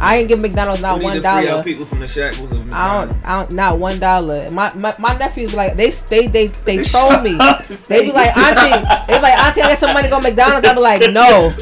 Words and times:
I 0.00 0.16
ain't 0.18 0.28
give 0.28 0.40
McDonald's 0.40 0.80
not 0.82 1.00
one 1.00 1.14
to 1.14 1.20
free 1.20 1.22
dollar. 1.22 1.48
out 1.50 1.64
people 1.64 1.84
from 1.84 2.00
the 2.00 2.08
shackles 2.08 2.50
of 2.52 2.60
I 2.60 2.64
McDonald's. 2.64 3.14
don't, 3.14 3.24
I 3.26 3.30
don't, 3.40 3.52
not 3.54 3.78
one 3.78 3.98
dollar. 3.98 4.50
My, 4.50 4.72
my 4.74 4.94
my 4.98 5.16
nephews 5.16 5.54
like, 5.54 5.74
they 5.76 5.90
they 5.90 6.26
they 6.26 6.46
they 6.46 6.82
troll 6.84 7.20
me. 7.22 7.38
They 7.88 8.04
be 8.04 8.12
like, 8.12 8.36
auntie, 8.36 9.06
they 9.06 9.16
be 9.18 9.22
like, 9.22 9.38
auntie, 9.38 9.62
I 9.62 9.68
got 9.68 9.78
some 9.78 9.92
money 9.94 10.08
to 10.08 10.10
go 10.10 10.20
to 10.20 10.28
McDonald's. 10.28 10.66
I 10.66 10.74
be 10.74 10.80
like, 10.80 11.12
no, 11.12 11.52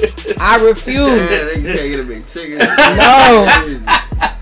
I 0.41 0.57
Yeah, 0.59 0.65
refuse. 0.65 1.29
they 1.31 1.62
can't 1.62 1.77
get 1.77 2.01
a 2.01 2.05
big 2.05 2.27
chicken. 2.27 2.59
No. 2.97 3.47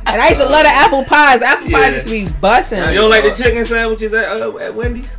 And 0.04 0.20
I 0.20 0.28
used 0.28 0.40
to 0.40 0.46
love 0.46 0.64
the 0.64 0.68
apple 0.70 1.04
pies. 1.04 1.40
Apple 1.42 1.70
pies 1.70 1.94
used 1.94 2.06
to 2.06 2.10
be 2.12 2.26
bussing. 2.26 2.92
You 2.92 2.98
don't 3.00 3.10
like 3.10 3.24
the 3.24 3.30
chicken 3.34 3.64
sandwiches 3.64 4.12
at, 4.12 4.28
uh, 4.42 4.56
at 4.58 4.74
Wendy's? 4.74 5.16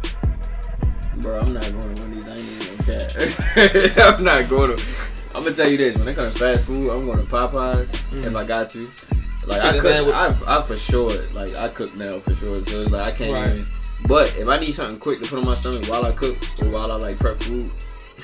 Bro, 1.18 1.40
I'm 1.40 1.54
not 1.54 1.64
going 1.64 1.96
to 1.96 2.08
Wendy's. 2.08 2.28
I 2.28 2.36
ain't 2.36 2.44
even 2.44 2.78
gonna 2.86 3.94
cat. 3.96 4.18
I'm 4.18 4.24
not 4.24 4.50
going 4.50 4.76
to. 4.76 4.84
I'm 5.36 5.44
gonna 5.44 5.56
tell 5.56 5.70
you 5.70 5.78
this: 5.78 5.98
when 5.98 6.08
it 6.08 6.16
comes 6.16 6.34
to 6.34 6.40
fast 6.40 6.66
food, 6.66 6.92
I'm 6.92 7.06
going 7.06 7.18
to 7.20 7.26
Popeyes 7.26 7.84
if 7.94 8.34
mm. 8.34 8.36
I 8.36 8.44
got 8.44 8.70
to. 8.72 8.88
Like 9.48 9.62
I 9.62 9.66
Chicken 9.68 9.82
cook, 9.82 9.92
sandwich. 9.92 10.16
I, 10.16 10.60
I 10.60 10.62
for 10.62 10.76
sure. 10.76 11.10
Like 11.34 11.54
I 11.55 11.68
cook 11.68 11.96
now 11.96 12.20
for 12.20 12.34
sure. 12.36 12.64
So 12.66 12.82
it's 12.82 12.91
like 12.91 13.08
I 13.08 13.12
can't 13.12 13.32
Right. 13.32 13.50
even. 13.50 13.66
But 14.08 14.36
if 14.38 14.48
I 14.48 14.58
need 14.60 14.74
something 14.74 15.00
quick 15.00 15.22
to 15.22 15.27
put 15.30 15.40
on 15.40 15.46
my 15.46 15.55
stomach 15.55 15.86
while 15.88 16.05
I 16.05 16.12
cook 16.12 16.38
or 16.62 16.70
while 16.70 16.91
I 16.91 16.96
like 16.96 17.18
prep 17.18 17.40
food, 17.41 17.70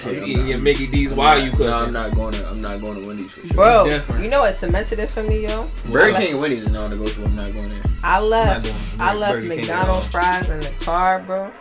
yeah, 0.06 0.12
you 0.12 0.18
I'm 0.18 0.24
eating 0.24 0.38
not- 0.40 0.48
your 0.50 0.60
Mickey 0.60 0.88
D's 0.88 1.12
I'm 1.12 1.18
while 1.18 1.38
not- 1.38 1.44
you 1.46 1.52
cooking? 1.52 1.68
No, 1.68 1.80
I'm 1.80 1.92
not 1.92 2.16
going 2.16 2.34
to. 2.34 2.48
I'm 2.50 2.62
not 2.62 2.80
going 2.80 2.94
to 2.94 3.06
Wendy's 3.08 3.34
for 3.34 3.42
sure. 3.48 3.56
Bro, 3.56 3.90
Different. 3.90 4.24
you 4.24 4.30
know 4.30 4.42
what 4.42 4.54
cemented 4.56 5.00
it 5.00 5.12
for 5.12 5.24
me, 5.24 5.44
yo? 5.48 5.66
Burger 5.92 6.16
I 6.16 6.20
King 6.22 6.32
and 6.32 6.40
Wendy's 6.42 6.64
is 6.64 6.72
not 6.72 6.90
to 6.90 6.96
go 6.96 7.06
to. 7.06 7.24
I'm 7.26 7.36
not 7.36 7.52
going 7.52 7.70
there. 7.70 7.82
I 8.04 8.18
I'm 8.18 8.24
left. 8.24 8.74
I 9.00 9.14
Burger 9.14 9.20
left 9.20 9.48
McDonald's 9.48 10.08
fries 10.08 10.50
in 10.50 10.60
the 10.60 10.72
car, 10.80 11.20
bro. 11.20 11.52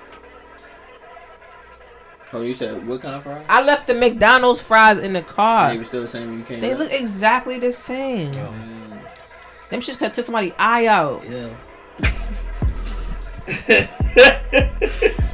Oh, 2.33 2.43
you 2.43 2.55
said 2.55 2.87
what 2.87 3.01
kind 3.01 3.15
of 3.15 3.23
fries? 3.23 3.45
I 3.49 3.63
left 3.63 3.87
the 3.87 3.95
McDonald's 3.95 4.61
fries 4.61 4.99
in 4.99 5.15
the 5.15 5.23
car. 5.23 5.71
They 5.71 5.79
were 5.79 5.85
still 5.85 6.03
the 6.03 6.09
same 6.09 6.29
when 6.29 6.39
you 6.41 6.45
came. 6.45 6.61
They 6.61 6.71
back? 6.71 6.79
look 6.79 6.93
exactly 6.93 7.59
the 7.59 7.73
same. 7.73 8.33
Mm. 8.33 9.01
Them 9.71 9.81
shits 9.81 9.97
could 9.99 10.13
took 10.13 10.25
somebody's 10.25 10.53
eye 10.59 10.87
out. 10.87 11.25
Yeah. 11.25 11.57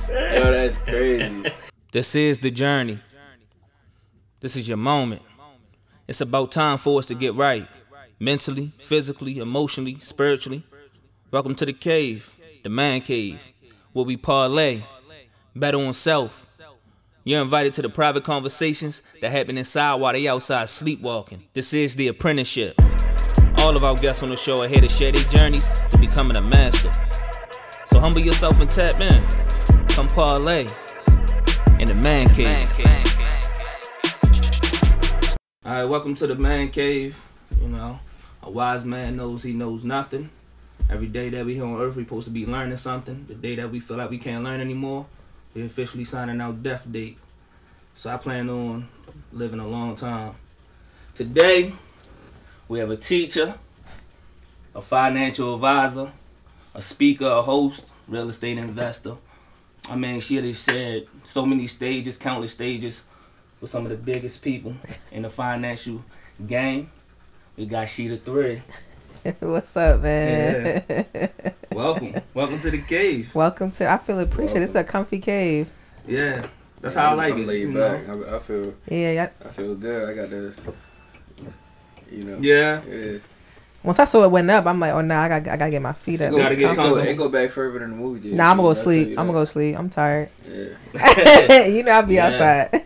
Yo, 0.08 0.52
that's 0.52 0.78
crazy. 0.78 1.50
This 1.90 2.14
is 2.14 2.38
the 2.40 2.50
journey. 2.50 3.00
This 4.40 4.56
is 4.56 4.68
your 4.68 4.76
moment. 4.76 5.22
It's 6.06 6.20
about 6.20 6.52
time 6.52 6.78
for 6.78 6.98
us 6.98 7.06
to 7.06 7.14
get 7.14 7.34
right. 7.34 7.66
Mentally, 8.20 8.72
physically, 8.78 9.38
emotionally, 9.38 9.98
spiritually. 9.98 10.64
Welcome 11.30 11.54
to 11.56 11.66
the 11.66 11.72
cave, 11.72 12.38
the 12.62 12.68
man 12.68 13.00
cave, 13.00 13.40
where 13.92 14.04
we 14.04 14.16
parlay, 14.16 14.82
better 15.56 15.78
on 15.78 15.92
self. 15.92 16.43
You're 17.26 17.40
invited 17.40 17.72
to 17.74 17.82
the 17.82 17.88
private 17.88 18.22
conversations 18.22 19.02
that 19.22 19.30
happen 19.30 19.56
inside 19.56 19.94
while 19.94 20.12
they 20.12 20.28
outside 20.28 20.68
sleepwalking. 20.68 21.42
This 21.54 21.72
is 21.72 21.96
the 21.96 22.08
apprenticeship. 22.08 22.78
All 23.60 23.74
of 23.74 23.82
our 23.82 23.94
guests 23.94 24.22
on 24.22 24.28
the 24.28 24.36
show 24.36 24.62
are 24.62 24.68
here 24.68 24.82
to 24.82 24.90
share 24.90 25.10
their 25.10 25.24
journeys 25.30 25.66
to 25.90 25.96
becoming 25.98 26.36
a 26.36 26.42
master. 26.42 26.90
So 27.86 27.98
humble 27.98 28.20
yourself 28.20 28.60
and 28.60 28.70
tap 28.70 29.00
in. 29.00 29.26
Come 29.88 30.06
parlay 30.08 30.66
in 31.78 31.86
the 31.86 31.94
man 31.94 32.28
cave. 32.28 32.68
All 35.64 35.72
right, 35.72 35.84
welcome 35.84 36.14
to 36.16 36.26
the 36.26 36.34
man 36.34 36.68
cave. 36.68 37.24
You 37.58 37.68
know, 37.68 38.00
a 38.42 38.50
wise 38.50 38.84
man 38.84 39.16
knows 39.16 39.44
he 39.44 39.54
knows 39.54 39.82
nothing. 39.82 40.28
Every 40.90 41.06
day 41.06 41.30
that 41.30 41.46
we 41.46 41.54
here 41.54 41.64
on 41.64 41.80
earth, 41.80 41.96
we 41.96 42.04
supposed 42.04 42.26
to 42.26 42.30
be 42.30 42.44
learning 42.44 42.76
something. 42.76 43.24
The 43.26 43.34
day 43.34 43.54
that 43.54 43.70
we 43.70 43.80
feel 43.80 43.96
like 43.96 44.10
we 44.10 44.18
can't 44.18 44.44
learn 44.44 44.60
anymore, 44.60 45.06
we 45.54 45.64
officially 45.64 46.04
signing 46.04 46.40
our 46.40 46.52
death 46.52 46.84
date. 46.90 47.18
So 47.94 48.10
I 48.10 48.16
plan 48.16 48.50
on 48.50 48.88
living 49.32 49.60
a 49.60 49.66
long 49.66 49.94
time. 49.94 50.34
Today, 51.14 51.72
we 52.68 52.80
have 52.80 52.90
a 52.90 52.96
teacher, 52.96 53.54
a 54.74 54.82
financial 54.82 55.54
advisor, 55.54 56.10
a 56.74 56.82
speaker, 56.82 57.26
a 57.26 57.42
host, 57.42 57.84
real 58.08 58.28
estate 58.28 58.58
investor. 58.58 59.16
I 59.88 59.96
mean, 59.96 60.20
she 60.20 60.36
has 60.36 60.62
shared 60.62 61.06
so 61.22 61.46
many 61.46 61.68
stages, 61.68 62.16
countless 62.16 62.52
stages, 62.52 63.02
with 63.60 63.70
some 63.70 63.84
of 63.84 63.90
the 63.90 63.96
biggest 63.96 64.42
people 64.42 64.74
in 65.12 65.22
the 65.22 65.30
financial 65.30 66.04
game. 66.46 66.90
We 67.56 67.66
got 67.66 67.86
Shedah 67.86 68.22
Three. 68.22 68.62
What's 69.40 69.76
up, 69.76 70.02
man? 70.02 70.82
Welcome, 71.72 72.14
welcome 72.34 72.60
to 72.60 72.70
the 72.70 72.82
cave. 72.82 73.34
Welcome 73.34 73.70
to. 73.72 73.90
I 73.90 73.96
feel 73.98 74.20
appreciated. 74.20 74.64
It's 74.64 74.74
a 74.74 74.84
comfy 74.84 75.18
cave. 75.18 75.70
Yeah, 76.06 76.46
that's 76.80 76.94
how 76.94 77.12
I 77.12 77.14
like 77.14 77.32
I'm 77.32 77.40
it. 77.42 77.46
Laid 77.46 77.60
you 77.62 77.72
back. 77.74 78.06
know? 78.06 78.22
I, 78.24 78.36
I 78.36 78.38
feel. 78.40 78.74
Yeah, 78.88 79.12
yeah. 79.12 79.28
I 79.44 79.48
feel 79.48 79.74
good. 79.76 80.08
I 80.08 80.14
got 80.14 80.30
the. 80.30 80.54
You 82.12 82.24
know. 82.24 82.38
Yeah, 82.40 82.82
Yeah. 82.86 83.18
Once 83.82 83.98
I 83.98 84.04
saw 84.06 84.24
it 84.24 84.30
went 84.30 84.50
up, 84.50 84.64
I'm 84.66 84.80
like, 84.80 84.92
oh 84.94 85.00
nah, 85.02 85.22
I 85.22 85.28
got 85.28 85.48
I 85.48 85.56
gotta 85.58 85.70
get 85.70 85.82
my 85.82 85.92
feet 85.92 86.20
It 86.20 86.26
up. 86.26 86.30
go, 86.32 86.38
Gotta 86.38 86.56
get 86.56 86.60
go, 86.70 86.74
comfortable. 86.74 86.98
it 87.08 87.14
go 87.16 87.28
back 87.28 87.50
further 87.50 87.78
than 87.80 87.90
the 87.90 87.96
movie 87.96 88.20
did. 88.20 88.34
Nah, 88.34 88.50
I'm 88.50 88.56
gonna 88.56 88.68
go 88.68 88.74
sleep. 88.74 89.08
I'm 89.10 89.26
gonna 89.26 89.32
go 89.32 89.44
sleep. 89.44 89.78
I'm 89.78 89.90
tired. 89.90 90.30
Yeah. 90.48 91.64
you 91.66 91.82
know 91.82 91.92
I'll 91.92 92.02
be 92.06 92.14
Yeah. 92.14 92.26
outside. 92.26 92.82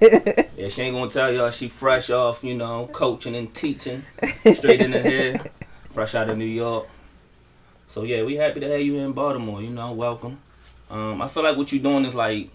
yeah. 0.57 0.69
She 0.69 0.83
ain't 0.83 0.95
gonna 0.97 1.11
tell 1.11 1.33
y'all 1.33 1.51
she 1.53 1.69
fresh 1.69 2.11
off, 2.11 2.43
you 2.43 2.55
know, 2.57 2.89
coaching 2.93 3.37
and 3.37 3.53
teaching, 3.55 4.05
straight 4.55 4.81
in 4.81 4.91
the 4.93 5.01
head, 5.01 5.51
fresh 5.91 6.15
out 6.15 6.29
of 6.29 6.39
New 6.39 6.45
York. 6.45 6.87
So 7.89 8.03
yeah, 8.03 8.23
we 8.23 8.37
happy 8.37 8.61
to 8.61 8.69
have 8.71 8.81
you 8.81 8.97
in 8.99 9.13
Baltimore. 9.13 9.63
You 9.63 9.71
know, 9.71 9.93
welcome. 9.93 10.39
Um, 10.91 11.21
I 11.23 11.29
feel 11.29 11.43
like 11.43 11.57
what 11.57 11.73
you're 11.73 11.83
doing 11.83 12.05
is 12.05 12.15
like 12.15 12.51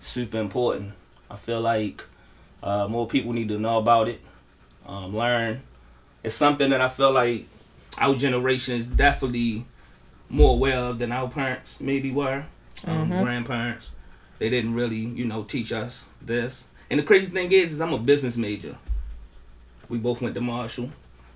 super 0.00 0.38
important. 0.38 0.92
I 1.30 1.36
feel 1.36 1.60
like 1.60 2.02
uh, 2.62 2.88
more 2.88 3.06
people 3.06 3.32
need 3.32 3.48
to 3.48 3.58
know 3.58 3.78
about 3.78 4.08
it, 4.08 4.20
um, 4.86 5.16
learn. 5.16 5.62
It's 6.22 6.34
something 6.34 6.70
that 6.70 6.80
I 6.80 6.88
feel 6.88 7.12
like 7.12 7.46
our 7.98 8.14
generation 8.14 8.76
is 8.76 8.86
definitely 8.86 9.64
more 10.28 10.52
aware 10.54 10.78
of 10.78 10.98
than 10.98 11.12
our 11.12 11.28
parents 11.28 11.76
maybe 11.80 12.10
were, 12.10 12.44
um, 12.86 13.10
Mhm. 13.10 13.22
grandparents. 13.22 13.90
They 14.38 14.48
didn't 14.50 14.74
really, 14.74 14.96
you 14.98 15.24
know, 15.24 15.42
teach 15.42 15.72
us 15.72 16.06
this. 16.20 16.64
And 16.90 16.98
the 16.98 17.04
crazy 17.04 17.26
thing 17.26 17.50
is, 17.52 17.72
is 17.72 17.80
I'm 17.80 17.92
a 17.92 17.98
business 17.98 18.36
major. 18.36 18.76
We 19.88 19.98
both 19.98 20.22
went 20.22 20.34
to 20.34 20.40
Marshall. 20.40 20.90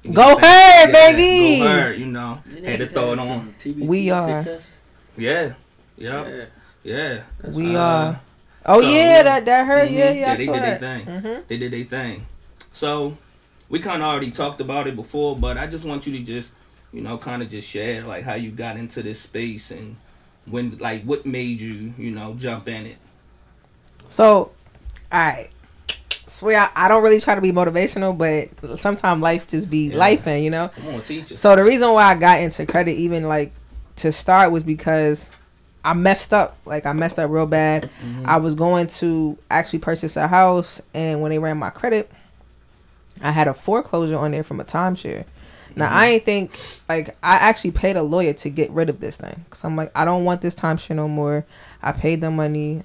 You 0.04 0.12
Go 0.12 0.34
what 0.34 0.44
her, 0.44 0.46
Yeah, 0.46 0.92
baby! 0.92 1.58
Go 1.60 1.68
her, 1.68 1.92
you 1.94 2.06
know. 2.06 2.42
Had 2.62 2.78
to 2.78 2.86
throw 2.86 3.12
it 3.14 3.18
on. 3.18 3.54
We 3.76 4.10
are. 4.10 4.44
Yeah. 5.16 5.54
Yeah. 5.96 6.28
Yeah. 6.28 6.44
Yeah. 6.82 7.22
we 7.50 7.74
Uh, 7.74 7.80
are. 7.80 8.20
Oh 8.66 8.80
so, 8.80 8.88
yeah, 8.88 9.22
that 9.22 9.44
that 9.46 9.66
hurt. 9.66 9.88
Mhm. 9.88 9.92
Yeah, 9.92 10.10
yeah. 10.12 10.32
I 10.32 10.36
they 10.36 10.44
did 10.46 10.54
their 10.54 10.60
that. 10.60 10.80
thing. 10.80 11.06
Mm-hmm. 11.06 11.40
They 11.48 11.56
did 11.56 11.72
their 11.72 11.84
thing. 11.84 12.26
So 12.72 13.16
we 13.68 13.78
kind 13.78 14.02
of 14.02 14.08
already 14.08 14.30
talked 14.30 14.60
about 14.60 14.86
it 14.86 14.96
before, 14.96 15.36
but 15.36 15.56
I 15.56 15.66
just 15.66 15.84
want 15.84 16.06
you 16.06 16.12
to 16.18 16.24
just, 16.24 16.50
you 16.92 17.00
know, 17.00 17.16
kind 17.16 17.42
of 17.42 17.48
just 17.48 17.68
share 17.68 18.02
like 18.02 18.24
how 18.24 18.34
you 18.34 18.50
got 18.50 18.76
into 18.76 19.02
this 19.02 19.20
space 19.20 19.70
and 19.70 19.96
when, 20.46 20.76
like, 20.78 21.04
what 21.04 21.24
made 21.24 21.60
you, 21.60 21.94
you 21.96 22.10
know, 22.10 22.34
jump 22.34 22.68
in 22.68 22.84
it. 22.86 22.98
So, 24.08 24.52
all 25.10 25.18
right. 25.18 25.48
Swear, 26.26 26.58
I, 26.60 26.84
I 26.84 26.88
don't 26.88 27.02
really 27.02 27.20
try 27.20 27.34
to 27.34 27.40
be 27.40 27.52
motivational, 27.52 28.16
but 28.16 28.80
sometimes 28.80 29.20
life 29.22 29.46
just 29.46 29.70
be 29.70 29.88
Yeah. 29.90 29.96
life, 29.98 30.26
and 30.26 30.42
you 30.44 30.50
know. 30.50 30.68
Come 30.68 30.86
on. 30.88 31.04
So 31.24 31.56
the 31.56 31.64
reason 31.64 31.90
why 31.92 32.04
I 32.04 32.14
got 32.14 32.40
into 32.40 32.64
credit, 32.66 32.92
even 32.92 33.24
like 33.28 33.52
to 33.96 34.12
start, 34.12 34.50
was 34.52 34.62
because 34.62 35.30
I 35.84 35.94
messed 35.94 36.32
up. 36.32 36.56
Like 36.64 36.86
I 36.86 36.92
messed 36.92 37.18
up 37.18 37.30
real 37.30 37.46
bad. 37.46 37.90
Mhm. 38.04 38.24
I 38.26 38.38
was 38.38 38.54
going 38.54 38.86
to 38.88 39.36
actually 39.50 39.80
purchase 39.80 40.16
a 40.16 40.28
house, 40.28 40.80
and 40.94 41.20
when 41.20 41.30
they 41.30 41.38
ran 41.38 41.58
my 41.58 41.70
credit, 41.70 42.10
I 43.22 43.30
had 43.30 43.48
a 43.48 43.54
foreclosure 43.54 44.18
on 44.18 44.30
there 44.32 44.44
from 44.44 44.60
a 44.60 44.64
timeshare. 44.64 45.24
Now 45.76 45.88
I 45.90 46.06
ain't 46.06 46.24
think 46.24 46.56
like 46.88 47.16
I 47.22 47.34
actually 47.36 47.72
paid 47.72 47.96
a 47.96 48.02
lawyer 48.02 48.32
to 48.32 48.48
get 48.50 48.70
rid 48.70 48.88
of 48.88 49.00
this 49.00 49.16
thing, 49.16 49.44
cause 49.50 49.64
I'm 49.64 49.74
like 49.76 49.90
I 49.94 50.04
don't 50.04 50.24
want 50.24 50.40
this 50.40 50.54
timeshare 50.54 50.94
no 50.94 51.08
more. 51.08 51.44
I 51.82 51.90
paid 51.90 52.20
the 52.20 52.30
money, 52.30 52.84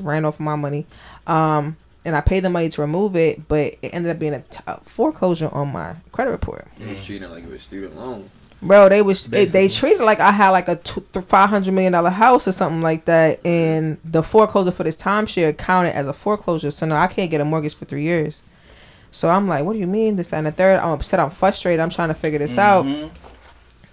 ran 0.00 0.24
off 0.24 0.40
my 0.40 0.56
money, 0.56 0.86
um, 1.28 1.76
and 2.06 2.16
I 2.16 2.20
paid 2.20 2.40
the 2.40 2.50
money 2.50 2.68
to 2.70 2.80
remove 2.80 3.16
it, 3.16 3.48
but 3.48 3.76
it 3.82 3.88
ended 3.92 4.10
up 4.10 4.18
being 4.18 4.32
a, 4.32 4.40
t- 4.40 4.60
a 4.66 4.80
foreclosure 4.80 5.48
on 5.52 5.72
my 5.72 5.96
credit 6.12 6.30
report. 6.30 6.66
It 6.80 6.86
was 6.88 7.04
treating 7.04 7.28
it 7.28 7.30
like 7.30 7.44
it 7.44 7.50
was 7.50 7.62
student 7.62 7.96
loan. 7.96 8.30
Bro, 8.62 8.88
they 8.88 9.02
was 9.02 9.30
it, 9.32 9.50
they 9.50 9.68
treated 9.68 10.00
it 10.00 10.04
like 10.04 10.18
I 10.18 10.32
had 10.32 10.50
like 10.50 10.68
a 10.68 10.76
two, 10.76 11.02
five 11.26 11.50
hundred 11.50 11.74
million 11.74 11.92
dollar 11.92 12.10
house 12.10 12.48
or 12.48 12.52
something 12.52 12.80
like 12.80 13.04
that, 13.04 13.44
and 13.44 13.98
the 14.02 14.22
foreclosure 14.22 14.70
for 14.70 14.84
this 14.84 14.96
timeshare 14.96 15.56
counted 15.56 15.94
as 15.94 16.06
a 16.06 16.12
foreclosure. 16.14 16.70
So 16.70 16.86
now 16.86 16.96
I 16.96 17.06
can't 17.08 17.30
get 17.30 17.40
a 17.40 17.44
mortgage 17.44 17.74
for 17.74 17.84
three 17.84 18.02
years. 18.02 18.40
So 19.10 19.28
I'm 19.28 19.46
like, 19.48 19.64
what 19.64 19.74
do 19.74 19.78
you 19.78 19.86
mean 19.86 20.16
this 20.16 20.28
that, 20.28 20.38
and 20.38 20.46
the 20.46 20.52
third? 20.52 20.78
I'm 20.78 20.90
upset. 20.90 21.20
I'm 21.20 21.30
frustrated. 21.30 21.80
I'm 21.80 21.90
trying 21.90 22.08
to 22.08 22.14
figure 22.14 22.38
this 22.38 22.56
out. 22.56 22.84
Mm-hmm. 22.84 23.14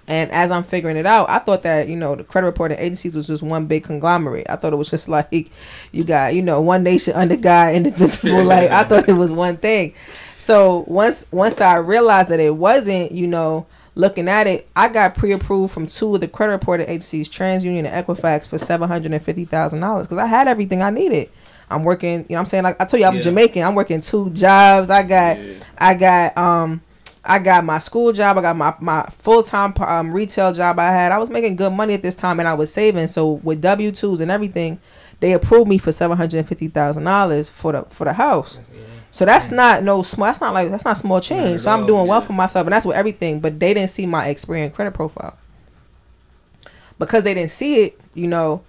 And 0.08 0.30
as 0.32 0.52
I'm 0.52 0.64
figuring 0.64 0.98
it 0.98 1.06
out, 1.06 1.30
I 1.30 1.40
thought 1.40 1.64
that 1.64 1.88
you 1.88 1.96
know 1.96 2.16
the 2.16 2.24
credit 2.26 2.48
reporting 2.48 2.78
agencies 2.78 3.16
was 3.16 3.28
just 3.28 3.42
one 3.42 3.66
big 3.68 3.86
conglomerate. 3.86 4.50
I 4.50 4.58
thought 4.58 4.74
it 4.74 4.78
was 4.78 4.90
just 4.90 5.08
like 5.18 5.50
you 5.92 6.04
got 6.04 6.36
you 6.36 6.42
know 6.42 6.60
one 6.62 6.84
nation 6.84 7.14
under 7.16 7.38
God, 7.38 7.74
indivisible. 7.76 8.44
like 8.44 8.70
I 8.70 8.84
thought 8.84 9.08
it 9.08 9.14
was 9.14 9.32
one 9.32 9.58
thing. 9.58 9.94
So 10.38 10.84
once 10.88 11.28
once 11.32 11.62
I 11.62 11.76
realized 11.78 12.30
that 12.30 12.40
it 12.42 12.56
wasn't, 12.56 13.14
you 13.14 13.28
know, 13.28 13.66
looking 13.96 14.28
at 14.28 14.46
it, 14.46 14.68
I 14.76 14.90
got 14.90 15.16
pre-approved 15.16 15.74
from 15.74 15.88
two 15.88 16.16
of 16.16 16.20
the 16.22 16.28
credit 16.28 16.52
reporting 16.52 16.90
agencies, 16.90 17.30
TransUnion 17.30 17.86
and 17.86 18.06
Equifax, 18.06 18.48
for 18.48 18.58
seven 18.58 18.90
hundred 18.90 19.14
and 19.14 19.24
fifty 19.24 19.46
thousand 19.46 19.80
dollars 19.80 20.06
because 20.08 20.18
I 20.18 20.26
had 20.26 20.50
everything 20.50 20.82
I 20.82 20.90
needed. 20.90 21.30
I'm 21.70 21.86
working, 21.86 22.26
you 22.28 22.36
know, 22.36 22.40
I'm 22.40 22.46
saying 22.46 22.66
like 22.66 22.76
I 22.82 22.86
told 22.86 23.00
you 23.00 23.08
I'm 23.08 23.16
Yeah. 23.16 23.22
Jamaican. 23.22 23.64
I'm 23.64 23.74
working 23.74 24.02
two 24.02 24.30
jobs. 24.32 24.90
I 24.90 25.04
got 25.04 25.40
Yeah. 25.40 25.54
I 25.78 25.94
got 25.94 26.38
um 26.38 26.82
I 27.26 27.40
got 27.40 27.64
my 27.64 27.78
school 27.80 28.12
job. 28.12 28.38
I 28.38 28.42
got 28.42 28.56
my 28.58 28.76
my 28.80 29.06
full 29.20 29.44
time 29.44 29.74
um, 29.80 30.14
retail 30.14 30.52
job. 30.54 30.78
I 30.80 30.92
had. 30.92 31.12
I 31.12 31.18
was 31.18 31.30
making 31.30 31.56
good 31.56 31.72
money 31.72 31.94
at 31.94 32.02
this 32.02 32.16
time, 32.16 32.40
and 32.40 32.48
I 32.50 32.54
was 32.54 32.72
saving. 32.74 33.08
So 33.08 33.34
with 33.44 33.62
W 33.62 33.92
twos 33.92 34.20
and 34.20 34.30
everything, 34.30 34.80
they 35.22 35.32
approved 35.32 35.70
me 35.70 35.78
for 35.78 35.92
seven 35.94 36.18
hundred 36.18 36.40
and 36.40 36.48
fifty 36.48 36.68
thousand 36.68 37.06
dollars 37.06 37.48
for 37.48 37.72
the 37.72 37.84
for 37.84 38.04
the 38.04 38.14
house. 38.14 38.60
So 39.12 39.26
that's 39.26 39.52
not 39.52 39.84
no 39.84 40.02
small. 40.04 40.26
That's 40.28 40.42
not 40.42 40.54
like 40.54 40.70
that's 40.70 40.84
not 40.84 40.98
small 40.98 41.22
change. 41.22 41.62
So 41.62 41.72
I'm 41.72 41.86
doing 41.86 42.08
well 42.08 42.22
for 42.22 42.34
myself, 42.34 42.66
and 42.66 42.74
that's 42.74 42.86
with 42.86 42.98
everything. 42.98 43.40
But 43.40 43.58
they 43.60 43.74
didn't 43.74 43.92
see 43.92 44.06
my 44.06 44.28
experience 44.28 44.76
credit 44.76 44.94
profile 44.94 45.38
because 47.00 47.24
they 47.24 47.34
didn't 47.34 47.52
see 47.52 47.84
it. 47.86 48.00
You 48.16 48.28
know, 48.28 48.64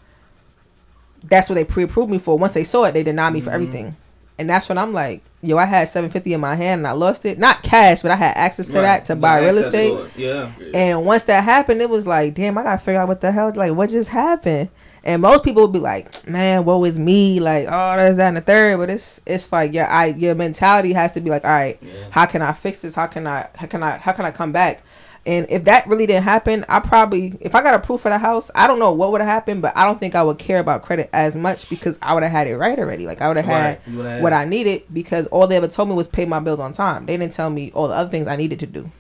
that's 1.25 1.49
what 1.49 1.55
they 1.56 1.65
pre-approved 1.65 2.11
me 2.11 2.19
for. 2.19 2.39
Once 2.39 2.53
they 2.53 2.65
saw 2.65 2.85
it, 2.85 2.93
they 2.93 3.03
denied 3.03 3.33
me 3.33 3.41
for 3.41 3.51
Mhm. 3.51 3.55
everything, 3.55 3.97
and 4.39 4.49
that's 4.49 4.69
when 4.69 4.79
I'm 4.79 4.93
like, 4.93 5.23
yo, 5.46 5.56
I 5.58 5.64
had 5.67 5.88
seven 5.88 6.11
fifty 6.11 6.32
in 6.32 6.41
my 6.41 6.55
hand 6.55 6.81
and 6.81 6.87
I 6.87 6.93
lost 6.93 7.25
it. 7.25 7.38
Not 7.38 7.62
cash, 7.62 8.02
but 8.02 8.11
I 8.11 8.17
had 8.17 8.37
access 8.37 8.69
to 8.69 8.76
Right. 8.79 8.82
that 8.82 9.05
to 9.06 9.17
buy 9.17 9.38
real 9.38 9.58
estate. 9.58 9.94
Yeah. 10.17 10.50
And 10.75 11.05
once 11.05 11.25
that 11.25 11.44
happened, 11.44 11.81
it 11.81 11.91
was 11.91 12.06
like, 12.06 12.35
damn, 12.35 12.56
I 12.58 12.62
gotta 12.62 12.79
figure 12.79 13.00
out 13.00 13.08
what 13.08 13.20
the 13.20 13.32
hell, 13.32 13.52
like, 13.55 13.73
what 13.73 13.91
just 13.91 14.11
happened. 14.11 14.69
And 15.06 15.20
most 15.20 15.44
people 15.44 15.62
would 15.62 15.73
be 15.73 15.79
like, 15.81 16.26
man, 16.26 16.64
woe 16.64 16.82
is 16.85 16.99
me, 16.99 17.38
like, 17.38 17.67
oh, 17.69 17.96
there's 17.96 18.17
that 18.17 18.29
and 18.29 18.38
the 18.38 18.41
third. 18.41 18.79
But 18.79 18.88
it's 18.88 19.20
it's 19.26 19.52
like, 19.52 19.75
yeah, 19.75 19.87
I 19.91 20.06
your 20.06 20.35
mentality 20.35 20.93
has 20.94 21.12
to 21.12 21.20
be 21.20 21.29
like, 21.31 21.44
all 21.44 21.50
right, 21.50 21.79
Yeah. 21.82 21.93
how 22.11 22.25
can 22.26 22.41
I 22.41 22.52
fix 22.52 22.81
this? 22.82 22.94
How 22.94 23.06
can 23.06 23.26
I 23.26 23.49
how 23.55 23.67
can 23.67 23.82
I 23.82 23.99
how 23.99 24.12
can 24.12 24.25
I 24.25 24.31
come 24.31 24.50
back? 24.52 24.82
And 25.26 25.47
if 25.49 25.65
that 25.65 25.87
really 25.87 26.05
didn't 26.06 26.25
happen, 26.25 26.67
I 26.69 26.81
probably 26.81 27.35
if 27.41 27.55
I 27.55 27.62
got 27.62 27.75
approved 27.75 28.03
for 28.03 28.11
the 28.11 28.19
house, 28.19 28.50
I 28.55 28.67
don't 28.67 28.79
know 28.79 28.93
what 28.93 29.11
would 29.12 29.23
have 29.23 29.31
happened, 29.31 29.62
but 29.62 29.75
I 29.76 29.85
don't 29.85 29.99
think 29.99 30.15
I 30.15 30.23
would 30.23 30.38
care 30.38 30.59
about 30.59 30.82
credit 30.82 31.09
as 31.15 31.35
much 31.35 31.71
because 31.71 31.99
I 32.03 32.12
would 32.12 32.23
have 32.23 32.32
had 32.32 32.47
it 32.47 32.59
right 32.59 32.79
already. 32.79 33.06
Like 33.06 33.23
I 33.23 33.29
would 33.29 33.38
have 33.38 33.47
had 33.47 33.81
Right. 33.87 34.05
Had- 34.06 34.23
what 34.23 34.32
I 34.35 34.44
needed 34.44 34.82
because 34.93 35.26
all 35.29 35.47
they 35.47 35.56
ever 35.56 35.69
told 35.69 35.88
me 35.88 35.94
was 35.94 36.09
pay 36.09 36.26
my 36.26 36.41
bills 36.41 36.61
on 36.61 36.73
time. 36.75 37.06
They 37.06 37.17
didn't 37.17 37.32
tell 37.32 37.49
me 37.49 37.71
all 37.75 37.88
the 37.88 37.94
other 37.94 38.11
things 38.11 38.26
I 38.29 38.37
needed 38.37 38.61
to 38.61 38.67
do. 38.67 38.91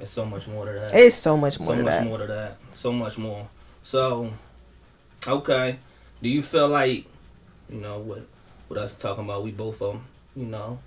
It's 0.00 0.10
so 0.10 0.24
much 0.24 0.48
more 0.48 0.66
to 0.66 0.72
that. 0.72 0.90
It's 0.92 1.14
so 1.14 1.36
much 1.36 1.60
more 1.60 1.68
so 1.68 1.76
to 1.76 1.82
much 1.84 1.92
that. 1.92 2.04
more 2.04 2.18
to 2.18 2.26
that. 2.26 2.56
So 2.74 2.92
much 2.92 3.16
more. 3.16 3.48
So, 3.84 4.32
okay. 5.26 5.78
Do 6.20 6.28
you 6.28 6.42
feel 6.42 6.68
like, 6.68 7.04
you 7.70 7.80
know, 7.80 7.98
what 8.00 8.26
what 8.68 8.78
us 8.80 8.94
talking 8.94 9.24
about? 9.24 9.44
We 9.44 9.52
both 9.52 9.80
um, 9.82 10.04
you 10.34 10.46
know, 10.46 10.80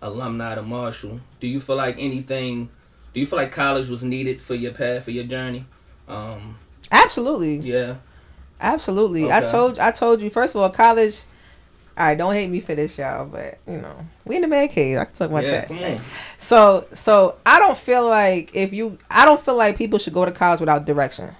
alumni 0.00 0.54
of 0.54 0.66
Marshall. 0.66 1.20
Do 1.40 1.46
you 1.46 1.60
feel 1.60 1.76
like 1.76 1.96
anything? 1.98 2.70
Do 3.14 3.20
you 3.20 3.26
feel 3.26 3.38
like 3.38 3.52
college 3.52 3.88
was 3.88 4.04
needed 4.04 4.40
for 4.42 4.54
your 4.54 4.72
path 4.72 5.04
for 5.04 5.10
your 5.10 5.24
journey? 5.24 5.66
Um, 6.06 6.56
Absolutely. 6.90 7.58
yeah. 7.58 7.96
Absolutely. 8.60 9.30
I 9.30 9.40
Okay. 9.40 9.50
told 9.50 9.78
I 9.78 9.90
told 9.90 10.20
you 10.20 10.30
first 10.30 10.54
of 10.54 10.60
all, 10.60 10.70
college. 10.70 11.22
All 11.96 12.04
right, 12.06 12.16
don't 12.16 12.32
hate 12.32 12.48
me 12.48 12.60
for 12.60 12.76
this, 12.76 12.96
y'all, 12.96 13.26
but 13.26 13.58
you 13.66 13.78
know 13.78 14.06
we 14.24 14.36
in 14.36 14.42
the 14.42 14.48
man 14.48 14.68
cave. 14.68 14.98
I 14.98 15.04
can 15.04 15.14
talk 15.14 15.30
my 15.30 15.42
yeah. 15.42 15.66
chat. 15.66 16.00
So 16.36 16.86
so 16.92 17.36
I 17.44 17.58
don't 17.58 17.76
feel 17.78 18.08
like 18.08 18.54
if 18.54 18.72
you 18.72 18.98
I 19.10 19.24
don't 19.24 19.44
feel 19.44 19.56
like 19.56 19.76
people 19.76 19.98
should 19.98 20.12
go 20.14 20.24
to 20.24 20.30
college 20.32 20.60
without 20.60 20.84
direction. 20.86 21.30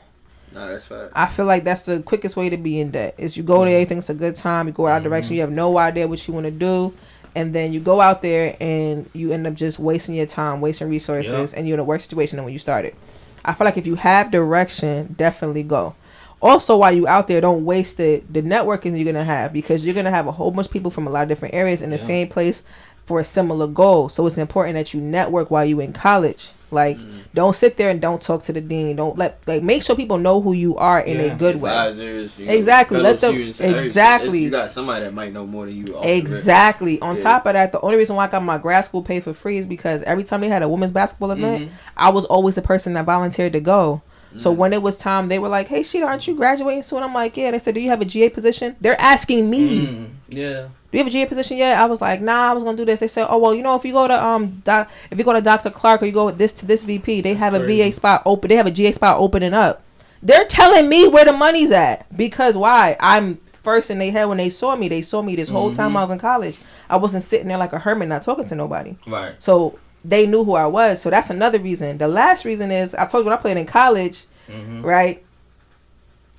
Nah, 0.53 0.67
that's 0.69 0.87
fact. 0.87 1.13
I 1.15 1.27
feel 1.27 1.45
like 1.45 1.63
that's 1.65 1.83
the 1.83 2.03
quickest 2.03 2.37
way 2.37 2.49
to 2.51 2.57
be 2.57 2.81
in 2.81 2.91
debt. 2.91 3.15
Is 3.19 3.37
you 3.37 3.43
go 3.43 3.65
there, 3.65 3.79
you 3.79 3.87
think 3.87 3.99
it's 3.99 4.11
a 4.11 4.15
good 4.15 4.35
time, 4.35 4.67
you 4.67 4.73
go 4.73 4.87
out 4.87 5.03
direction, 5.03 5.35
you 5.37 5.43
have 5.43 5.51
no 5.53 5.77
idea 5.79 6.09
what 6.09 6.27
you 6.27 6.35
want 6.35 6.47
to 6.47 6.51
do, 6.51 6.93
and 7.35 7.55
then 7.55 7.73
you 7.73 7.81
go 7.81 8.01
out 8.01 8.23
there 8.23 8.57
and 8.61 9.09
you 9.13 9.33
end 9.33 9.47
up 9.47 9.55
just 9.55 9.79
wasting 9.79 10.15
your 10.15 10.27
time, 10.27 10.61
wasting 10.61 10.89
resources, 10.89 11.53
and 11.55 11.67
you're 11.67 11.75
in 11.75 11.81
a 11.81 11.85
worse 11.85 12.03
situation 12.05 12.37
than 12.37 12.45
when 12.45 12.53
you 12.53 12.59
started. 12.59 12.95
I 13.45 13.55
feel 13.55 13.65
like 13.65 13.77
if 13.77 13.87
you 13.87 13.95
have 13.97 14.31
direction, 14.31 15.15
definitely 15.17 15.63
go. 15.63 15.95
Also, 16.41 16.77
while 16.77 16.93
you 16.93 17.09
out 17.09 17.27
there, 17.29 17.41
don't 17.41 17.65
waste 17.65 17.97
the 17.97 18.23
the 18.31 18.43
networking 18.43 18.97
you're 18.97 19.11
gonna 19.11 19.25
have 19.25 19.53
because 19.53 19.85
you're 19.85 19.95
gonna 19.95 20.11
have 20.11 20.27
a 20.27 20.33
whole 20.33 20.51
bunch 20.51 20.67
of 20.69 20.73
people 20.73 20.91
from 20.91 21.07
a 21.07 21.11
lot 21.11 21.23
of 21.23 21.29
different 21.29 21.55
areas 21.55 21.83
in 21.83 21.91
the 21.91 21.97
Yeah. 21.97 22.03
same 22.03 22.29
place 22.29 22.63
for 23.07 23.19
a 23.19 23.25
similar 23.25 23.67
goal. 23.67 24.09
So 24.09 24.27
it's 24.27 24.39
important 24.39 24.77
that 24.77 24.95
you 24.95 25.01
network 25.01 25.51
while 25.51 25.65
you 25.65 25.81
in 25.81 25.93
college. 25.93 26.51
Like, 26.71 26.99
Mm. 26.99 27.05
don't 27.35 27.55
sit 27.55 27.77
there 27.77 27.89
and 27.91 28.01
don't 28.01 28.21
talk 28.21 28.43
to 28.45 28.53
the 28.53 28.61
dean. 28.61 28.97
Don't 28.97 29.17
let 29.17 29.39
like 29.47 29.63
make 29.63 29.83
sure 29.83 29.97
people 29.97 30.19
know 30.19 30.41
who 30.41 30.53
you 30.53 30.77
are 30.77 31.01
in 31.01 31.17
Yeah. 31.19 31.33
a 31.33 31.35
good 31.37 31.61
way. 31.61 31.71
Advisors, 31.71 32.39
you 32.39 32.51
Exactly, 32.51 33.01
let 33.01 33.21
them- 33.21 33.35
exactly. 33.61 34.41
You 34.41 34.51
got 34.51 34.71
somebody 34.73 35.05
that 35.05 35.15
might 35.15 35.33
know 35.33 35.47
more 35.47 35.67
than 35.67 35.77
you. 35.77 35.95
off 35.97 36.03
the 36.03 36.09
rip. 36.09 36.19
Exactly. 36.19 37.01
On 37.01 37.17
Yeah. 37.17 37.23
top 37.23 37.47
of 37.47 37.53
that, 37.55 37.73
the 37.73 37.81
only 37.81 37.97
reason 37.97 38.17
why 38.17 38.25
I 38.25 38.29
got 38.29 38.43
my 38.45 38.59
grad 38.59 38.85
school 38.85 39.03
paid 39.03 39.25
for 39.25 39.33
free 39.33 39.59
is 39.59 39.67
because 39.67 40.03
every 40.03 40.25
time 40.25 40.41
they 40.41 40.49
had 40.49 40.63
a 40.63 40.69
women's 40.69 40.93
basketball 40.93 41.31
event, 41.31 41.65
Mhm. 41.65 41.69
I 41.97 42.11
was 42.11 42.25
always 42.27 42.55
the 42.55 42.63
person 42.63 42.95
that 42.95 43.05
volunteered 43.07 43.53
to 43.55 43.61
go. 43.61 44.03
So 44.37 44.53
Mm. 44.53 44.57
when 44.57 44.73
it 44.75 44.83
was 44.83 44.97
time, 44.97 45.29
they 45.29 45.39
were 45.39 45.49
like, 45.49 45.69
"Hey, 45.69 45.83
shit, 45.83 46.03
aren't 46.03 46.27
you 46.29 46.35
graduating 46.35 46.83
soon?" 46.83 47.03
I'm 47.03 47.15
like, 47.15 47.35
"Yeah." 47.37 47.51
They 47.51 47.59
said, 47.59 47.75
"Do 47.75 47.81
you 47.81 47.89
have 47.89 48.03
a 48.03 48.05
GA 48.05 48.29
position?" 48.29 48.77
They're 48.79 49.01
asking 49.01 49.49
me, 49.49 49.87
Mm, 49.87 50.07
yeah. 50.29 50.69
"Do 50.91 50.93
you 50.93 50.99
have 50.99 51.07
a 51.07 51.11
GA 51.11 51.27
position 51.27 51.57
yet?" 51.57 51.79
I 51.79 51.87
was 51.87 52.01
like, 52.01 52.21
"Nah, 52.21 52.51
I 52.51 52.53
was 52.53 52.65
gonna 52.65 52.77
do 52.77 52.85
this." 52.85 53.01
They 53.01 53.09
said, 53.09 53.27
"Oh 53.31 53.39
well, 53.39 53.55
you 53.55 53.63
know, 53.63 53.75
if 53.77 53.85
you 53.85 53.93
go 53.93 54.07
to 54.09 54.25
um, 54.25 54.63
doc, 54.65 54.91
if 55.11 55.19
you 55.19 55.25
go 55.25 55.33
to 55.33 55.41
Dr. 55.41 55.71
Clark 55.71 56.03
or 56.03 56.07
you 56.07 56.13
go 56.13 56.27
with 56.27 56.39
this 56.39 56.53
to 56.55 56.67
this 56.67 56.85
VP, 56.85 57.21
they 57.23 57.35
have 57.35 57.55
a. 57.55 57.59
VA 57.67 57.93
spot 57.93 58.23
open. 58.25 58.49
They 58.49 58.57
have 58.57 58.67
a 58.67 58.71
GA 58.71 58.93
spot 58.93 59.19
opening 59.19 59.55
up. 59.55 59.83
They're 60.23 60.47
telling 60.47 60.89
me 60.89 61.07
where 61.09 61.25
the 61.25 61.33
money's 61.33 61.71
at 61.71 62.07
because 62.17 62.57
why? 62.57 62.97
I'm 63.01 63.37
first 63.63 63.91
in 63.91 63.99
their 63.99 64.11
head 64.13 64.25
when 64.27 64.39
they 64.39 64.51
saw 64.51 64.75
me. 64.77 64.89
They 64.89 65.03
saw 65.03 65.21
me 65.23 65.37
this 65.37 65.49
whole 65.49 65.71
time 65.73 65.93
Mhm. 65.93 65.97
I 65.99 66.01
was 66.03 66.11
in 66.11 66.19
college. 66.19 66.59
I 66.91 66.97
wasn't 66.97 67.23
sitting 67.23 67.49
there 67.49 67.59
like 67.59 67.73
a 67.73 67.79
hermit, 67.79 68.09
not 68.09 68.23
talking 68.23 68.47
to 68.47 68.55
nobody. 68.55 68.97
Right. 69.07 69.35
So 69.39 69.79
they 70.05 70.27
knew 70.27 70.43
who 70.45 70.55
I 70.55 70.67
was. 70.67 71.01
So 71.03 71.11
that's 71.11 71.29
another 71.31 71.59
reason. 71.59 71.99
The 71.99 72.09
last 72.09 72.45
reason 72.45 72.71
is 72.73 72.95
I 72.95 73.05
told 73.07 73.23
you 73.25 73.31
when 73.31 73.39
I 73.39 73.41
played 73.41 73.57
in 73.59 73.67
college, 73.67 74.25
Mm-hmm. 74.51 74.83
right? 74.85 75.23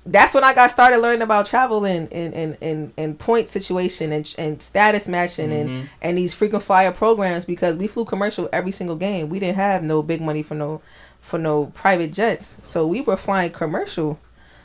That's 0.06 0.32
when 0.32 0.44
I 0.44 0.54
got 0.54 0.70
started 0.70 0.98
learning 0.98 1.22
about 1.22 1.44
travel 1.46 1.84
and 1.84 2.10
and, 2.12 2.32
and, 2.34 2.56
and, 2.62 2.92
and 2.96 3.18
point 3.18 3.48
situation 3.48 4.12
and 4.12 4.34
and 4.38 4.62
status 4.62 5.06
matching 5.08 5.50
Mhm. 5.50 5.60
and 5.60 5.88
and 6.00 6.18
these 6.18 6.32
frequent 6.32 6.64
flyer 6.64 6.90
programs 6.90 7.44
because 7.44 7.76
we 7.76 7.86
flew 7.86 8.04
commercial 8.06 8.48
every 8.52 8.70
single 8.72 8.96
game. 8.96 9.28
We 9.28 9.38
didn't 9.38 9.56
have 9.56 9.82
no 9.82 10.02
big 10.02 10.20
money 10.22 10.42
for 10.42 10.54
no 10.54 10.80
for 11.20 11.38
no 11.38 11.66
private 11.74 12.12
jets. 12.12 12.56
So 12.62 12.86
we 12.86 13.02
were 13.02 13.16
flying 13.18 13.50
commercial. 13.50 14.18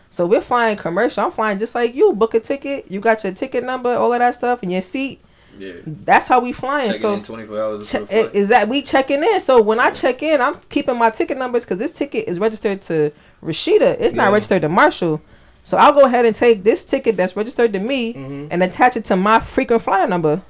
So 0.10 0.26
we're 0.26 0.40
flying 0.40 0.78
commercial. 0.78 1.26
I'm 1.26 1.32
flying 1.32 1.60
just 1.60 1.76
like 1.76 1.94
you. 1.94 2.14
Book 2.14 2.34
a 2.34 2.40
ticket. 2.40 2.90
You 2.90 3.02
got 3.02 3.24
your 3.26 3.34
ticket 3.34 3.66
number, 3.66 3.90
all 3.94 4.14
of 4.14 4.20
that 4.20 4.36
stuff, 4.36 4.64
and 4.64 4.72
your 4.72 4.82
seat. 4.82 5.20
Yeah. 5.58 5.74
That's 5.86 6.28
how 6.28 6.40
we 6.40 6.54
flying. 6.54 6.88
Checking 6.88 7.02
so 7.02 7.14
in 7.14 7.24
24 7.24 7.62
hours 7.62 7.92
che- 7.92 8.00
before 8.00 8.16
the 8.16 8.24
flight. 8.24 8.36
is 8.36 8.50
that 8.50 8.70
we 8.70 8.82
checking 8.82 9.24
in? 9.24 9.42
So 9.42 9.62
when 9.62 9.80
I 9.82 9.90
check 9.92 10.22
in, 10.24 10.40
I'm 10.42 10.56
keeping 10.70 10.98
my 10.98 11.10
ticket 11.10 11.38
numbers 11.38 11.66
because 11.66 11.78
this 11.80 11.92
ticket 11.92 12.28
is 12.30 12.40
registered 12.40 12.82
to 12.84 13.12
Rashida. 13.46 13.96
It's 14.00 14.14
not 14.16 14.26
Yeah. 14.26 14.32
registered 14.34 14.62
to 14.64 14.70
Marshall. 14.70 15.22
So 15.64 15.78
I'll 15.78 15.94
go 15.94 16.06
ahead 16.06 16.26
and 16.26 16.36
take 16.36 16.64
this 16.64 16.84
ticket 16.84 17.18
that's 17.18 17.36
registered 17.36 17.74
to 17.74 17.80
me 17.80 18.14
Mhm. 18.14 18.48
and 18.52 18.62
attach 18.64 18.96
it 18.98 19.06
to 19.06 19.16
my 19.16 19.40
frequent 19.40 19.82
flyer 19.82 20.08
number. 20.08 20.42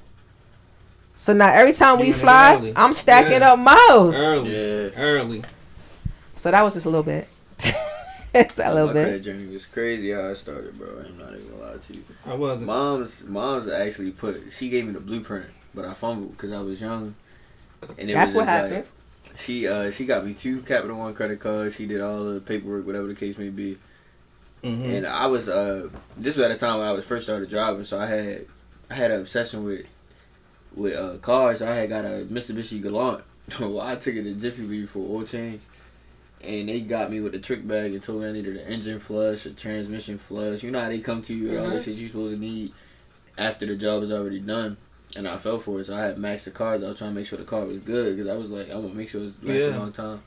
So 1.14 1.34
now 1.34 1.54
every 1.54 1.72
time 1.74 2.00
we 2.00 2.08
Doing 2.08 2.20
fly, 2.20 2.56
early. 2.56 2.74
I'm 2.76 2.92
stacking 2.94 3.40
Yeah. 3.40 3.54
up 3.54 3.60
miles. 3.60 4.16
Early. 4.18 4.52
Yeah. 4.52 4.90
Early. 4.98 5.44
So 6.36 6.52
that 6.52 6.62
was 6.64 6.74
just 6.74 6.86
a 6.86 6.90
little 6.90 7.04
bit. 7.04 7.30
it's 8.34 8.60
a 8.60 8.74
little 8.74 8.88
My 8.88 8.94
bit. 8.94 9.04
credit 9.06 9.24
journey 9.24 9.54
was 9.54 9.66
crazy 9.66 10.12
how 10.12 10.30
I 10.32 10.34
started, 10.34 10.78
bro. 10.78 10.90
I'm 10.90 11.18
not 11.18 11.34
even 11.34 11.50
gonna 11.58 11.72
lie 11.72 11.78
to 11.78 11.94
you. 11.94 12.04
I 12.26 12.34
wasn't. 12.34 12.68
Mom's 12.68 13.24
mom's 13.26 13.70
actually 13.70 14.12
put. 14.12 14.44
She 14.58 14.68
gave 14.68 14.86
me 14.86 14.92
the 14.92 15.00
blueprint, 15.00 15.46
but 15.74 15.86
I 15.86 15.94
fumbled 15.94 16.32
because 16.36 16.52
I 16.52 16.60
was 16.60 16.82
young. 16.82 17.16
And 17.98 18.10
That's 18.10 18.34
was 18.34 18.36
what 18.36 18.46
just 18.48 18.62
like- 18.64 18.72
happens. 18.72 18.94
She 19.38 19.68
uh 19.68 19.92
she 19.92 20.06
got 20.06 20.26
me 20.26 20.34
two 20.34 20.62
Capital 20.62 20.98
One 20.98 21.14
credit 21.14 21.40
cards. 21.40 21.76
She 21.76 21.86
did 21.86 22.02
all 22.02 22.24
the 22.26 22.40
paperwork, 22.40 22.86
whatever 22.86 23.08
the 23.08 23.16
case 23.16 23.38
may 23.38 23.50
be. 23.50 23.78
Mm-hmm. 24.64 24.90
And 24.92 25.08
I 25.08 25.28
was 25.28 25.48
uh 25.50 25.90
this 26.18 26.38
was 26.38 26.46
at 26.46 26.52
a 26.52 26.56
time 26.58 26.80
when 26.80 26.88
I 26.88 26.92
was 26.92 27.06
first 27.06 27.26
started 27.26 27.50
driving, 27.50 27.86
so 27.86 28.00
I 28.00 28.06
had 28.08 28.46
I 28.90 28.94
had 28.96 29.12
an 29.12 29.22
obsession 29.22 29.64
with 29.64 29.86
with 30.76 30.96
uh 30.96 31.18
cars. 31.18 31.62
I 31.62 31.74
had 31.76 31.90
got 31.90 32.06
a 32.06 32.26
Mitsubishi 32.30 32.82
Galant. 32.82 33.24
well, 33.60 33.82
I 33.82 33.96
took 33.96 34.16
it 34.16 34.24
to 34.24 34.34
Jiffy 34.34 34.64
Lube 34.64 34.90
for 34.90 35.00
oil 35.00 35.26
change. 35.26 35.62
And 36.42 36.70
they 36.70 36.82
got 36.82 37.10
me 37.10 37.22
with 37.22 37.32
the 37.32 37.40
trick 37.40 37.68
bag 37.68 37.94
and 37.94 38.04
told 38.04 38.22
me 38.22 38.30
I 38.30 38.32
needed 38.32 38.58
an 38.58 38.68
engine 38.72 39.00
flush, 39.00 39.48
a 39.48 39.52
transmission 39.52 40.20
flush. 40.20 40.62
You 40.62 40.70
know 40.70 40.80
how 40.80 40.90
they 40.90 41.00
come 41.00 41.24
to 41.24 41.34
you 41.34 41.50
with 41.50 41.60
all 41.60 41.70
the 41.70 41.78
Mhm. 41.78 41.84
shit 41.86 41.96
you 41.96 42.08
supposed 42.08 42.36
to 42.36 42.40
need 42.40 42.72
after 43.38 43.66
the 43.66 43.76
job 43.76 44.04
is 44.04 44.12
already 44.12 44.40
done. 44.40 44.78
And 45.18 45.28
I 45.28 45.38
fell 45.38 45.60
for 45.60 45.80
it, 45.80 45.86
so 45.86 45.96
I 45.96 46.02
had 46.02 46.18
maxed 46.18 46.44
the 46.46 46.52
cars. 46.52 46.84
I 46.84 46.90
was 46.90 46.98
trying 46.98 47.12
to 47.12 47.16
make 47.16 47.26
sure 47.28 47.38
the 47.38 47.46
car 47.46 47.64
was 47.66 47.80
good 47.80 48.18
because 48.18 48.30
I 48.30 48.36
was 48.36 48.50
like, 48.50 48.70
I 48.70 48.76
want 48.76 48.90
to 48.92 48.98
make 48.98 49.10
sure 49.10 49.24
it's 49.24 49.36
lasting 49.42 49.72
Yeah. 49.72 49.78
a 49.78 49.80
long 49.80 49.92
time. 49.94 50.22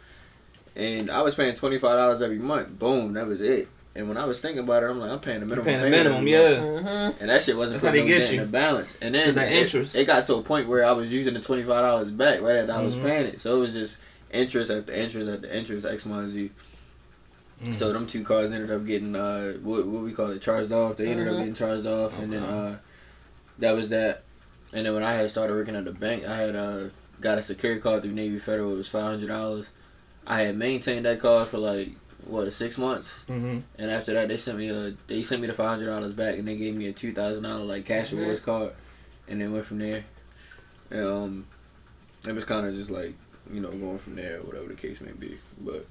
And 0.76 1.10
I 1.10 1.22
was 1.22 1.34
paying 1.34 1.54
twenty 1.54 1.78
five 1.78 1.96
dollars 1.98 2.22
every 2.22 2.38
month. 2.38 2.78
Boom, 2.78 3.12
that 3.14 3.26
was 3.26 3.40
it. 3.42 3.68
And 3.96 4.06
when 4.08 4.16
I 4.16 4.24
was 4.26 4.40
thinking 4.40 4.60
about 4.62 4.84
it, 4.84 4.86
I'm 4.90 5.00
like, 5.00 5.10
I'm 5.10 5.18
paying 5.18 5.40
the 5.40 5.46
minimum. 5.46 5.64
paying 5.64 5.80
the 5.80 5.90
minimum, 5.90 6.26
yeah. 6.28 6.60
hmm 6.60 6.86
And 7.20 7.28
that 7.30 7.42
shit 7.42 7.56
wasn't 7.56 7.80
That's 7.80 7.84
how 7.86 7.90
they 8.00 8.06
get 8.06 8.18
dent 8.18 8.30
in 8.30 8.34
you. 8.36 8.40
the 8.42 8.46
balance. 8.46 8.94
And 9.02 9.14
then 9.14 9.34
The 9.34 9.44
it, 9.44 9.52
interest. 9.64 9.96
it 9.96 10.04
got 10.06 10.24
to 10.26 10.34
a 10.36 10.42
point 10.42 10.68
where 10.68 10.84
I 10.84 10.92
was 10.92 11.12
using 11.12 11.34
the 11.34 11.40
twenty 11.40 11.62
five 11.64 11.82
dollars 11.82 12.10
back 12.12 12.40
right 12.40 12.56
after 12.56 12.72
I 12.72 12.80
was 12.80 12.94
Mhm. 12.96 13.02
paying 13.02 13.26
it. 13.26 13.40
So 13.40 13.56
it 13.56 13.60
was 13.60 13.72
just 13.74 13.96
interest 14.30 14.70
after 14.70 14.92
interest 14.92 15.28
after 15.28 15.48
interest, 15.48 15.84
X, 15.84 16.06
Y, 16.06 16.18
and 16.18 16.32
Z. 16.32 16.50
Mm. 17.64 17.74
So 17.74 17.92
them 17.92 18.06
two 18.06 18.22
cars 18.22 18.52
ended 18.52 18.70
up 18.70 18.86
getting 18.86 19.16
uh 19.16 19.54
what 19.64 19.84
what 19.86 20.02
we 20.04 20.12
call 20.12 20.30
it 20.30 20.40
charged 20.40 20.70
off. 20.70 20.96
They 20.96 21.08
ended 21.08 21.26
up 21.28 21.34
Mhm. 21.34 21.38
getting 21.38 21.54
charged 21.54 21.86
off, 21.86 22.16
and 22.18 22.32
then 22.32 22.42
uh 22.44 22.78
that 23.58 23.72
was 23.72 23.88
that. 23.88 24.22
And 24.72 24.84
then 24.86 24.94
when 24.94 25.02
I 25.02 25.14
had 25.14 25.30
started 25.30 25.54
working 25.54 25.76
at 25.76 25.84
the 25.84 25.92
bank, 25.92 26.24
I 26.26 26.36
had 26.36 26.56
uh 26.56 26.84
got 27.20 27.38
a 27.38 27.42
security 27.42 27.80
card 27.80 28.02
through 28.02 28.12
Navy 28.12 28.38
Federal. 28.38 28.72
It 28.74 28.76
was 28.76 28.88
five 28.88 29.04
hundred 29.04 29.28
dollars. 29.28 29.66
I 30.26 30.42
had 30.42 30.56
maintained 30.56 31.06
that 31.06 31.20
card 31.20 31.48
for 31.48 31.58
like 31.58 31.90
what 32.26 32.52
six 32.52 32.76
months, 32.76 33.24
Mm-hmm. 33.28 33.58
and 33.78 33.90
after 33.90 34.12
that 34.14 34.28
they 34.28 34.36
sent 34.36 34.58
me 34.58 34.68
a 34.68 34.94
they 35.06 35.22
sent 35.22 35.40
me 35.40 35.46
the 35.46 35.54
five 35.54 35.68
hundred 35.70 35.86
dollars 35.86 36.12
back, 36.12 36.36
and 36.38 36.46
they 36.46 36.56
gave 36.56 36.74
me 36.74 36.88
a 36.88 36.92
two 36.92 37.12
thousand 37.14 37.44
dollar 37.44 37.64
like 37.64 37.86
cash 37.86 38.12
rewards 38.12 38.40
card, 38.40 38.72
and 39.26 39.40
then 39.40 39.52
went 39.52 39.64
from 39.64 39.78
there. 39.78 40.04
And, 40.90 41.06
Um, 41.06 41.46
it 42.26 42.32
was 42.32 42.44
kind 42.44 42.66
of 42.66 42.74
just 42.74 42.90
like 42.90 43.14
you 43.50 43.60
know, 43.60 43.70
going 43.70 43.98
from 43.98 44.16
there, 44.16 44.42
whatever 44.42 44.66
the 44.68 44.74
case 44.74 45.00
may 45.00 45.12
be. 45.12 45.38
But 45.58 45.86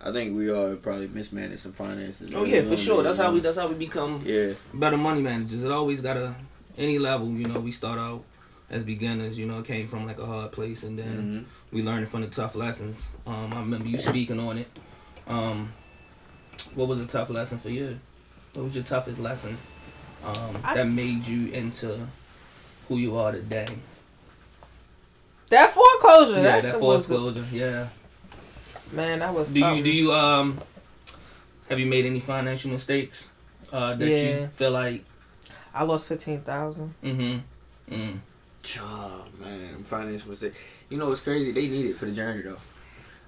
I 0.00 0.10
think 0.10 0.36
we 0.36 0.50
all 0.50 0.74
probably 0.74 1.06
mismanaged 1.06 1.60
some 1.60 1.72
finances. 1.72 2.32
Oh 2.34 2.44
yeah, 2.44 2.62
for 2.62 2.76
sure. 2.76 3.04
That's 3.04 3.18
how 3.18 3.30
we. 3.32 3.38
That's 3.38 3.58
how 3.58 3.68
we 3.68 3.74
become 3.74 4.22
Yeah, 4.26 4.54
better 4.74 4.96
money 4.96 5.22
managers. 5.22 5.62
It 5.62 5.70
always 5.70 6.00
got 6.00 6.14
to 6.14 6.34
any 6.78 6.98
level. 6.98 7.28
You 7.28 7.46
know, 7.46 7.60
we 7.60 7.70
start 7.72 7.98
out 7.98 8.24
as 8.70 8.84
beginners. 8.84 9.38
You 9.38 9.46
know, 9.46 9.60
came 9.62 9.86
from 9.88 10.06
like 10.06 10.18
a 10.18 10.26
hard 10.26 10.52
place, 10.52 10.82
and 10.84 10.98
then 10.98 11.46
hmm 11.70 11.74
we 11.76 11.82
learned 11.82 12.08
from 12.08 12.22
the 12.22 12.28
tough 12.28 12.54
lessons. 12.54 13.04
Um, 13.26 13.52
I 13.52 13.58
remember 13.60 13.88
you 13.88 13.98
speaking 13.98 14.40
on 14.40 14.56
it. 14.58 14.68
Um, 15.26 15.72
what 16.74 16.88
was 16.88 16.98
a 17.00 17.06
tough 17.06 17.28
lesson 17.28 17.58
for 17.58 17.68
you? 17.68 17.98
What 18.54 18.64
was 18.64 18.74
your 18.74 18.84
toughest 18.84 19.18
lesson 19.18 19.58
um, 20.24 20.56
I- 20.64 20.74
that 20.76 20.88
made 20.88 21.26
you 21.26 21.48
into 21.52 22.06
who 22.88 22.96
you 22.96 23.16
are 23.18 23.32
today? 23.32 23.68
That 25.50 25.72
foreclosure. 25.74 26.36
yeah, 26.36 26.42
that 26.42 26.62
that 26.62 26.72
shit 26.72 26.80
was 26.80 27.06
foreclosure. 27.08 27.44
Yeah. 27.52 27.88
man. 28.92 29.18
That 29.20 29.34
was 29.34 29.52
Do 29.52 29.60
you 29.60 29.82
do 29.82 29.90
you 29.90 30.12
um 30.12 30.58
have 31.68 31.78
you 31.78 31.86
made 31.86 32.06
any 32.06 32.20
financial 32.20 32.70
mistakes 32.70 33.28
uh, 33.72 33.94
that 33.94 34.08
Yeah. 34.08 34.40
you 34.40 34.46
feel 34.56 34.70
like 34.70 35.04
I 35.74 35.84
lost 35.84 36.08
fifteen 36.08 36.40
thousand. 36.40 36.94
mm-hmm 37.02 37.94
mm. 37.94 38.18
Oh 38.80 39.24
man, 39.40 39.82
financial 39.84 40.30
mistakes. 40.30 40.58
You 40.90 40.98
know 40.98 41.08
what's 41.08 41.20
crazy? 41.20 41.52
They 41.52 41.68
need 41.68 41.86
it 41.86 41.96
for 41.96 42.04
the 42.06 42.12
journey 42.12 42.42
though. 42.42 42.58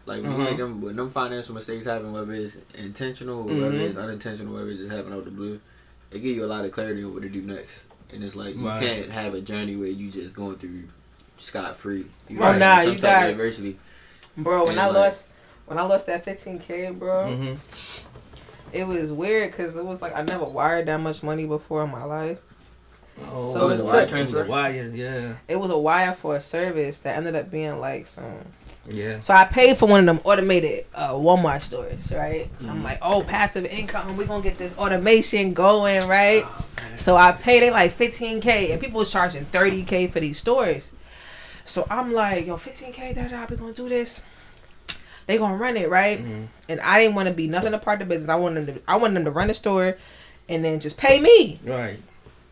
Like 0.07 0.23
when, 0.23 0.33
you 0.33 0.43
Uh-huh. 0.47 0.57
them, 0.57 0.81
when 0.83 0.97
them 0.97 1.09
financial 1.11 1.55
mistakes 1.55 1.87
happen, 1.87 2.13
whether 2.13 2.33
it's 2.33 2.57
intentional 2.75 3.41
or 3.41 3.55
whether 3.55 3.71
Mhm. 3.73 3.81
it's 3.89 3.97
unintentional, 3.97 4.55
whether 4.55 4.69
it's 4.71 4.81
just 4.81 4.91
happening 4.91 5.13
out 5.15 5.21
of 5.21 5.25
the 5.27 5.31
blue, 5.31 5.61
they 6.11 6.19
give 6.21 6.37
you 6.37 6.45
a 6.45 6.47
lot 6.47 6.65
of 6.65 6.73
clarity 6.73 7.05
on 7.05 7.13
what 7.15 7.23
to 7.23 7.29
do 7.29 7.43
next. 7.43 7.81
And 8.13 8.25
it's 8.25 8.35
like 8.35 8.57
you 8.57 8.67
Right. 8.67 8.81
can't 8.81 9.11
have 9.11 9.35
a 9.35 9.41
journey 9.41 9.77
where 9.77 9.89
you 9.89 10.11
just 10.11 10.35
going 10.35 10.57
through 10.57 10.85
scot 11.39 11.77
free. 11.77 12.07
You 12.29 12.37
Oh, 12.39 12.41
gotta 12.41 12.59
nah, 12.59 12.81
you 12.81 12.99
got- 12.99 13.31
adversity. 13.31 13.79
Bro, 14.37 14.67
when 14.67 14.79
I 14.79 14.87
like- 14.87 14.95
lost 14.97 15.29
when 15.67 15.79
I 15.79 15.83
lost 15.83 16.07
that 16.07 16.25
fifteen 16.25 16.59
k, 16.59 16.91
bro, 16.91 17.27
Mm-hmm. 17.29 18.10
It 18.73 18.87
was 18.87 19.13
weird 19.13 19.51
because 19.51 19.77
it 19.77 19.85
was 19.85 20.01
like 20.03 20.15
I 20.15 20.23
never 20.23 20.45
wired 20.45 20.87
that 20.87 21.01
much 21.01 21.23
money 21.23 21.47
before 21.47 21.85
in 21.85 21.91
my 21.91 22.05
life. 22.05 22.39
Oh, 23.33 23.43
So 23.43 23.69
it 23.69 23.81
it 23.81 23.85
wire 23.85 24.23
was 24.23 24.35
a 24.35 24.45
wire, 24.47 24.91
yeah, 24.95 25.35
It 25.47 25.57
was 25.61 25.71
a 25.71 25.77
wire 25.77 26.15
for 26.15 26.37
a 26.37 26.41
service 26.41 27.01
that 27.01 27.17
ended 27.19 27.35
up 27.35 27.51
being 27.51 27.79
like 27.79 28.07
some. 28.07 28.39
yeah. 28.89 29.21
So 29.21 29.35
I 29.35 29.45
paid 29.45 29.77
for 29.77 29.87
one 29.87 30.01
of 30.01 30.07
them 30.07 30.21
automated 30.25 30.87
uh, 30.95 31.11
Walmart 31.11 31.61
stores, 31.63 32.13
right? 32.13 32.49
So 32.59 32.67
Mm-hmm. 32.67 32.71
I'm 32.77 32.83
like, 32.83 32.99
oh, 33.03 33.23
passive 33.23 33.67
income. 33.67 34.17
We're 34.17 34.27
gonna 34.27 34.43
get 34.43 34.57
this 34.57 34.77
automation 34.79 35.53
going, 35.53 36.07
right? 36.09 36.47
So 36.97 37.17
I 37.17 37.33
paid 37.33 37.63
it 37.63 37.73
like 37.73 37.93
15k, 37.97 38.73
and 38.73 38.81
people 38.81 39.01
was 39.01 39.11
charging 39.13 39.45
30k 39.47 40.11
for 40.11 40.21
these 40.21 40.39
stores. 40.39 40.91
So 41.67 41.87
I'm 41.91 42.13
like, 42.15 42.47
yo, 42.47 42.57
15k, 42.57 43.15
da 43.15 43.25
da 43.25 43.29
da, 43.29 43.47
we 43.51 43.57
gonna 43.57 43.73
do 43.75 43.89
this. 43.89 44.23
They 45.31 45.39
gonna 45.39 45.55
run 45.55 45.77
it, 45.77 45.89
right? 45.89 46.19
Mhm. 46.25 46.49
And 46.69 46.81
I 46.81 46.99
didn't 46.99 47.15
want 47.15 47.29
to 47.29 47.33
be 47.33 47.47
nothing 47.47 47.73
apart 47.73 48.03
of 48.03 48.09
the 48.09 48.13
business. 48.15 48.29
I 48.29 48.35
wanted 48.35 48.67
them 48.67 48.75
to, 48.75 48.83
I 48.89 48.97
wanted 48.97 49.15
them 49.15 49.25
to 49.27 49.31
run 49.31 49.47
the 49.47 49.55
store, 49.55 49.97
and 50.49 50.65
then 50.65 50.81
just 50.81 50.97
pay 50.97 51.21
me. 51.21 51.61
Right, 51.65 52.01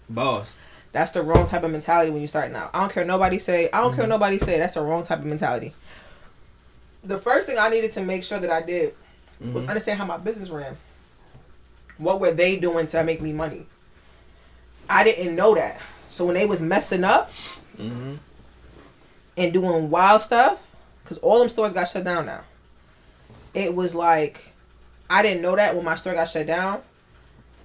boss. 0.09 0.59
That's 0.93 1.11
the 1.11 1.21
wrong 1.23 1.49
type 1.49 1.65
of 1.65 1.73
mentality 1.73 2.13
when 2.13 2.21
you're 2.21 2.29
starting 2.29 2.55
out. 2.55 2.71
I 2.73 2.79
don't 2.79 2.93
care 2.93 3.05
nobody 3.05 3.41
say. 3.41 3.69
I 3.73 3.81
don't 3.81 3.97
care 3.97 4.05
Mhm. 4.05 4.11
nobody 4.11 4.39
say. 4.39 4.59
That's 4.61 4.75
the 4.75 4.83
wrong 4.83 5.03
type 5.03 5.19
of 5.19 5.25
mentality. 5.25 5.75
The 7.03 7.19
first 7.19 7.49
thing 7.49 7.59
I 7.59 7.69
needed 7.69 7.91
to 7.93 8.01
make 8.03 8.23
sure 8.23 8.39
that 8.39 8.49
I 8.51 8.63
did 8.63 8.95
was 9.41 9.65
Mhm. 9.65 9.69
understand 9.71 9.99
how 9.99 10.05
my 10.07 10.17
business 10.17 10.49
ran. 10.49 10.77
What 11.97 12.21
were 12.21 12.31
they 12.31 12.59
doing 12.59 12.87
to 12.87 13.03
make 13.03 13.21
me 13.21 13.33
money? 13.33 13.67
I 14.89 15.03
didn't 15.03 15.35
know 15.35 15.53
that. 15.57 15.81
So 16.09 16.27
when 16.27 16.35
they 16.35 16.47
was 16.47 16.63
messing 16.63 17.03
up 17.03 17.33
Mm-hmm. 17.77 18.15
and 19.37 19.53
doing 19.53 19.91
wild 19.91 20.21
stuff, 20.23 20.61
because 21.03 21.19
all 21.19 21.41
them 21.41 21.49
stores 21.49 21.73
got 21.73 21.89
shut 21.89 22.05
down 22.05 22.25
now. 22.27 22.43
It 23.59 23.75
was 23.75 23.93
like, 23.93 24.53
I 25.11 25.21
didn't 25.23 25.43
know 25.43 25.57
that 25.57 25.75
when 25.75 25.85
my 25.85 25.97
store 25.97 26.15
got 26.15 26.29
shut 26.29 26.47
down. 26.47 26.83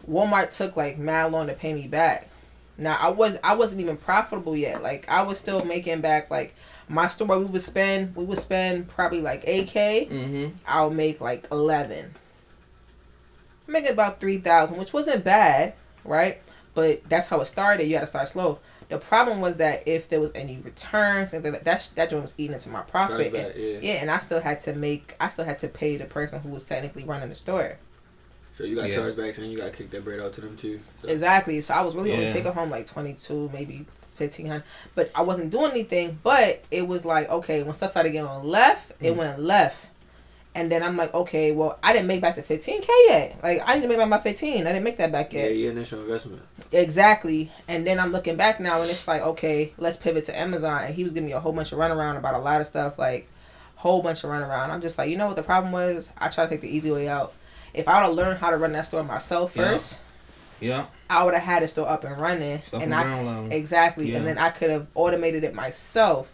Walmart 0.09 0.49
took 0.49 0.75
like 0.75 0.97
mad 0.97 1.31
long 1.31 1.47
to 1.47 1.53
pay 1.53 1.73
me 1.73 1.87
back. 1.87 2.29
Now 2.77 2.97
I 2.99 3.09
was 3.09 3.37
I 3.43 3.53
wasn't 3.53 3.81
even 3.81 3.97
profitable 3.97 4.57
yet. 4.57 4.81
Like 4.81 5.07
I 5.07 5.21
was 5.21 5.37
still 5.37 5.63
making 5.63 6.01
back 6.01 6.31
like 6.31 6.55
my 6.89 7.07
store 7.07 7.39
we 7.39 7.45
would 7.45 7.61
spend 7.61 8.15
we 8.15 8.25
would 8.25 8.39
spend 8.39 8.89
probably 8.89 9.21
like 9.21 9.43
eight 9.45 9.67
k. 9.67 10.07
Mm-hmm. 10.11 10.55
I'll 10.67 10.89
make 10.89 11.21
like 11.21 11.47
eleven. 11.51 12.15
Make 13.67 13.87
about 13.87 14.19
three 14.19 14.39
thousand, 14.39 14.77
which 14.77 14.91
wasn't 14.91 15.23
bad, 15.23 15.73
right? 16.03 16.41
But 16.73 17.07
that's 17.07 17.27
how 17.27 17.39
it 17.41 17.45
started. 17.45 17.85
You 17.85 17.93
had 17.93 18.01
to 18.01 18.07
start 18.07 18.27
slow. 18.29 18.59
The 18.93 18.99
problem 18.99 19.41
was 19.41 19.57
that 19.57 19.87
if 19.87 20.07
there 20.09 20.19
was 20.21 20.29
any 20.35 20.57
returns 20.57 21.33
and 21.33 21.43
that 21.45 21.63
that 21.65 21.89
that 21.95 22.09
joint 22.11 22.21
was 22.21 22.33
eating 22.37 22.53
into 22.53 22.69
my 22.69 22.81
profit. 22.81 23.33
Chargeback, 23.33 23.55
and- 23.55 23.59
yeah. 23.63 23.79
yeah, 23.93 24.01
and 24.01 24.11
I 24.11 24.19
still 24.19 24.39
had 24.39 24.59
to 24.61 24.73
make 24.73 25.15
I 25.19 25.29
still 25.29 25.45
had 25.45 25.57
to 25.59 25.67
pay 25.67 25.97
the 25.97 26.05
person 26.05 26.39
who 26.41 26.49
was 26.49 26.63
technically 26.63 27.03
running 27.03 27.29
the 27.29 27.35
store. 27.35 27.77
So 28.55 28.65
you 28.65 28.75
got 28.75 28.89
Yeah. 28.89 28.97
chargebacks 28.97 29.39
and 29.39 29.51
you 29.51 29.57
got 29.57 29.71
to 29.71 29.71
kick 29.71 29.89
that 29.89 30.03
bread 30.05 30.19
out 30.19 30.33
to 30.33 30.41
them 30.41 30.55
too. 30.57 30.79
So. 31.01 31.07
Exactly. 31.07 31.59
So 31.61 31.73
I 31.73 31.81
was 31.81 31.95
really 31.95 32.11
only 32.11 32.25
Yeah. 32.25 32.33
taking 32.33 32.51
home 32.51 32.69
like 32.69 32.85
twenty 32.85 33.15
two, 33.15 33.49
maybe 33.51 33.87
fifteen 34.13 34.45
hundred. 34.45 34.63
But 34.93 35.09
I 35.15 35.23
wasn't 35.23 35.49
doing 35.49 35.71
anything. 35.71 36.19
But 36.21 36.63
it 36.69 36.87
was 36.87 37.03
like 37.03 37.29
okay, 37.31 37.63
when 37.63 37.73
stuff 37.73 37.89
started 37.89 38.11
getting 38.11 38.27
on 38.27 38.47
left, 38.47 38.91
it 39.01 39.13
Mm. 39.13 39.17
went 39.17 39.39
left. 39.39 39.87
And 40.55 40.71
then 40.71 40.83
I'm 40.83 40.95
like, 40.97 41.13
okay, 41.13 41.51
well, 41.51 41.79
I 41.81 41.93
didn't 41.93 42.07
make 42.07 42.21
back 42.21 42.35
the 42.35 42.43
15k 42.43 42.87
yet. 43.07 43.39
Like, 43.41 43.61
I 43.67 43.73
didn't 43.73 43.89
make 43.89 43.97
back 43.97 44.07
my 44.07 44.19
15. 44.19 44.61
I 44.67 44.71
didn't 44.71 44.83
make 44.83 44.97
that 44.97 45.11
back 45.11 45.33
yet. 45.33 45.49
Yeah, 45.49 45.55
your 45.57 45.71
initial 45.71 46.01
investment. 46.01 46.43
Exactly. 46.71 47.51
And 47.67 47.87
then 47.87 47.99
I'm 47.99 48.11
looking 48.11 48.35
back 48.35 48.59
now, 48.59 48.81
and 48.81 48.89
it's 48.89 49.07
like, 49.07 49.23
okay, 49.23 49.73
let's 49.77 49.97
pivot 49.97 50.25
to 50.25 50.39
Amazon. 50.39 50.83
And 50.83 50.93
he 50.93 51.03
was 51.03 51.13
giving 51.13 51.27
me 51.27 51.33
a 51.33 51.39
whole 51.39 51.53
bunch 51.53 51.71
of 51.71 51.79
runaround 51.79 52.17
about 52.17 52.35
a 52.35 52.39
lot 52.39 52.61
of 52.61 52.67
stuff, 52.67 52.99
like, 52.99 53.27
whole 53.77 54.03
bunch 54.03 54.23
of 54.23 54.29
runaround. 54.29 54.69
I'm 54.69 54.81
just 54.81 54.97
like, 54.99 55.09
you 55.09 55.17
know 55.17 55.25
what 55.25 55.35
the 55.35 55.43
problem 55.43 55.71
was? 55.73 56.11
I 56.19 56.29
tried 56.29 56.45
to 56.45 56.49
take 56.51 56.61
the 56.61 56.69
easy 56.69 56.91
way 56.91 57.09
out. 57.09 57.33
If 57.73 57.87
I 57.87 57.99
would 57.99 58.07
have 58.07 58.15
learned 58.15 58.37
how 58.39 58.51
to 58.51 58.57
run 58.57 58.73
that 58.73 58.85
store 58.85 59.03
myself 59.03 59.55
first, 59.55 59.99
Yeah, 60.61 60.85
I 61.09 61.23
would 61.23 61.33
have 61.33 61.43
had 61.43 61.63
the 61.63 61.67
store 61.67 61.89
up 61.89 62.03
and 62.03 62.15
running, 62.17 62.61
stuff 62.67 62.81
and 62.83 62.93
I 62.93 63.47
exactly, 63.49 64.11
Yeah. 64.11 64.17
and 64.17 64.27
then 64.27 64.37
I 64.37 64.51
could 64.51 64.69
have 64.69 64.85
automated 64.93 65.43
it 65.43 65.55
myself. 65.55 66.27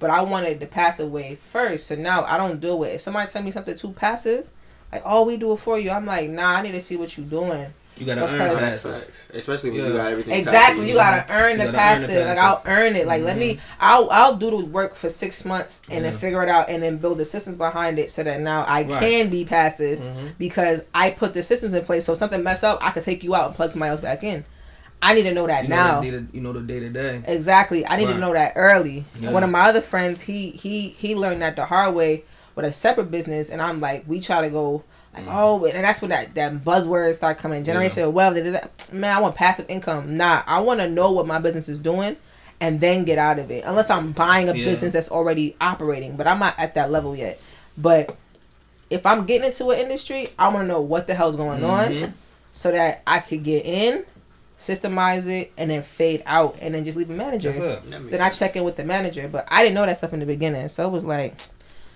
But 0.00 0.10
I 0.10 0.22
wanted 0.22 0.58
the 0.58 0.66
passive 0.66 1.12
way 1.12 1.36
first, 1.36 1.86
so 1.86 1.94
now 1.94 2.24
I 2.24 2.36
don't 2.38 2.60
do 2.60 2.82
it. 2.82 2.94
If 2.94 3.00
somebody 3.02 3.30
tell 3.30 3.42
me 3.42 3.52
something 3.52 3.76
too 3.76 3.92
passive, 3.92 4.46
like, 4.90 5.02
oh, 5.04 5.24
we 5.24 5.36
do 5.36 5.52
it 5.52 5.58
for 5.60 5.78
you, 5.78 5.90
I'm 5.90 6.06
like, 6.06 6.28
nah, 6.30 6.56
I 6.56 6.62
need 6.62 6.72
to 6.72 6.80
see 6.80 6.96
what 6.96 7.16
you're 7.16 7.26
doing. 7.26 7.66
You 7.98 8.06
gotta 8.06 8.22
earn 8.22 8.32
Because- 8.32 8.60
That's 8.60 8.82
passive. 8.86 9.26
Especially 9.34 9.70
when 9.70 9.80
Yeah. 9.80 9.86
you 9.88 9.92
got 9.92 10.10
everything. 10.10 10.32
Exactly, 10.32 10.88
you 10.88 10.94
gotta 10.94 11.26
earn 11.30 11.58
the 11.58 11.66
gotta 11.66 11.68
earn 11.68 11.72
the 11.72 11.78
passive. 11.78 12.26
Like 12.28 12.38
I'll 12.38 12.62
earn 12.64 12.96
it. 12.96 13.06
Like 13.06 13.22
let 13.22 13.36
me, 13.36 13.56
Mhm. 13.56 13.60
I'll 13.78 14.08
I'll 14.10 14.36
do 14.36 14.50
the 14.50 14.56
work 14.64 14.94
for 14.94 15.10
six 15.10 15.44
months 15.44 15.82
and 15.90 16.06
then 16.06 16.16
figure 16.16 16.42
it 16.42 16.48
out 16.48 16.70
and 16.70 16.82
then 16.82 16.96
build 16.96 17.18
the 17.18 17.26
systems 17.26 17.56
behind 17.56 17.98
it 17.98 18.10
so 18.10 18.22
that 18.22 18.40
now 18.40 18.64
I 18.66 18.84
Right. 18.84 19.00
can 19.02 19.28
be 19.28 19.44
passive 19.44 19.98
Mhm. 19.98 20.32
because 20.38 20.82
I 20.94 21.10
put 21.10 21.34
the 21.34 21.42
systems 21.42 21.74
in 21.74 21.84
place. 21.84 22.06
So 22.06 22.12
if 22.14 22.18
something 22.18 22.42
mess 22.42 22.64
up, 22.64 22.78
I 22.80 22.88
can 22.90 23.02
take 23.02 23.22
you 23.22 23.34
out 23.34 23.48
and 23.48 23.54
plug 23.54 23.72
somebody 23.72 23.90
else 23.90 24.00
back 24.00 24.24
in. 24.24 24.46
I 25.02 25.14
need 25.14 25.22
to 25.22 25.32
know 25.34 25.46
that 25.46 25.64
You 25.64 25.70
know 25.70 25.76
now. 25.76 26.00
to, 26.02 26.26
you 26.32 26.40
know 26.40 26.52
the 26.52 26.60
day 26.60 26.80
to 26.80 26.90
day. 26.90 27.22
Exactly. 27.26 27.86
I 27.86 27.96
need 27.96 28.06
to 28.08 28.18
know 28.18 28.32
that 28.34 28.52
early. 28.56 29.04
Yeah. 29.18 29.30
One 29.30 29.42
of 29.42 29.50
my 29.50 29.60
other 29.62 29.80
friends, 29.80 30.20
he 30.22 30.50
he 30.50 30.88
he 30.90 31.14
learned 31.14 31.40
that 31.42 31.56
the 31.56 31.64
hard 31.66 31.94
way 31.94 32.24
with 32.54 32.64
a 32.66 32.72
separate 32.72 33.10
business, 33.10 33.48
and 33.48 33.62
I'm 33.62 33.80
like, 33.80 34.04
we 34.06 34.20
try 34.20 34.42
to 34.42 34.50
go 34.50 34.82
like, 35.14 35.24
Mm. 35.24 35.34
oh, 35.34 35.64
and 35.64 35.84
that's 35.84 36.00
when 36.02 36.10
that 36.10 36.34
that 36.34 36.64
buzzwords 36.64 37.14
start 37.14 37.38
coming. 37.38 37.58
in. 37.58 37.64
Generation 37.64 38.02
of 38.04 38.12
wealth. 38.14 38.36
Man, 38.92 39.16
I 39.16 39.20
want 39.20 39.34
passive 39.34 39.66
income. 39.68 40.16
Nah, 40.16 40.42
I 40.46 40.60
want 40.60 40.80
to 40.80 40.88
know 40.88 41.10
what 41.12 41.26
my 41.26 41.38
business 41.38 41.68
is 41.68 41.78
doing, 41.78 42.16
and 42.60 42.78
then 42.80 43.04
get 43.04 43.18
out 43.18 43.38
of 43.38 43.50
it. 43.50 43.64
Unless 43.66 43.88
I'm 43.90 44.12
buying 44.12 44.48
a 44.48 44.54
Yeah. 44.54 44.64
business 44.66 44.92
that's 44.92 45.10
already 45.10 45.56
operating, 45.60 46.16
but 46.16 46.26
I'm 46.28 46.38
not 46.38 46.54
at 46.58 46.74
that 46.74 46.90
level 46.92 47.16
yet. 47.16 47.40
But 47.78 48.14
if 48.90 49.06
I'm 49.06 49.24
getting 49.26 49.46
into 49.46 49.70
an 49.70 49.78
industry, 49.80 50.28
I 50.38 50.48
want 50.48 50.64
to 50.64 50.68
know 50.68 50.80
what 50.80 51.06
the 51.06 51.14
hell's 51.14 51.36
going 51.36 51.64
on 51.64 51.88
Mhm. 51.88 52.12
so 52.52 52.70
that 52.70 53.02
I 53.06 53.18
could 53.20 53.42
get 53.42 53.64
in, 53.64 54.04
systemize 54.60 55.26
it, 55.26 55.52
and 55.56 55.70
then 55.70 55.82
fade 55.82 56.22
out, 56.26 56.56
and 56.60 56.74
then 56.74 56.84
just 56.84 56.94
leave 56.96 57.08
a 57.08 57.14
manager. 57.14 57.50
That's 57.50 57.86
it. 57.86 57.90
Then 58.10 58.20
I 58.20 58.24
sense. 58.28 58.38
check 58.38 58.56
in 58.56 58.62
with 58.64 58.76
the 58.76 58.84
manager, 58.84 59.26
but 59.26 59.46
I 59.48 59.62
didn't 59.62 59.74
know 59.74 59.86
that 59.86 59.96
stuff 59.96 60.12
in 60.12 60.20
the 60.20 60.26
beginning, 60.26 60.68
so 60.68 60.86
it 60.86 60.90
was 60.90 61.02
like, 61.02 61.34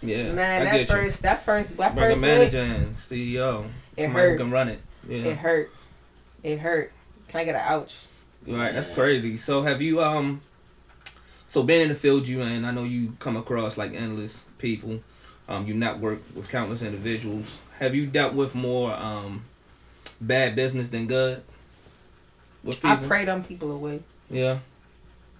Yeah, 0.00 0.32
man, 0.32 0.62
I 0.62 0.64
that 0.64 0.72
get 0.72 0.80
you. 0.80 0.86
first, 0.94 1.22
that 1.22 1.44
first, 1.44 1.76
that 1.76 1.94
Bring 1.94 2.06
a 2.06 2.10
first 2.12 2.22
manager 2.22 2.62
lick, 2.62 2.76
in, 2.76 2.94
CEO. 2.94 3.66
It 3.96 4.04
Somebody 4.04 4.24
who 4.24 4.30
hurt. 4.30 4.38
can 4.38 4.50
run 4.50 4.68
it. 4.68 4.80
Yeah. 5.06 5.16
it 5.24 5.36
hurt, 5.36 5.70
it 6.42 6.58
hurt. 6.58 6.90
Can 7.28 7.40
I 7.40 7.44
get 7.44 7.54
an 7.54 7.60
ouch? 7.64 7.98
Right, 8.46 8.72
that's 8.72 8.90
crazy. 8.90 9.36
So 9.36 9.62
have 9.62 9.82
you 9.82 10.02
um 10.02 10.40
so 11.48 11.62
being 11.62 11.82
in 11.82 11.88
the 11.88 11.94
field 11.94 12.26
you 12.26 12.40
in, 12.42 12.64
I 12.64 12.70
know 12.70 12.84
you 12.84 13.14
come 13.18 13.36
across 13.36 13.76
like 13.76 13.92
endless 13.92 14.44
people. 14.58 15.00
Um 15.48 15.66
you 15.66 15.74
network 15.74 16.22
with 16.34 16.48
countless 16.48 16.80
individuals. 16.82 17.58
Have 17.78 17.94
you 17.94 18.06
dealt 18.06 18.32
with 18.34 18.54
more 18.54 18.92
um 18.94 19.44
bad 20.20 20.56
business 20.56 20.88
than 20.90 21.06
good? 21.06 21.42
With 22.64 22.76
people? 22.76 22.90
I 22.90 22.96
pray 22.96 23.24
them 23.24 23.44
people 23.44 23.70
away. 23.72 24.00
Yeah. 24.30 24.58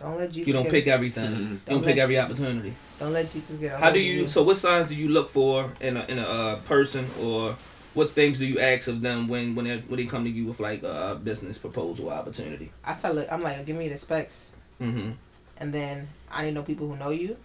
Don't 0.00 0.18
let 0.18 0.30
Jesus. 0.30 0.46
You 0.48 0.52
don't 0.52 0.64
get, 0.64 0.72
pick 0.72 0.86
everything. 0.88 1.24
Mhm. 1.30 1.36
Don't 1.48 1.64
Don't 1.66 1.84
pick 1.84 1.96
every 1.96 2.18
opportunity. 2.18 2.74
Don't 2.98 3.12
let 3.12 3.30
Jesus 3.30 3.56
get. 3.56 3.78
How 3.80 3.90
do 3.90 3.98
of 3.98 4.04
you 4.04 4.28
so 4.28 4.42
what 4.42 4.56
signs 4.56 4.86
do 4.88 4.94
you 4.94 5.08
look 5.08 5.30
for 5.30 5.72
in 5.80 5.96
a 5.96 6.04
in 6.06 6.18
a 6.18 6.22
uh, 6.26 6.56
person 6.60 7.08
or 7.20 7.56
what 7.94 8.12
things 8.12 8.38
do 8.38 8.44
you 8.44 8.58
ask 8.58 8.88
of 8.88 9.00
them 9.00 9.28
when 9.28 9.54
when 9.54 9.64
they 9.66 9.78
when 9.78 9.96
they 9.98 10.04
come 10.06 10.24
to 10.24 10.30
you 10.30 10.46
with 10.46 10.60
like 10.60 10.82
a 10.82 11.18
business 11.22 11.56
proposal 11.58 12.10
opportunity? 12.10 12.70
I 12.84 12.92
start. 12.92 13.14
Look, 13.14 13.32
I'm 13.32 13.42
like, 13.42 13.64
give 13.64 13.76
me 13.76 13.88
the 13.88 13.96
specs, 13.96 14.52
Mm-hmm. 14.82 15.12
and 15.58 15.72
then 15.72 16.08
I 16.30 16.42
need 16.42 16.48
to 16.50 16.54
know 16.56 16.62
people 16.64 16.88
who 16.88 16.96
know 16.96 17.10
you, 17.10 17.36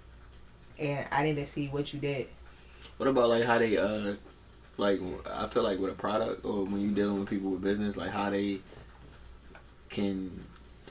and 0.79 1.07
I 1.11 1.23
need 1.23 1.35
to 1.35 1.45
see 1.45 1.67
what 1.67 1.93
you 1.93 1.99
did. 1.99 2.27
What 2.97 3.07
about 3.07 3.29
like 3.29 3.43
how 3.45 3.59
they 3.59 3.77
uh 3.77 4.15
like 4.77 4.99
I 5.31 5.47
feel 5.47 5.63
like 5.63 5.79
with 5.79 5.91
a 5.91 5.95
product 5.95 6.43
or 6.45 6.65
when 6.65 6.81
you 6.81 6.91
dealing 6.91 7.19
with 7.19 7.29
people 7.29 7.51
with 7.51 7.61
business, 7.61 7.95
like 7.95 8.09
how 8.09 8.29
they 8.31 8.59
can 9.89 10.45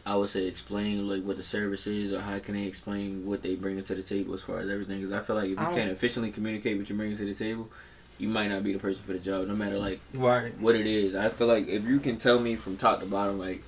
I 0.07 0.17
would 0.17 0.29
say 0.31 0.47
explain 0.47 1.07
like 1.09 1.23
what 1.23 1.37
the 1.37 1.43
service 1.43 1.87
is 1.87 2.13
or 2.13 2.21
how 2.21 2.39
can 2.39 2.55
they 2.55 2.63
explain 2.65 3.27
what 3.27 3.43
they 3.43 3.55
bring 3.57 3.83
to 3.83 3.95
the 3.95 4.03
table 4.03 4.33
as 4.35 4.43
far 4.43 4.59
as 4.61 4.71
everything. 4.71 5.01
Because 5.01 5.13
I 5.13 5.21
feel 5.21 5.37
like 5.37 5.47
if 5.51 5.51
you 5.51 5.67
can't 5.75 5.91
efficiently 5.91 6.31
communicate 6.31 6.79
what 6.79 6.89
you 6.89 6.97
bring 6.97 7.15
to 7.17 7.25
the 7.25 7.35
table, 7.35 7.69
you 8.17 8.29
might 8.29 8.49
not 8.49 8.65
be 8.65 8.73
the 8.73 8.79
person 8.79 9.03
for 9.05 9.13
the 9.13 9.19
job, 9.19 9.47
no 9.47 9.55
matter 9.55 9.79
like 9.79 10.01
Right. 10.15 10.53
what 10.59 10.75
it 10.77 10.87
is. 10.87 11.15
I 11.15 11.29
feel 11.29 11.47
like 11.47 11.69
if 11.69 11.85
you 11.85 12.01
can 12.01 12.17
tell 12.17 12.41
me 12.41 12.57
from 12.57 12.77
top 12.79 13.01
to 13.01 13.07
bottom, 13.07 13.39
like, 13.39 13.63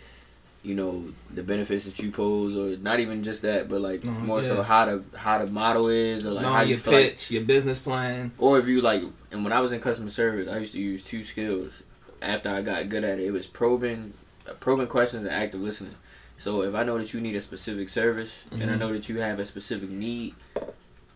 you 0.63 0.75
know, 0.75 1.05
the 1.33 1.43
benefits 1.43 1.85
that 1.85 1.99
you 2.01 2.11
pose, 2.11 2.57
or 2.57 2.77
not 2.83 3.01
even 3.01 3.23
just 3.23 3.43
that, 3.43 3.69
but 3.69 3.81
like 3.81 4.01
Mhm, 4.03 4.21
more 4.23 4.43
so 4.43 4.63
how 4.63 4.85
the 4.87 5.03
how 5.19 5.45
the 5.45 5.51
model 5.51 5.89
is, 5.89 6.27
or 6.27 6.31
like 6.31 6.45
how 6.45 6.51
Knowing 6.53 6.69
you 6.69 6.75
your 6.75 6.79
feel 6.79 6.93
like, 6.95 7.11
pitch, 7.13 7.31
your 7.31 7.43
business 7.43 7.79
plan. 7.79 8.33
or 8.39 8.59
if 8.59 8.67
you 8.67 8.81
like. 8.81 9.03
And 9.31 9.45
when 9.45 9.53
I 9.53 9.61
was 9.61 9.73
in 9.73 9.81
customer 9.81 10.11
service, 10.11 10.49
I 10.49 10.59
used 10.59 10.73
to 10.73 10.81
use 10.81 11.05
two 11.05 11.23
skills. 11.25 11.83
After 12.23 12.49
I 12.51 12.61
got 12.63 12.89
good 12.89 13.05
at 13.05 13.19
it, 13.19 13.27
it 13.27 13.31
was 13.31 13.47
probing, 13.47 14.13
probing 14.61 14.87
questions 14.87 15.25
and 15.25 15.33
active 15.33 15.61
listening. 15.61 15.95
So 16.39 16.63
if 16.63 16.75
I 16.75 16.83
know 16.85 16.97
that 16.99 17.13
you 17.13 17.21
need 17.21 17.37
a 17.37 17.41
specific 17.41 17.89
service 17.89 18.45
and 18.51 18.63
I 18.71 18.75
Mhm. 18.75 18.79
know 18.79 18.93
that 18.93 19.09
you 19.09 19.19
have 19.19 19.39
a 19.39 19.45
specific 19.45 19.91
need, 19.91 20.35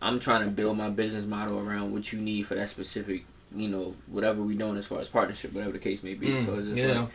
I'm 0.01 0.19
trying 0.19 0.43
to 0.45 0.51
build 0.51 0.77
my 0.77 0.89
business 0.89 1.25
model 1.25 1.59
around 1.59 1.91
what 1.91 2.13
you 2.13 2.19
need 2.19 2.43
for 2.43 2.53
that 2.55 2.69
specific, 2.69 3.25
you 3.55 3.67
know, 3.67 3.95
whatever 4.07 4.41
we 4.43 4.55
doing 4.55 4.77
as 4.77 4.85
far 4.85 4.99
as 4.99 5.07
partnership, 5.07 5.53
whatever 5.53 5.71
the 5.73 5.79
case 5.79 6.03
may 6.03 6.13
be. 6.13 6.27
Mm, 6.27 6.45
so 6.45 6.53
it's 6.55 6.67
just 6.67 6.77
yeah. 6.81 6.99
like 7.01 7.09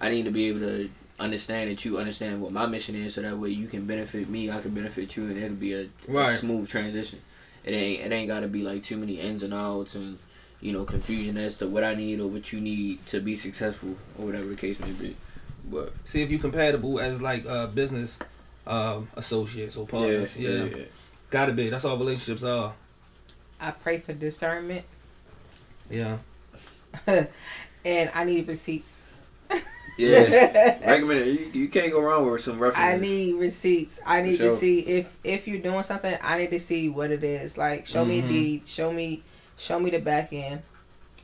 I 0.00 0.10
need 0.10 0.24
to 0.26 0.30
be 0.30 0.48
able 0.48 0.60
to 0.60 0.90
understand 1.18 1.70
that 1.70 1.84
you 1.84 1.96
understand 1.96 2.42
what 2.42 2.52
my 2.52 2.66
mission 2.66 2.94
is, 2.96 3.14
so 3.14 3.22
that 3.22 3.38
way 3.38 3.48
you 3.50 3.68
can 3.68 3.86
benefit 3.86 4.28
me, 4.28 4.50
I 4.50 4.60
can 4.60 4.72
benefit 4.72 5.16
you, 5.16 5.24
and 5.24 5.38
it'll 5.38 5.56
be 5.56 5.72
a, 5.72 5.88
a 6.08 6.36
smooth 6.36 6.68
transition. 6.68 7.20
It 7.64 7.72
ain't 7.72 8.00
it 8.02 8.12
ain't 8.12 8.28
got 8.28 8.40
to 8.40 8.48
be 8.48 8.62
like 8.62 8.82
too 8.82 8.98
many 8.98 9.20
ins 9.20 9.42
and 9.42 9.54
outs 9.54 9.94
and 9.94 10.18
you 10.60 10.72
know 10.72 10.84
confusion 10.84 11.38
as 11.38 11.56
to 11.58 11.66
what 11.68 11.82
I 11.84 11.94
need 11.94 12.20
or 12.20 12.26
what 12.26 12.52
you 12.52 12.60
need 12.60 13.06
to 13.06 13.20
be 13.20 13.36
successful 13.36 13.96
or 14.18 14.26
whatever 14.26 14.48
the 14.48 14.56
case 14.56 14.80
may 14.80 14.90
be. 14.90 15.16
But 15.70 15.92
See 16.04 16.22
if 16.22 16.30
you 16.30 16.38
compatible 16.38 17.00
as 17.00 17.22
like 17.22 17.46
uh 17.46 17.66
business 17.68 18.18
um 18.66 19.08
associates 19.16 19.76
or 19.76 19.86
partners. 19.86 20.36
Yeah, 20.36 20.66
Gotta 21.30 21.52
be. 21.52 21.70
That's 21.70 21.84
all 21.84 21.96
relationships 21.98 22.42
are. 22.44 22.74
I 23.60 23.70
pray 23.70 23.98
for 24.00 24.12
discernment, 24.12 24.84
Yeah. 25.90 26.18
and 27.06 28.10
I 28.14 28.24
need 28.24 28.46
receipts. 28.46 29.02
yeah. 29.96 30.78
Recommend 30.86 31.20
it. 31.20 31.26
You, 31.54 31.62
you 31.62 31.68
can't 31.68 31.90
go 31.90 32.00
wrong 32.02 32.30
with 32.30 32.42
some 32.42 32.58
references. 32.58 32.84
I 32.84 32.98
need 32.98 33.34
receipts. 33.36 34.00
I 34.04 34.22
need 34.22 34.36
sure. 34.36 34.50
to 34.50 34.54
see 34.56 34.80
if 34.80 35.06
if 35.24 35.48
you're 35.48 35.58
doing 35.60 35.82
something. 35.82 36.16
I 36.22 36.38
need 36.38 36.50
to 36.50 36.60
see 36.60 36.88
what 36.88 37.10
it 37.10 37.24
is. 37.24 37.56
Like, 37.56 37.86
show 37.86 38.04
me 38.04 38.20
a 38.20 38.22
Mhm. 38.22 38.28
deed. 38.28 38.68
Show 38.68 38.92
me, 38.92 39.22
show 39.56 39.80
me 39.80 39.90
the 39.90 40.00
back 40.00 40.32
end. 40.32 40.62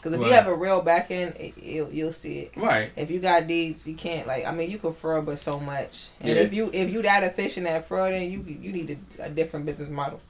Because 0.00 0.14
if 0.14 0.21
Right. 0.21 0.28
you 0.28 0.33
have 0.33 0.47
a 0.47 0.54
real 0.54 0.80
back 0.80 1.11
end, 1.11 1.35
it, 1.38 1.59
you'll 1.62 1.90
you'll 1.90 2.12
see 2.12 2.38
it. 2.40 2.52
Right. 2.57 2.90
If 2.97 3.11
you 3.11 3.21
got 3.21 3.47
deeds, 3.47 3.87
you 3.87 3.95
can't 3.95 4.26
like. 4.26 4.47
I 4.47 4.50
mean, 4.52 4.71
you 4.71 4.78
can 4.78 4.95
fraud, 4.95 5.26
but 5.26 5.38
so 5.38 5.61
much. 5.61 6.09
And 6.21 6.30
Yeah. 6.30 6.42
if 6.42 6.54
you 6.54 6.71
if 6.73 6.88
you 6.90 7.02
that 7.02 7.23
efficient 7.23 7.66
at 7.66 7.87
frauding, 7.87 8.30
you 8.30 8.42
you 8.47 8.73
need 8.73 8.99
a, 9.19 9.25
a 9.26 9.28
different 9.28 9.66
business 9.66 9.90
model. 9.90 10.21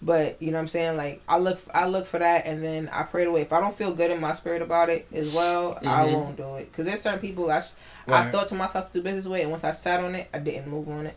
But 0.00 0.40
you 0.42 0.50
know 0.50 0.56
what 0.56 0.62
I'm 0.62 0.68
saying? 0.68 0.96
Like 0.96 1.20
I 1.28 1.36
look 1.38 1.60
I 1.74 1.86
look 1.86 2.06
for 2.06 2.18
that, 2.18 2.46
and 2.46 2.64
then 2.64 2.88
I 2.88 3.02
pray 3.02 3.24
the 3.24 3.30
way. 3.30 3.42
If 3.42 3.52
I 3.52 3.60
don't 3.60 3.76
feel 3.76 3.92
good 3.92 4.10
in 4.10 4.18
my 4.18 4.32
spirit 4.32 4.62
about 4.62 4.88
it 4.88 5.06
as 5.12 5.32
well, 5.34 5.78
I 5.82 6.04
Mhm. 6.04 6.12
won't 6.12 6.36
do 6.38 6.54
it. 6.56 6.72
Because 6.72 6.86
there's 6.86 7.02
certain 7.02 7.20
people 7.20 7.50
I 7.50 7.58
s- 7.58 7.76
I 8.08 8.10
Right. 8.22 8.32
thought 8.32 8.48
to 8.48 8.54
myself 8.54 8.90
to 8.92 8.98
do 8.98 9.02
business 9.04 9.26
with, 9.26 9.42
and 9.42 9.50
once 9.50 9.62
I 9.62 9.72
sat 9.72 10.00
on 10.00 10.14
it, 10.14 10.28
I 10.32 10.38
didn't 10.38 10.68
move 10.68 10.88
on 10.88 11.06
it. 11.06 11.16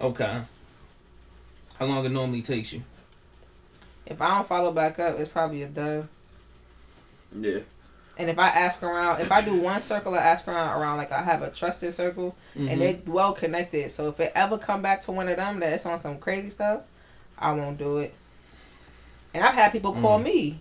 Okay. 0.00 0.38
How 1.78 1.84
long 1.86 2.04
it 2.06 2.08
normally 2.10 2.40
takes 2.42 2.72
you? 2.72 2.82
If 4.06 4.20
I 4.20 4.28
don't 4.34 4.48
follow 4.48 4.72
back 4.72 4.98
up, 4.98 5.18
it's 5.20 5.28
probably 5.28 5.62
a 5.62 5.68
dub. 5.68 6.08
Yeah. 7.38 7.58
And 8.18 8.28
if 8.28 8.38
I 8.38 8.48
ask 8.48 8.82
around, 8.82 9.20
if 9.22 9.32
I 9.32 9.40
do 9.40 9.54
one 9.54 9.80
circle, 9.80 10.14
I 10.14 10.18
ask 10.18 10.46
around 10.46 10.78
around 10.78 10.98
like 10.98 11.10
I 11.10 11.22
have 11.22 11.40
a 11.42 11.50
trusted 11.50 11.94
circle, 11.94 12.36
Mhm. 12.56 12.70
and 12.70 12.80
they're 12.80 12.98
well 13.06 13.32
connected. 13.32 13.90
So 13.90 14.08
if 14.08 14.20
it 14.20 14.32
ever 14.34 14.58
come 14.58 14.82
back 14.82 15.00
to 15.02 15.12
one 15.12 15.28
of 15.28 15.36
them 15.36 15.60
that 15.60 15.72
it's 15.72 15.86
on 15.86 15.96
some 15.96 16.18
crazy 16.18 16.50
stuff, 16.50 16.80
I 17.38 17.52
won't 17.52 17.78
do 17.78 17.98
it. 17.98 18.12
And 19.32 19.42
I've 19.44 19.54
had 19.54 19.72
people 19.72 19.92
call 19.94 20.18
Mm. 20.18 20.24
me. 20.24 20.60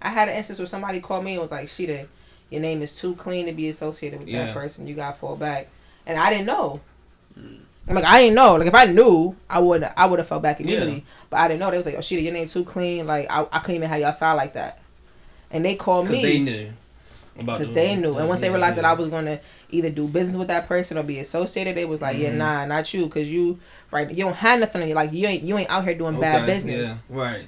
I 0.00 0.08
had 0.08 0.28
an 0.28 0.36
instance 0.36 0.58
where 0.58 0.66
somebody 0.66 1.00
called 1.00 1.24
me 1.24 1.32
and 1.32 1.42
was 1.42 1.50
like, 1.50 1.66
"Shedah, 1.66 2.06
your 2.50 2.60
name 2.62 2.80
is 2.80 2.92
too 2.92 3.14
clean 3.16 3.46
to 3.46 3.52
be 3.52 3.68
associated 3.68 4.20
with 4.20 4.28
Yeah. 4.28 4.46
that 4.46 4.54
person. 4.54 4.86
You 4.86 4.94
got 4.94 5.12
to 5.14 5.18
fall 5.18 5.36
back." 5.36 5.68
And 6.06 6.18
I 6.18 6.30
didn't 6.30 6.46
know. 6.46 6.80
Mm. 7.38 7.58
I'm 7.88 7.94
like, 7.94 8.04
I 8.04 8.22
didn't 8.22 8.36
know. 8.36 8.54
Like 8.56 8.68
if 8.68 8.74
I 8.74 8.86
knew, 8.86 9.36
I 9.50 9.58
would 9.58 9.84
I 9.96 10.06
would 10.06 10.18
have 10.18 10.28
fell 10.28 10.40
back 10.40 10.60
immediately. 10.60 10.94
Yeah. 10.94 11.00
But 11.30 11.40
I 11.40 11.48
didn't 11.48 11.60
know. 11.60 11.70
They 11.70 11.76
was 11.76 11.86
like, 11.86 11.96
"Oh, 11.96 12.00
Shedah, 12.00 12.22
your 12.22 12.32
name 12.32 12.46
too 12.48 12.64
clean. 12.64 13.06
Like 13.06 13.30
I, 13.30 13.46
I 13.52 13.58
couldn't 13.58 13.76
even 13.76 13.88
have 13.90 14.00
y'all 14.00 14.12
side 14.12 14.32
like 14.34 14.54
that." 14.54 14.78
And 15.50 15.64
they 15.64 15.74
called 15.74 16.06
Because 16.06 16.22
me 16.22 16.28
they 16.28 16.38
knew. 16.40 16.68
because 17.38 17.72
they 17.72 17.96
knew. 17.96 18.16
And 18.16 18.28
once 18.28 18.40
they 18.40 18.46
yeah, 18.48 18.52
realized 18.54 18.76
that. 18.78 18.84
I 18.84 18.92
was 18.94 19.08
gonna 19.08 19.40
either 19.70 19.90
do 19.90 20.06
business 20.08 20.36
with 20.36 20.48
that 20.48 20.66
person 20.68 20.96
or 20.98 21.02
be 21.02 21.18
associated, 21.18 21.76
they 21.76 21.84
was 21.84 22.00
like, 22.00 22.16
"Yeah, 22.18 22.30
Mhm. 22.30 22.36
nah, 22.36 22.64
not 22.66 22.92
you, 22.94 23.06
because 23.06 23.30
you 23.30 23.58
right, 23.90 24.08
you 24.10 24.24
don't 24.24 24.34
have 24.36 24.58
nothing 24.60 24.82
on 24.82 24.88
you. 24.88 24.94
Like 24.94 25.12
you 25.12 25.26
ain't 25.26 25.42
you 25.42 25.56
ain't 25.58 25.70
out 25.70 25.84
here 25.84 25.94
doing 25.94 26.18
bad 26.18 26.46
business. 26.46 26.88
Yeah. 26.88 26.96
Right. 27.08 27.46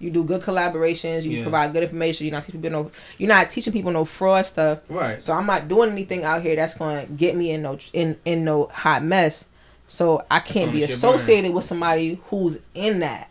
You 0.00 0.10
do 0.10 0.22
good 0.22 0.42
collaborations. 0.42 1.22
You 1.24 1.38
Yeah. 1.38 1.42
provide 1.42 1.72
good 1.72 1.82
information. 1.82 2.26
You're 2.26 2.34
not 2.34 2.44
teaching 2.44 2.62
people 2.62 2.82
no. 2.84 2.90
You're 3.16 3.28
not 3.28 3.50
teaching 3.50 3.72
people 3.72 3.90
no 3.90 4.04
fraud 4.04 4.46
stuff. 4.46 4.78
Right. 4.88 5.20
So 5.22 5.32
I'm 5.32 5.46
not 5.46 5.66
doing 5.68 5.90
anything 5.90 6.22
out 6.24 6.42
here 6.42 6.54
that's 6.54 6.74
gonna 6.74 7.06
get 7.06 7.34
me 7.34 7.50
in 7.50 7.62
no 7.62 7.78
in 7.92 8.16
in 8.24 8.44
no 8.44 8.66
hot 8.72 9.02
mess. 9.02 9.46
So 9.88 10.22
I 10.30 10.40
can't 10.40 10.70
be 10.72 10.80
Tarnish 10.80 10.88
your 10.90 10.98
brand. 10.98 11.14
associated 11.16 11.52
with 11.54 11.64
somebody 11.64 12.20
who's 12.28 12.60
in 12.74 13.00
that. 13.00 13.30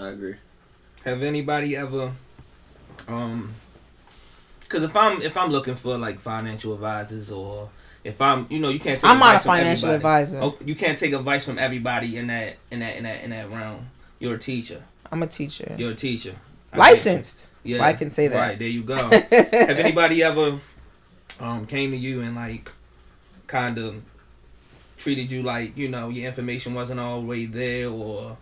I 0.00 0.08
agree. 0.08 0.36
Have 1.04 1.22
anybody 1.22 1.76
ever, 1.76 2.12
um, 3.08 3.54
because 4.60 4.82
if 4.82 4.94
I'm 4.94 5.22
if 5.22 5.36
I'm 5.36 5.50
looking 5.50 5.74
for 5.74 5.96
like 5.96 6.20
financial 6.20 6.74
advisors 6.74 7.30
or 7.30 7.70
if 8.04 8.20
I'm 8.20 8.46
you 8.50 8.58
know 8.60 8.68
you 8.68 8.78
can't 8.78 9.00
take 9.00 9.10
I'm 9.10 9.18
not 9.18 9.26
a 9.26 9.36
advice 9.36 9.42
from 9.44 9.56
financial 9.56 9.88
everybody. 9.90 10.22
advisor. 10.22 10.40
Oh, 10.42 10.56
you 10.64 10.74
can't 10.74 10.98
take 10.98 11.12
advice 11.14 11.44
from 11.44 11.58
everybody 11.58 12.16
in 12.18 12.26
that 12.28 12.56
in 12.70 12.80
that 12.80 12.96
in 12.96 13.04
that 13.04 13.22
in 13.24 13.30
that 13.30 13.50
realm. 13.50 13.88
You're 14.18 14.34
a 14.34 14.38
teacher. 14.38 14.82
I'm 15.10 15.22
a 15.22 15.26
teacher, 15.26 15.74
You're 15.78 15.92
a 15.92 15.94
teacher. 15.94 16.34
I 16.72 16.76
get 16.76 16.76
you. 16.76 16.80
licensed. 16.90 17.48
So 17.64 17.80
I 17.80 17.92
can 17.94 18.10
say 18.10 18.28
that. 18.28 18.38
Right 18.38 18.58
there 18.58 18.68
you 18.68 18.82
go. 18.82 18.96
Have 19.10 19.32
anybody 19.32 20.22
ever 20.22 20.60
um 21.40 21.66
came 21.66 21.92
to 21.92 21.96
you 21.96 22.20
and 22.20 22.34
like 22.36 22.70
kind 23.46 23.78
of 23.78 24.02
treated 24.98 25.30
you 25.32 25.42
like 25.42 25.76
you 25.78 25.88
know 25.88 26.08
your 26.08 26.26
information 26.26 26.74
wasn't 26.74 26.98
all 27.00 27.20
the 27.20 27.26
way 27.26 27.46
there 27.46 27.88
or 27.88 28.36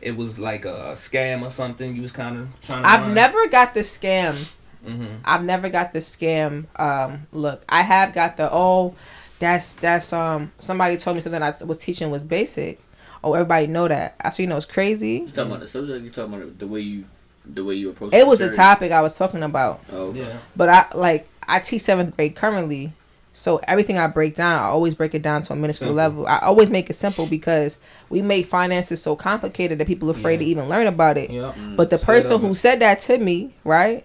it 0.00 0.16
was 0.16 0.38
like 0.38 0.64
a 0.64 0.92
scam 0.94 1.42
or 1.42 1.50
something 1.50 1.96
you 1.96 2.02
was 2.02 2.12
kind 2.12 2.38
of 2.38 2.60
trying 2.60 2.82
to 2.82 2.88
I've 2.88 3.12
never 3.14 3.48
got 3.48 3.74
the 3.74 3.80
scam. 3.80 4.52
hmm 4.84 5.16
I've 5.24 5.44
never 5.44 5.68
got 5.68 5.92
the 5.92 5.98
scam. 5.98 6.66
Um, 6.76 7.26
look, 7.32 7.64
I 7.68 7.82
have 7.82 8.12
got 8.14 8.36
the 8.36 8.48
oh, 8.50 8.94
that's 9.38 9.74
that's 9.74 10.12
um 10.12 10.52
somebody 10.58 10.96
told 10.96 11.16
me 11.16 11.20
something 11.20 11.42
I 11.42 11.54
was 11.64 11.78
teaching 11.78 12.10
was 12.10 12.24
basic. 12.24 12.80
Oh, 13.22 13.34
everybody 13.34 13.66
know 13.66 13.88
that. 13.88 14.14
I 14.20 14.30
so 14.30 14.42
you 14.42 14.48
know 14.48 14.56
it's 14.56 14.66
crazy. 14.66 15.08
You 15.26 15.28
talking 15.28 15.50
about 15.50 15.60
the 15.60 15.68
subject? 15.68 16.04
You 16.04 16.10
talking 16.10 16.34
about 16.34 16.58
the 16.58 16.66
way 16.66 16.80
you, 16.80 17.04
the 17.44 17.64
way 17.64 17.74
you 17.74 17.90
approach? 17.90 18.12
It 18.12 18.18
It 18.18 18.26
was 18.26 18.38
the 18.38 18.50
topic 18.50 18.92
I 18.92 19.00
was 19.00 19.16
talking 19.16 19.42
about. 19.42 19.80
Oh, 19.90 19.96
okay. 20.10 20.20
yeah 20.20 20.38
But 20.54 20.68
I 20.68 20.86
like 20.94 21.28
I 21.46 21.58
teach 21.58 21.82
seventh 21.82 22.16
grade 22.16 22.36
currently, 22.36 22.92
so 23.32 23.60
everything 23.68 23.98
I 23.98 24.06
break 24.08 24.34
down, 24.34 24.58
I 24.60 24.66
always 24.66 24.94
break 24.94 25.14
it 25.14 25.22
down 25.22 25.42
to 25.42 25.52
a 25.52 25.56
minuscule 25.56 25.92
level. 25.92 26.26
I 26.26 26.38
always 26.38 26.70
make 26.70 26.90
it 26.90 26.94
simple 26.94 27.26
because 27.26 27.78
we 28.10 28.20
make 28.22 28.46
finances 28.46 29.00
so 29.00 29.14
complicated 29.14 29.78
that 29.78 29.86
people 29.86 30.08
are 30.08 30.12
afraid 30.14 30.38
to 30.38 30.44
even 30.44 30.68
learn 30.68 30.86
about 30.86 31.16
it. 31.18 31.30
yeah 31.30 31.52
Mm. 31.56 31.76
But 31.76 31.90
the 31.90 31.98
Straight 31.98 32.16
person 32.16 32.36
up. 32.36 32.40
who 32.42 32.54
said 32.54 32.80
that 32.80 32.98
to 33.00 33.18
me, 33.18 33.54
right? 33.64 34.04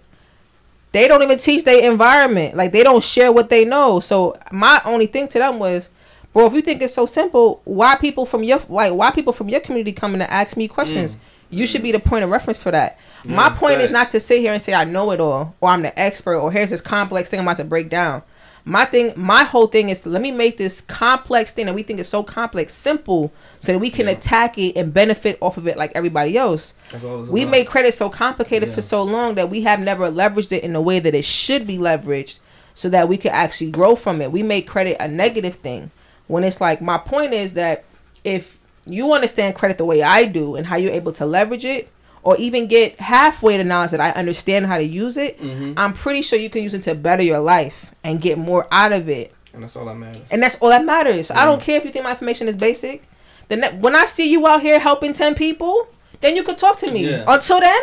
They 0.92 1.08
don't 1.08 1.24
even 1.24 1.40
teach 1.40 1.64
their 1.64 1.90
environment. 1.92 2.56
Like 2.56 2.72
they 2.72 2.84
don't 2.84 3.04
share 3.04 3.32
what 3.32 3.50
they 3.50 3.66
know. 3.66 4.00
So 4.00 4.38
my 4.52 4.80
only 4.86 5.08
thing 5.08 5.28
to 5.30 5.40
them 5.40 5.58
was, 5.58 5.90
bro, 6.34 6.46
if 6.46 6.54
you 6.54 6.62
think 6.62 6.82
it's 6.82 6.94
so 6.94 7.06
simple, 7.08 7.62
why 7.66 7.96
people 7.96 8.26
from 8.26 8.44
your 8.44 8.62
like 8.70 8.94
why 8.94 9.10
people 9.12 9.34
from 9.34 9.50
your 9.50 9.60
community 9.62 9.92
coming 9.94 10.20
to 10.20 10.32
ask 10.32 10.56
me 10.56 10.68
questions? 10.68 11.18
You 11.50 11.68
should 11.68 11.84
be 11.84 11.92
the 11.92 12.00
point 12.00 12.24
of 12.24 12.32
reference 12.32 12.58
for 12.58 12.72
that. 12.72 12.98
My 13.26 13.50
Mm, 13.50 13.56
point 13.58 13.82
is 13.82 13.92
not 13.92 14.10
to 14.12 14.20
sit 14.20 14.40
here 14.40 14.54
and 14.54 14.62
say 14.62 14.74
I 14.74 14.84
know 14.86 15.12
it 15.12 15.20
all 15.20 15.56
or 15.62 15.70
I'm 15.70 15.84
the 15.84 15.98
expert 16.00 16.36
or 16.38 16.52
here's 16.52 16.72
this 16.72 16.82
complex 16.82 17.30
thing 17.30 17.40
I'm 17.40 17.48
about 17.48 17.58
to 17.58 17.64
break 17.64 17.90
down. 17.90 18.24
My 18.66 18.86
thing, 18.86 19.12
my 19.18 19.44
whole 19.44 19.68
thing 19.68 19.90
is 19.90 20.06
let 20.06 20.22
me 20.22 20.32
make 20.32 20.56
this 20.58 20.80
complex 20.80 21.52
thing 21.52 21.66
that 21.66 21.76
we 21.76 21.84
think 21.84 22.00
is 22.00 22.08
so 22.08 22.24
complex 22.24 22.74
simple 22.74 23.34
so 23.60 23.74
that 23.74 23.80
we 23.80 23.90
can 23.90 24.06
Yeah. 24.06 24.14
attack 24.14 24.58
it 24.58 24.78
and 24.78 24.94
benefit 24.94 25.38
off 25.42 25.58
of 25.58 25.68
it 25.68 25.76
like 25.78 25.92
everybody 25.96 26.38
else 26.38 26.74
that's 26.90 27.04
all 27.04 27.22
it's 27.24 27.30
we 27.30 27.42
about. 27.44 27.52
made 27.52 27.68
credit 27.68 27.94
so 27.94 28.10
complicated 28.10 28.70
Yeah. 28.70 28.76
for 28.76 28.82
so 28.82 29.04
long 29.04 29.36
that 29.36 29.50
we 29.50 29.62
have 29.64 29.82
never 29.82 30.10
leveraged 30.10 30.54
it 30.54 30.64
in 30.64 30.72
the 30.72 30.80
way 30.82 31.00
that 31.00 31.14
it 31.14 31.26
should 31.26 31.68
be 31.68 31.78
leveraged 31.78 32.40
so 32.74 32.88
that 32.90 33.10
we 33.10 33.18
could 33.18 33.32
actually 33.32 33.70
grow 33.70 33.96
from 33.96 34.22
it. 34.22 34.32
We 34.32 34.44
make 34.44 34.66
credit 34.66 34.96
a 35.00 35.08
negative 35.10 35.56
thing 35.56 35.92
when 36.28 36.46
it's 36.46 36.62
like 36.62 36.82
my 36.82 36.98
point 36.98 37.34
is 37.34 37.54
that 37.56 37.84
if 38.24 38.58
you 38.86 39.12
understand 39.14 39.56
credit 39.56 39.78
the 39.78 39.86
way 39.86 40.02
I 40.04 40.24
do 40.24 40.56
and 40.56 40.68
how 40.68 40.78
you're 40.78 40.92
able 40.94 41.12
to 41.14 41.26
leverage 41.26 41.66
it 41.66 41.90
or 42.24 42.38
even 42.38 42.68
get 42.68 43.00
halfway 43.00 43.58
the 43.58 43.64
knowledge 43.64 43.92
that 43.92 44.00
I 44.02 44.12
understand 44.12 44.66
how 44.66 44.78
to 44.78 44.84
use 44.84 45.18
it, 45.18 45.42
Mhm. 45.42 45.74
I'm 45.78 45.94
pretty 45.94 46.22
sure 46.22 46.40
you 46.40 46.50
can 46.50 46.64
use 46.64 46.74
it 46.74 46.82
to 46.84 46.96
better 46.96 47.22
your 47.24 47.40
life 47.40 47.94
and 48.04 48.20
get 48.22 48.38
more 48.38 48.68
out 48.72 48.92
of 48.94 49.10
it. 49.10 49.32
and 49.54 49.62
that's 49.62 49.76
all 49.76 49.86
that 49.86 49.96
matters 49.98 50.22
And 50.32 50.42
that's 50.42 50.56
all 50.62 50.70
that 50.70 50.84
matters. 50.84 51.30
I 51.30 51.46
don't 51.46 51.62
care 51.62 51.78
if 51.78 51.86
you 51.86 51.92
think 51.92 52.04
my 52.06 52.12
information 52.12 52.48
is 52.48 52.56
basic. 52.56 53.04
the 53.50 53.58
ne- 53.58 53.78
when 53.80 53.94
I 53.96 54.06
see 54.06 54.32
you 54.32 54.48
out 54.48 54.62
here 54.62 54.80
helping 54.80 55.14
ten 55.14 55.36
people, 55.36 55.88
then 56.22 56.36
you 56.36 56.44
could 56.44 56.58
talk 56.58 56.78
to 56.78 56.90
me. 56.92 57.10
Yeah. 57.10 57.26
Until 57.28 57.60
then, 57.60 57.80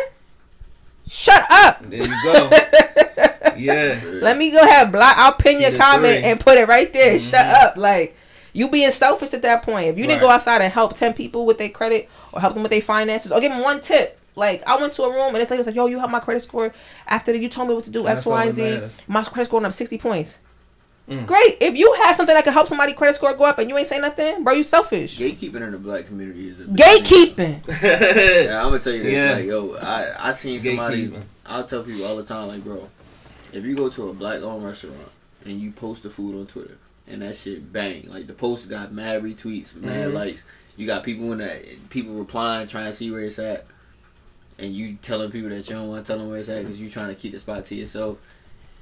shut 1.09 1.43
up. 1.49 1.79
There 1.89 1.99
you 1.99 2.23
go. 2.23 2.49
yeah. 3.57 3.99
Let 4.05 4.37
me 4.37 4.51
go 4.51 4.59
ahead, 4.61 4.91
block. 4.91 5.15
I'll 5.17 5.33
pin 5.33 5.57
See 5.57 5.61
your 5.69 5.77
comment 5.77 6.19
three. 6.21 6.23
and 6.31 6.39
put 6.39 6.57
it 6.57 6.67
right 6.67 6.91
there. 6.91 7.15
Mhm. 7.15 7.29
Shut 7.31 7.45
up. 7.47 7.77
Like 7.77 8.15
you 8.53 8.69
being 8.69 8.91
selfish 8.91 9.33
at 9.33 9.41
that 9.43 9.63
point. 9.63 9.87
If 9.87 9.97
you 9.97 10.05
didn't 10.07 10.21
go 10.21 10.29
outside 10.29 10.61
and 10.61 10.71
help 10.73 10.95
ten 10.95 11.13
people 11.13 11.45
with 11.45 11.57
their 11.57 11.69
credit 11.69 12.09
or 12.33 12.41
help 12.41 12.53
them 12.53 12.63
with 12.63 12.71
their 12.71 12.81
finances 12.81 13.31
or 13.31 13.39
give 13.39 13.51
them 13.51 13.61
one 13.61 13.81
tip. 13.81 14.17
Like 14.35 14.63
I 14.67 14.77
went 14.79 14.93
to 14.93 15.03
a 15.03 15.09
room 15.11 15.35
and 15.35 15.37
this 15.37 15.49
lady 15.49 15.59
was 15.59 15.67
like, 15.67 15.75
"Yo, 15.75 15.87
you 15.87 15.97
helped 15.99 16.11
my 16.11 16.19
credit 16.19 16.41
score 16.43 16.73
after 17.07 17.35
you 17.35 17.49
told 17.49 17.67
me 17.67 17.73
what 17.75 17.83
to 17.85 17.89
do 17.91 18.07
X, 18.07 18.23
That's 18.23 18.27
all 18.27 18.33
Y, 18.33 18.49
that 18.51 18.59
and 18.81 18.91
Z. 18.91 18.97
My 19.07 19.23
credit 19.23 19.45
score 19.45 19.59
went 19.59 19.67
up 19.67 19.73
sixty 19.73 19.97
points. 19.97 20.39
Mm. 21.09 21.25
Great. 21.25 21.57
If 21.59 21.75
you 21.75 21.91
had 21.93 22.13
something 22.13 22.33
that 22.33 22.43
could 22.45 22.53
help 22.53 22.67
somebody 22.69 22.93
credit 22.93 23.15
score 23.17 23.33
go 23.33 23.43
up 23.43 23.59
and 23.59 23.67
you 23.69 23.77
ain't 23.77 23.87
say 23.87 23.99
nothing, 23.99 24.43
bro, 24.43 24.53
you 24.53 24.63
selfish. 24.63 25.17
Gatekeeping 25.19 25.55
in 25.61 25.71
the 25.71 25.77
black 25.77 26.05
community 26.05 26.47
is 26.47 26.61
a 26.61 26.65
big. 26.65 26.77
Gatekeeping. 26.77 27.61
Yeah, 27.83 28.63
I'm 28.63 28.69
gonna 28.71 28.79
tell 28.79 28.93
you 28.93 29.03
this. 29.03 29.13
Yeah. 29.13 29.33
Like, 29.33 29.45
yo, 29.45 29.75
I 29.77 30.29
I 30.29 30.33
seen 30.33 30.61
somebody. 30.61 31.13
I'll 31.45 31.65
tell 31.65 31.83
people 31.83 32.05
all 32.05 32.15
the 32.15 32.23
time, 32.23 32.47
like, 32.47 32.63
bro, 32.63 32.87
if 33.51 33.65
you 33.65 33.75
go 33.75 33.89
to 33.89 34.09
a 34.09 34.13
black 34.13 34.41
owned 34.41 34.63
restaurant 34.63 34.95
and 35.43 35.59
you 35.59 35.71
post 35.71 36.03
the 36.03 36.09
food 36.09 36.39
on 36.39 36.45
Twitter 36.45 36.77
and 37.07 37.21
that 37.23 37.35
shit 37.35 37.73
bang, 37.73 38.07
like 38.07 38.27
the 38.27 38.33
post 38.33 38.69
got 38.69 38.93
mad 38.93 39.23
retweets, 39.23 39.75
mad 39.75 40.09
Mhm. 40.09 40.13
likes. 40.13 40.43
You 40.77 40.87
got 40.87 41.03
people 41.03 41.31
in 41.33 41.39
that 41.39 41.89
people 41.89 42.13
replying, 42.13 42.67
trying 42.67 42.85
to 42.85 42.93
see 42.93 43.11
where 43.11 43.21
it's 43.21 43.39
at, 43.39 43.65
and 44.61 44.73
you 44.75 44.97
telling 45.01 45.31
people 45.31 45.49
that 45.49 45.67
you 45.69 45.75
don't 45.75 45.89
want 45.89 46.05
to 46.05 46.11
tell 46.11 46.19
them 46.19 46.29
where 46.29 46.39
it's 46.39 46.47
at 46.49 46.63
because 46.63 46.79
you're 46.79 46.89
trying 46.89 47.09
to 47.09 47.15
keep 47.15 47.33
the 47.33 47.39
spot 47.39 47.65
to 47.65 47.75
yourself. 47.75 48.17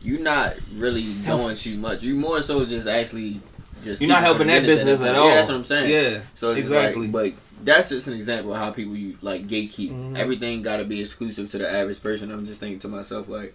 You're 0.01 0.19
not 0.19 0.55
really 0.73 1.01
Selfish. 1.01 1.63
too 1.63 1.77
much. 1.77 2.03
You're 2.03 2.15
more 2.15 2.41
so 2.41 2.65
just 2.65 2.87
actually 2.87 3.41
just. 3.83 4.01
You're 4.01 4.09
not 4.09 4.21
helping 4.21 4.47
that 4.47 4.63
business 4.63 5.01
at 5.01 5.15
all. 5.15 5.27
Yeah, 5.29 5.35
that's 5.35 5.47
what 5.49 5.55
I'm 5.55 5.65
saying. 5.65 5.89
Yeah. 5.89 6.21
So 6.35 6.51
Exactly. 6.51 7.05
exactly. 7.05 7.07
but 7.07 7.33
that's 7.65 7.89
just 7.89 8.07
an 8.07 8.13
example 8.13 8.53
of 8.53 8.59
how 8.59 8.71
people 8.71 8.95
you 8.95 9.17
like 9.21 9.47
gatekeep. 9.47 9.91
Mhm. 9.91 10.17
Everything 10.17 10.61
got 10.61 10.77
to 10.77 10.85
be 10.85 11.01
exclusive 11.01 11.49
to 11.51 11.57
the 11.57 11.69
average 11.69 12.01
person. 12.01 12.31
I'm 12.31 12.45
just 12.45 12.59
thinking 12.59 12.79
to 12.79 12.87
myself 12.87 13.27
like, 13.27 13.53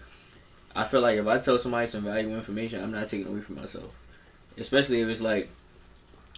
I 0.77 0.85
feel 0.85 1.01
like 1.01 1.19
if 1.19 1.27
I 1.27 1.39
tell 1.39 1.59
somebody 1.59 1.87
some 1.87 2.03
valuable 2.05 2.35
information, 2.37 2.83
I'm 2.83 2.93
not 2.93 3.09
taking 3.09 3.27
away 3.27 3.41
from 3.41 3.57
myself. 3.57 3.91
Especially 4.59 5.01
if 5.01 5.09
it's 5.09 5.21
like 5.23 5.49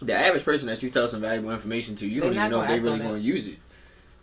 the 0.00 0.14
average 0.14 0.44
person 0.44 0.68
that 0.68 0.82
you 0.82 0.90
tell 0.90 1.08
some 1.08 1.20
valuable 1.20 1.50
information 1.50 1.96
to, 1.96 2.06
you 2.06 2.20
They're 2.20 2.30
don't 2.30 2.38
even 2.38 2.50
know 2.50 2.60
if 2.62 2.68
they 2.68 2.78
really 2.80 2.98
going 2.98 3.14
to 3.14 3.20
use 3.20 3.46
it. 3.46 3.58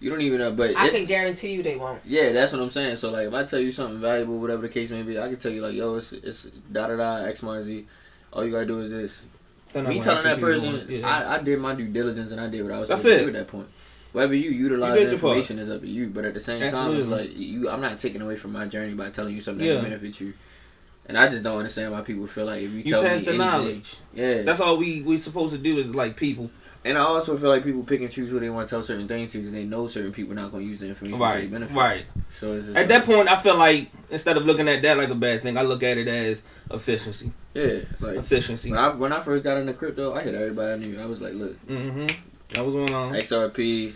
You 0.04 0.10
don't 0.10 0.20
even 0.22 0.40
know, 0.40 0.52
but 0.52 0.76
I 0.76 0.88
it's, 0.88 0.98
can 0.98 1.06
guarantee 1.06 1.54
you 1.54 1.64
they 1.64 1.78
won't. 1.78 2.02
yeah, 2.06 2.34
that's 2.34 2.52
what 2.52 2.62
I'm 2.62 2.70
saying. 2.72 2.98
So 2.98 3.10
like, 3.12 3.28
if 3.28 3.34
I 3.34 3.44
tell 3.46 3.60
you 3.62 3.72
something 3.72 4.02
valuable, 4.02 4.38
whatever 4.38 4.62
the 4.64 4.68
case 4.70 4.90
may 4.92 5.02
be, 5.02 5.18
I 5.18 5.30
can 5.30 5.38
tell 5.38 5.52
you 5.52 5.62
like, 5.62 5.74
yo, 5.76 5.96
it's 5.96 6.12
it's 6.12 6.44
da 6.72 6.88
da 6.88 6.98
da 6.98 7.26
X 7.26 7.42
Y 7.42 7.62
Z. 7.62 7.86
All 8.34 8.44
you 8.44 8.52
gotta 8.52 8.66
do 8.66 8.80
is 8.80 8.92
this. 8.92 9.24
They're 9.72 9.82
Me 9.84 10.02
telling 10.02 10.24
that 10.24 10.40
person. 10.42 10.86
Yeah. 10.90 11.08
I, 11.08 11.36
I 11.36 11.38
did 11.42 11.58
my 11.60 11.74
due 11.74 11.88
diligence 11.88 12.32
and 12.34 12.42
I 12.42 12.48
did 12.50 12.64
what 12.64 12.74
I 12.74 12.80
was 12.80 12.88
supposed 12.90 13.06
to 13.06 13.20
do 13.20 13.28
at 13.28 13.34
that 13.34 13.48
point. 13.48 13.68
Whether 14.12 14.36
you 14.36 14.52
utilize 14.52 14.90
You 14.90 14.94
the 14.94 15.00
did 15.06 15.12
your 15.12 15.20
part. 15.22 15.38
information 15.38 15.58
is 15.60 15.70
up 15.70 15.82
to 15.82 15.88
you, 15.88 16.08
but 16.10 16.26
at 16.26 16.34
the 16.34 16.40
same 16.40 16.70
time, 16.70 16.96
it's 16.98 17.08
like 17.08 17.36
you. 17.36 17.70
I'm 17.70 17.80
not 17.82 18.00
taking 18.00 18.22
away 18.22 18.36
from 18.36 18.52
my 18.52 18.66
journey 18.68 18.94
by 18.94 19.10
telling 19.10 19.34
you 19.34 19.42
something 19.42 19.66
Yeah. 19.66 19.76
that 19.76 19.84
benefits 19.84 20.20
you. 20.20 20.34
And 21.06 21.18
I 21.18 21.28
just 21.30 21.44
don't 21.44 21.58
understand 21.58 21.92
why 21.94 22.02
people 22.02 22.28
feel 22.28 22.46
like 22.46 22.62
if 22.62 22.72
you, 22.72 22.78
you 22.80 22.84
tell 22.84 23.02
pass 23.04 23.22
me 23.22 23.26
the 23.26 23.32
anything, 23.32 23.48
knowledge. 23.48 23.96
yeah. 24.14 24.42
That's 24.42 24.60
all 24.60 24.78
we 24.78 25.02
we 25.02 25.18
supposed 25.18 25.54
to 25.54 25.60
do 25.60 25.78
is 25.78 25.96
like 25.96 26.18
people. 26.18 26.52
And 26.86 26.98
I 26.98 27.02
also 27.02 27.38
feel 27.38 27.50
like 27.50 27.64
people 27.64 27.84
pick 27.84 28.02
and 28.02 28.12
choose 28.12 28.30
who 28.30 28.40
they 28.40 28.50
want 28.50 28.68
to 28.70 28.76
tell 28.76 28.84
certain 28.84 29.08
things 29.08 29.32
to 29.32 29.38
because 29.40 29.52
they 29.54 29.64
know 29.64 29.88
certain 29.88 30.12
people 30.12 30.34
are 30.34 30.36
not 30.36 30.52
going 30.52 30.64
to 30.64 30.70
use 30.70 30.80
the 30.82 30.88
information 30.88 31.18
to 31.20 31.24
their 31.26 31.36
Right. 31.36 31.52
benefit. 31.52 31.76
Right. 31.76 32.06
So 32.40 32.54
it's 32.54 32.66
just 32.66 32.78
At 32.78 32.88
that 32.90 33.06
point, 33.06 33.30
I 33.30 33.36
feel 33.36 33.58
like 33.58 33.90
instead 34.10 34.38
of 34.38 34.46
looking 34.46 34.68
at 34.68 34.82
that 34.82 34.98
like 34.98 35.10
a 35.10 35.16
bad 35.16 35.42
thing, 35.42 35.58
I 35.58 35.62
look 35.62 35.84
at 35.84 35.98
it 35.98 36.08
as 36.08 36.42
efficiency. 36.72 37.32
yeah, 37.54 37.82
like 38.00 38.18
Efficiency. 38.18 38.70
when 38.72 38.80
I 38.80 38.90
when 38.90 39.14
I 39.14 39.20
first 39.22 39.44
got 39.44 39.58
into 39.58 39.74
crypto, 39.74 40.14
I 40.14 40.24
hit 40.24 40.36
everybody 40.36 40.74
I 40.74 40.76
knew. 40.78 41.00
I 41.02 41.06
was 41.06 41.22
like, 41.22 41.34
look, 41.34 41.56
Mm-hmm. 41.68 42.06
That 42.54 42.66
was 42.66 42.76
one 42.76 42.94
on. 42.94 43.14
XRP, 43.14 43.94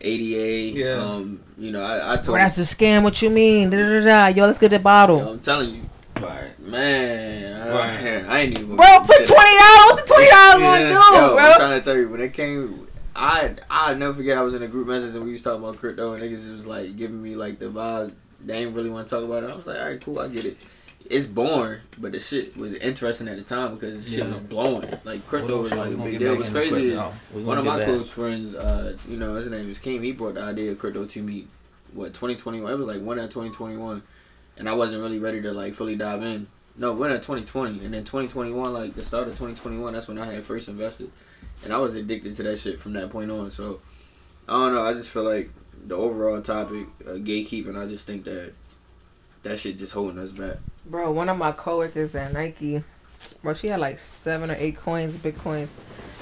ADA, 0.00 0.78
Yeah. 0.78 0.92
um, 1.02 1.40
you 1.58 1.72
know, 1.72 1.82
I, 1.82 2.12
I 2.12 2.16
told. 2.16 2.26
Bro, 2.26 2.34
that's 2.42 2.58
a 2.58 2.62
scam. 2.62 3.02
What 3.02 3.20
you 3.22 3.30
mean? 3.30 3.70
Da, 3.70 3.78
da, 3.78 3.98
da, 4.00 4.04
da. 4.04 4.26
Yo, 4.28 4.46
let's 4.46 4.58
get 4.58 4.70
the 4.70 4.78
bottle. 4.78 5.18
you 5.18 5.24
know, 5.24 5.30
I'm 5.32 5.40
telling 5.40 5.74
you, 5.74 5.82
Right. 6.22 6.58
man, 6.60 7.62
I, 7.62 7.70
Right. 7.70 8.26
I 8.28 8.38
ain't 8.40 8.52
even. 8.58 8.76
Bro, 8.76 8.86
put 9.00 9.16
twenty 9.26 9.26
dollars. 9.26 9.86
What 9.90 9.96
the 10.06 10.12
twenty 10.14 10.30
dollars 10.30 10.60
Yeah. 10.62 10.78
gonna 10.78 10.88
do, 10.88 10.94
Yo, 10.94 11.34
bro? 11.36 11.44
I'm 11.44 11.56
trying 11.56 11.78
to 11.80 11.84
tell 11.84 11.96
you 11.96 12.08
when 12.08 12.20
it 12.20 12.32
came. 12.32 12.86
I 13.16 13.56
I 13.70 13.94
never 13.94 14.14
forget 14.14 14.38
I 14.38 14.42
was 14.42 14.54
in 14.54 14.62
a 14.62 14.68
group 14.68 14.86
message 14.86 15.14
and 15.16 15.24
we 15.24 15.32
was 15.32 15.42
talking 15.42 15.62
about 15.62 15.78
crypto 15.78 16.12
and 16.12 16.22
niggas 16.22 16.50
was 16.52 16.66
like 16.66 16.96
giving 16.96 17.20
me 17.22 17.34
like 17.36 17.58
the 17.58 17.66
vibes. 17.66 18.14
They 18.44 18.58
ain't 18.58 18.74
really 18.76 18.90
want 18.90 19.08
to 19.08 19.14
talk 19.16 19.24
about 19.24 19.42
it. 19.42 19.50
I 19.50 19.56
was 19.56 19.66
like, 19.66 19.78
all 19.80 19.86
right, 19.86 20.00
cool, 20.00 20.20
I 20.20 20.28
get 20.28 20.44
it. 20.44 20.56
It's 21.10 21.26
boring, 21.26 21.80
but 21.98 22.12
the 22.12 22.20
shit 22.20 22.56
was 22.56 22.74
interesting 22.74 23.26
at 23.28 23.36
the 23.36 23.42
time 23.42 23.74
because 23.74 24.04
the 24.04 24.10
shit 24.10 24.18
Yeah. 24.20 24.28
was 24.30 24.38
blowing. 24.40 24.88
Like 25.04 25.26
crypto 25.26 25.60
was 25.62 25.72
like 25.74 25.92
a 25.92 25.96
big 25.96 26.18
deal. 26.20 26.36
What's 26.36 26.48
crazy 26.50 26.90
is 26.92 27.00
crypto. 27.00 27.40
One 27.40 27.58
of 27.58 27.64
my 27.64 27.78
back. 27.78 27.86
close 27.88 28.08
friends, 28.10 28.54
uh, 28.54 28.96
you 29.08 29.16
know, 29.16 29.34
his 29.34 29.48
name 29.48 29.68
is 29.70 29.78
Keem. 29.78 30.02
He 30.04 30.12
brought 30.12 30.34
the 30.34 30.42
idea 30.42 30.70
of 30.72 30.78
crypto 30.78 31.04
to 31.06 31.22
me. 31.22 31.46
What 31.94 32.12
2021? 32.14 32.70
It 32.70 32.76
was 32.76 32.86
like 32.86 33.00
one 33.00 33.18
at 33.18 33.30
2021, 33.30 34.02
and 34.58 34.68
I 34.68 34.74
wasn't 34.74 35.02
really 35.02 35.18
ready 35.18 35.40
to 35.42 35.52
like 35.52 35.74
fully 35.74 35.96
dive 35.96 36.22
in. 36.22 36.48
No, 36.76 36.92
we're 36.92 37.08
in 37.08 37.16
2020, 37.16 37.84
and 37.84 37.94
then 37.94 38.04
2021, 38.04 38.72
like 38.72 38.94
the 38.94 39.04
start 39.04 39.26
of 39.26 39.32
2021, 39.34 39.92
that's 39.92 40.06
when 40.06 40.18
I 40.18 40.32
had 40.32 40.44
first 40.44 40.68
invested, 40.68 41.10
and 41.64 41.72
I 41.72 41.78
was 41.78 41.96
addicted 41.96 42.36
to 42.36 42.42
that 42.44 42.58
shit 42.58 42.80
from 42.80 42.92
that 42.92 43.10
point 43.10 43.30
on. 43.30 43.50
So 43.50 43.80
I 44.48 44.52
don't 44.52 44.74
know. 44.74 44.82
I 44.82 44.92
just 44.92 45.10
feel 45.10 45.24
like 45.24 45.50
the 45.86 45.96
overall 45.96 46.40
topic, 46.40 46.86
uh, 47.06 47.12
gatekeeping. 47.12 47.76
I 47.80 47.88
just 47.88 48.06
think 48.06 48.24
that 48.24 48.52
that 49.42 49.58
shit 49.58 49.78
just 49.78 49.92
holding 49.92 50.18
us 50.18 50.32
back. 50.32 50.56
Bro, 50.86 51.12
one 51.12 51.28
of 51.28 51.36
my 51.36 51.52
coworkers 51.52 52.14
at 52.14 52.32
Nike, 52.32 52.82
bro, 53.42 53.54
she 53.54 53.68
had 53.68 53.80
like 53.80 53.98
seven 53.98 54.50
or 54.50 54.56
eight 54.58 54.76
coins, 54.76 55.14
bitcoins, 55.16 55.70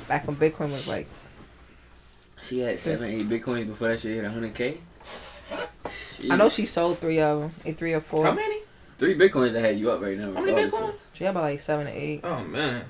back 0.08 0.26
when 0.26 0.36
Bitcoin 0.36 0.70
was 0.70 0.88
like, 0.88 1.06
She 2.42 2.60
had 2.60 2.80
seven, 2.80 3.10
eight 3.10 3.28
bitcoins 3.28 3.66
before 3.66 3.88
that 3.88 4.00
shit 4.00 4.22
hit 4.22 4.24
100k. 4.24 4.78
I 6.30 6.36
know 6.36 6.48
she 6.48 6.66
sold 6.66 6.98
three 6.98 7.20
of 7.20 7.40
them, 7.40 7.54
eight, 7.64 7.78
three 7.78 7.92
or 7.92 8.00
four. 8.00 8.24
How 8.24 8.32
many? 8.32 8.60
three 8.98 9.14
bitcoins 9.14 9.52
that 9.52 9.60
had 9.60 9.78
you 9.78 9.90
up 9.90 10.00
right 10.00 10.16
now. 10.16 10.32
How 10.32 10.40
many 10.40 10.52
regardless. 10.52 10.72
Bitcoin? 10.72 10.94
She 11.12 11.24
had 11.24 11.30
about 11.32 11.42
like 11.42 11.60
seven 11.60 11.86
or 11.86 11.90
eight. 11.90 12.20
Oh 12.24 12.42
man. 12.42 12.86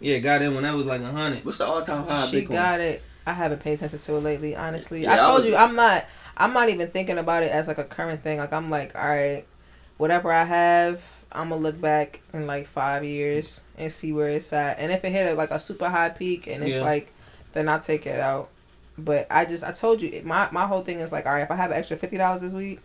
Yeah, 0.00 0.18
got 0.18 0.42
in 0.42 0.52
when 0.54 0.64
that 0.64 0.74
was 0.74 0.86
like 0.86 1.00
a 1.00 1.10
hundred. 1.12 1.44
What's 1.44 1.58
the 1.58 1.66
all-time 1.66 2.04
high 2.06 2.26
she 2.26 2.42
Bitcoin? 2.44 2.48
got 2.50 2.80
it. 2.80 3.02
I 3.24 3.32
haven't 3.32 3.60
paid 3.60 3.74
attention 3.74 4.00
to 4.00 4.16
it 4.16 4.20
lately, 4.20 4.56
honestly. 4.56 5.02
Yeah, 5.02 5.12
I 5.12 5.14
I 5.14 5.16
told 5.18 5.36
was- 5.38 5.46
you 5.46 5.56
I'm 5.56 5.76
not. 5.76 6.04
I'm 6.36 6.52
not 6.52 6.70
even 6.70 6.88
thinking 6.88 7.18
about 7.18 7.44
it 7.44 7.52
as 7.52 7.68
like 7.68 7.78
a 7.78 7.84
current 7.84 8.22
thing. 8.24 8.38
Like 8.38 8.52
I'm 8.52 8.68
like, 8.68 8.96
all 8.96 9.06
right, 9.06 9.44
whatever 9.98 10.32
I 10.32 10.42
have, 10.44 11.00
I'm 11.30 11.50
gonna 11.50 11.60
look 11.60 11.80
back 11.80 12.20
in 12.32 12.46
like 12.48 12.66
five 12.66 13.04
years 13.04 13.60
and 13.78 13.92
see 13.92 14.12
where 14.12 14.28
it's 14.28 14.52
at. 14.52 14.78
And 14.80 14.90
if 14.90 15.04
it 15.04 15.12
hit 15.12 15.30
a, 15.30 15.34
like 15.34 15.50
a 15.52 15.60
super 15.60 15.88
high 15.88 16.08
peak 16.08 16.48
and 16.48 16.64
it's 16.64 16.76
Yeah. 16.76 16.82
like, 16.82 17.12
then 17.52 17.68
I'll 17.68 17.78
take 17.78 18.06
it 18.06 18.18
out. 18.18 18.48
But 18.98 19.26
I 19.30 19.44
just 19.44 19.64
I 19.64 19.72
told 19.72 20.02
you 20.02 20.20
my 20.24 20.48
my 20.52 20.66
whole 20.66 20.82
thing 20.82 20.98
is 21.00 21.12
like, 21.12 21.26
all 21.26 21.32
right, 21.32 21.42
if 21.42 21.50
I 21.50 21.56
have 21.56 21.70
an 21.70 21.76
extra 21.78 21.96
fifty 21.96 22.16
dollars 22.18 22.40
this 22.42 22.52
week, 22.52 22.80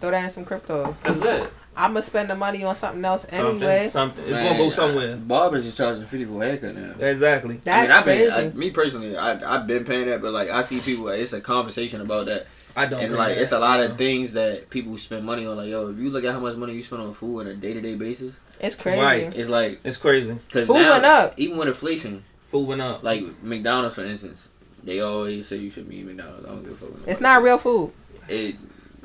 throw 0.00 0.10
that 0.10 0.24
in 0.24 0.30
some 0.30 0.44
crypto. 0.44 0.96
That's 1.04 1.22
it. 1.22 1.50
I'm 1.78 1.90
gonna 1.90 2.00
spend 2.02 2.30
the 2.30 2.34
money 2.34 2.64
on 2.64 2.74
something 2.74 3.04
else 3.04 3.28
Something. 3.28 3.62
anyway. 3.62 3.90
Something. 3.92 4.24
It's 4.24 4.32
Man, 4.32 4.44
gonna 4.52 4.58
go 4.58 4.70
somewhere. 4.70 5.12
uh, 5.12 5.16
Barbers 5.16 5.66
is 5.66 5.76
charging 5.76 6.06
fifty 6.06 6.24
for 6.24 6.42
a 6.42 6.46
haircut 6.46 6.74
now. 6.74 6.94
Exactly. 7.06 7.56
That's 7.62 7.92
I 7.92 7.96
mean, 7.96 8.02
crazy. 8.04 8.30
I've 8.30 8.36
been, 8.44 8.52
I, 8.52 8.54
me 8.56 8.70
personally, 8.70 9.16
I 9.16 9.54
I've 9.54 9.66
been 9.66 9.84
paying 9.84 10.06
that, 10.06 10.22
but 10.22 10.32
like 10.32 10.48
I 10.48 10.62
see 10.62 10.80
people, 10.80 11.08
it's 11.08 11.34
a 11.34 11.40
conversation 11.42 12.00
about 12.00 12.24
that, 12.26 12.46
I 12.74 12.86
don't. 12.86 13.00
and 13.04 13.14
like 13.14 13.34
that. 13.34 13.42
it's 13.42 13.52
a 13.52 13.58
lot 13.58 13.80
of 13.80 13.98
things 13.98 14.32
that 14.32 14.70
people 14.70 14.96
spend 14.96 15.26
money 15.26 15.44
on. 15.46 15.58
Like 15.58 15.68
yo, 15.68 15.88
if 15.90 15.98
you 15.98 16.08
look 16.08 16.24
at 16.24 16.32
how 16.32 16.40
much 16.40 16.56
money 16.56 16.72
you 16.72 16.82
spend 16.82 17.02
on 17.02 17.12
food 17.12 17.40
on 17.40 17.46
a 17.48 17.54
day 17.54 17.74
to 17.74 17.80
day 17.82 17.94
basis, 17.94 18.34
it's 18.58 18.74
crazy. 18.74 19.00
Right. 19.02 19.32
it's 19.36 19.50
like 19.50 19.80
It's 19.84 19.98
crazy. 19.98 20.32
because 20.32 20.66
Food 20.66 20.78
now 20.78 20.90
went 20.92 21.04
up. 21.04 21.34
even 21.36 21.58
with 21.58 21.68
inflation, 21.68 22.24
Food 22.48 22.68
went 22.68 22.80
up. 22.80 23.02
like 23.02 23.22
McDonald's 23.42 23.94
for 23.96 24.02
instance, 24.04 24.48
they 24.86 25.00
always 25.00 25.46
say 25.48 25.56
you 25.56 25.70
should 25.70 25.88
be 25.88 25.96
eating 25.96 26.16
McDonald's. 26.16 26.46
I 26.46 26.48
don't 26.48 26.62
give 26.62 26.82
a 26.82 26.86
fuck. 26.86 27.08
It's 27.08 27.20
not 27.20 27.42
real 27.42 27.58
food. 27.58 27.92
It 28.28 28.56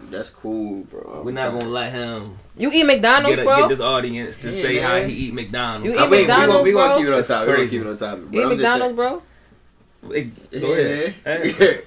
that's 0.10 0.30
cool, 0.30 0.84
bro. 0.84 1.22
We're 1.24 1.32
not 1.32 1.52
gonna 1.52 1.70
let 1.70 1.92
him 1.92 2.38
You 2.58 2.72
eat 2.72 2.86
McDonald's, 2.86 3.36
get, 3.36 3.44
a, 3.44 3.46
bro. 3.46 3.60
get 3.62 3.70
this 3.70 3.80
audience 3.80 4.38
to 4.40 4.52
Yeah, 4.52 4.62
say 4.62 4.78
how 4.80 5.02
he 5.02 5.14
eat 5.14 5.34
McDonald's. 5.34 5.94
You 5.94 6.00
I 6.00 6.06
eat 6.06 6.10
mean, 6.10 6.22
we 6.22 6.28
gonna, 6.28 6.40
McDonald's, 6.40 6.64
we 6.66 6.72
gonna 6.74 6.98
keep 6.98 7.08
it 7.08 7.10
on 7.10 7.16
That's 7.18 7.28
topic. 7.28 7.48
We 7.48 7.56
gonna 7.56 7.70
keep 7.70 7.82
it 7.82 7.88
on 7.88 7.98
topic. 7.98 8.32
But 8.32 8.38
eat 8.38 8.44
I'm 8.44 8.50
McDonald's, 8.50 8.96
bro. 8.96 9.24
Hey, 10.10 10.32
Go 10.60 10.74
ahead. 10.74 11.16
Yeah. 11.26 11.78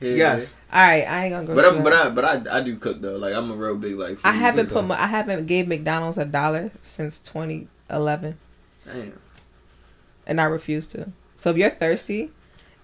Yeah. 0.00 0.14
Yes. 0.14 0.58
All 0.72 0.86
right, 0.86 1.04
I 1.06 1.24
ain't 1.24 1.34
gonna 1.34 1.46
go. 1.46 1.54
But 1.54 1.64
I'm, 1.66 1.82
but. 1.82 1.92
I, 1.92 2.08
but 2.08 2.24
I, 2.24 2.58
I 2.58 2.60
do 2.62 2.76
cook 2.76 3.02
though. 3.02 3.16
Like 3.16 3.34
I'm 3.34 3.50
a 3.50 3.54
real 3.54 3.76
big 3.76 3.96
like. 3.96 4.16
Food 4.18 4.26
I 4.26 4.32
haven't 4.32 4.70
put 4.70 4.84
my, 4.86 4.98
I 4.98 5.06
haven't 5.06 5.44
gave 5.46 5.68
McDonald's 5.68 6.16
a 6.16 6.24
dollar 6.24 6.70
since 6.80 7.18
2011, 7.18 8.38
Damn. 8.86 9.18
and 10.26 10.40
I 10.40 10.44
refuse 10.44 10.86
to. 10.88 11.12
So 11.36 11.50
if 11.50 11.58
you're 11.58 11.68
thirsty, 11.70 12.30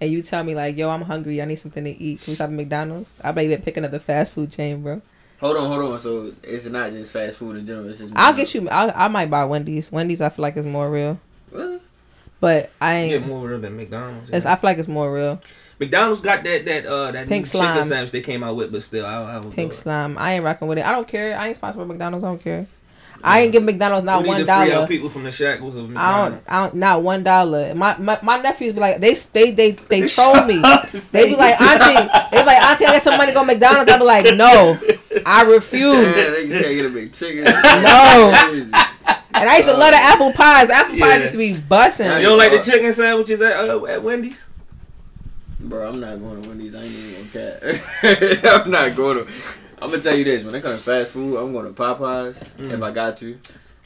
and 0.01 0.11
you 0.11 0.23
tell 0.23 0.43
me 0.45 0.55
like, 0.55 0.77
"Yo, 0.77 0.89
I'm 0.91 1.03
hungry. 1.03 1.41
I 1.41 1.45
need 1.45 1.57
something 1.57 1.85
to 1.85 1.91
eat," 1.91 2.23
can 2.23 2.33
we 2.33 2.35
stop 2.37 2.49
at 2.49 2.53
McDonald's? 2.53 3.21
I 3.25 3.33
bet 3.33 3.47
you 3.47 3.57
pick 3.59 3.77
another 3.77 3.99
fast 3.99 4.33
food 4.33 4.51
chain, 4.51 4.83
bro. 4.83 5.01
Hold 5.41 5.57
on, 5.59 5.71
hold 5.71 5.93
on. 5.93 6.01
So 6.01 6.33
it's 6.43 6.65
not 6.67 6.91
just 6.93 7.13
fast 7.13 7.39
food 7.39 7.57
in 7.57 7.67
general. 7.67 7.89
It's 7.89 7.99
just. 7.99 8.13
I'll 8.17 8.33
get 8.35 8.55
you. 8.55 8.69
I'll, 8.71 8.93
I 8.95 9.09
might 9.09 9.31
buy 9.31 9.45
Wendy's. 9.45 9.93
Wendy's, 9.93 10.21
I 10.21 10.29
feel 10.31 10.43
like 10.43 10.57
is 10.57 10.65
more 10.67 10.91
real, 10.91 11.21
Really? 11.51 11.79
but 12.41 12.71
I 12.81 13.05
You 13.05 13.19
get 13.19 13.29
more 13.29 13.47
real 13.47 13.59
than 13.61 13.77
McDonald's. 13.77 14.31
It's, 14.31 14.45
yeah. 14.45 14.53
I 14.53 14.57
feel 14.57 14.71
like 14.71 14.79
it's 14.79 14.89
more 14.89 15.13
real. 15.13 15.41
McDonald's 15.79 16.23
got 16.23 16.43
that 16.45 16.65
that 16.65 16.87
uh 16.87 17.11
that 17.13 17.29
Pink 17.29 17.45
new 17.45 17.49
slime. 17.51 17.75
chicken 17.75 17.89
sandwich 17.89 18.11
they 18.13 18.23
came 18.23 18.43
out 18.43 18.57
with, 18.57 18.73
but 18.73 18.83
still, 18.83 19.05
I, 19.05 19.35
I 19.35 19.39
would 19.41 19.53
Pink 19.55 19.73
go. 19.73 19.77
slime. 19.77 20.17
I 20.17 20.33
ain't 20.35 20.45
rocking 20.45 20.69
with 20.69 20.79
it. 20.79 20.87
I 20.87 20.93
don't 20.93 21.07
care. 21.07 21.39
I 21.39 21.49
ain't 21.49 21.57
sponsored 21.57 21.81
by 21.81 21.85
McDonald's. 21.87 22.25
I 22.25 22.29
don't 22.29 22.43
care. 22.43 22.67
I 23.25 23.41
ain't 23.41 23.53
give 23.53 23.63
McDonald's 23.63 24.05
not 24.05 24.19
we 24.23 24.25
need 24.25 24.29
one 24.29 24.39
to 24.41 24.45
free 24.47 24.69
dollar. 24.71 24.83
out 24.83 24.89
people 24.89 25.09
from 25.09 25.25
the 25.25 25.33
shackles 25.33 25.75
of 25.77 25.85
I 25.85 25.89
McDonald's. 25.89 26.45
don't, 26.47 26.55
I 26.55 26.63
don't, 26.65 26.75
not 26.77 27.03
one 27.03 27.23
dollar. 27.25 27.75
My, 27.75 27.97
my 27.99 28.19
my 28.23 28.37
nephews 28.39 28.75
be 28.75 28.81
like, 28.81 28.99
they 28.99 29.15
they 29.15 29.51
they 29.53 29.71
they 29.73 30.07
troll 30.09 30.45
me. 30.45 30.63
They 31.13 31.29
be 31.29 31.37
like, 31.37 31.61
auntie, 31.61 32.11
they 32.31 32.39
be 32.43 32.47
like, 32.47 32.63
auntie, 32.63 32.85
I 32.87 32.93
got 32.93 33.03
some 33.03 33.17
money 33.17 33.33
to 33.33 33.35
go 33.35 33.41
to 33.41 33.47
McDonald's. 33.47 33.91
I 33.91 33.99
be 33.99 34.05
like, 34.05 34.37
no, 34.37 34.79
I 35.27 35.43
Yeah, 35.43 35.49
refuse. 35.51 36.15
they 36.15 36.49
can't 36.49 36.77
get 36.77 36.87
a 36.87 36.91
big 36.91 37.13
chicken. 37.13 37.45
No. 37.83 38.33
And 39.35 39.51
I 39.51 39.57
used 39.59 39.69
to 39.69 39.77
love 39.77 39.91
the 39.93 39.99
apple 39.99 40.33
pies. 40.33 40.71
Apple 40.71 40.95
pies 40.99 41.01
Yeah. 41.01 41.19
used 41.21 41.33
to 41.33 41.39
be 41.39 41.55
bussing. 41.55 42.21
You 42.21 42.27
don't 42.29 42.39
like 42.39 42.53
the 42.53 42.63
chicken 42.63 42.91
sandwiches 42.93 43.43
at 43.43 43.69
uh, 43.69 43.85
at 43.85 44.03
Wendy's? 44.03 44.47
Bro, 45.61 45.89
I'm 45.89 46.01
not 46.01 46.19
going 46.21 46.43
to 46.43 46.49
Wendy's. 46.49 46.75
I 46.75 46.85
ain't 46.85 46.93
even 46.93 47.29
gonna 47.33 47.61
cat. 48.41 48.65
I'm 48.65 48.71
not 48.71 48.97
going 48.97 49.27
to. 49.27 49.33
I'm 49.87 49.91
gonna 49.93 50.03
tell 50.03 50.17
you 50.17 50.25
this: 50.25 50.43
when 50.45 50.55
it 50.55 50.61
comes 50.63 50.79
to 50.79 50.85
fast 50.85 51.13
food, 51.13 51.37
I'm 51.37 51.53
going 51.53 51.67
to 51.67 51.73
Popeyes 51.73 52.37
if 52.43 52.59
mm. 52.59 52.83
I 52.83 52.91
got 52.91 53.17
to. 53.19 53.39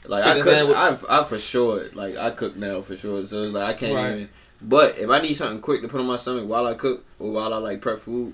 Like 0.05 0.23
I 0.25 0.33
cook, 0.35 0.43
sandwich. 0.45 0.75
I, 0.77 0.97
I 1.09 1.23
for 1.23 1.37
sure, 1.37 1.85
like 1.93 2.17
I 2.17 2.31
cook 2.31 2.55
now 2.55 2.81
for 2.81 2.97
sure. 2.97 3.23
So 3.25 3.43
it's 3.43 3.53
like 3.53 3.75
I 3.75 3.77
can't 3.77 3.93
Right. 3.95 4.11
even. 4.13 4.29
But 4.63 4.97
if 4.97 5.09
I 5.09 5.19
need 5.21 5.35
something 5.35 5.61
quick 5.61 5.81
to 5.81 5.87
put 5.87 5.99
on 5.99 6.07
my 6.07 6.17
stomach 6.17 6.47
while 6.47 6.65
I 6.67 6.73
cook 6.73 7.05
or 7.19 7.31
while 7.31 7.53
I 7.53 7.57
like 7.57 7.81
prep 7.81 8.01
food, 8.01 8.33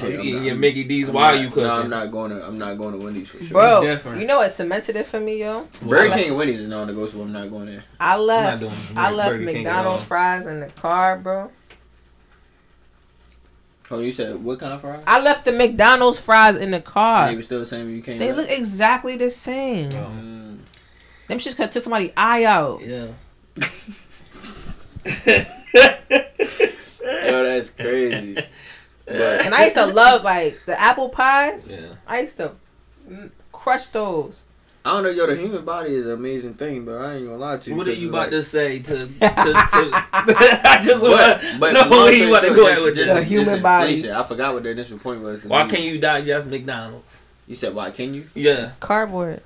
Oh, 0.00 0.06
you 0.06 0.20
eating 0.20 0.34
not- 0.36 0.44
your 0.44 0.54
Mickey 0.56 0.84
D's 0.84 1.08
I'm 1.08 1.14
while 1.14 1.34
not- 1.34 1.40
you 1.42 1.48
cooking? 1.48 1.64
No, 1.64 1.72
I'm 1.74 1.90
not 1.90 2.10
going 2.10 2.30
to. 2.30 2.42
I'm 2.46 2.58
not 2.58 2.78
going 2.78 2.92
to 2.92 2.98
Wendy's 2.98 3.28
for 3.28 3.38
sure. 3.44 3.48
Bro, 3.48 3.82
different. 3.82 4.20
you 4.22 4.26
know 4.26 4.38
what 4.38 4.50
cemented 4.50 4.96
it 4.96 5.06
for 5.06 5.20
me, 5.20 5.40
yo? 5.40 5.68
Burger 5.82 6.08
Like- 6.08 6.18
King 6.18 6.28
and 6.28 6.36
Wendy's 6.38 6.60
is 6.60 6.68
known 6.70 6.86
to 6.86 6.94
go, 6.94 7.06
so 7.06 7.20
I'm 7.20 7.32
not 7.32 7.50
going 7.50 7.66
there. 7.66 7.84
I 8.00 8.14
I'm 8.14 8.18
not 8.20 8.26
left. 8.26 8.60
doing 8.60 8.72
I 8.96 9.04
Burger 9.10 9.16
left 9.16 9.30
King 9.36 9.48
at 9.48 9.54
McDonald's 9.54 10.04
fries 10.04 10.46
in 10.46 10.60
the 10.60 10.68
car, 10.68 11.18
bro. 11.18 11.50
Oh, 13.92 14.00
you 14.00 14.10
said 14.10 14.42
what 14.42 14.58
kind 14.58 14.72
of 14.72 14.80
fries? 14.80 15.02
I 15.06 15.20
left 15.20 15.44
the 15.44 15.52
McDonald's 15.52 16.18
fries 16.18 16.56
in 16.56 16.70
the 16.70 16.80
car. 16.80 17.28
They 17.28 17.36
were 17.36 17.42
still 17.42 17.60
the 17.60 17.66
same 17.66 17.84
when 17.86 17.96
you 17.96 18.02
came. 18.02 18.18
They 18.18 18.28
back? 18.28 18.36
look 18.36 18.50
exactly 18.50 19.16
the 19.16 19.28
same. 19.28 19.90
Oh. 19.92 20.10
Mm. 20.10 20.58
Them 21.28 21.38
shits 21.38 21.56
could 21.56 21.70
took 21.70 21.82
somebody's 21.82 22.12
eye 22.16 22.44
out. 22.44 22.80
Yeah. 22.80 23.08
Yo, 27.02 27.44
that's 27.44 27.70
crazy. 27.70 28.38
But 29.04 29.44
And 29.44 29.54
I 29.54 29.64
used 29.64 29.76
to 29.76 29.86
love 29.86 30.24
like 30.24 30.58
the 30.64 30.80
apple 30.80 31.10
pies. 31.10 31.70
Yeah. 31.70 31.94
I 32.06 32.20
used 32.20 32.38
to 32.38 32.52
crush 33.52 33.86
those. 33.88 34.44
I 34.84 34.94
don't 34.94 35.04
know, 35.04 35.10
yo, 35.10 35.26
the 35.28 35.36
human 35.36 35.64
body 35.64 35.94
is 35.94 36.06
an 36.06 36.12
amazing 36.12 36.54
thing, 36.54 36.84
but 36.84 36.96
I 37.00 37.14
ain't 37.14 37.26
gonna 37.26 37.36
lie 37.38 37.56
to 37.58 37.70
you. 37.70 37.76
What 37.76 37.86
are 37.86 37.92
you 37.92 38.08
about 38.08 38.18
like- 38.22 38.30
to 38.32 38.44
say 38.44 38.80
to 38.80 39.06
to? 39.06 39.06
to 39.06 39.20
I 39.22 40.80
just 40.84 41.02
want 41.04 41.16
But, 41.18 41.40
to 41.40 41.58
but 41.60 41.72
know 41.72 41.88
my 41.88 41.96
where 41.96 42.12
you 42.12 42.28
about 42.30 42.40
to 42.40 42.48
go 42.54 42.66
just- 42.68 42.78
at 42.80 42.84
with 42.84 42.94
just- 42.96 43.08
The 43.08 43.14
this. 43.14 43.14
just 43.22 43.28
human 43.30 43.62
body. 43.62 43.92
inflation. 43.94 44.16
I 44.16 44.22
forgot 44.24 44.54
what 44.54 44.62
the 44.64 44.70
initial 44.70 44.98
point 44.98 45.22
was. 45.22 45.44
Why 45.44 45.68
can't 45.68 45.84
you 45.84 45.98
digest 46.00 46.48
McDonald's? 46.48 47.16
You 47.46 47.54
said 47.54 47.74
why 47.76 47.92
can 47.92 48.12
you? 48.14 48.28
Yeah. 48.34 48.62
it's 48.64 48.72
Cardboard. 48.74 49.42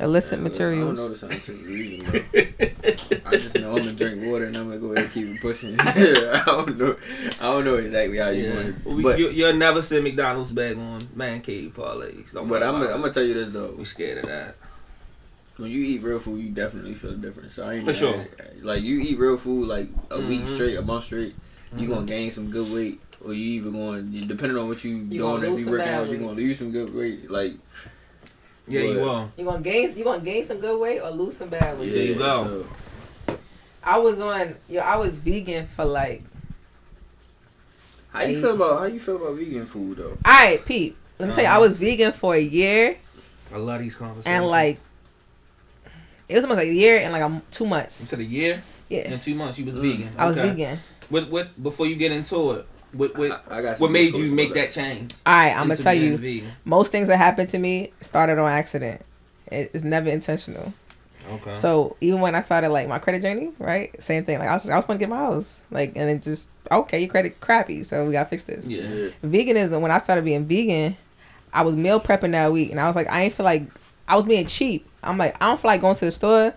Illicit 0.00 0.38
materials. 0.40 0.98
I 1.00 1.02
don't 1.02 1.20
know 1.20 1.28
materials. 1.28 1.42
the 1.42 1.52
scientific 1.52 1.66
reason, 1.66 3.20
bro. 3.20 3.20
I 3.32 3.36
just 3.36 3.54
know 3.58 3.70
I'm 3.70 3.76
gonna 3.78 3.92
drink 3.94 4.22
water 4.24 4.44
and 4.44 4.56
I'm 4.56 4.68
gonna 4.68 4.78
go 4.78 4.92
ahead 4.92 5.04
and 5.06 5.12
keep 5.12 5.26
it 5.26 5.40
pushing. 5.40 5.76
I 5.80 6.42
don't 6.46 6.78
know. 6.78 6.96
I 7.40 7.42
don't 7.42 7.64
know 7.64 7.74
exactly 7.76 8.18
how 8.18 8.28
you 8.28 8.44
Yeah. 8.44 8.54
want 8.54 8.68
it, 8.68 8.86
We, 8.86 9.02
but 9.02 9.18
you, 9.18 9.30
you'll 9.30 9.54
never 9.56 9.82
see 9.82 10.00
McDonald's 10.00 10.52
bag 10.52 10.78
on 10.78 11.08
man 11.14 11.40
cave 11.40 11.72
parlays. 11.76 12.32
Don't 12.32 12.46
but 12.46 12.62
I'm 12.62 12.76
about 12.76 12.92
I'm 12.92 13.00
gonna 13.00 13.12
tell 13.12 13.24
you 13.24 13.34
this 13.34 13.50
though. 13.50 13.74
we 13.76 13.84
scared 13.84 14.18
of 14.18 14.26
that. 14.26 14.54
When 15.56 15.70
you 15.72 15.82
eat 15.82 16.02
real 16.04 16.20
food, 16.20 16.40
you 16.40 16.50
definitely 16.50 16.94
feel 16.94 17.10
the 17.10 17.16
difference. 17.16 17.54
So 17.54 17.64
I 17.66 17.74
ain't 17.74 17.84
For 17.84 17.92
sure. 17.92 18.14
at 18.38 18.46
it. 18.54 18.64
Like 18.64 18.82
you 18.82 19.00
eat 19.00 19.18
real 19.18 19.36
food 19.36 19.66
like 19.68 19.88
a 20.12 20.20
week 20.20 20.42
Mhm. 20.42 20.54
straight, 20.54 20.76
a 20.76 20.82
month 20.82 21.06
straight, 21.06 21.34
you 21.76 21.86
Mhm. 21.86 21.90
gonna 21.90 22.06
gain 22.06 22.30
some 22.30 22.50
good 22.50 22.72
weight, 22.72 23.00
or 23.20 23.32
you 23.32 23.44
even 23.60 23.72
going 23.72 24.12
depending 24.28 24.56
on 24.56 24.68
what 24.68 24.84
you, 24.84 24.92
You 25.10 25.20
gonna 25.20 25.40
doing. 25.40 25.52
lose 25.54 25.60
If 25.62 25.66
you 25.66 25.72
working 25.72 25.88
out, 25.88 26.08
you 26.08 26.18
gonna 26.18 26.32
lose 26.34 26.58
some 26.58 26.70
good 26.70 26.94
weight. 26.94 27.28
Like 27.28 27.54
Yeah, 28.68 28.80
you 28.82 28.94
But- 29.00 29.08
are. 29.08 29.28
You 29.36 29.44
gonna 29.44 29.60
gain 29.62 29.96
you 29.96 30.04
gonna 30.04 30.24
gain 30.24 30.44
some 30.44 30.58
good 30.58 30.78
weight 30.80 31.00
or 31.00 31.10
lose 31.10 31.36
some 31.36 31.48
bad 31.48 31.78
weight. 31.78 31.90
There 31.92 32.02
you 32.04 32.14
go. 32.16 32.66
So, 33.28 33.38
I 33.82 33.98
was 33.98 34.20
on 34.20 34.54
yo, 34.68 34.80
I 34.80 34.96
was 34.96 35.16
vegan 35.16 35.66
for 35.74 35.84
like 35.84 36.22
how 38.12 38.22
you 38.22 38.40
feel 38.40 38.54
about 38.54 38.80
how 38.80 38.84
you 38.86 39.00
feel 39.00 39.16
about 39.16 39.34
vegan 39.36 39.66
food 39.66 39.98
though? 39.98 40.16
Alright, 40.26 40.64
Pete. 40.64 40.96
Let 41.18 41.28
me 41.28 41.34
tell 41.34 41.44
you, 41.44 41.50
I 41.50 41.52
Uh-huh. 41.54 41.60
was 41.62 41.76
vegan 41.78 42.12
for 42.12 42.34
a 42.34 42.40
year 42.40 42.96
I 43.52 43.56
love 43.56 43.80
these 43.80 43.94
conversations. 43.96 44.26
and 44.26 44.46
like 44.46 44.78
it 46.28 46.34
was 46.34 46.44
almost 46.44 46.58
like 46.58 46.68
a 46.68 46.74
year 46.74 46.98
and 46.98 47.12
like 47.12 47.22
a, 47.22 47.42
two 47.50 47.66
months. 47.66 48.00
you 48.02 48.06
said 48.06 48.18
a 48.20 48.24
year 48.24 48.62
Yeah. 48.88 49.12
in 49.12 49.20
two 49.20 49.34
months 49.34 49.58
you 49.58 49.64
was 49.64 49.76
Mm. 49.76 49.82
vegan. 49.82 50.10
I 50.18 50.26
was 50.26 50.36
vegan. 50.36 50.78
What 51.08 51.30
what 51.30 51.62
before 51.62 51.86
you 51.86 51.96
get 51.96 52.12
into 52.12 52.52
it? 52.52 52.66
What 52.92 53.16
what 53.16 53.42
I, 53.50 53.58
I 53.58 53.62
got 53.62 53.80
what 53.80 53.90
made 53.90 54.14
you 54.16 54.32
make 54.32 54.50
about 54.50 54.54
that 54.62 54.70
change? 54.72 55.14
Alright, 55.26 55.52
I'm 55.56 55.62
gonna 55.68 55.76
tell 55.76 55.94
you. 55.94 56.16
vegan? 56.16 56.52
most 56.64 56.90
things 56.92 57.08
that 57.08 57.16
happened 57.18 57.48
to 57.50 57.58
me 57.58 57.92
started 58.00 58.38
on 58.38 58.50
accident. 58.50 59.02
It- 59.50 59.70
It's 59.74 59.84
never 59.84 60.08
intentional. 60.10 60.72
Okay. 61.30 61.52
So 61.52 61.96
even 62.00 62.20
when 62.20 62.34
I 62.34 62.40
started 62.40 62.70
like 62.70 62.88
my 62.88 62.98
credit 62.98 63.20
journey, 63.20 63.50
right? 63.58 63.94
Same 64.02 64.24
thing. 64.24 64.38
Like 64.38 64.48
I 64.48 64.54
was, 64.54 64.66
I 64.70 64.76
was 64.76 64.86
going 64.86 64.98
to 64.98 65.02
get 65.02 65.10
my 65.10 65.16
house, 65.18 65.62
like, 65.70 65.92
and 65.94 66.08
it 66.08 66.22
just 66.22 66.48
okay, 66.70 67.00
your 67.00 67.10
credit 67.10 67.38
crappy, 67.40 67.82
so 67.82 68.06
we 68.06 68.12
gotta 68.12 68.30
fix 68.30 68.44
this. 68.44 68.66
yeah. 68.66 68.82
Yeah. 68.82 69.08
Veganism. 69.22 69.80
When 69.82 69.90
I 69.90 69.98
started 69.98 70.24
being 70.24 70.46
vegan, 70.46 70.96
I 71.52 71.62
was 71.62 71.76
meal 71.76 72.00
prepping 72.00 72.30
that 72.32 72.50
week, 72.50 72.70
and 72.70 72.80
I 72.80 72.86
was 72.86 72.96
like, 72.96 73.08
I 73.08 73.24
ain't 73.24 73.34
feel 73.34 73.44
like 73.44 73.64
I 74.06 74.16
was 74.16 74.24
being 74.24 74.46
cheap. 74.46 74.88
I'm 75.02 75.18
like, 75.18 75.36
I 75.42 75.46
don't 75.48 75.60
feel 75.60 75.68
like 75.70 75.82
going 75.82 75.96
to 75.96 76.04
the 76.06 76.10
store. 76.12 76.54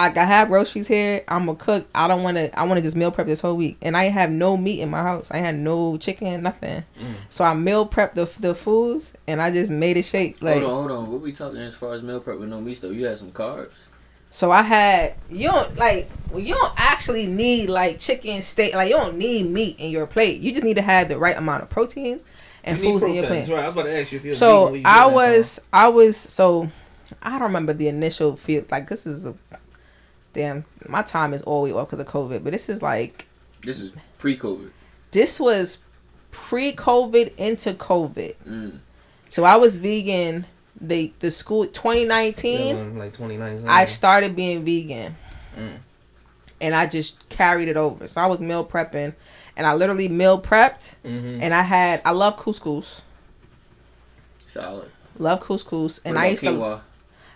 I, 0.00 0.20
I 0.20 0.24
have 0.24 0.48
groceries 0.48 0.88
here. 0.88 1.22
I'm 1.28 1.46
gonna 1.46 1.58
cook. 1.58 1.86
I 1.94 2.08
don't 2.08 2.22
want 2.22 2.38
to. 2.38 2.58
I 2.58 2.64
want 2.64 2.78
to 2.78 2.82
just 2.82 2.96
meal 2.96 3.10
prep 3.10 3.26
this 3.26 3.40
whole 3.40 3.56
week, 3.56 3.76
and 3.82 3.96
I 3.96 4.04
have 4.04 4.30
no 4.30 4.56
meat 4.56 4.80
in 4.80 4.88
my 4.88 5.02
house. 5.02 5.30
I 5.30 5.38
had 5.38 5.58
no 5.58 5.98
chicken, 5.98 6.42
nothing. 6.42 6.84
Mm. 6.98 7.14
So 7.28 7.44
I 7.44 7.52
meal 7.54 7.84
prep 7.84 8.14
the 8.14 8.24
the 8.40 8.54
foods, 8.54 9.12
and 9.26 9.42
I 9.42 9.50
just 9.50 9.70
made 9.70 9.98
it 9.98 10.04
shake. 10.04 10.40
Like 10.40 10.62
hold 10.62 10.64
on, 10.64 10.70
hold 10.70 10.90
on. 10.90 11.12
What 11.12 11.20
we 11.20 11.32
talking 11.32 11.58
as 11.58 11.74
far 11.74 11.92
as 11.92 12.02
meal 12.02 12.20
prep 12.20 12.38
with 12.38 12.48
no 12.48 12.60
meat 12.60 12.80
though? 12.80 12.90
You 12.90 13.04
had 13.06 13.18
some 13.18 13.30
carbs. 13.30 13.74
So 14.30 14.50
I 14.52 14.62
had 14.62 15.14
you 15.28 15.48
don't 15.48 15.76
like 15.76 16.08
well, 16.30 16.40
you 16.40 16.54
don't 16.54 16.72
actually 16.76 17.26
need 17.26 17.68
like 17.68 17.98
chicken 17.98 18.40
steak 18.42 18.74
like 18.74 18.88
you 18.88 18.96
don't 18.96 19.18
need 19.18 19.50
meat 19.50 19.78
in 19.78 19.90
your 19.90 20.06
plate. 20.06 20.40
You 20.40 20.52
just 20.52 20.64
need 20.64 20.76
to 20.76 20.82
have 20.82 21.08
the 21.08 21.18
right 21.18 21.36
amount 21.36 21.64
of 21.64 21.68
proteins 21.68 22.24
and 22.64 22.78
You 22.78 22.84
need 22.84 22.92
foods 22.92 23.04
in 23.04 23.14
your 23.14 23.26
proteins, 23.26 23.48
plate. 23.48 23.56
Right. 23.56 23.64
I 23.64 23.66
was 23.66 23.74
about 23.74 23.82
to 23.82 24.00
ask 24.00 24.12
you 24.12 24.18
if 24.18 24.24
you're 24.24 24.34
So 24.34 24.66
vegan, 24.66 24.80
you 24.80 24.82
I 24.86 25.06
was 25.06 25.60
I 25.72 25.88
was 25.88 26.16
so 26.16 26.70
I 27.22 27.30
don't 27.30 27.48
remember 27.48 27.72
the 27.72 27.88
initial 27.88 28.36
feel 28.36 28.64
like 28.70 28.88
this 28.88 29.04
is 29.04 29.26
a 29.26 29.34
damn 30.32 30.64
my 30.88 31.02
time 31.02 31.34
is 31.34 31.42
all 31.42 31.54
always 31.56 31.72
off 31.74 31.88
because 31.90 32.00
of 32.00 32.06
COVID, 32.06 32.42
but 32.44 32.52
this 32.52 32.68
is 32.68 32.82
like 32.82 33.26
This 33.64 33.80
is 33.80 33.92
pre-COVID. 34.18 34.70
this 35.10 35.38
was 35.40 35.78
pre-COVID 36.30 37.34
into 37.36 37.72
COVID. 37.74 38.34
Mm. 38.48 38.78
So 39.28 39.44
I 39.44 39.56
was 39.56 39.76
vegan. 39.76 40.46
The 40.80 41.12
the 41.20 41.30
school 41.30 41.66
2019. 41.66 42.76
Yeah, 42.94 42.98
like 43.00 43.12
2019. 43.12 43.68
I 43.68 43.84
started 43.84 44.34
being 44.34 44.64
vegan. 44.64 45.16
Mm. 45.58 45.78
And 46.62 46.74
I 46.74 46.86
just 46.86 47.28
carried 47.28 47.68
it 47.68 47.76
over. 47.76 48.06
So 48.08 48.20
I 48.20 48.26
was 48.26 48.40
meal 48.40 48.64
prepping 48.64 49.14
and 49.56 49.66
I 49.66 49.74
literally 49.74 50.08
meal 50.08 50.40
prepped 50.40 50.94
Mhm. 51.04 51.38
and 51.42 51.52
I 51.54 51.62
had 51.62 52.00
I 52.04 52.12
love 52.12 52.36
couscous. 52.36 53.02
Solid. 54.46 54.90
Love 55.18 55.40
couscous 55.40 56.00
and 56.04 56.14
What 56.16 56.22
I 56.22 56.26
about 56.26 56.30
used 56.30 56.42
to 56.44 56.50
quinoa? 56.50 56.80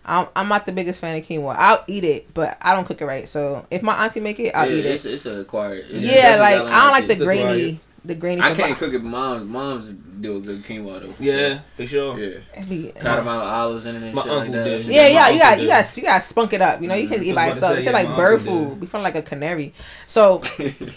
I'm, 0.04 0.28
I'm 0.36 0.48
not 0.48 0.66
the 0.66 0.72
biggest 0.72 1.00
fan 1.00 1.16
of 1.16 1.26
quinoa. 1.26 1.54
I'll 1.56 1.84
eat 1.86 2.04
it, 2.04 2.32
but 2.34 2.58
I 2.60 2.74
don't 2.74 2.84
cook 2.84 3.00
it 3.00 3.06
right. 3.06 3.28
So 3.28 3.66
if 3.70 3.82
my 3.82 3.94
auntie 4.04 4.20
make 4.20 4.38
it, 4.40 4.54
I'll 4.54 4.70
yeah, 4.70 4.76
eat 4.76 4.86
it's, 4.86 5.04
it. 5.04 5.14
it's 5.14 5.26
a 5.26 5.40
acquired. 5.40 5.86
it's 5.88 5.98
Yeah, 5.98 6.36
like 6.40 6.56
I 6.56 6.82
don't 6.82 6.92
like 6.92 7.06
the 7.08 7.24
grainy. 7.24 7.80
The 8.06 8.14
grainy 8.14 8.42
I 8.42 8.52
can't 8.54 8.76
cook 8.78 8.92
it. 8.92 8.98
but 8.98 9.04
Moms, 9.08 9.48
moms 9.48 9.88
do 10.20 10.36
a 10.36 10.40
good 10.40 10.62
quinoa 10.62 11.00
though. 11.00 11.12
for 11.12 11.22
Yeah, 11.22 11.60
for 11.74 11.86
sure. 11.86 12.16
sure. 12.16 12.18
Yeah. 12.18 12.38
it'd 12.56 12.68
be- 12.68 12.92
Cut 12.98 13.18
amount 13.20 13.42
of 13.42 13.48
olives 13.48 13.86
in 13.86 13.96
it 13.96 14.02
and 14.02 14.14
My 14.14 14.22
shit 14.22 14.30
like 14.32 14.52
that. 14.52 14.64
did. 14.64 14.84
Yeah, 14.84 15.06
yeah, 15.08 15.28
you 15.30 15.38
got 15.38 15.60
you 15.62 15.68
got 15.68 15.96
you 15.96 16.02
got 16.02 16.20
to 16.20 16.26
spunk 16.26 16.52
it 16.52 16.60
up. 16.60 16.82
You 16.82 16.88
know, 16.88 16.94
you 16.94 17.08
can't 17.08 17.22
Mhm. 17.22 17.24
eat 17.24 17.34
by 17.34 17.44
I 17.44 17.48
was 17.48 17.58
about 17.58 17.78
itself. 17.78 17.94
It's 17.94 17.98
say, 17.98 18.06
like 18.06 18.16
bird 18.16 18.42
food. 18.42 18.80
Be 18.80 18.86
feeling 18.86 19.04
like 19.04 19.14
a 19.14 19.22
canary. 19.22 19.72
So 20.06 20.42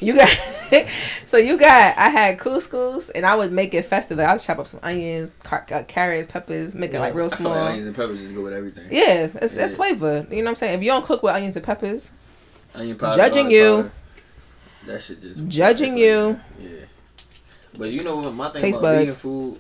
you 0.02 0.16
got 0.16 0.30
so 1.26 1.38
you 1.38 1.58
got 1.58 1.98
I 1.98 2.10
had 2.10 2.38
couscous 2.40 3.10
and 3.10 3.26
I 3.26 3.36
would 3.36 3.52
make 3.54 3.74
it 3.74 3.86
festive. 3.86 4.20
I 4.20 4.34
would 4.34 4.42
chop 4.42 4.60
up 4.60 4.68
some 4.68 4.82
onions, 4.84 5.32
car- 5.44 5.66
uh, 5.72 5.84
carrots, 5.88 6.30
peppers, 6.32 6.76
make 6.76 6.94
it 6.94 7.00
like 7.00 7.14
real 7.16 7.26
I 7.26 7.30
like 7.30 7.38
small. 7.40 7.54
onions 7.54 7.86
and 7.88 7.96
peppers 7.96 8.20
just 8.20 8.36
go 8.36 8.44
with 8.44 8.54
everything. 8.54 8.88
Yeah, 8.92 9.30
it's, 9.36 9.56
it's 9.56 9.76
flavor. 9.78 10.28
You 10.30 10.38
know 10.38 10.44
what 10.44 10.50
I'm 10.50 10.56
saying? 10.56 10.78
If 10.78 10.84
you 10.84 10.92
don't 10.92 11.06
cook 11.06 11.24
with 11.24 11.34
onions 11.34 11.56
and 11.56 11.66
peppers, 11.66 12.12
Onion 12.76 12.98
powder, 12.98 13.16
Judging 13.16 13.50
you. 13.50 13.76
powder, 13.78 13.92
That 14.88 15.02
shit 15.02 15.22
just 15.22 15.48
Judging 15.48 15.98
you. 15.98 16.28
like- 16.28 16.40
yeah. 16.62 16.70
But 17.78 17.92
you 17.92 18.04
know 18.04 18.18
what? 18.18 18.34
My 18.34 18.50
thing 18.50 18.62
Taste 18.62 18.80
about 18.80 18.98
vegan 18.98 19.14
food, 19.14 19.60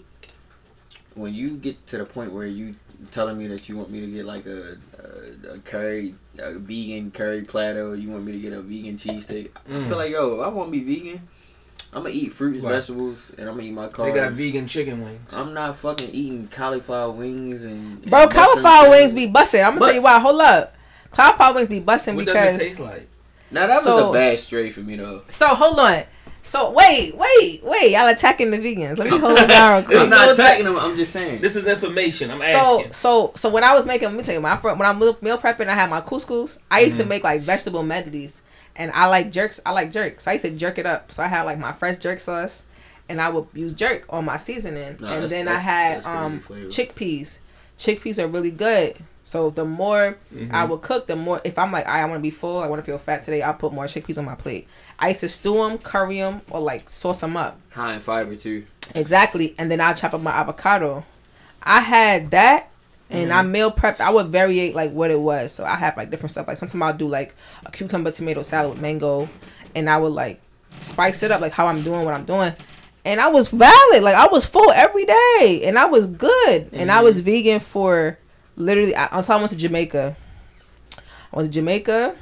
when 1.15 1.33
you 1.33 1.51
get 1.57 1.85
to 1.87 1.97
the 1.97 2.05
point 2.05 2.31
where 2.31 2.45
you 2.47 2.75
telling 3.11 3.37
me 3.37 3.47
that 3.47 3.69
you 3.69 3.77
want 3.77 3.89
me 3.91 4.01
to 4.01 4.07
get 4.07 4.25
like 4.25 4.45
a 4.45 4.77
a, 5.49 5.53
a 5.53 5.59
curry, 5.59 6.15
a 6.39 6.53
vegan 6.53 7.11
curry 7.11 7.41
platter, 7.43 7.87
or 7.89 7.95
you 7.95 8.09
want 8.09 8.23
me 8.25 8.31
to 8.33 8.39
get 8.39 8.53
a 8.53 8.61
vegan 8.61 8.97
cheesesteak, 8.97 9.49
I 9.67 9.69
Mm. 9.71 9.87
feel 9.87 9.97
like 9.97 10.11
yo, 10.11 10.39
if 10.41 10.45
I 10.45 10.49
want 10.49 10.71
to 10.73 10.79
be 10.79 10.95
vegan, 10.95 11.27
I'm 11.93 12.03
gonna 12.03 12.09
eat 12.13 12.33
fruits, 12.33 12.63
Right. 12.63 12.73
vegetables, 12.73 13.31
and 13.37 13.47
I'm 13.47 13.55
gonna 13.55 13.67
eat 13.67 13.71
my 13.71 13.87
carbs. 13.87 14.05
They 14.13 14.19
carbs. 14.19 14.23
got 14.29 14.31
vegan 14.33 14.67
chicken 14.67 15.03
wings. 15.03 15.31
I'm 15.31 15.53
not 15.53 15.77
fucking 15.77 16.09
eating 16.11 16.47
cauliflower 16.51 17.11
wings 17.11 17.63
and 17.63 18.01
bro, 18.09 18.21
and 18.23 18.29
mushroom 18.29 18.45
cauliflower 18.45 18.81
sandwich. 18.83 18.99
wings 18.99 19.13
be 19.13 19.27
busting. 19.27 19.61
I'm 19.61 19.67
gonna 19.69 19.79
But- 19.79 19.85
tell 19.87 19.95
you 19.95 20.01
why. 20.01 20.19
Hold 20.19 20.41
up, 20.41 20.75
cauliflower 21.11 21.53
wings 21.55 21.67
be 21.67 21.79
busting 21.79 22.15
What 22.15 22.25
does 22.25 22.33
because 22.35 22.61
it 22.61 22.67
taste 22.69 22.79
like? 22.79 23.07
Now 23.49 23.67
that 23.67 23.75
was 23.85 23.87
a 24.09 24.11
bad 24.11 24.39
stray 24.39 24.71
for 24.71 24.81
me 24.81 24.97
though. 24.97 25.21
So 25.27 25.47
hold 25.49 25.79
on. 25.79 26.03
So 26.47 26.71
wait, 26.71 27.13
wait, 27.17 27.61
wait! 27.61 27.91
Y'all 27.91 28.07
attacking 28.07 28.51
the 28.51 28.57
vegans. 28.57 28.97
Let 28.97 29.11
me 29.11 29.17
hold 29.19 29.37
it 29.37 29.47
down 29.47 29.83
quick. 29.83 29.97
I'm 29.97 30.09
not 30.09 30.31
attacking 30.31 30.63
them. 30.63 30.77
I'm 30.77 30.95
just 30.95 31.11
saying. 31.11 31.41
This 31.41 31.57
is 31.57 31.67
information. 31.67 32.31
I'm 32.31 32.37
So 32.37 32.43
asking. 32.45 32.93
so 32.93 33.27
so 33.27 33.31
so 33.35 33.49
when 33.49 33.65
I 33.65 33.73
was 33.73 33.85
making, 33.85 34.07
let 34.07 34.15
me 34.17 34.23
tell 34.23 34.33
you, 34.33 34.39
my 34.39 34.55
fir- 34.55 34.73
when 34.73 34.87
I'm 34.87 34.97
meal 34.97 35.17
meal 35.21 35.37
prepping, 35.37 35.67
I 35.67 35.73
had 35.73 35.89
my 35.89 35.99
couscous. 35.99 36.57
I 36.71 36.79
used 36.81 36.97
to 36.99 37.03
Mhm. 37.03 37.09
make 37.09 37.23
like 37.25 37.41
vegetable 37.41 37.83
medleys, 37.83 38.43
and 38.77 38.91
I 38.93 39.07
like 39.07 39.29
jerks. 39.29 39.59
I 39.65 39.71
like 39.71 39.91
jerks. 39.91 40.25
I 40.25 40.33
used 40.33 40.45
to 40.45 40.51
jerk 40.51 40.77
it 40.77 40.85
up. 40.85 41.11
So 41.11 41.21
I 41.21 41.27
had 41.27 41.43
like 41.43 41.59
my 41.59 41.73
fresh 41.73 41.97
jerk 41.97 42.19
sauce, 42.21 42.63
and 43.09 43.21
I 43.21 43.27
would 43.27 43.47
use 43.53 43.73
jerk 43.73 44.05
on 44.09 44.23
my 44.23 44.37
seasoning, 44.37 44.95
Nah, 45.01 45.11
and 45.11 45.29
then 45.29 45.49
I 45.49 45.55
had 45.59 46.05
um 46.05 46.39
flavor. 46.39 46.69
chickpeas. 46.69 47.39
Chickpeas 47.77 48.17
are 48.23 48.27
really 48.27 48.51
good. 48.51 48.95
So 49.27 49.49
the 49.49 49.65
more 49.65 50.17
Mhm. 50.33 50.53
I 50.53 50.63
would 50.63 50.81
cook, 50.81 51.07
the 51.07 51.17
more 51.17 51.41
if 51.43 51.59
I'm 51.59 51.69
like 51.69 51.85
I 51.85 51.99
want 52.05 52.13
to 52.19 52.21
be 52.21 52.31
full, 52.31 52.59
I 52.63 52.67
want 52.67 52.79
to 52.79 52.85
feel 52.89 52.97
fat 52.97 53.23
today, 53.23 53.41
I'll 53.41 53.53
put 53.53 53.73
more 53.73 53.83
chickpeas 53.83 54.17
on 54.17 54.23
my 54.23 54.35
plate. 54.35 54.69
I 54.99 55.09
used 55.09 55.19
to 55.19 55.27
stew 55.27 55.55
them, 55.55 55.79
curry 55.79 56.19
them, 56.19 56.43
or 56.49 56.61
like 56.61 56.89
sauce 56.89 57.19
them 57.19 57.35
up. 57.35 57.59
High 57.71 57.95
in 57.95 57.99
fiber 57.99 58.37
too. 58.37 58.65
Exactly, 58.95 59.53
and 59.57 59.69
then 59.69 59.81
I'll 59.81 59.93
chop 59.93 60.13
up 60.13 60.21
my 60.21 60.31
avocado. 60.31 61.03
I 61.61 61.81
had 61.81 62.31
that, 62.31 62.69
and 63.09 63.33
I 63.33 63.41
meal 63.41 63.69
prepped. 63.69 63.99
I 63.99 64.11
would 64.11 64.27
variate 64.31 64.73
like 64.73 64.93
what 64.93 65.11
it 65.11 65.19
was. 65.19 65.51
So 65.51 65.65
I 65.65 65.75
have 65.75 65.97
like 65.97 66.09
different 66.09 66.31
stuff. 66.31 66.47
Like 66.47 66.55
sometimes 66.55 66.81
I'll 66.81 66.93
do 66.93 67.09
like 67.09 67.35
a 67.65 67.71
cucumber 67.71 68.11
tomato 68.11 68.43
salad 68.43 68.71
with 68.71 68.79
mango, 68.81 69.27
and 69.75 69.89
I 69.89 69.97
would 69.97 70.13
like 70.13 70.39
spice 70.79 71.21
it 71.21 71.31
up 71.31 71.41
like 71.41 71.51
how 71.51 71.67
I'm 71.67 71.83
doing 71.83 72.05
what 72.05 72.13
I'm 72.13 72.23
doing. 72.23 72.53
And 73.03 73.19
I 73.19 73.27
was 73.27 73.49
valid, 73.49 74.03
like 74.03 74.15
I 74.15 74.27
was 74.27 74.45
full 74.45 74.71
every 74.71 75.05
day, 75.05 75.63
and 75.65 75.77
I 75.77 75.85
was 75.87 76.07
good, 76.07 76.69
and 76.71 76.89
I 76.89 77.01
was 77.01 77.19
vegan 77.19 77.59
for 77.59 78.17
literally. 78.57 78.95
I, 78.95 79.07
until 79.13 79.35
I 79.35 79.37
went 79.37 79.51
to 79.51 79.57
Jamaica. 79.57 80.17
I 80.97 81.35
went 81.35 81.47
to 81.47 81.53
Jamaica. 81.53 82.15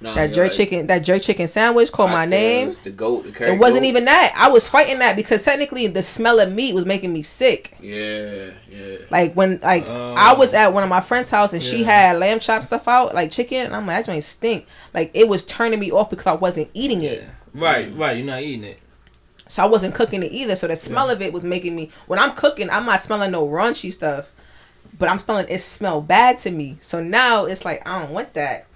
Nah, 0.00 0.14
That 0.14 0.32
jerk 0.32 0.50
right. 0.50 0.52
chicken, 0.52 0.86
that 0.86 1.00
jerk 1.00 1.22
chicken 1.22 1.48
sandwich 1.48 1.90
called 1.90 2.12
my 2.12 2.24
name. 2.24 2.76
The 2.84 2.90
goat. 2.90 3.34
The 3.34 3.52
It 3.54 3.58
wasn't 3.58 3.82
goat. 3.82 3.88
even 3.88 4.04
that. 4.04 4.32
I 4.36 4.48
was 4.48 4.68
fighting 4.68 5.00
that 5.00 5.16
because 5.16 5.42
technically 5.42 5.88
the 5.88 6.04
smell 6.04 6.38
of 6.38 6.52
meat 6.52 6.72
was 6.72 6.86
making 6.86 7.12
me 7.12 7.22
sick. 7.22 7.76
Yeah, 7.80 8.50
yeah. 8.70 8.96
Like 9.10 9.34
when 9.34 9.58
like 9.60 9.86
Oh. 9.88 10.14
I 10.14 10.32
um, 10.34 10.38
was 10.38 10.54
at 10.54 10.72
one 10.72 10.84
of 10.84 10.88
my 10.88 11.00
friend's 11.00 11.30
house 11.30 11.52
and 11.52 11.60
she 11.60 11.82
had 11.82 12.16
lamb 12.18 12.38
chop 12.38 12.62
stuff 12.62 12.86
out, 12.86 13.12
like 13.12 13.32
chicken, 13.32 13.66
and 13.66 13.74
I'm 13.74 13.86
like, 13.88 14.04
that 14.04 14.12
joint 14.12 14.22
stink. 14.22 14.66
Like 14.94 15.10
it 15.14 15.26
was 15.28 15.44
turning 15.44 15.80
me 15.80 15.90
off 15.90 16.10
because 16.10 16.28
I 16.28 16.32
wasn't 16.34 16.70
eating 16.74 17.02
it. 17.02 17.22
Yeah. 17.22 17.30
Right, 17.60 17.92
right. 17.96 18.16
You're 18.18 18.26
not 18.26 18.42
eating 18.42 18.64
it. 18.64 18.78
So 19.48 19.64
I 19.64 19.66
wasn't 19.66 19.96
cooking 19.96 20.22
it 20.22 20.30
either. 20.30 20.54
So 20.54 20.68
the 20.68 20.76
smell 20.76 21.10
of 21.10 21.20
it 21.22 21.32
was 21.32 21.42
making 21.42 21.74
me 21.74 21.90
when 22.06 22.20
I'm 22.20 22.36
cooking, 22.36 22.70
I'm 22.70 22.86
not 22.86 23.00
smelling 23.00 23.32
no 23.32 23.48
raunchy 23.48 23.92
stuff. 23.92 24.26
But 24.96 25.08
I'm 25.08 25.18
smelling 25.18 25.46
it 25.48 25.58
smell 25.58 26.00
bad 26.00 26.38
to 26.38 26.50
me. 26.50 26.76
So 26.80 27.02
now 27.02 27.44
it's 27.44 27.64
like 27.64 27.86
I 27.86 28.00
don't 28.00 28.10
want 28.12 28.34
that. 28.34 28.66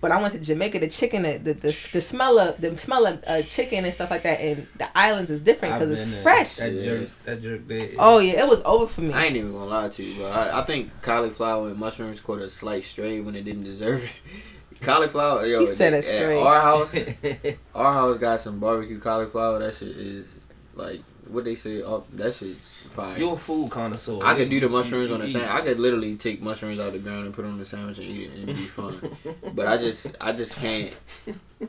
But 0.00 0.12
I 0.12 0.22
went 0.22 0.32
to 0.34 0.38
Jamaica. 0.38 0.78
The 0.78 0.86
chicken, 0.88 1.22
the 1.22 1.38
the, 1.38 1.54
the, 1.54 1.88
the 1.92 2.00
smell 2.00 2.38
of 2.38 2.60
the 2.60 2.78
smell 2.78 3.04
of 3.04 3.22
uh, 3.26 3.42
chicken 3.42 3.84
and 3.84 3.92
stuff 3.92 4.12
like 4.12 4.22
that, 4.22 4.40
and 4.40 4.66
the 4.78 4.86
islands 4.96 5.28
is 5.28 5.40
different 5.40 5.74
because 5.74 5.90
it's 6.00 6.08
there. 6.08 6.22
fresh. 6.22 6.54
That 6.56 6.72
Yeah. 6.72 6.84
jerk, 6.84 7.08
that 7.24 7.42
jerk 7.42 7.66
there. 7.66 7.78
is- 7.78 7.96
Oh 7.98 8.18
yeah, 8.20 8.44
it 8.44 8.48
was 8.48 8.62
over 8.62 8.86
for 8.86 9.00
me. 9.00 9.12
I 9.12 9.24
ain't 9.24 9.34
even 9.36 9.50
gonna 9.52 9.64
lie 9.64 9.88
to 9.88 10.02
you, 10.02 10.14
bro. 10.20 10.30
I, 10.30 10.60
I 10.60 10.64
think 10.64 10.92
cauliflower 11.02 11.68
and 11.70 11.78
mushrooms 11.78 12.20
caught 12.20 12.38
a 12.40 12.48
slight 12.48 12.84
stray 12.84 13.20
when 13.20 13.34
they 13.34 13.42
didn't 13.42 13.64
deserve 13.64 14.04
it. 14.04 14.10
cauliflower, 14.82 15.44
yo. 15.46 15.58
He 15.60 15.66
said 15.66 15.92
at 15.94 15.98
a 16.00 16.02
stray. 16.02 16.40
Our 16.40 16.60
house, 16.60 16.94
our 17.74 17.92
house 17.92 18.18
got 18.18 18.40
some 18.40 18.60
barbecue 18.60 19.00
cauliflower. 19.00 19.58
That 19.58 19.74
shit 19.74 19.88
is 19.96 20.38
like 20.76 21.00
what 21.30 21.44
they 21.44 21.54
say. 21.54 21.82
Oh, 21.82 22.04
that 22.14 22.34
shit's 22.34 22.76
fire. 22.94 23.18
You're 23.18 23.34
a 23.34 23.36
food 23.36 23.70
connoisseur. 23.70 24.20
I 24.22 24.34
could 24.34 24.50
do 24.50 24.60
the 24.60 24.68
mushrooms 24.68 25.08
you 25.08 25.14
on 25.14 25.20
the 25.20 25.28
sandwich. 25.28 25.50
I 25.50 25.60
could 25.60 25.80
literally 25.80 26.16
take 26.16 26.40
mushrooms 26.42 26.78
out 26.78 26.88
of 26.88 26.92
the 26.94 26.98
ground 26.98 27.26
and 27.26 27.34
put 27.34 27.42
them 27.42 27.52
on 27.52 27.58
the 27.58 27.64
sandwich 27.64 27.98
and 27.98 28.06
eat 28.06 28.22
it 28.22 28.30
and 28.32 28.42
it'd 28.44 28.56
be 28.56 28.66
fun. 28.66 29.16
but 29.54 29.66
I 29.66 29.76
just, 29.78 30.14
I 30.20 30.32
just 30.32 30.54
can't. 30.56 30.96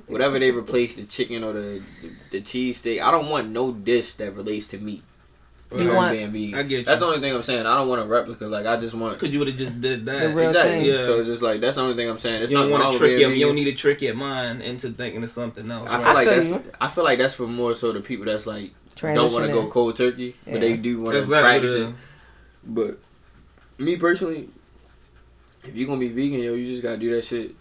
Whatever 0.08 0.40
they 0.40 0.52
replace 0.52 0.96
the 0.96 1.04
chicken 1.06 1.44
or 1.44 1.54
the 1.54 1.82
the, 2.02 2.12
the 2.32 2.42
cheese 2.42 2.78
steak, 2.78 3.02
I 3.02 3.12
don't 3.12 3.30
want 3.30 3.50
no 3.50 3.72
dish 3.72 4.14
that 4.14 4.36
relates 4.36 4.68
to 4.70 4.78
meat. 4.78 5.04
You 5.78 5.94
want- 5.94 6.12
being 6.14 6.32
vegan. 6.32 6.60
I 6.60 6.64
get 6.64 6.80
you. 6.80 6.86
That's 6.86 7.00
the 7.00 7.06
only 7.06 7.20
thing 7.20 7.34
I'm 7.36 7.44
saying. 7.44 7.66
I 7.68 7.78
don't 7.78 7.88
want 7.88 8.02
a 8.02 8.06
replica. 8.06 8.48
Like 8.48 8.66
I 8.66 8.78
just 8.78 8.96
want. 8.96 9.20
Cause 9.20 9.30
you 9.30 9.38
would 9.40 9.50
have 9.50 9.58
just 9.58 9.80
did 9.80 10.04
that. 10.08 10.36
Exactly. 10.36 10.62
thing. 10.72 10.86
Yeah. 10.86 11.06
So 11.06 11.20
it's 11.20 11.28
just 11.28 11.44
like 11.44 11.62
that's 11.62 11.76
the 11.76 11.84
only 11.84 11.96
thing 11.96 12.10
I'm 12.10 12.18
saying. 12.18 12.42
It's 12.42 12.52
you 12.52 12.58
don't 12.58 12.72
not 12.72 12.80
want 12.80 12.94
to 12.94 13.00
trick 13.00 13.20
your, 13.20 13.32
you 13.32 13.46
don't 13.46 13.56
need 13.56 13.66
to 13.66 13.74
trick 13.74 14.02
your 14.02 14.16
mind 14.16 14.64
into 14.64 14.90
thinking 14.90 15.24
of 15.24 15.30
something 15.30 15.70
else. 15.70 15.90
I 15.92 15.98
right? 15.98 16.04
feel 16.04 16.14
like 16.16 16.28
feel 16.28 16.38
that's. 16.38 16.66
you. 16.66 16.72
I 16.82 16.88
feel 16.88 17.04
like 17.04 17.20
that's 17.20 17.34
for 17.36 17.46
more 17.48 17.76
so 17.76 17.92
the 17.92 18.02
people 18.02 18.26
that's 18.26 18.48
like 18.48 18.72
don't 19.02 19.32
want 19.34 19.46
to 19.46 19.52
go 19.52 19.68
cold 19.68 19.98
turkey, 19.98 20.36
but 20.46 20.60
they 20.60 20.78
do 20.78 21.02
want 21.02 21.14
to 21.14 21.20
Exactly 21.20 21.50
practice 21.50 21.74
it. 21.74 21.96
But 22.64 23.00
me 23.78 23.96
personally, 23.98 24.50
if 25.64 25.76
you're 25.76 25.88
gonna 25.88 26.00
be 26.00 26.10
vegan, 26.10 26.40
yo, 26.42 26.54
you 26.54 26.66
just 26.66 26.84
gotta 26.84 26.98
do 26.98 27.14
that 27.16 27.24
shit 27.24 27.56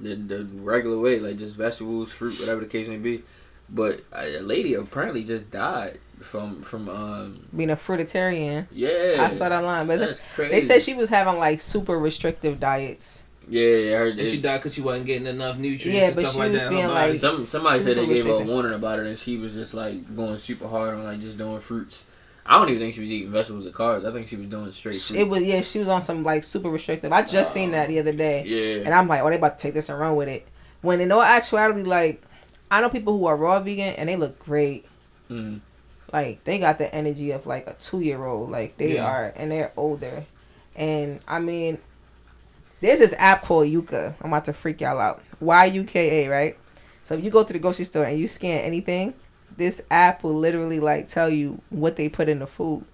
the, 0.00 0.14
the 0.14 0.44
regular 0.54 0.98
way, 0.98 1.18
like 1.18 1.36
just 1.36 1.54
vegetables, 1.56 2.12
fruit, 2.12 2.38
whatever 2.40 2.60
the 2.60 2.66
case 2.66 2.88
may 2.88 2.96
be. 2.96 3.22
But 3.68 4.00
a 4.12 4.40
lady 4.40 4.74
apparently 4.74 5.24
just 5.24 5.50
died 5.50 5.98
from 6.20 6.62
from 6.62 6.88
um 6.88 7.46
Being 7.56 7.70
a 7.70 7.76
fruitarian. 7.76 8.66
yeah. 8.70 9.16
I 9.20 9.28
saw 9.30 9.48
that 9.48 9.64
line, 9.64 9.86
but 9.86 9.98
That's 9.98 10.12
that's, 10.18 10.34
crazy. 10.34 10.52
they 10.52 10.60
said 10.60 10.82
she 10.82 10.94
was 10.94 11.08
having 11.08 11.38
like 11.38 11.60
super 11.60 11.98
restrictive 11.98 12.60
diets. 12.60 13.24
Yeah, 13.48 13.76
yeah, 13.76 13.94
I 13.94 13.98
heard 13.98 14.18
And 14.18 14.28
she 14.28 14.40
died 14.40 14.58
because 14.58 14.74
she 14.74 14.80
wasn't 14.80 15.06
getting 15.06 15.26
enough 15.26 15.56
nutrients. 15.58 15.86
Yeah, 15.86 16.06
and 16.06 16.14
but 16.16 16.22
stuff 16.26 16.34
she 16.34 16.38
like 16.40 16.52
was 16.52 16.62
that 16.62 16.70
being, 16.70 16.86
body. 16.86 17.12
like, 17.12 17.20
Some 17.20 17.30
somebody 17.36 17.82
said 17.82 17.98
they 17.98 18.06
gave 18.06 18.24
her 18.26 18.32
a 18.32 18.42
warning 18.44 18.72
about 18.72 18.98
it, 19.00 19.06
and 19.06 19.18
she 19.18 19.36
was 19.36 19.54
just 19.54 19.74
like 19.74 20.14
going 20.16 20.38
super 20.38 20.68
hard 20.68 20.94
on 20.94 21.04
like 21.04 21.20
just 21.20 21.38
doing 21.38 21.60
fruits. 21.60 22.04
I 22.44 22.58
don't 22.58 22.68
even 22.70 22.80
think 22.80 22.94
she 22.94 23.00
was 23.00 23.10
eating 23.10 23.30
vegetables 23.30 23.66
or 23.66 23.70
carbs. 23.70 24.04
I 24.08 24.12
think 24.12 24.26
she 24.26 24.36
was 24.36 24.46
doing 24.46 24.70
straight 24.72 24.96
fruit. 25.00 25.18
It 25.18 25.28
was 25.28 25.42
yeah, 25.42 25.60
she 25.60 25.78
was 25.78 25.88
on 25.88 26.00
some 26.02 26.22
like 26.24 26.42
super 26.44 26.70
restrictive. 26.70 27.12
I 27.12 27.22
just 27.22 27.52
seen 27.52 27.70
that 27.70 27.88
the 27.88 27.98
other 28.00 28.12
day, 28.12 28.44
yeah, 28.44 28.84
and 28.84 28.92
I'm 28.94 29.06
like, 29.08 29.22
oh, 29.22 29.30
they 29.30 29.36
about 29.36 29.58
to 29.58 29.62
take 29.62 29.74
this 29.74 29.88
and 29.88 29.98
run 29.98 30.16
with 30.16 30.28
it. 30.28 30.46
When 30.80 31.00
in 31.00 31.12
all 31.12 31.22
actuality, 31.22 31.82
like 31.82 32.20
I 32.70 32.80
know 32.80 32.88
people 32.88 33.16
who 33.18 33.26
are 33.26 33.36
raw 33.36 33.60
vegan 33.60 33.94
and 33.94 34.08
they 34.08 34.16
look 34.16 34.38
great. 34.40 34.86
Mhm. 35.30 35.60
Like 36.12 36.42
they 36.44 36.58
got 36.58 36.78
the 36.78 36.92
energy 36.94 37.30
of 37.30 37.46
like 37.46 37.66
a 37.68 37.74
two 37.74 38.00
year 38.00 38.24
old. 38.24 38.50
Like 38.50 38.76
they 38.76 38.94
Yeah. 38.94 39.06
are, 39.06 39.32
and 39.36 39.50
they're 39.52 39.72
older. 39.76 40.24
And 40.74 41.20
I 41.28 41.38
mean, 41.38 41.78
there's 42.82 42.98
this 42.98 43.14
app 43.16 43.42
called 43.42 43.68
Yuka. 43.68 44.14
I'm 44.20 44.28
about 44.28 44.44
to 44.44 44.52
freak 44.52 44.82
y'all 44.82 45.00
out. 45.00 45.22
Y 45.40 45.64
U 45.66 45.84
K 45.84 46.26
A, 46.26 46.28
right? 46.28 46.58
So 47.02 47.14
if 47.14 47.24
you 47.24 47.30
go 47.30 47.42
to 47.42 47.52
the 47.52 47.58
grocery 47.58 47.86
store 47.86 48.04
and 48.04 48.18
you 48.18 48.26
scan 48.26 48.60
anything, 48.64 49.14
this 49.56 49.82
app 49.90 50.22
will 50.22 50.34
literally 50.34 50.80
like 50.80 51.08
tell 51.08 51.30
you 51.30 51.62
what 51.70 51.96
they 51.96 52.08
put 52.08 52.28
in 52.28 52.40
the 52.40 52.46
food. 52.46 52.84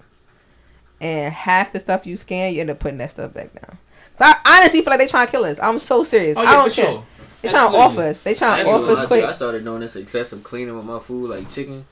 And 1.00 1.32
half 1.32 1.72
the 1.72 1.80
stuff 1.80 2.06
you 2.06 2.16
scan, 2.16 2.54
you 2.54 2.60
end 2.60 2.70
up 2.70 2.78
putting 2.78 2.98
that 2.98 3.10
stuff 3.10 3.32
back 3.34 3.52
down. 3.54 3.78
So 4.16 4.24
I 4.24 4.36
honestly 4.46 4.80
feel 4.82 4.90
like 4.90 5.00
they 5.00 5.06
trying 5.06 5.26
to 5.26 5.30
kill 5.30 5.44
us. 5.44 5.60
I'm 5.60 5.78
so 5.78 6.02
serious. 6.02 6.36
Oh, 6.36 6.42
I 6.42 6.56
don't 6.56 6.68
for 6.68 6.74
care. 6.74 6.86
sure. 6.86 7.06
They 7.40 7.48
trying 7.50 7.72
to 7.72 7.78
off 7.78 7.98
us. 7.98 8.22
They 8.22 8.34
trying 8.34 8.64
to 8.64 8.70
I 8.70 8.74
off 8.74 8.80
us 8.80 8.86
gonna 8.86 8.94
lie 8.94 9.02
to 9.02 9.06
quick. 9.06 9.24
I 9.24 9.32
started 9.32 9.64
doing 9.64 9.80
this 9.80 9.96
excessive 9.96 10.42
cleaning 10.42 10.76
with 10.76 10.84
my 10.84 10.98
food, 10.98 11.30
like 11.30 11.48
chicken. 11.50 11.86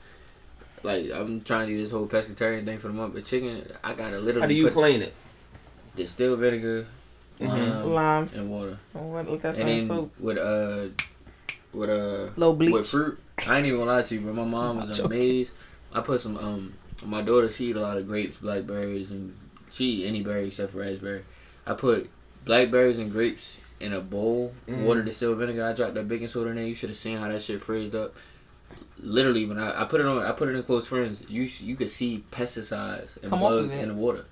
Like 0.83 1.09
I'm 1.11 1.41
trying 1.41 1.67
to 1.67 1.73
do 1.73 1.81
this 1.81 1.91
whole 1.91 2.05
pescatarian 2.05 2.65
thing 2.65 2.77
for 2.77 2.87
the 2.87 2.93
month, 2.93 3.13
but 3.13 3.25
chicken, 3.25 3.65
I 3.83 3.93
gotta 3.93 4.19
literally 4.19 4.41
How 4.41 4.47
do 4.47 4.53
you 4.53 4.65
put 4.65 4.73
clean 4.73 5.01
it? 5.01 5.13
distilled 5.95 6.39
vinegar, 6.39 6.85
Mhm. 7.39 7.93
Limes. 7.93 8.35
and 8.35 8.49
water, 8.49 8.77
What, 8.93 9.27
what 9.29 9.41
that's 9.41 9.57
and 9.57 9.69
like 9.69 9.79
then 9.79 9.87
so 9.87 10.09
with 10.19 10.37
uh, 10.37 10.87
with 11.73 11.89
uh, 11.89 12.31
low 12.35 12.53
bleach. 12.53 12.71
with 12.73 12.87
fruit. 12.89 13.19
I 13.47 13.57
ain't 13.57 13.67
even 13.67 13.79
gonna 13.79 13.91
lie 13.91 14.01
to 14.01 14.15
you, 14.15 14.21
but 14.21 14.33
my 14.33 14.43
mom 14.45 14.77
was 14.77 14.97
joking. 14.97 15.05
amazed. 15.05 15.51
I 15.93 16.01
put 16.01 16.19
some 16.19 16.37
um, 16.37 16.73
my 17.03 17.21
daughter 17.21 17.49
she 17.49 17.67
eat 17.67 17.75
a 17.75 17.81
lot 17.81 17.97
of 17.97 18.07
grapes, 18.07 18.39
blackberries, 18.39 19.11
and 19.11 19.35
she 19.71 19.85
eat 19.85 20.07
any 20.07 20.23
berry 20.23 20.47
except 20.47 20.71
for 20.71 20.79
raspberry. 20.79 21.23
I 21.67 21.73
put 21.73 22.09
blackberries 22.45 22.97
and 22.97 23.11
grapes 23.11 23.57
in 23.79 23.93
a 23.93 23.99
bowl, 24.01 24.53
Mhm. 24.67 24.83
water 24.85 25.03
distilled 25.03 25.37
vinegar. 25.37 25.63
I 25.65 25.73
dropped 25.73 25.93
that 25.93 26.07
baking 26.07 26.29
soda 26.29 26.49
in 26.49 26.55
there. 26.55 26.65
You 26.65 26.73
should 26.73 26.89
have 26.89 26.97
seen 26.97 27.17
how 27.17 27.27
that 27.27 27.41
shit 27.43 27.61
frizzed 27.61 27.93
up. 27.93 28.15
Literally, 28.99 29.45
when 29.45 29.59
I, 29.59 29.81
I 29.83 29.85
put 29.85 30.01
it 30.01 30.07
on, 30.07 30.17
I 30.23 30.31
put 30.31 30.49
it 30.49 30.55
in 30.55 30.63
close 30.63 30.87
friends. 30.87 31.23
You 31.29 31.43
you 31.43 31.75
could 31.75 31.89
see 31.89 32.23
pesticides 32.31 33.21
and 33.21 33.29
Come 33.29 33.41
bugs 33.41 33.75
in 33.75 33.89
the 33.89 33.93
water. 33.93 34.25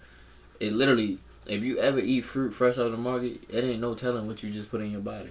It 0.59 0.73
literally, 0.73 1.19
if 1.45 1.61
you 1.63 1.77
ever 1.79 1.99
eat 1.99 2.21
fruit 2.21 2.53
fresh 2.53 2.75
out 2.77 2.87
of 2.87 2.91
the 2.91 2.97
market, 2.97 3.43
it 3.49 3.63
ain't 3.63 3.81
no 3.81 3.93
telling 3.95 4.27
what 4.27 4.41
you 4.43 4.49
just 4.51 4.69
put 4.71 4.81
in 4.81 4.91
your 4.91 5.01
body, 5.01 5.29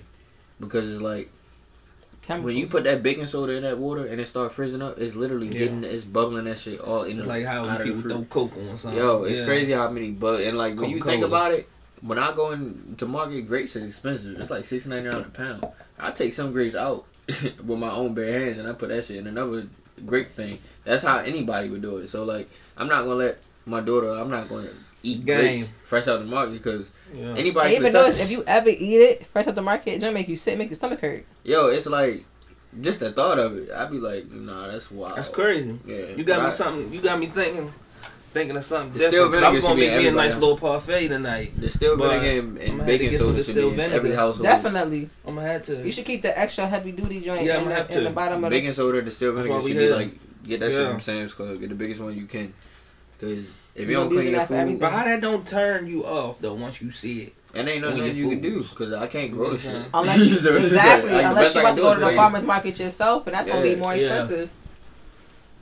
because 0.61 0.91
it's 0.91 1.01
like 1.01 1.31
Chemicals. 2.23 2.47
when 2.47 2.57
you 2.57 2.67
put 2.67 2.85
that 2.85 3.03
baking 3.03 3.27
soda 3.27 3.53
in 3.53 3.63
that 3.65 3.77
water 3.79 4.07
and 4.07 4.19
it 4.21 4.27
start 4.27 4.55
frizzing 4.55 4.81
up, 4.81 4.99
it's 4.99 5.15
literally 5.15 5.49
Yeah. 5.49 5.59
getting 5.59 5.85
it's 5.85 6.05
bubbling 6.05 6.45
that 6.45 6.59
shit 6.59 6.81
all 6.81 7.03
in 7.03 7.19
It's 7.19 7.23
the, 7.23 7.25
like 7.29 7.45
how 7.45 7.67
out 7.67 7.81
of 7.81 7.87
the 7.87 7.93
people 7.93 8.01
fruit. 8.03 8.11
throw 8.11 8.25
coke 8.25 8.57
on 8.57 8.79
something. 8.79 8.99
Yo, 8.99 9.25
it's 9.25 9.41
Yeah. 9.41 9.45
crazy 9.45 9.73
how 9.73 9.91
many 9.91 10.11
but 10.11 10.41
and 10.41 10.57
like 10.57 10.81
when 10.81 10.89
you 10.91 11.03
think 11.03 11.23
about 11.23 11.53
it, 11.53 11.69
when 12.01 12.19
I 12.19 12.33
go 12.33 12.53
into 12.53 13.07
market, 13.07 13.43
grapes 13.43 13.77
is 13.77 13.87
expensive. 13.87 14.41
It's 14.41 14.51
like 14.51 14.65
six 14.65 14.87
ninety 14.87 15.09
nine 15.11 15.21
a 15.21 15.25
pound. 15.25 15.67
I 15.99 16.13
take 16.13 16.33
some 16.33 16.53
grapes 16.53 16.75
out 16.77 17.05
with 17.29 17.79
my 17.79 17.91
own 17.91 18.15
bare 18.15 18.41
hands 18.47 18.59
and 18.59 18.67
I 18.69 18.73
put 18.73 18.89
that 18.89 19.05
shit 19.05 19.17
in 19.19 19.27
another 19.27 19.67
grape 20.07 20.35
thing. 20.35 20.59
That's 20.85 21.03
how 21.03 21.19
anybody 21.19 21.69
would 21.69 21.83
do 21.83 21.99
it. 21.99 22.09
So 22.09 22.25
like, 22.25 22.49
I'm 22.79 22.89
not 22.89 23.01
gonna 23.03 23.15
let 23.17 23.39
my 23.67 23.81
daughter. 23.81 24.09
I'm 24.11 24.31
not 24.31 24.49
gonna 24.49 24.69
eat 25.05 25.25
Game. 25.25 25.39
grapes 25.59 25.73
fresh 25.87 26.09
out 26.09 26.21
the 26.21 26.27
market 26.27 26.53
because 26.55 26.91
Yeah. 27.15 27.35
anybody. 27.37 27.77
And 27.77 27.85
even 27.87 27.93
could 27.93 27.93
touch 27.93 28.15
though 28.15 28.21
it. 28.21 28.25
if 28.25 28.31
you 28.31 28.45
ever 28.47 28.71
eat 28.71 29.01
it 29.01 29.27
fresh 29.27 29.47
out 29.47 29.55
the 29.55 29.63
market, 29.63 29.91
it's 29.93 30.01
gonna 30.03 30.13
make 30.15 30.29
you 30.29 30.37
sick, 30.37 30.59
make 30.59 30.69
your 30.71 30.77
stomach 30.77 31.01
hurt. 31.01 31.25
yo, 31.45 31.69
it's 31.69 31.87
like 31.87 32.25
just 32.81 32.99
the 33.01 33.13
thought 33.13 33.39
of 33.39 33.57
it. 33.57 33.71
I'd 33.71 33.91
be 33.91 33.99
like, 33.99 34.31
nah, 34.33 34.67
that's 34.69 34.91
wild. 34.91 35.17
That's 35.17 35.29
crazy. 35.29 35.79
Yeah, 35.87 36.07
You 36.17 36.25
got 36.25 36.41
me 36.41 36.47
I- 36.47 36.51
something. 36.51 36.93
You 36.93 37.01
got 37.01 37.19
me 37.21 37.27
thinking. 37.27 37.73
thinking 38.33 38.57
of 38.57 38.65
something 38.65 38.95
The 38.95 39.07
still 39.07 39.27
different. 39.31 39.35
'cause 39.35 39.43
I 39.45 39.49
was 39.51 39.61
gonna 39.61 39.75
be 39.77 39.81
make 39.87 39.97
me 39.99 40.07
a 40.09 40.11
nice 40.11 40.35
little 40.35 40.59
parfait 40.59 41.07
tonight. 41.07 41.53
The 41.57 41.71
still 41.71 41.97
But 41.97 42.09
vinegar 42.21 42.31
I'ma 42.31 42.49
and, 42.49 42.59
and 42.59 42.69
have 42.69 42.79
to 42.81 42.85
baking 42.85 43.11
get 43.11 43.19
some 43.19 43.27
soda 43.29 43.39
of 43.39 43.45
should 43.47 43.55
the 43.55 43.61
be 43.61 43.69
still 43.69 43.73
in 43.75 43.81
every 43.81 43.99
vinegar. 44.01 44.17
household. 44.17 44.43
Definitely. 44.43 45.11
I'm 45.25 45.35
gonna 45.37 45.47
have 45.47 45.63
to. 45.67 45.85
You 45.85 45.93
should 45.93 46.05
keep 46.05 46.23
the 46.23 46.37
extra 46.37 46.67
heavy 46.67 46.91
duty 46.91 47.21
joint 47.21 47.45
Yeah, 47.45 47.59
in, 47.63 47.69
the, 47.69 47.97
in 47.99 48.03
the 48.03 48.11
bottom 48.11 48.43
of 48.43 48.51
the 48.51 48.57
Baking 48.57 48.73
soda, 48.73 49.01
the 49.03 49.11
still 49.13 49.33
That's 49.35 49.47
vinegar 49.47 49.63
why 49.63 49.69
should 49.69 49.79
be 49.79 49.89
like 49.89 50.11
get 50.49 50.59
that 50.61 50.73
shit 50.73 50.91
from 50.91 51.01
Sam's 51.01 51.33
Club. 51.33 51.61
Get 51.61 51.69
the 51.69 51.77
biggest 51.77 52.01
one 52.01 52.13
you 52.17 52.27
can. 52.27 52.53
Cause 53.21 53.45
if 53.75 53.83
You 53.83 53.89
you 53.89 53.95
don't 53.97 54.09
clean 54.11 54.33
your 54.33 54.47
food. 54.47 54.81
But 54.81 54.93
how 54.93 55.05
that 55.05 55.21
don't 55.21 55.47
turn 55.47 55.87
you 55.87 56.05
off 56.07 56.41
though 56.41 56.55
once 56.55 56.81
you 56.81 56.91
see 56.91 57.23
it? 57.23 57.35
and 57.55 57.69
ain't 57.69 57.83
nothing 57.83 58.03
When 58.03 58.17
you 58.17 58.29
can 58.31 58.41
do. 58.41 58.65
Cause 58.65 58.93
I 58.93 59.07
can't 59.07 59.33
grow 59.33 59.51
the 59.51 59.57
mm-hmm. 59.59 59.83
shit. 59.83 59.91
Unless 59.95 60.19
you, 60.27 60.37
So 60.37 60.55
it's 60.55 60.63
just 60.63 60.75
exactly, 60.75 61.13
like, 61.13 61.23
the 61.23 61.29
unless 61.29 61.55
you 61.55 61.61
I 61.61 61.63
about 61.65 61.77
to 61.77 61.83
go 61.83 61.95
to 61.95 62.01
the 62.01 62.17
farmer's 62.17 62.43
market 62.43 62.79
yourself, 62.81 63.27
and 63.27 63.35
that's 63.35 63.49
gonna 63.49 63.63
be 63.63 63.71
Yeah, 63.71 63.77
more 63.77 63.95
yeah. 63.95 64.03
expensive. 64.09 64.51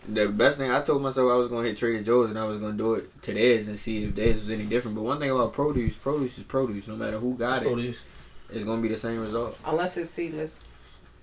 The 0.09 0.29
best 0.29 0.59
thing 0.59 0.71
I 0.71 0.81
told 0.81 1.03
myself 1.03 1.31
I 1.31 1.37
was 1.37 1.49
gonna 1.49 1.69
hit 1.69 1.77
Trader 1.77 2.03
Joe's 2.03 2.31
and 2.31 2.39
I 2.39 2.45
was 2.45 2.57
gonna 2.57 2.73
do 2.73 2.95
it 2.95 3.23
to 3.23 3.35
theirs 3.35 3.69
and 3.69 3.79
see 3.79 4.05
if 4.05 4.15
theirs 4.15 4.41
was 4.41 4.51
any 4.51 4.65
different. 4.65 4.97
But 4.97 5.05
one 5.05 5.21
thing 5.21 5.31
about 5.31 5.53
produce, 5.53 5.97
produce 5.97 6.39
is 6.39 6.45
produce. 6.45 6.89
No 6.89 6.97
matter 6.97 7.19
who 7.19 7.35
got 7.35 7.53
That's 7.53 7.65
it, 7.67 7.69
produce. 7.69 8.03
it's 8.51 8.65
gonna 8.65 8.83
be 8.83 8.89
the 8.89 8.97
same 8.97 9.21
result. 9.21 9.59
Unless 9.65 9.97
it's 9.99 10.11
seedless. 10.11 10.65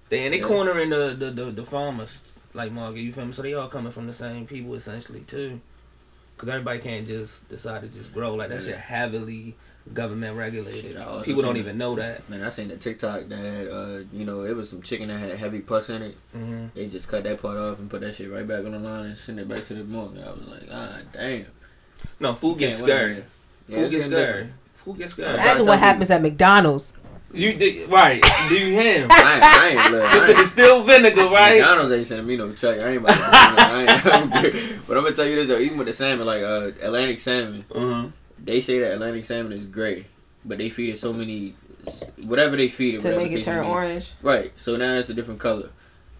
They 0.09 0.23
and 0.25 0.33
they 0.33 0.39
Yeah. 0.39 0.45
cornering 0.45 0.91
the, 0.91 1.15
the 1.17 1.31
the 1.31 1.51
the 1.51 1.65
farmers 1.65 2.19
like 2.53 2.71
market. 2.71 2.99
You 3.01 3.11
feel 3.11 3.25
me? 3.25 3.33
So 3.33 3.41
they 3.41 3.53
all 3.53 3.67
coming 3.67 3.91
from 3.91 4.07
the 4.07 4.13
same 4.13 4.45
people 4.47 4.75
essentially 4.75 5.21
too. 5.21 5.59
Cause 6.39 6.47
everybody 6.47 6.79
can't 6.79 7.05
just 7.05 7.47
decide 7.49 7.81
to 7.81 7.89
just 7.89 8.13
grow 8.13 8.33
like 8.33 8.47
that. 8.47 8.61
Yeah. 8.61 8.67
Shit 8.67 8.77
heavily 8.77 9.57
government 9.93 10.37
regulated. 10.37 10.95
Shit, 10.95 11.23
People 11.25 11.41
don't 11.41 11.55
seen 11.55 11.57
even 11.57 11.77
know 11.77 11.95
that. 11.95 12.29
Man, 12.29 12.41
I 12.43 12.47
seen 12.49 12.69
the 12.69 12.77
TikTok 12.77 13.27
that 13.27 13.37
had, 13.37 13.67
uh, 13.67 13.99
you 14.13 14.23
know, 14.23 14.43
it 14.45 14.55
was 14.55 14.69
some 14.69 14.81
chicken 14.81 15.09
that 15.09 15.19
had 15.19 15.37
heavy 15.37 15.59
pus 15.59 15.89
in 15.89 16.01
it. 16.01 16.17
hmm 16.31 16.67
They 16.73 16.87
just 16.87 17.09
cut 17.09 17.25
that 17.25 17.41
part 17.41 17.57
off 17.57 17.79
and 17.79 17.89
put 17.89 17.99
that 18.01 18.15
shit 18.15 18.31
right 18.31 18.47
back 18.47 18.63
on 18.63 18.71
the 18.71 18.79
line 18.79 19.07
and 19.07 19.17
send 19.17 19.37
it 19.39 19.49
back 19.49 19.67
to 19.67 19.73
the 19.73 19.83
market. 19.83 20.23
I 20.25 20.31
was 20.31 20.47
like, 20.47 20.69
ah, 20.71 20.99
damn. 21.11 21.45
No, 22.21 22.33
food 22.33 22.57
gets 22.59 22.79
Can't 22.79 22.89
scary. 22.89 23.15
Yeah, 23.67 23.75
Food 23.75 23.91
gets 23.91 23.91
getting 23.91 24.01
scary. 24.17 24.25
different. 24.27 24.51
Food 24.75 24.97
gets 24.97 25.17
Yeah, 25.17 25.25
scary. 25.25 25.39
I 25.39 25.43
Imagine 25.43 25.65
what 25.65 25.79
happens 25.79 26.09
at 26.09 26.21
McDonald's. 26.21 26.93
You 27.31 27.53
did 27.53 27.89
right. 27.89 28.23
Do 28.49 28.55
you 28.55 28.73
him? 28.73 29.07
I 29.11 29.35
ain't, 29.35 29.43
I 29.43 29.67
ain't, 29.69 29.91
look, 29.91 30.03
I 30.03 30.13
Just 30.13 30.27
the 30.27 30.33
distilled 30.33 30.85
vinegar, 30.87 31.27
right? 31.29 31.59
McDonald's 31.59 31.91
ain't 31.91 32.07
sending 32.07 32.25
me 32.27 32.37
no 32.37 32.53
check. 32.53 32.79
I 32.81 32.89
ain't 32.89 32.97
about 32.97 33.13
to, 33.15 33.23
I 33.23 33.81
ain't, 33.81 34.05
I'm. 34.05 34.79
But 34.87 34.97
I'm 34.97 35.03
gonna 35.03 35.15
tell 35.15 35.25
you 35.27 35.35
this 35.35 35.47
though, 35.47 35.59
even 35.59 35.77
with 35.77 35.85
the 35.87 35.93
salmon, 35.93 36.25
like 36.25 36.41
uh, 36.41 36.71
Atlantic 36.81 37.19
salmon, 37.19 37.65
Uh-huh. 37.71 38.07
they 38.43 38.61
say 38.61 38.79
that 38.79 38.93
Atlantic 38.93 39.25
salmon 39.25 39.51
is 39.53 39.67
gray, 39.67 40.07
but 40.43 40.57
they 40.57 40.69
feed 40.71 40.89
it 40.95 40.99
so 40.99 41.13
many, 41.13 41.55
whatever 42.23 42.57
they 42.57 42.69
feed 42.69 42.95
it 42.95 43.01
to 43.01 43.15
make 43.15 43.31
it 43.31 43.43
turn 43.43 43.59
may 43.61 43.65
be. 43.65 43.69
orange. 43.69 44.13
Right. 44.23 44.51
So 44.57 44.75
now 44.77 44.95
it's 44.95 45.09
a 45.09 45.13
different 45.13 45.39
color. 45.39 45.69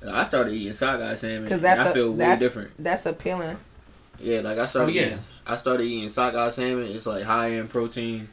I 0.08 0.24
started 0.24 0.54
eating 0.54 0.74
sockeye 0.74 1.16
salmon 1.16 1.44
Because 1.46 1.62
because 1.62 1.62
that's 1.62 1.82
I 1.82 1.94
feel 1.94 2.08
a, 2.10 2.12
way 2.12 2.18
that's 2.20 2.42
different. 2.42 2.72
that's 2.78 3.06
appealing. 3.08 3.58
Yeah, 4.20 4.42
like 4.42 4.60
I 4.60 4.66
started 4.68 4.92
Oh, 4.92 4.94
yeah. 4.94 5.06
eating, 5.08 5.20
I 5.48 5.56
started 5.56 5.84
eating 5.86 6.10
sockeye 6.10 6.50
salmon. 6.50 6.84
It's 6.92 7.06
like 7.08 7.24
high 7.24 7.48
in 7.54 7.68
protein, 7.68 8.30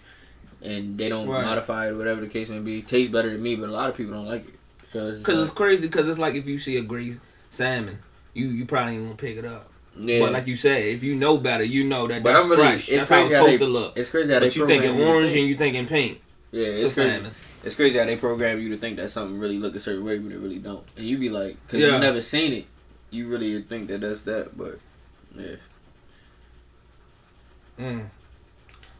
and 0.63 0.97
they 0.99 1.09
don't 1.09 1.29
Right. 1.29 1.45
modify 1.45 1.89
it, 1.89 1.95
whatever 1.95 2.21
the 2.21 2.29
case 2.29 2.49
may 2.49 2.59
be. 2.59 2.83
Tastes 2.83 3.13
better 3.13 3.31
than 3.31 3.43
me, 3.43 3.57
but 3.57 3.69
a 3.69 3.73
lot 3.73 3.91
of 3.91 3.97
people 3.97 4.15
don't 4.15 4.27
like 4.27 4.47
it. 4.49 4.55
So 4.93 5.09
it's 5.09 5.23
Cause 5.23 5.39
it's 5.39 5.49
like, 5.51 5.57
crazy. 5.57 5.89
Cause 5.89 6.09
it's 6.09 6.19
like 6.19 6.35
if 6.35 6.47
you 6.47 6.59
see 6.59 6.77
a 6.77 6.83
greased 6.83 7.19
salmon, 7.51 7.99
you 8.35 8.49
you 8.49 8.65
probably 8.67 8.95
ain't 8.95 9.05
gonna 9.05 9.17
pick 9.17 9.37
it 9.37 9.45
up. 9.45 9.71
yeah. 9.99 10.21
But 10.21 10.33
like 10.33 10.47
you 10.47 10.57
said, 10.57 10.83
if 10.85 11.03
you 11.03 11.15
know 11.17 11.39
better, 11.39 11.65
you 11.65 11.85
know 11.85 12.07
that 12.07 12.23
But 12.23 12.33
that's 12.35 12.45
I'm 12.45 12.51
really- 12.51 12.63
fresh. 12.63 12.89
it's 12.89 13.09
That's 13.09 13.11
how 13.11 13.17
it's 13.21 13.29
crazy 13.29 13.35
how 13.35 13.41
supposed 13.45 13.61
they- 13.61 13.65
to 13.67 13.71
look. 13.73 13.99
it's 13.99 14.11
crazy 14.11 14.33
how 14.33 14.39
they 14.41 14.47
But 14.47 14.57
you 14.57 14.61
program 14.63 14.81
thinking 14.83 14.99
you 14.99 15.05
to 15.05 15.11
orange 15.11 15.33
think- 15.33 15.41
and 15.41 15.49
you 15.49 15.57
thinking 15.57 15.87
pink 15.87 16.21
Yeah, 16.53 16.65
for 16.65 16.71
it's 16.71 16.95
crazy. 16.95 17.11
salmon. 17.11 17.33
It's 17.65 17.75
crazy 17.75 17.99
how 17.99 18.05
they 18.05 18.17
program 18.17 18.61
you 18.61 18.69
to 18.71 18.77
think 18.77 18.97
that 18.99 19.11
something 19.11 19.39
really 19.41 19.59
look 19.59 19.75
a 19.75 19.81
certain 19.81 20.05
way, 20.05 20.19
but 20.19 20.31
it 20.33 20.39
really 20.39 20.59
don't. 20.59 20.85
And 20.97 21.05
you 21.07 21.19
be 21.19 21.29
like, 21.31 21.57
because 21.67 21.81
Yeah. 21.85 21.95
you 21.95 21.99
never 21.99 22.21
seen 22.23 22.53
it, 22.53 22.67
you 23.11 23.27
really 23.27 23.61
think 23.63 23.89
that 23.89 24.03
that's 24.03 24.21
that. 24.23 24.57
But 24.57 24.79
yeah, 25.37 25.57
Mm. 27.79 28.05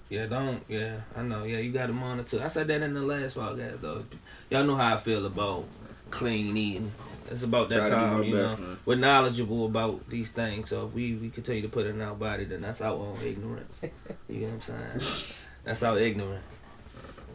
Yeah, 0.09 0.27
don't. 0.27 0.63
Yeah, 0.69 1.01
I 1.17 1.23
know. 1.23 1.45
Yeah, 1.45 1.59
you 1.59 1.73
got 1.73 1.87
to 1.87 1.93
monitor. 1.93 2.41
I 2.43 2.49
said 2.49 2.69
that 2.69 2.83
in 2.83 2.95
the 2.95 3.03
last 3.03 3.37
podcast 3.37 3.81
though. 3.81 4.05
Y'all 4.51 4.65
know 4.65 4.77
how 4.77 4.95
I 4.95 4.97
feel 4.99 5.27
about 5.27 5.65
clean 6.11 6.57
eating. 6.57 6.93
It's 7.29 7.43
about 7.43 7.71
that 7.71 7.89
Try 7.89 7.91
time, 7.91 8.23
you 8.23 8.35
best, 8.35 8.59
know. 8.59 8.67
man. 8.67 8.79
We're 8.85 8.95
knowledgeable 8.95 9.67
about 9.67 10.09
these 10.09 10.31
things, 10.31 10.69
so 10.69 10.87
if 10.87 10.95
we 10.95 11.15
we 11.17 11.29
continue 11.31 11.63
to 11.63 11.69
put 11.69 11.87
it 11.87 11.91
in 11.91 12.01
our 12.01 12.15
body, 12.15 12.45
then 12.45 12.61
that's 12.61 12.81
our 12.81 12.95
own 12.95 13.19
ignorance. 13.25 13.83
You 14.29 14.41
know 14.41 14.47
what 14.55 14.69
I'm 14.69 15.01
saying? 15.03 15.35
That's 15.65 15.83
our 15.83 15.99
ignorance. 15.99 16.61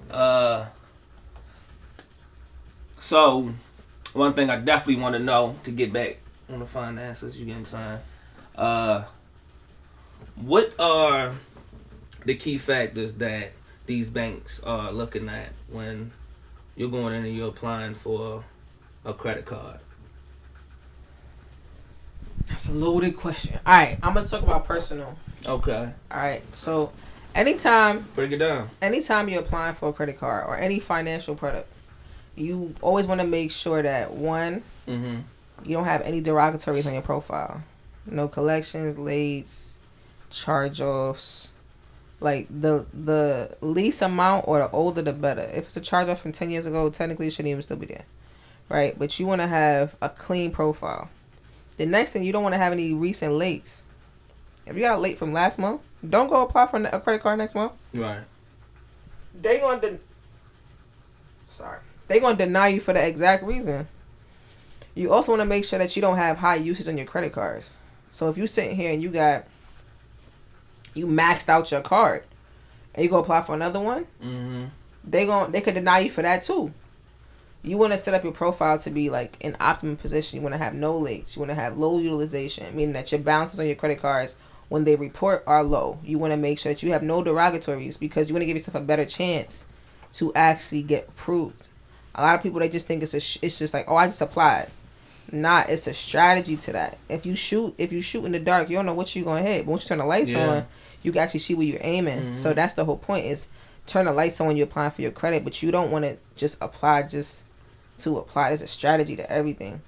Uh. 0.10 0.68
So, 3.00 3.52
one 4.14 4.34
thing 4.34 4.50
I 4.50 4.58
definitely 4.58 5.02
want 5.02 5.14
to 5.16 5.20
know 5.20 5.56
to 5.64 5.72
get 5.72 5.92
back 5.92 6.18
on 6.50 6.60
the 6.60 6.66
finances, 6.66 7.38
you 7.40 7.46
get 7.46 7.54
what 7.54 7.60
I'm 7.60 7.66
saying? 7.66 8.00
Uh, 8.56 9.04
what 10.36 10.74
are 10.80 11.36
the 12.26 12.36
key 12.36 12.58
factors 12.58 13.14
that 13.16 13.52
these 13.86 14.10
banks 14.10 14.60
are 14.64 14.92
looking 14.92 15.28
at 15.30 15.50
when 15.70 16.12
you're 16.76 16.90
going 16.90 17.14
in 17.14 17.26
and 17.26 17.36
you're 17.36 17.50
applying 17.50 17.96
for 17.96 18.44
a 19.06 19.14
credit 19.14 19.46
card? 19.46 19.80
That's 22.48 22.68
a 22.68 22.72
loaded 22.72 23.18
question. 23.18 23.60
All 23.66 23.74
right, 23.74 23.98
I'm 24.04 24.14
gonna 24.14 24.28
talk 24.28 24.42
about 24.44 24.66
personal. 24.66 25.18
Okay, 25.46 25.90
All 26.12 26.18
right, 26.20 26.44
so 26.54 26.92
anytime 27.34 28.06
break 28.16 28.32
it 28.32 28.38
down. 28.38 28.70
anytime 28.82 29.28
you're 29.30 29.42
applying 29.42 29.74
for 29.76 29.90
a 29.90 29.94
credit 29.94 30.20
card 30.20 30.46
or 30.48 30.58
any 30.58 30.80
financial 30.80 31.34
product, 31.36 31.68
you 32.36 32.76
always 32.82 33.08
want 33.08 33.22
to 33.22 33.28
make 33.28 33.52
sure 33.52 33.82
that 33.82 34.12
one, 34.14 34.64
Mm-hmm. 34.88 35.20
you 35.64 35.76
don't 35.76 35.86
have 35.86 36.02
any 36.02 36.22
derogatories 36.22 36.86
on 36.86 36.94
your 36.94 37.02
profile. 37.04 37.64
No 38.06 38.28
collections, 38.28 38.96
lates, 38.98 39.78
charge 40.30 40.82
offs. 40.82 41.52
Like 42.22 42.48
the 42.50 42.86
the 42.94 43.58
least 43.60 44.02
amount 44.02 44.48
or 44.48 44.60
the 44.60 44.72
older 44.72 45.02
the 45.02 45.12
better. 45.12 45.42
If 45.42 45.66
it's 45.66 45.78
a 45.78 45.82
charge 45.82 46.08
off 46.08 46.22
from 46.22 46.32
ten 46.32 46.50
years 46.50 46.66
ago, 46.66 46.90
technically 46.90 47.28
it 47.28 47.32
shouldn't 47.34 47.50
even 47.50 47.62
still 47.62 47.78
be 47.78 47.88
there. 47.88 48.06
Right? 48.70 48.98
But 48.98 49.20
you 49.20 49.26
wanna 49.26 49.48
have 49.48 49.96
a 50.02 50.08
clean 50.08 50.52
profile. 50.52 51.10
The 51.78 51.86
next 51.86 52.14
thing 52.14 52.24
you 52.24 52.32
don't 52.32 52.44
want 52.44 52.54
to 52.54 52.60
have 52.60 52.74
any 52.74 52.94
recent 52.94 53.34
lates. 53.34 53.82
If 54.68 54.76
you 54.76 54.84
got 54.84 54.98
a 54.98 55.02
late 55.02 55.18
from 55.18 55.34
last 55.34 55.58
month, 55.58 55.82
don't 56.08 56.30
go 56.30 56.44
apply 56.44 56.68
for 56.68 56.78
a 56.78 57.00
credit 57.02 57.24
card 57.24 57.40
next 57.40 57.56
month. 57.56 57.74
Right. 57.94 58.22
They 59.42 59.60
gonna 59.60 59.82
de- 59.82 60.00
sorry. 61.50 61.80
They 62.08 62.20
gonna 62.20 62.38
deny 62.38 62.68
you 62.68 62.82
for 62.82 62.94
the 62.94 63.06
exact 63.06 63.44
reason. 63.44 63.88
You 64.94 65.12
also 65.12 65.32
want 65.32 65.42
to 65.42 65.46
make 65.46 65.66
sure 65.66 65.80
that 65.80 65.96
you 65.96 66.02
don't 66.02 66.18
have 66.18 66.38
high 66.38 66.56
usage 66.56 66.88
on 66.88 66.98
your 66.98 67.08
credit 67.08 67.32
cards. 67.34 67.72
So 68.12 68.30
if 68.30 68.38
you 68.38 68.46
sitting 68.46 68.76
here 68.76 68.92
and 68.92 69.02
you 69.02 69.10
got 69.10 69.46
you 70.94 71.08
maxed 71.08 71.50
out 71.50 71.72
your 71.72 71.82
card 71.82 72.24
and 72.96 73.04
you 73.04 73.10
go 73.10 73.20
apply 73.20 73.42
for 73.44 73.54
another 73.56 73.80
one, 73.80 74.06
Mm-hmm. 74.24 74.66
they 75.04 75.26
gon' 75.26 75.52
they 75.52 75.62
could 75.62 75.76
deny 75.76 76.00
you 76.00 76.10
for 76.12 76.22
that 76.22 76.44
too. 76.44 76.74
You 77.64 77.78
want 77.78 77.94
to 77.94 77.98
set 78.00 78.14
up 78.16 78.24
your 78.24 78.34
profile 78.34 78.80
to 78.80 78.90
be 78.90 79.10
like 79.12 79.38
in 79.40 79.56
optimum 79.60 79.96
position. 79.98 80.38
You 80.38 80.42
want 80.42 80.54
to 80.54 80.58
have 80.58 80.74
no 80.74 81.00
lates. 81.00 81.36
You 81.36 81.42
want 81.42 81.52
to 81.52 81.56
have 81.56 81.78
low 81.78 82.00
utilization, 82.00 82.76
meaning 82.76 82.94
that 82.94 83.12
your 83.12 83.22
balances 83.22 83.60
on 83.60 83.68
your 83.68 83.76
credit 83.76 84.02
cards 84.02 84.36
when 84.70 84.84
they 84.84 84.96
report 84.96 85.44
are 85.46 85.64
low. 85.64 86.00
You 86.04 86.18
want 86.18 86.32
to 86.34 86.38
make 86.38 86.58
sure 86.58 86.74
that 86.74 86.82
you 86.82 86.92
have 86.92 87.04
no 87.04 87.22
derogatories 87.24 88.00
because 88.00 88.28
you 88.30 88.34
want 88.34 88.42
to 88.42 88.48
give 88.48 88.58
yourself 88.58 88.76
a 88.76 88.80
better 88.82 89.06
chance 89.06 89.68
to 90.14 90.34
actually 90.34 90.82
get 90.82 91.08
approved. 91.10 91.68
A 92.16 92.24
lot 92.24 92.36
of 92.36 92.42
people 92.42 92.60
they 92.60 92.68
just 92.70 92.88
think 92.88 93.04
it's 93.04 93.14
a 93.14 93.20
sh- 93.20 93.38
it's 93.44 93.60
just 93.60 93.74
like 93.76 93.86
oh 93.88 93.96
I 93.96 94.08
just 94.08 94.22
applied. 94.22 94.70
Nah, 95.32 95.64
it's 95.70 95.86
a 95.88 95.94
strategy 95.94 96.58
to 96.58 96.74
that. 96.74 96.98
If 97.10 97.26
you 97.28 97.36
shoot 97.36 97.76
if 97.78 97.94
you 97.94 98.02
shoot 98.02 98.26
in 98.26 98.32
the 98.32 98.40
dark, 98.40 98.70
you 98.70 98.76
don't 98.76 98.88
know 98.88 98.94
what 98.96 99.16
you're 99.16 99.24
gonna 99.24 99.44
hit. 99.44 99.66
But 99.66 99.72
once 99.72 99.84
you 99.84 99.90
turn 99.90 100.00
the 100.00 100.06
lights 100.06 100.32
Yeah. 100.32 100.50
on, 100.50 100.66
you 101.04 101.12
can 101.12 101.22
actually 101.22 101.40
see 101.40 101.54
where 101.56 101.66
you're 101.66 101.80
aiming. 101.82 102.34
So 102.34 102.52
Mhm. 102.52 102.56
that's 102.56 102.74
the 102.76 102.86
whole 102.86 102.98
point 102.98 103.26
is 103.26 103.48
turn 103.88 104.06
the 104.06 104.12
lights 104.12 104.40
on 104.40 104.48
when 104.48 104.58
you're 104.58 104.68
applying 104.68 104.92
for 104.92 105.02
your 105.02 105.12
credit, 105.12 105.44
but 105.44 105.62
you 105.64 105.72
don't 105.72 105.92
want 105.92 106.06
to 106.06 106.18
just 106.36 106.58
apply 106.62 107.04
just 107.04 107.46
to 108.00 108.18
apply. 108.18 108.50
There's 108.50 108.62
a 108.62 108.68
strategy 108.68 109.16
to 109.16 109.30
everything. 109.32 109.82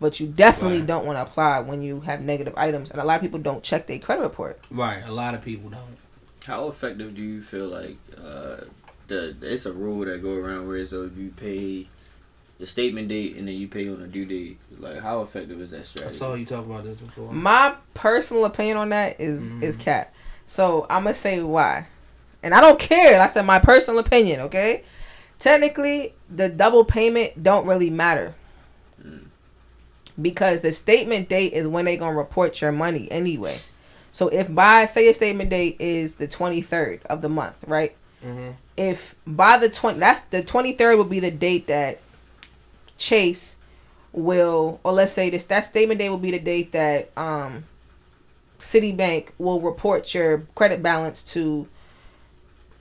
But 0.00 0.18
you 0.18 0.26
definitely 0.28 0.78
Right. 0.78 0.86
don't 0.86 1.04
want 1.04 1.18
to 1.18 1.22
apply 1.22 1.60
when 1.60 1.82
you 1.82 2.00
have 2.00 2.22
negative 2.22 2.54
items. 2.56 2.90
And 2.90 3.00
a 3.00 3.04
lot 3.04 3.16
of 3.16 3.20
people 3.20 3.38
don't 3.38 3.62
check 3.62 3.86
their 3.86 3.98
credit 3.98 4.22
report. 4.22 4.58
Right. 4.70 5.02
A 5.04 5.12
lot 5.12 5.34
of 5.34 5.42
people 5.42 5.70
don't. 5.70 5.98
how 6.46 6.68
effective 6.68 7.14
do 7.14 7.20
you 7.22 7.42
feel 7.42 7.66
like 7.68 7.96
uh, 8.16 8.64
the 9.08 9.36
it's 9.42 9.66
a 9.66 9.72
rule 9.72 10.04
that 10.06 10.22
go 10.22 10.34
around 10.36 10.66
where 10.68 10.84
so 10.86 11.02
if 11.04 11.16
you 11.18 11.28
pay 11.36 11.86
the 12.58 12.66
statement 12.66 13.08
date 13.08 13.36
and 13.36 13.46
then 13.46 13.54
you 13.56 13.68
pay 13.68 13.88
on 13.90 14.00
the 14.00 14.06
due 14.06 14.24
date, 14.24 14.58
like 14.78 15.00
how 15.00 15.20
effective 15.20 15.60
is 15.60 15.70
that 15.70 15.86
strategy? 15.86 16.14
I 16.14 16.18
saw 16.18 16.34
you 16.34 16.46
talk 16.46 16.64
about 16.64 16.84
this 16.84 16.96
before. 16.96 17.30
My 17.32 17.74
personal 17.92 18.46
opinion 18.46 18.78
on 18.78 18.88
that 18.88 19.20
is 19.20 19.52
is 19.60 19.76
Mhm. 19.76 19.80
cap. 19.80 20.14
So 20.50 20.84
I'm 20.90 21.04
gonna 21.04 21.14
say 21.14 21.40
why, 21.44 21.86
and 22.42 22.52
I 22.52 22.60
don't 22.60 22.76
care. 22.76 23.20
I 23.20 23.28
said 23.28 23.42
my 23.46 23.60
personal 23.60 24.00
opinion. 24.00 24.40
Okay, 24.40 24.82
technically 25.38 26.12
the 26.28 26.48
double 26.48 26.84
payment 26.84 27.40
don't 27.40 27.66
really 27.68 27.88
matter 27.88 28.34
Mm. 29.00 29.26
because 30.20 30.60
the 30.62 30.72
statement 30.72 31.28
date 31.28 31.52
is 31.52 31.68
when 31.68 31.84
they 31.84 31.96
gonna 31.96 32.16
report 32.16 32.60
your 32.60 32.72
money 32.72 33.06
anyway. 33.12 33.58
So 34.10 34.26
if 34.26 34.52
by 34.52 34.86
say 34.86 35.08
a 35.08 35.14
statement 35.14 35.50
date 35.50 35.76
is 35.78 36.16
the 36.16 36.26
23rd 36.26 37.06
of 37.06 37.22
the 37.22 37.28
month, 37.28 37.54
right? 37.68 37.94
Mm-hmm. 38.26 38.50
if 38.76 39.14
by 39.26 39.56
the 39.56 39.70
20 39.70 39.98
that's 40.00 40.22
the 40.22 40.42
23rd 40.42 40.96
will 40.98 41.04
be 41.04 41.20
the 41.20 41.30
date 41.30 41.68
that 41.68 42.00
chase 42.98 43.56
will 44.12 44.80
or 44.82 44.92
let's 44.92 45.12
say 45.12 45.30
this 45.30 45.44
that 45.44 45.64
statement 45.64 46.00
date 46.00 46.10
will 46.10 46.18
be 46.18 46.32
the 46.32 46.38
date 46.40 46.72
that 46.72 47.16
um 47.16 47.64
Citibank 48.60 49.28
will 49.38 49.60
report 49.60 50.14
your 50.14 50.46
credit 50.54 50.82
balance 50.82 51.22
to 51.24 51.66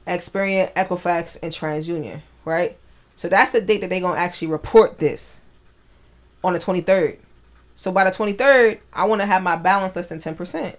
Experian, 0.05 0.71
Equifax, 0.73 1.39
and 1.41 1.53
TransUnion, 1.53 2.21
right? 2.45 2.77
So 3.15 3.27
that's 3.30 3.51
the 3.51 3.61
date 3.61 3.82
that 3.82 3.89
they're 3.89 4.01
gonna 4.01 4.19
actually 4.19 4.49
report 4.49 4.99
this 4.99 5.41
on 6.43 6.53
the 6.53 6.59
23rd. 6.59 7.17
So 7.75 7.91
by 7.91 8.03
the 8.03 8.11
23rd, 8.11 8.80
I 8.91 9.05
want 9.05 9.21
to 9.21 9.25
have 9.25 9.41
my 9.41 9.55
balance 9.55 9.95
less 9.95 10.07
than 10.07 10.19
10%. 10.19 10.75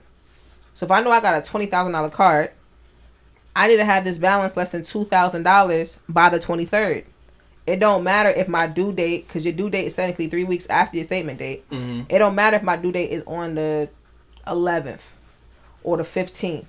So 0.74 0.84
if 0.84 0.92
I 0.92 1.01
know 1.01 1.11
I 1.11 1.20
got 1.20 1.34
a 1.34 1.51
$20,000 1.51 2.12
card, 2.12 2.51
I 3.57 3.68
need 3.68 3.76
to 3.76 3.84
have 3.84 4.05
this 4.05 4.18
balance 4.18 4.57
less 4.57 4.72
than 4.72 4.82
$2,000 4.82 5.98
by 6.09 6.28
the 6.28 6.38
23rd. 6.38 7.05
It 7.66 7.78
don't 7.78 8.05
matter 8.05 8.30
if 8.30 8.48
my 8.48 8.66
due 8.66 8.92
date, 8.92 9.26
because 9.26 9.44
your 9.44 9.53
due 9.53 9.70
date 9.70 9.86
is 9.86 9.96
technically 9.96 10.28
three 10.28 10.44
weeks 10.44 10.68
after 10.68 10.96
your 10.96 11.05
statement 11.05 11.38
date. 11.38 11.68
Mm-hmm. 11.70 12.03
It 12.09 12.18
don't 12.18 12.34
matter 12.34 12.57
if 12.57 12.62
my 12.62 12.76
due 12.76 12.92
date 12.92 13.11
is 13.11 13.22
on 13.26 13.55
the 13.55 13.88
11th 14.51 15.01
or 15.82 15.96
the 15.96 16.03
15th. 16.03 16.66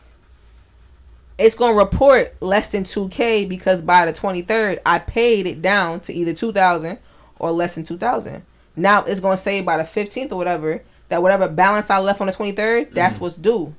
It's 1.38 1.56
going 1.56 1.74
to 1.74 1.78
report 1.78 2.36
less 2.42 2.68
than 2.70 2.84
2K 2.84 3.50
because 3.50 3.82
by 3.82 4.06
the 4.06 4.14
23rd, 4.14 4.80
I 4.86 5.00
paid 5.00 5.48
it 5.48 5.62
down 5.62 6.00
to 6.02 6.14
either 6.14 6.34
2000 6.34 7.00
or 7.40 7.52
less 7.52 7.76
than 7.76 7.84
2000 7.84 8.44
Now 8.76 9.04
it's 9.04 9.20
going 9.20 9.36
to 9.36 9.42
say 9.42 9.62
by 9.62 9.78
the 9.78 9.84
15th 9.84 10.32
or 10.32 10.36
whatever 10.36 10.84
that 11.10 11.22
whatever 11.22 11.48
balance 11.48 11.90
I 11.90 11.98
left 12.00 12.22
on 12.22 12.28
the 12.28 12.34
23rd, 12.34 12.94
that's 12.94 13.20
what's 13.20 13.36
due. 13.36 13.74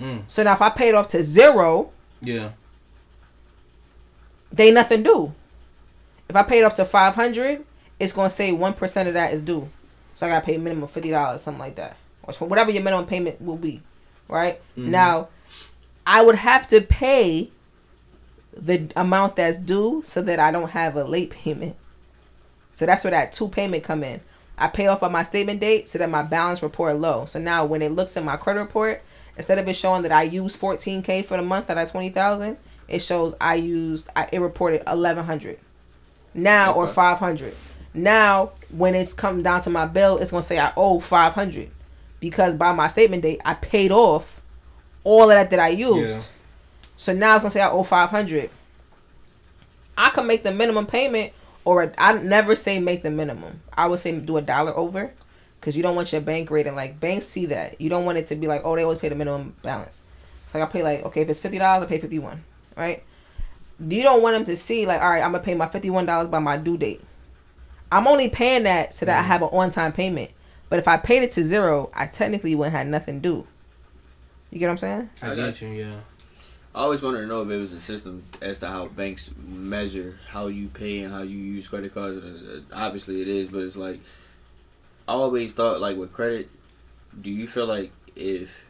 Mm. 0.00 0.24
So 0.28 0.42
now 0.42 0.54
if 0.54 0.62
I 0.62 0.70
paid 0.70 0.94
off 0.94 1.08
to 1.08 1.22
zero, 1.22 1.92
Yeah. 2.20 2.50
they 4.50 4.72
nothing 4.72 5.02
due. 5.02 5.34
If 6.28 6.34
I 6.36 6.42
paid 6.42 6.64
off 6.64 6.74
to 6.76 6.84
500 6.84 7.64
it's 8.00 8.12
going 8.12 8.28
to 8.28 8.34
say 8.34 8.50
1% 8.50 9.06
of 9.06 9.14
that 9.14 9.32
is 9.32 9.42
due. 9.42 9.68
So 10.14 10.26
I 10.26 10.30
got 10.30 10.40
to 10.40 10.46
pay 10.46 10.56
minimum 10.56 10.88
$50, 10.88 11.38
something 11.38 11.60
like 11.60 11.76
that. 11.76 11.96
Or 12.26 12.48
whatever 12.48 12.70
your 12.70 12.82
minimum 12.82 13.06
payment 13.06 13.40
will 13.40 13.56
be, 13.56 13.82
right? 14.28 14.60
Mhm. 14.76 14.88
Now, 14.88 15.28
I 16.06 16.22
would 16.22 16.36
have 16.36 16.68
to 16.68 16.80
pay 16.80 17.50
the 18.56 18.90
amount 18.96 19.36
that's 19.36 19.58
due 19.58 20.02
so 20.04 20.22
that 20.22 20.38
I 20.38 20.50
don't 20.50 20.70
have 20.70 20.96
a 20.96 21.04
late 21.04 21.30
payment. 21.30 21.76
So 22.72 22.86
that's 22.86 23.04
where 23.04 23.10
that 23.10 23.32
two 23.32 23.48
payment 23.48 23.84
come 23.84 24.02
in. 24.02 24.20
I 24.56 24.68
pay 24.68 24.86
off 24.86 25.02
on 25.02 25.12
my 25.12 25.22
statement 25.22 25.60
date 25.60 25.88
so 25.88 25.98
that 25.98 26.10
my 26.10 26.22
balance 26.22 26.62
report 26.62 26.96
low. 26.96 27.24
So 27.24 27.40
now 27.40 27.64
when 27.64 27.82
it 27.82 27.90
looks 27.92 28.16
in 28.16 28.24
my 28.24 28.36
credit 28.36 28.60
report, 28.60 29.02
instead 29.36 29.58
of 29.58 29.68
it 29.68 29.74
showing 29.74 30.02
that 30.02 30.12
I 30.12 30.22
used 30.22 30.60
14k 30.60 31.22
for 31.24 31.36
the 31.36 31.42
month 31.42 31.66
that 31.66 31.78
I 31.78 31.84
20,000, 31.86 32.56
it 32.86 33.00
shows 33.00 33.34
I 33.40 33.56
used 33.56 34.08
I, 34.14 34.28
it 34.32 34.40
reported 34.40 34.82
1100. 34.86 35.58
Now 36.34 36.72
or 36.72 36.86
500. 36.86 37.54
Now 37.94 38.50
when 38.70 38.94
it's 38.94 39.12
come 39.14 39.42
down 39.42 39.60
to 39.62 39.70
my 39.70 39.86
bill, 39.86 40.18
it's 40.18 40.30
going 40.30 40.42
to 40.42 40.46
say 40.46 40.58
I 40.58 40.72
owe 40.76 41.00
500 41.00 41.70
because 42.24 42.56
by 42.56 42.72
my 42.72 42.88
statement 42.88 43.22
date 43.22 43.38
I 43.44 43.52
paid 43.52 43.92
off 43.92 44.40
all 45.04 45.24
of 45.24 45.36
that 45.36 45.50
that 45.50 45.60
I 45.60 45.68
used. 45.68 46.14
Yeah. 46.14 46.22
So 46.96 47.12
now 47.12 47.34
it's 47.34 47.42
gonna 47.42 47.50
say 47.50 47.60
I 47.60 47.68
owe 47.68 47.82
five 47.82 48.08
hundred. 48.08 48.48
I 49.94 50.08
can 50.08 50.26
make 50.26 50.42
the 50.42 50.50
minimum 50.50 50.86
payment, 50.86 51.34
or 51.66 51.92
I 51.98 52.14
never 52.14 52.56
say 52.56 52.80
make 52.80 53.02
the 53.02 53.10
minimum. 53.10 53.60
I 53.74 53.88
would 53.88 53.98
say 53.98 54.18
do 54.18 54.38
a 54.38 54.42
dollar 54.42 54.74
over, 54.74 55.12
because 55.60 55.76
you 55.76 55.82
don't 55.82 55.96
want 55.96 56.12
your 56.12 56.22
bank 56.22 56.50
rating 56.50 56.74
like 56.74 56.98
banks 56.98 57.26
see 57.26 57.44
that. 57.44 57.78
You 57.78 57.90
don't 57.90 58.06
want 58.06 58.16
it 58.16 58.24
to 58.26 58.36
be 58.36 58.46
like, 58.46 58.62
oh, 58.64 58.74
they 58.74 58.84
always 58.84 59.00
pay 59.00 59.10
the 59.10 59.16
minimum 59.16 59.54
balance. 59.62 60.00
So 60.50 60.58
like 60.58 60.66
I 60.66 60.72
pay 60.72 60.82
like 60.82 61.02
okay, 61.04 61.20
if 61.20 61.28
it's 61.28 61.40
fifty 61.40 61.58
dollars, 61.58 61.84
I 61.84 61.88
pay 61.90 62.00
fifty 62.00 62.18
one, 62.18 62.42
right? 62.74 63.02
You 63.78 64.02
don't 64.02 64.22
want 64.22 64.34
them 64.34 64.46
to 64.46 64.56
see 64.56 64.86
like, 64.86 65.02
all 65.02 65.10
right, 65.10 65.22
I'm 65.22 65.32
gonna 65.32 65.44
pay 65.44 65.52
my 65.52 65.68
fifty 65.68 65.90
one 65.90 66.06
dollars 66.06 66.28
by 66.28 66.38
my 66.38 66.56
due 66.56 66.78
date. 66.78 67.02
I'm 67.92 68.06
only 68.06 68.30
paying 68.30 68.62
that 68.62 68.94
so 68.94 69.04
that 69.04 69.20
I 69.20 69.22
mm. 69.22 69.26
have 69.26 69.42
an 69.42 69.50
on 69.52 69.70
time 69.70 69.92
payment. 69.92 70.30
But 70.74 70.80
if 70.80 70.88
I 70.88 70.96
paid 70.96 71.22
it 71.22 71.30
to 71.30 71.44
zero, 71.44 71.88
I 71.94 72.06
technically 72.06 72.56
wouldn't 72.56 72.74
have 72.74 72.88
nothing 72.88 73.20
due. 73.20 73.46
You 74.50 74.58
get 74.58 74.66
what 74.66 74.72
I'm 74.72 74.78
saying? 74.78 75.10
I 75.22 75.30
I 75.30 75.36
got 75.36 75.62
you. 75.62 75.68
Yeah. 75.68 76.00
I 76.74 76.80
always 76.80 77.00
wanted 77.00 77.20
to 77.20 77.26
know 77.28 77.42
if 77.42 77.48
it 77.48 77.60
was 77.60 77.72
a 77.72 77.80
system 77.80 78.24
as 78.42 78.58
to 78.58 78.66
how 78.66 78.86
banks 78.86 79.30
measure 79.46 80.18
how 80.30 80.48
you 80.48 80.66
pay 80.66 81.04
and 81.04 81.14
how 81.14 81.22
you 81.22 81.38
use 81.38 81.68
credit 81.68 81.94
cards. 81.94 82.16
And, 82.16 82.66
uh, 82.72 82.74
obviously, 82.74 83.22
it 83.22 83.28
is, 83.28 83.50
but 83.50 83.58
it's 83.58 83.76
like 83.76 84.00
I 85.06 85.12
always 85.12 85.52
thought, 85.52 85.80
like 85.80 85.96
with 85.96 86.12
credit, 86.12 86.50
do 87.22 87.30
you 87.30 87.46
feel 87.46 87.66
like 87.66 87.92
if 88.16 88.64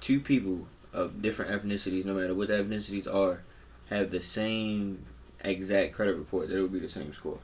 two 0.00 0.18
people 0.18 0.66
of 0.92 1.22
different 1.22 1.52
ethnicities, 1.52 2.04
no 2.04 2.14
matter 2.14 2.34
what 2.34 2.48
the 2.48 2.54
ethnicities 2.54 3.06
are, 3.06 3.44
have 3.88 4.10
the 4.10 4.20
same 4.20 5.06
exact 5.44 5.94
credit 5.94 6.16
report, 6.16 6.48
that 6.48 6.58
it 6.58 6.62
would 6.62 6.72
be 6.72 6.80
the 6.80 6.88
same 6.88 7.12
score? 7.12 7.38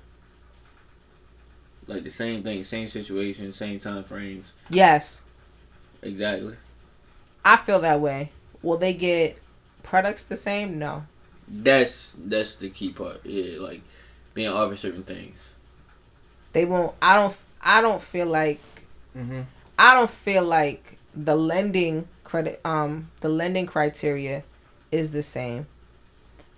Like 1.93 2.05
the 2.05 2.11
same 2.11 2.43
thing, 2.43 2.65
same 2.65 2.89
situation, 2.89 3.53
same 3.53 3.79
time 3.79 4.05
frames, 4.05 4.53
Yes. 4.71 5.23
exactly. 6.03 6.57
I 7.45 7.57
feel 7.57 7.81
that 7.81 8.01
way. 8.01 8.31
Will 8.63 8.79
they 8.79 8.95
get 8.95 9.39
products 9.83 10.25
the 10.25 10.37
same? 10.37 10.79
No. 10.79 11.05
That's 11.49 12.15
that's 12.17 12.57
the 12.57 12.71
key 12.71 12.91
part. 12.91 13.25
Yeah, 13.27 13.59
like 13.61 13.83
being 14.33 14.49
offered 14.49 14.79
certain 14.79 15.03
things. 15.03 15.37
They 16.53 16.65
won't 16.65 16.95
I 17.03 17.15
don't 17.17 17.37
I 17.61 17.81
don't 17.81 18.03
feel 18.03 18.27
like 18.27 18.61
Mm-hmm. 19.17 19.43
I 19.79 19.93
don't 19.95 20.11
feel 20.11 20.45
like 20.45 20.97
the 21.15 21.37
lending 21.37 22.09
credit 22.25 22.61
um 22.65 23.11
the 23.21 23.29
lending 23.29 23.67
criteria 23.67 24.45
is 24.91 25.13
the 25.13 25.23
same. 25.23 25.67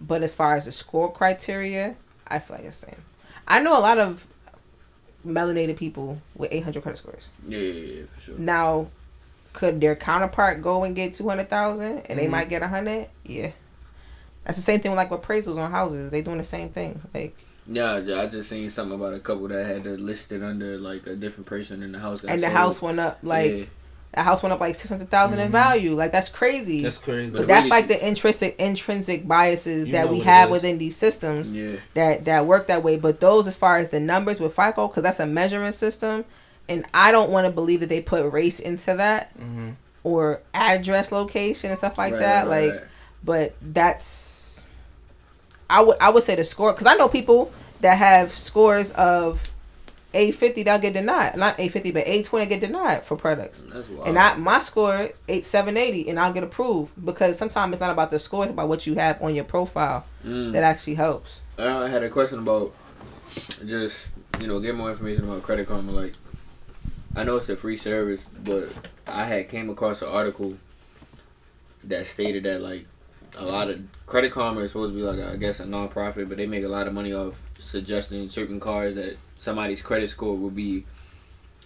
But 0.01 0.23
as 0.23 0.35
far 0.35 0.55
as 0.55 0.67
the 0.67 0.73
score 0.73 1.11
criteria, 1.13 1.97
I 2.29 2.39
feel 2.39 2.57
like 2.57 2.67
it's 2.67 2.81
the 2.83 2.87
same. 2.89 3.03
I 3.49 3.61
know 3.61 3.77
a 3.77 3.81
lot 3.81 3.99
of 3.99 4.27
melanated 5.27 5.77
people 5.77 6.21
with 6.35 6.53
800 6.53 6.83
credit 6.83 6.99
scores. 6.99 7.29
Yeah, 7.49 7.59
yeah, 7.59 7.73
yeah, 7.73 8.03
for 8.15 8.21
sure. 8.21 8.39
Now, 8.39 8.89
could 9.53 9.81
their 9.81 9.95
counterpart 9.97 10.63
go 10.63 10.85
and 10.85 10.95
get 10.97 11.15
200,000 11.15 11.99
and 12.07 12.19
they 12.19 12.27
Mhm. 12.27 12.31
might 12.31 12.49
get 12.49 12.63
100? 12.63 13.09
Yeah. 13.25 13.51
That's 14.45 14.57
the 14.59 14.63
same 14.63 14.81
thing 14.81 14.91
with 14.91 14.99
like 14.99 15.11
appraisals 15.11 15.57
on 15.59 15.71
houses. 15.71 16.11
They 16.11 16.21
doing 16.23 16.39
the 16.39 16.45
same 16.45 16.69
thing. 16.69 17.01
Like 17.15 17.35
Yeah, 17.67 17.95
I 17.95 18.27
just 18.27 18.51
seen 18.51 18.69
something 18.69 18.95
about 19.01 19.15
a 19.15 19.21
couple 19.21 19.49
that 19.49 19.65
had 19.67 19.85
to 19.85 19.97
list 19.97 20.33
it 20.33 20.43
under 20.43 20.77
like 20.77 21.07
a 21.07 21.15
different 21.17 21.47
person 21.47 21.83
in 21.83 21.93
the 21.93 21.99
house. 21.99 22.23
and 22.25 22.41
the 22.43 22.47
sold. 22.49 22.53
house 22.53 22.83
went 22.83 23.01
up 23.01 23.19
like 23.23 23.53
Yeah. 23.53 23.65
The 24.15 24.23
house 24.23 24.43
went 24.43 24.53
up 24.53 24.61
like 24.61 24.75
600,000 24.75 25.39
in 25.39 25.49
Mhm. 25.49 25.53
value. 25.53 25.95
Like 25.95 26.13
that's 26.13 26.29
crazy. 26.29 26.83
That's 26.83 26.99
crazy. 26.99 27.31
but 27.33 27.39
But 27.41 27.49
that's 27.49 27.65
really- 27.67 27.71
like 27.71 27.89
the 27.89 28.07
intrinsic 28.07 28.57
intrinsic 28.59 29.27
biases 29.27 29.89
that 29.93 30.09
we 30.09 30.21
have 30.21 30.51
within 30.51 30.79
these 30.79 30.97
systems 30.97 31.53
yeah, 31.53 31.77
that 31.95 32.25
that 32.27 32.47
work 32.47 32.67
that 32.69 32.83
way. 32.83 32.97
But 32.97 33.21
those 33.21 33.47
as 33.47 33.57
far 33.57 33.77
as 33.77 33.91
the 33.91 34.01
numbers 34.01 34.41
with 34.41 34.55
FICO 34.55 34.89
cuz 34.89 35.03
that's 35.03 35.21
a 35.21 35.27
measuring 35.27 35.73
system 35.73 36.25
and 36.69 36.85
I 36.95 37.13
don't 37.13 37.31
want 37.31 37.47
to 37.47 37.51
believe 37.51 37.81
that 37.81 37.89
they 37.89 38.01
put 38.01 38.31
race 38.33 38.59
into 38.61 38.95
that 38.95 39.37
mm-hmm. 39.39 39.71
or 40.03 40.41
address 40.55 41.11
location 41.13 41.71
and 41.71 41.79
stuff 41.79 41.99
like 41.99 42.13
Right, 42.15 42.21
that. 42.21 42.47
right, 42.47 42.65
like 42.69 42.73
right. 42.81 42.85
but 43.25 43.55
that's 43.61 44.65
I 45.69 45.81
would 45.83 45.97
I 46.01 46.11
would 46.11 46.23
say 46.23 46.35
the 46.35 46.45
score 46.45 46.73
because 46.73 46.87
I 46.87 46.95
know 46.95 47.09
people 47.09 47.51
that 47.81 47.99
have 47.99 48.37
scores 48.37 48.91
of 48.93 49.41
A 50.15 50.31
fifty 50.31 50.63
they'll 50.63 50.79
get 50.79 50.95
denied 50.95 51.37
not 51.37 51.59
A 51.59 51.69
fifty 51.69 51.91
but 51.91 52.05
A 52.07 52.23
twenty 52.23 52.47
get 52.47 52.61
denied 52.61 53.05
for 53.05 53.17
products 53.17 53.63
that's 53.73 53.89
wild. 53.89 54.09
and 54.09 54.19
I 54.19 54.35
my 54.37 54.61
score 54.61 54.97
is 55.03 55.21
eight 55.29 55.45
seven 55.45 55.77
eighty 55.77 56.09
and 56.09 56.19
I'll 56.19 56.33
get 56.33 56.45
approved 56.45 56.93
because 57.05 57.37
sometimes 57.39 57.73
it's 57.73 57.81
not 57.81 57.91
about 57.91 58.11
the 58.11 58.19
score 58.19 58.45
it's 58.45 58.53
about 58.53 58.69
what 58.69 58.87
you 58.87 58.95
have 58.95 59.21
on 59.23 59.35
your 59.35 59.45
profile 59.45 60.05
Mm. 60.25 60.53
that 60.55 60.65
actually 60.65 60.95
helps. 60.95 61.43
I 61.59 61.87
had 61.89 62.03
a 62.03 62.09
question 62.09 62.39
about 62.39 62.73
just 63.67 64.09
you 64.41 64.47
know 64.47 64.59
get 64.59 64.75
more 64.75 64.91
information 64.91 65.25
about 65.25 65.43
Credit 65.43 65.67
Karma. 65.69 65.93
Like, 65.93 66.15
I 67.15 67.25
know 67.25 67.37
it's 67.37 67.49
a 67.51 67.57
free 67.57 67.77
service, 67.77 68.23
but 68.43 68.71
I 69.07 69.25
had 69.25 69.51
came 69.51 69.69
across 69.69 70.01
an 70.01 70.09
article 70.09 70.57
that 71.85 72.07
stated 72.07 72.45
that 72.45 72.63
like 72.63 72.87
a 73.37 73.45
lot 73.45 73.69
of 73.69 73.81
Credit 74.07 74.33
Karma 74.33 74.61
is 74.61 74.71
supposed 74.71 74.93
to 74.95 74.97
be 74.97 75.03
like 75.03 75.21
I 75.21 75.37
guess 75.37 75.61
a 75.61 75.65
nonprofit, 75.65 76.29
but 76.29 76.39
they 76.39 76.47
make 76.47 76.65
a 76.65 76.69
lot 76.69 76.87
of 76.87 76.95
money 76.95 77.13
off 77.13 77.35
suggesting 77.59 78.29
certain 78.29 78.61
cars 78.61 78.95
that 78.95 79.17
somebody's 79.45 79.83
credit 79.83 80.11
score 80.11 80.35
would 80.37 80.57
be, 80.57 80.85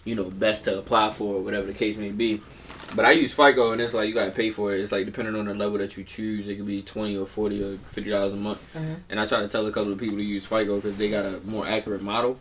you 0.05 0.15
know, 0.15 0.25
best 0.25 0.65
to 0.65 0.77
apply 0.77 1.11
for, 1.13 1.35
or 1.37 1.41
whatever 1.41 1.65
the 1.67 1.73
case 1.73 1.97
may 1.97 2.09
be. 2.11 2.41
But 2.95 3.05
I 3.05 3.11
use 3.11 3.31
FICO, 3.33 3.71
and 3.71 3.81
it's 3.81 3.93
like 3.93 4.07
you 4.07 4.13
gotta 4.15 4.31
pay 4.31 4.49
for 4.51 4.73
it. 4.73 4.81
It's 4.81 4.91
like 4.91 5.05
depending 5.05 5.35
on 5.35 5.45
the 5.45 5.53
level 5.53 5.77
that 5.77 5.95
you 5.97 6.03
choose, 6.03 6.47
it 6.49 6.55
could 6.55 6.65
be 6.67 6.81
twenty 6.81 7.15
or 7.17 7.25
forty 7.27 7.63
or 7.63 7.77
fifty 7.91 8.09
dollars 8.09 8.33
a 8.33 8.37
month. 8.37 8.59
Mhm. 8.75 8.97
And 9.09 9.19
I 9.19 9.25
try 9.25 9.39
to 9.41 9.47
tell 9.47 9.65
a 9.67 9.71
couple 9.71 9.93
of 9.93 9.99
people 9.99 10.17
to 10.17 10.23
use 10.23 10.45
FICO 10.45 10.75
because 10.77 10.95
they 10.97 11.09
got 11.09 11.25
a 11.25 11.39
more 11.45 11.67
accurate 11.67 12.01
model. 12.01 12.39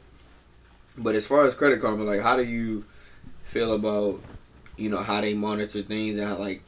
But 0.96 1.14
as 1.14 1.26
far 1.26 1.44
as 1.46 1.54
Credit 1.54 1.80
Karma, 1.80 2.04
like 2.04 2.22
how 2.22 2.36
do 2.36 2.44
you 2.44 2.84
feel 3.44 3.72
about, 3.74 4.20
you 4.76 4.88
know, 4.88 4.98
how 4.98 5.20
they 5.20 5.34
monitor 5.34 5.82
things 5.82 6.16
and 6.16 6.26
how, 6.26 6.36
like 6.38 6.62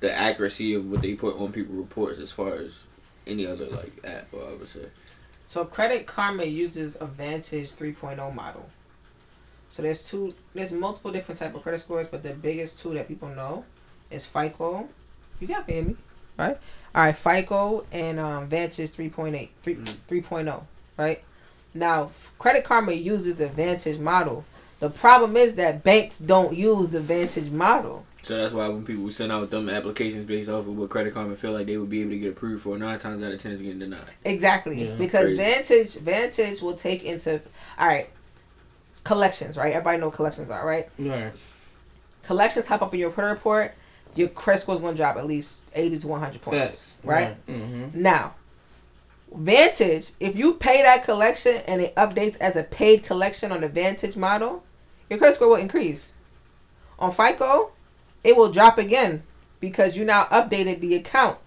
the 0.00 0.12
accuracy 0.12 0.74
of 0.74 0.90
what 0.90 1.00
they 1.00 1.14
put 1.14 1.38
on 1.40 1.52
people 1.52 1.74
reports 1.74 2.18
as 2.18 2.30
far 2.32 2.54
as 2.54 2.86
any 3.26 3.46
other 3.46 3.66
like 3.66 3.92
app, 4.04 4.28
Or 4.32 4.44
I 4.48 4.52
would 4.54 4.68
say. 4.68 4.86
So 5.46 5.64
Credit 5.64 6.06
Karma 6.06 6.44
uses 6.44 6.96
a 7.00 7.06
Vantage 7.06 7.72
3.0 7.72 8.34
model. 8.34 8.68
So 9.70 9.82
there's 9.82 10.06
two 10.06 10.34
there's 10.54 10.70
multiple 10.72 11.10
different 11.12 11.38
type 11.38 11.54
of 11.54 11.62
credit 11.62 11.80
scores, 11.80 12.06
but 12.06 12.22
the 12.22 12.34
biggest 12.34 12.78
two 12.78 12.92
that 12.94 13.08
people 13.08 13.28
know 13.28 13.64
is 14.10 14.26
FICO. 14.26 14.88
You 15.40 15.48
got 15.48 15.66
me, 15.66 15.96
right? 16.38 16.58
All 16.94 17.02
right, 17.04 17.16
FICO 17.16 17.86
and 17.90 18.20
um, 18.20 18.48
Vantage 18.48 18.90
3.8, 18.90 19.48
3, 19.62 19.74
Mm. 19.74 19.96
3.0, 20.08 20.62
right? 20.98 21.24
Now, 21.74 22.10
Credit 22.38 22.64
Karma 22.64 22.92
uses 22.92 23.36
the 23.36 23.48
Vantage 23.48 23.98
model. 23.98 24.44
The 24.78 24.90
problem 24.90 25.36
is 25.38 25.54
that 25.54 25.82
banks 25.82 26.18
don't 26.18 26.54
use 26.54 26.90
the 26.90 27.00
Vantage 27.00 27.50
model. 27.50 28.04
So 28.22 28.36
that's 28.36 28.54
why 28.54 28.68
when 28.68 28.84
people 28.84 29.10
send 29.10 29.32
out 29.32 29.50
them 29.50 29.68
applications 29.68 30.26
based 30.26 30.48
off 30.48 30.60
of 30.60 30.76
what 30.78 30.90
Credit 30.90 31.12
card 31.12 31.26
Karma 31.26 31.36
feel 31.36 31.52
like 31.52 31.66
they 31.66 31.76
would 31.76 31.90
be 31.90 32.02
able 32.02 32.12
to 32.12 32.18
get 32.18 32.30
approved 32.30 32.62
for, 32.62 32.78
nine 32.78 32.98
times 33.00 33.20
out 33.22 33.32
of 33.32 33.40
ten 33.40 33.50
is 33.50 33.60
getting 33.60 33.80
denied. 33.80 34.00
Exactly. 34.24 34.86
Yeah. 34.86 34.94
because 34.94 35.34
Crazy. 35.34 35.36
Vantage 35.36 35.98
Vantage 35.98 36.62
will 36.62 36.76
take 36.76 37.02
into 37.02 37.40
all 37.78 37.86
right. 37.88 38.08
Collections, 39.02 39.56
right? 39.56 39.72
Everybody 39.72 39.98
know 39.98 40.06
what 40.06 40.14
collections 40.14 40.50
are, 40.50 40.64
right? 40.64 40.88
Right. 40.96 41.32
Collections 42.22 42.68
hop 42.68 42.82
up 42.82 42.94
in 42.94 43.00
your 43.00 43.10
credit 43.10 43.32
report, 43.32 43.74
your 44.14 44.28
credit 44.28 44.60
score's 44.60 44.78
gonna 44.78 44.96
drop 44.96 45.16
at 45.16 45.26
least 45.26 45.64
eighty 45.74 45.98
to 45.98 46.06
one 46.06 46.20
hundred 46.20 46.40
points. 46.42 46.60
Facts. 46.60 46.94
Right? 47.02 47.46
Mm-hmm. 47.48 48.00
Now, 48.00 48.34
Vantage, 49.34 50.12
if 50.20 50.36
you 50.36 50.54
pay 50.54 50.82
that 50.82 51.04
collection 51.04 51.56
and 51.66 51.80
it 51.80 51.92
updates 51.96 52.36
as 52.38 52.54
a 52.54 52.62
paid 52.62 53.02
collection 53.02 53.50
on 53.50 53.62
the 53.62 53.68
Vantage 53.68 54.16
model, 54.16 54.62
your 55.10 55.18
credit 55.18 55.34
score 55.34 55.48
will 55.48 55.56
increase. 55.56 56.14
On 57.00 57.10
FICO, 57.10 57.72
it 58.24 58.36
will 58.36 58.50
drop 58.52 58.78
again 58.78 59.22
because 59.60 59.96
you 59.96 60.04
now 60.04 60.24
updated 60.26 60.80
the 60.80 60.94
account. 60.94 61.38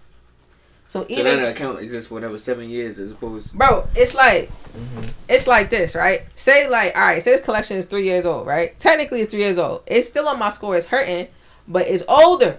So 0.88 1.02
So 1.02 1.06
even 1.10 1.24
then 1.24 1.42
the 1.42 1.50
account 1.50 1.80
exists 1.80 2.08
for 2.08 2.14
whatever 2.14 2.38
seven 2.38 2.70
years 2.70 2.98
as 2.98 3.10
opposed. 3.10 3.52
bro, 3.52 3.88
it's 3.96 4.14
like 4.14 4.50
Mm-hmm. 4.76 5.08
it's 5.28 5.46
like 5.46 5.70
this, 5.70 5.94
right? 5.96 6.26
Say 6.34 6.68
like, 6.68 6.94
all 6.94 7.00
right, 7.02 7.22
say 7.22 7.32
this 7.32 7.40
collection 7.40 7.78
is 7.78 7.86
three 7.86 8.04
years 8.04 8.26
old, 8.26 8.46
right? 8.46 8.78
Technically, 8.78 9.22
it's 9.22 9.30
three 9.30 9.40
years 9.40 9.56
old. 9.58 9.82
It's 9.86 10.06
still 10.06 10.28
on 10.28 10.38
my 10.38 10.50
score. 10.50 10.76
It's 10.76 10.84
hurting, 10.86 11.28
but 11.66 11.86
it's 11.88 12.04
older. 12.06 12.58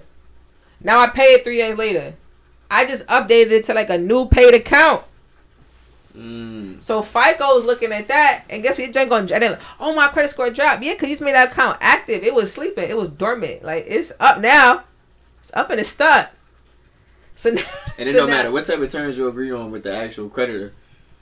Now 0.82 0.98
I 1.00 1.10
pay 1.10 1.34
it 1.36 1.44
three 1.44 1.58
years 1.58 1.78
later. 1.78 2.16
I 2.72 2.88
just 2.88 3.08
updated 3.08 3.52
it 3.52 3.64
to 3.66 3.76
like 3.76 3.92
a 3.92 4.00
new 4.00 4.26
paid 4.28 4.56
account. 4.56 5.04
Mm. 6.18 6.82
So 6.82 7.02
FICO 7.04 7.58
is 7.58 7.64
looking 7.66 7.92
at 7.92 8.08
that, 8.08 8.46
and 8.50 8.64
guess 8.64 8.78
what? 8.80 8.86
Your 8.86 8.94
joint 8.94 9.10
going, 9.10 9.32
and 9.32 9.52
like, 9.52 9.60
oh 9.80 9.94
my 9.96 10.08
credit 10.08 10.30
score 10.30 10.50
dropped. 10.50 10.84
Yeah, 10.84 10.94
cause 10.96 11.04
you 11.10 11.16
just 11.16 11.22
made 11.22 11.36
that 11.36 11.52
account 11.52 11.78
active. 11.82 12.24
It 12.24 12.34
was 12.34 12.52
sleeping. 12.52 12.90
It 12.90 12.98
was 12.98 13.10
dormant. 13.10 13.64
Like 13.64 13.86
it's 13.88 14.12
up 14.20 14.40
now. 14.42 14.84
It's 15.40 15.54
up 15.54 15.70
and 15.70 15.80
it's 15.80 15.90
stuck. 15.90 16.32
So 17.36 17.50
now, 17.52 17.62
And 18.00 18.10
it 18.10 18.14
so 18.14 18.20
don't 18.20 18.30
now- 18.30 18.38
matter 18.38 18.52
what 18.52 18.66
type 18.66 18.80
of 18.80 18.90
terms 18.92 19.16
you 19.18 19.28
agree 19.28 19.52
on 19.52 19.70
with 19.70 19.84
the 19.84 19.96
actual 19.96 20.28
creditor. 20.28 20.74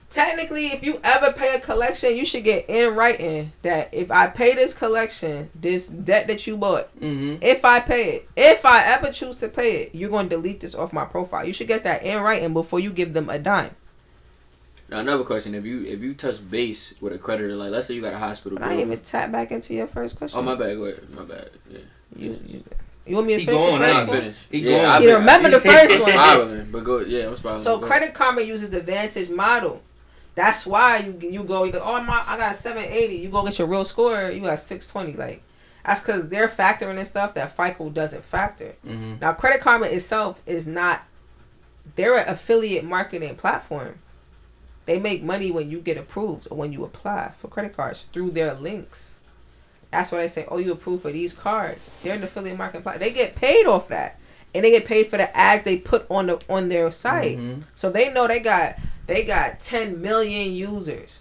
technically, 0.09 0.67
if 0.67 0.81
you 0.83 0.99
ever 1.03 1.33
pay 1.33 1.55
a 1.55 1.59
collection, 1.59 2.15
you 2.15 2.23
should 2.23 2.43
get 2.45 2.69
in 2.69 2.95
writing 2.95 3.51
that 3.63 3.93
if 3.93 4.11
I 4.11 4.27
pay 4.27 4.55
this 4.55 4.73
collection, 4.73 5.49
this 5.53 5.87
debt 5.89 6.27
that 6.27 6.47
you 6.47 6.55
bought, 6.55 6.95
Mm-hmm. 7.01 7.37
if 7.41 7.65
I 7.65 7.81
pay 7.81 8.03
it, 8.17 8.29
if 8.37 8.65
I 8.65 8.85
ever 8.93 9.11
choose 9.11 9.35
to 9.37 9.49
pay 9.49 9.81
it, 9.83 9.95
you're 9.95 10.09
going 10.09 10.29
to 10.29 10.35
delete 10.37 10.61
this 10.61 10.73
off 10.75 10.93
my 10.93 11.03
profile. 11.05 11.43
You 11.45 11.51
should 11.53 11.67
get 11.67 11.83
that 11.83 12.03
in 12.03 12.21
writing 12.23 12.53
before 12.53 12.79
you 12.79 12.91
give 12.93 13.11
them 13.13 13.29
a 13.29 13.37
dime. 13.37 13.71
Now 14.89 14.99
another 14.99 15.23
question: 15.23 15.55
If 15.55 15.65
you 15.65 15.83
if 15.83 16.01
you 16.01 16.13
touch 16.13 16.47
base 16.49 16.93
with 17.01 17.13
a 17.13 17.17
creditor, 17.17 17.55
like 17.55 17.71
let's 17.71 17.87
say 17.87 17.95
you 17.95 18.01
got 18.01 18.13
a 18.13 18.19
hospital 18.19 18.57
But 18.59 18.65
I 18.65 18.69
bill. 18.69 18.77
didn't 18.77 18.91
even 18.93 19.03
tap 19.03 19.31
back 19.31 19.51
into 19.51 19.73
your 19.73 19.87
first 19.87 20.15
question. 20.15 20.39
Oh 20.39 20.43
my 20.43 20.55
bad. 20.55 20.77
Go 20.77 20.85
ahead. 20.85 21.09
My 21.09 21.23
bad. 21.23 21.49
Yeah. 21.71 21.79
You, 22.15 22.39
you, 22.45 22.63
you 23.07 23.15
want 23.15 23.27
me 23.27 23.33
to 23.33 23.39
He 23.39 23.45
finish 23.45 23.61
the 23.61 23.67
going 23.67 23.81
first 23.81 24.07
now. 24.07 24.13
One? 24.13 24.33
He 24.51 24.59
yeah, 24.59 24.69
going. 24.71 24.85
I've 24.85 25.03
You 25.03 25.15
remember 25.15 25.49
the 25.49 25.55
I'm 25.57 25.61
first 25.61 25.99
one. 26.01 26.09
spiraling, 26.11 26.71
but 26.71 26.83
go. 26.83 26.99
Yeah, 26.99 27.27
I'm 27.27 27.35
spiraling. 27.35 27.63
So 27.63 27.79
Go 27.79 27.87
Credit 27.87 28.13
Karma 28.13 28.41
uses 28.41 28.69
the 28.69 28.81
Vantage 28.81 29.29
model. 29.29 29.81
That's 30.35 30.65
why 30.65 30.97
you 30.99 31.29
you 31.29 31.43
go 31.43 31.63
you 31.63 31.71
go, 31.71 31.81
oh 31.83 32.01
my 32.03 32.23
I 32.27 32.37
got 32.37 32.51
a 32.51 32.55
seven 32.55 32.83
eighty. 32.83 33.15
You 33.15 33.29
go 33.29 33.43
get 33.43 33.57
your 33.57 33.67
real 33.67 33.85
score, 33.85 34.29
you 34.29 34.41
got 34.41 34.59
six 34.59 34.85
twenty. 34.85 35.13
Like 35.13 35.41
that's 35.83 36.01
because 36.01 36.29
they're 36.29 36.47
factoring 36.49 36.97
in 36.99 37.05
stuff 37.05 37.33
that 37.35 37.55
FICO 37.55 37.89
doesn't 37.89 38.23
factor. 38.23 38.75
Mm-hmm. 38.85 39.15
Now 39.21 39.33
Credit 39.33 39.61
Karma 39.61 39.87
itself 39.87 40.41
is 40.45 40.67
not. 40.67 41.03
They're 41.95 42.17
an 42.17 42.27
affiliate 42.27 42.83
marketing 42.83 43.35
platform. 43.35 43.99
They 44.85 44.99
make 44.99 45.23
money 45.23 45.51
when 45.51 45.71
you 45.71 45.79
get 45.79 45.97
approved 45.97 46.47
or 46.51 46.57
when 46.57 46.71
you 46.71 46.83
apply 46.83 47.31
for 47.39 47.47
credit 47.47 47.75
cards 47.75 48.05
through 48.13 48.31
their 48.31 48.53
links. 48.53 49.19
That's 49.91 50.11
why 50.11 50.19
they 50.19 50.27
say, 50.27 50.45
"Oh, 50.49 50.57
you 50.57 50.71
approved 50.73 51.03
for 51.03 51.11
these 51.11 51.33
cards." 51.33 51.89
They're 52.03 52.15
an 52.15 52.23
affiliate 52.23 52.57
marketing 52.57 52.83
platform. 52.83 53.03
They 53.03 53.13
get 53.13 53.35
paid 53.35 53.65
off 53.65 53.87
that, 53.87 54.19
and 54.53 54.63
they 54.63 54.71
get 54.71 54.85
paid 54.85 55.07
for 55.07 55.17
the 55.17 55.35
ads 55.35 55.63
they 55.63 55.77
put 55.77 56.05
on 56.09 56.27
the 56.27 56.41
on 56.49 56.69
their 56.69 56.91
site. 56.91 57.37
Mm-hmm. 57.37 57.61
So 57.73 57.89
they 57.89 58.11
know 58.11 58.27
they 58.27 58.39
got 58.39 58.75
they 59.07 59.23
got 59.23 59.59
10 59.59 60.01
million 60.01 60.53
users. 60.53 61.19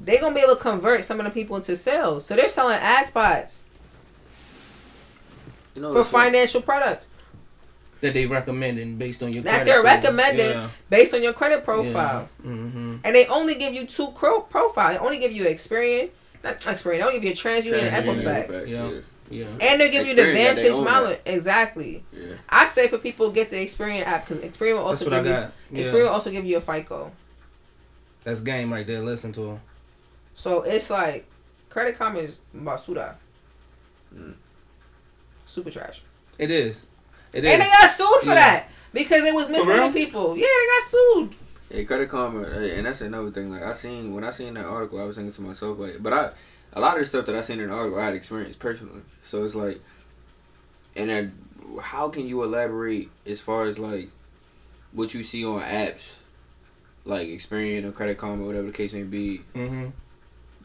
They 0.00 0.18
gonna 0.18 0.34
be 0.34 0.40
able 0.40 0.56
to 0.56 0.60
convert 0.60 1.04
some 1.04 1.20
of 1.20 1.26
the 1.26 1.30
people 1.30 1.56
into 1.56 1.76
sales. 1.76 2.26
So 2.26 2.34
they're 2.34 2.48
selling 2.48 2.78
ad 2.80 3.06
spots 3.06 3.64
you 5.74 5.82
know, 5.82 5.92
for 5.92 5.98
what's 5.98 6.10
funny? 6.10 6.30
financial 6.30 6.62
products 6.62 7.08
That 8.02 8.12
they 8.14 8.26
recommending 8.26 8.96
based 8.96 9.22
on 9.22 9.32
your. 9.32 9.42
that 9.44 9.50
credit 9.50 9.64
they're 9.66 9.74
score. 9.76 9.84
recommending 9.84 10.50
Yeah. 10.50 10.68
based 10.90 11.14
on 11.14 11.22
your 11.22 11.32
credit 11.32 11.64
profile. 11.64 12.28
Mm-hmm. 12.44 12.96
And 13.04 13.14
they 13.14 13.26
only 13.28 13.54
give 13.54 13.72
you 13.72 13.86
two 13.86 14.08
cro- 14.12 14.42
profile. 14.42 14.92
They 14.92 14.98
only 14.98 15.18
give 15.18 15.32
you 15.32 15.44
Experian, 15.44 16.10
not 16.44 16.60
Experian. 16.60 16.98
They 16.98 17.02
only 17.02 17.20
give 17.20 17.24
you 17.24 17.30
a 17.30 17.34
TransUnion 17.34 17.80
and 17.80 18.06
TransUnion, 18.06 18.22
Equifax. 18.24 18.48
Equifax, 18.48 18.68
Yeah. 18.68 18.90
yeah. 18.90 19.00
Yeah. 19.30 19.46
And 19.62 19.80
they 19.80 19.88
give 19.90 20.06
you 20.06 20.14
the 20.14 20.22
Experian, 20.22 20.26
yeah, 20.34 20.52
they 20.52 20.62
Vantage 20.62 20.72
own 20.72 20.84
model. 20.84 21.16
Exactly. 21.24 22.04
Yeah. 22.12 22.34
I 22.50 22.66
say 22.66 22.88
for 22.88 22.98
people 22.98 23.30
get 23.30 23.50
the 23.50 23.56
Experian 23.64 24.02
app 24.04 24.28
because 24.28 24.44
Experian 24.44 24.74
will 24.76 24.84
also 24.84 25.08
give 25.08 25.24
you 25.24 25.32
got. 25.32 25.52
Yeah. 25.70 25.82
Experian 25.84 26.02
will 26.02 26.08
also 26.10 26.30
give 26.30 26.44
you 26.44 26.58
a 26.58 26.60
FICO. 26.60 27.10
That's 28.24 28.40
game 28.40 28.70
right 28.72 28.86
there. 28.86 29.00
Listen 29.00 29.32
to 29.32 29.42
him. 29.52 29.60
So 30.34 30.62
it's 30.62 30.90
like 30.90 31.26
Credit 31.70 31.96
Karma 31.96 32.18
is 32.18 32.36
basura. 32.54 33.14
Mm. 34.14 34.34
Super 35.46 35.70
trash. 35.70 36.02
It 36.38 36.50
is. 36.50 36.86
It 37.32 37.44
And 37.44 37.46
is. 37.46 37.66
they 37.66 37.70
got 37.70 37.90
sued 37.90 38.20
for 38.22 38.26
Yeah. 38.28 38.34
that 38.34 38.68
because 38.92 39.24
it 39.24 39.34
was 39.34 39.48
misleading 39.48 39.92
people. 39.92 40.36
Yeah, 40.36 40.46
they 40.46 40.66
got 40.66 40.84
sued. 40.88 41.34
Yeah, 41.70 41.82
Credit 41.84 42.08
Karma, 42.08 42.42
and 42.42 42.86
that's 42.86 43.00
another 43.00 43.30
thing. 43.30 43.50
Like 43.50 43.62
I 43.62 43.72
seen 43.72 44.12
when 44.14 44.24
I 44.24 44.30
seen 44.30 44.54
that 44.54 44.66
article, 44.66 45.00
I 45.00 45.04
was 45.04 45.16
thinking 45.16 45.32
to 45.32 45.42
myself, 45.42 45.78
like, 45.78 46.02
but 46.02 46.12
I, 46.12 46.30
a 46.74 46.80
lot 46.80 46.96
of 46.96 47.00
the 47.02 47.06
stuff 47.06 47.24
that 47.26 47.34
I 47.34 47.40
seen 47.40 47.60
in 47.60 47.70
the 47.70 47.74
article, 47.74 47.98
I 47.98 48.04
had 48.06 48.14
experienced 48.14 48.58
personally. 48.58 49.00
So 49.24 49.42
it's 49.44 49.54
like, 49.54 49.80
and 50.96 51.08
then 51.08 51.32
how 51.80 52.10
can 52.10 52.26
you 52.26 52.42
elaborate 52.42 53.10
as 53.26 53.40
far 53.40 53.64
as 53.64 53.78
like 53.78 54.10
what 54.92 55.14
you 55.14 55.22
see 55.22 55.44
on 55.46 55.62
apps, 55.62 56.18
like 57.06 57.28
Experian 57.28 57.84
or 57.84 57.92
Credit 57.92 58.18
Karma, 58.18 58.44
whatever 58.44 58.66
the 58.66 58.72
case 58.72 58.92
may 58.92 59.04
be? 59.04 59.40
Mm-hmm. 59.54 59.86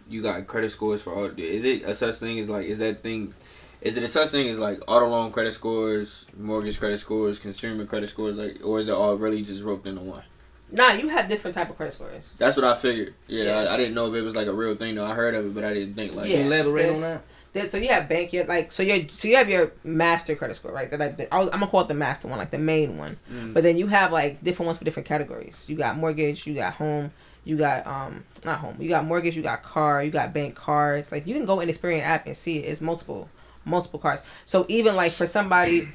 You 0.09 0.22
got 0.22 0.45
credit 0.47 0.72
scores 0.74 1.01
for 1.01 1.13
all. 1.13 1.26
Is 1.38 1.63
it 1.63 1.84
a 1.84 1.95
such 1.95 2.15
thing 2.15 2.38
as 2.39 2.49
like 2.49 2.65
is 2.65 2.80
that 2.80 3.01
thing? 3.03 3.34
Is 3.82 3.95
it 3.97 4.03
a 4.03 4.07
such 4.07 4.30
thing 4.30 4.49
as 4.49 4.57
like 4.57 4.80
auto 4.88 5.07
loan 5.07 5.32
credit 5.32 5.53
scores, 5.53 6.25
mortgage 6.38 6.80
credit 6.80 6.97
scores, 6.99 7.39
consumer 7.39 7.86
credit 7.86 8.09
scores, 8.09 8.36
like, 8.36 8.59
or 8.63 8.80
is 8.80 8.89
it 8.89 8.93
all 8.93 9.15
really 9.15 9.41
just 9.43 9.63
roped 9.63 9.86
into 9.88 10.01
one? 10.01 10.23
Nah, 10.71 10.91
you 10.93 11.07
have 11.09 11.30
different 11.30 11.55
type 11.55 11.69
of 11.69 11.78
credit 11.78 11.93
scores. 11.93 12.34
That's 12.38 12.55
what 12.57 12.65
I 12.65 12.75
figured. 12.75 13.13
Yeah, 13.28 13.43
Yeah. 13.45 13.57
I, 13.69 13.75
I 13.75 13.78
didn't 13.78 13.93
know 13.93 14.07
if 14.07 14.15
it 14.15 14.21
was 14.23 14.36
like 14.36 14.47
a 14.47 14.53
real 14.53 14.75
thing 14.75 14.95
though. 14.95 15.05
I 15.05 15.13
heard 15.13 15.34
of 15.36 15.45
it, 15.45 15.53
but 15.55 15.63
I 15.63 15.73
didn't 15.73 15.93
think 15.95 16.15
like. 16.15 16.30
Yeah, 16.30 16.39
elaborate 16.39 16.95
on 16.95 17.01
that? 17.01 17.21
There- 17.53 17.69
So 17.69 17.78
you 17.78 17.88
have 17.89 18.09
bank, 18.09 18.34
you 18.34 18.39
have 18.39 18.49
like 18.49 18.71
so 18.71 18.84
you 18.84 19.07
so 19.09 19.28
you 19.30 19.38
have 19.38 19.49
your 19.49 19.71
master 19.84 20.36
credit 20.36 20.55
score, 20.55 20.71
right? 20.71 20.89
That 20.91 20.99
like 20.99 21.17
the, 21.17 21.34
I 21.34 21.38
was, 21.38 21.47
I'm 21.47 21.59
gonna 21.59 21.67
call 21.67 21.82
it 21.82 21.88
the 21.88 21.93
master 21.93 22.28
one, 22.28 22.38
like 22.39 22.51
the 22.51 22.57
main 22.57 22.97
one. 22.97 23.17
Mm. 23.32 23.53
But 23.53 23.63
then 23.63 23.78
you 23.78 23.88
have 23.88 24.11
like 24.11 24.43
different 24.43 24.65
ones 24.67 24.78
for 24.80 24.84
different 24.86 25.07
categories. 25.07 25.65
You 25.69 25.75
got 25.78 25.97
mortgage, 25.97 26.45
you 26.45 26.53
got 26.55 26.73
home, 26.73 27.11
you 27.45 27.55
got 27.57 27.88
um 27.88 28.25
not 28.43 28.59
home, 28.59 28.75
you 28.80 28.89
got 28.89 29.05
mortgage, 29.05 29.36
you 29.38 29.41
got 29.43 29.63
car, 29.63 30.03
you 30.03 30.11
got 30.11 30.34
bank 30.34 30.55
cards. 30.55 31.11
Like 31.11 31.25
you 31.25 31.34
can 31.36 31.45
go 31.45 31.61
in 31.61 31.69
Experian 31.69 32.01
app 32.01 32.25
and 32.28 32.36
see 32.36 32.57
it. 32.57 32.63
It's 32.69 32.82
multiple 32.82 33.30
multiple 33.68 33.99
cards. 33.99 34.24
So 34.45 34.65
even 34.70 34.95
like 34.95 35.11
for 35.11 35.28
somebody, 35.28 35.89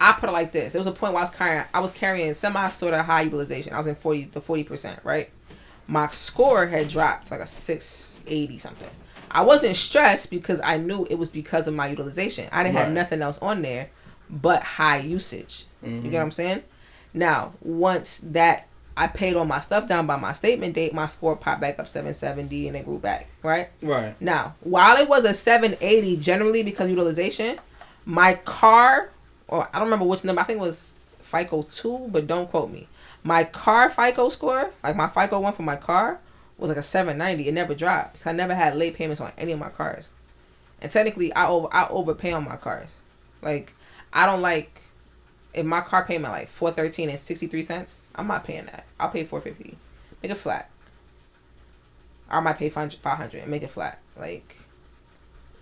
I 0.00 0.12
put 0.12 0.28
it 0.28 0.32
like 0.32 0.52
this. 0.52 0.72
There 0.72 0.80
was 0.80 0.86
a 0.86 0.92
point 0.92 1.12
where 1.12 1.20
I 1.20 1.24
was 1.24 1.30
carrying 1.30 1.64
I 1.72 1.80
was 1.80 1.92
carrying 1.92 2.34
semi 2.34 2.70
sort 2.70 2.94
of 2.94 3.04
high 3.04 3.22
utilization. 3.22 3.72
I 3.72 3.78
was 3.78 3.86
in 3.86 3.94
forty 3.94 4.26
to 4.26 4.40
forty 4.40 4.64
percent, 4.64 5.00
right? 5.04 5.30
My 5.86 6.08
score 6.08 6.66
had 6.66 6.88
dropped 6.88 7.30
like 7.30 7.40
a 7.40 7.46
six 7.46 8.20
eighty 8.26 8.58
something. 8.58 8.90
I 9.30 9.42
wasn't 9.42 9.76
stressed 9.76 10.30
because 10.30 10.60
I 10.60 10.76
knew 10.76 11.06
it 11.08 11.16
was 11.16 11.28
because 11.28 11.68
of 11.68 11.74
my 11.74 11.86
utilization. 11.86 12.48
I 12.50 12.64
didn't 12.64 12.76
have 12.76 12.90
nothing 12.90 13.22
else 13.22 13.38
on 13.38 13.62
there 13.62 13.90
but 14.28 14.62
high 14.62 14.98
usage. 14.98 15.66
You 15.82 15.88
get 15.88 16.02
mm-hmm. 16.02 16.12
what 16.14 16.22
I'm 16.22 16.32
saying? 16.32 16.62
Now, 17.14 17.52
once 17.60 18.20
that 18.24 18.66
I 19.00 19.06
paid 19.06 19.34
all 19.34 19.46
my 19.46 19.60
stuff 19.60 19.88
down 19.88 20.06
by 20.06 20.16
my 20.16 20.34
statement 20.34 20.74
date, 20.74 20.92
my 20.92 21.06
score 21.06 21.34
popped 21.34 21.62
back 21.62 21.78
up 21.78 21.88
770 21.88 22.68
and 22.68 22.76
it 22.76 22.84
grew 22.84 22.98
back, 22.98 23.28
right? 23.42 23.70
Right. 23.80 24.14
Now, 24.20 24.56
while 24.60 24.98
it 24.98 25.08
was 25.08 25.24
a 25.24 25.32
780 25.32 26.18
generally 26.18 26.62
because 26.62 26.90
utilization, 26.90 27.58
my 28.04 28.34
car, 28.34 29.08
or 29.48 29.66
I 29.72 29.78
don't 29.78 29.86
remember 29.86 30.04
which 30.04 30.22
number, 30.22 30.42
I 30.42 30.44
think 30.44 30.58
it 30.58 30.60
was 30.60 31.00
FICO 31.22 31.62
2, 31.62 32.08
but 32.12 32.26
don't 32.26 32.50
quote 32.50 32.70
me. 32.70 32.88
My 33.24 33.44
car 33.44 33.88
FICO 33.88 34.28
score, 34.28 34.70
like 34.82 34.96
my 34.96 35.08
FICO 35.08 35.40
one 35.40 35.54
for 35.54 35.62
my 35.62 35.76
car, 35.76 36.18
was 36.58 36.68
like 36.68 36.76
a 36.76 36.82
790. 36.82 37.48
It 37.48 37.54
never 37.54 37.74
dropped 37.74 38.18
because 38.18 38.26
I 38.26 38.32
never 38.32 38.54
had 38.54 38.76
late 38.76 38.96
payments 38.96 39.22
on 39.22 39.32
any 39.38 39.52
of 39.52 39.58
my 39.58 39.70
cars. 39.70 40.10
And 40.82 40.92
technically, 40.92 41.32
I 41.32 41.48
over 41.48 41.68
I 41.72 41.88
overpay 41.88 42.32
on 42.32 42.44
my 42.44 42.56
cars. 42.56 42.90
Like, 43.40 43.72
I 44.12 44.26
don't 44.26 44.42
like 44.42 44.79
if 45.54 45.66
my 45.66 45.80
car 45.80 46.04
payment 46.04 46.32
like 46.32 46.48
413 46.48 47.10
and 47.10 47.18
63 47.18 47.62
cents, 47.62 48.00
I'm 48.14 48.26
not 48.26 48.44
paying 48.44 48.66
that. 48.66 48.84
I'll 48.98 49.10
pay 49.10 49.24
450. 49.24 49.76
Make 50.22 50.32
it 50.32 50.36
flat. 50.36 50.70
I 52.28 52.40
might 52.40 52.58
pay 52.58 52.68
500 52.68 53.34
and 53.34 53.50
make 53.50 53.62
it 53.62 53.70
flat. 53.70 53.98
Like, 54.16 54.56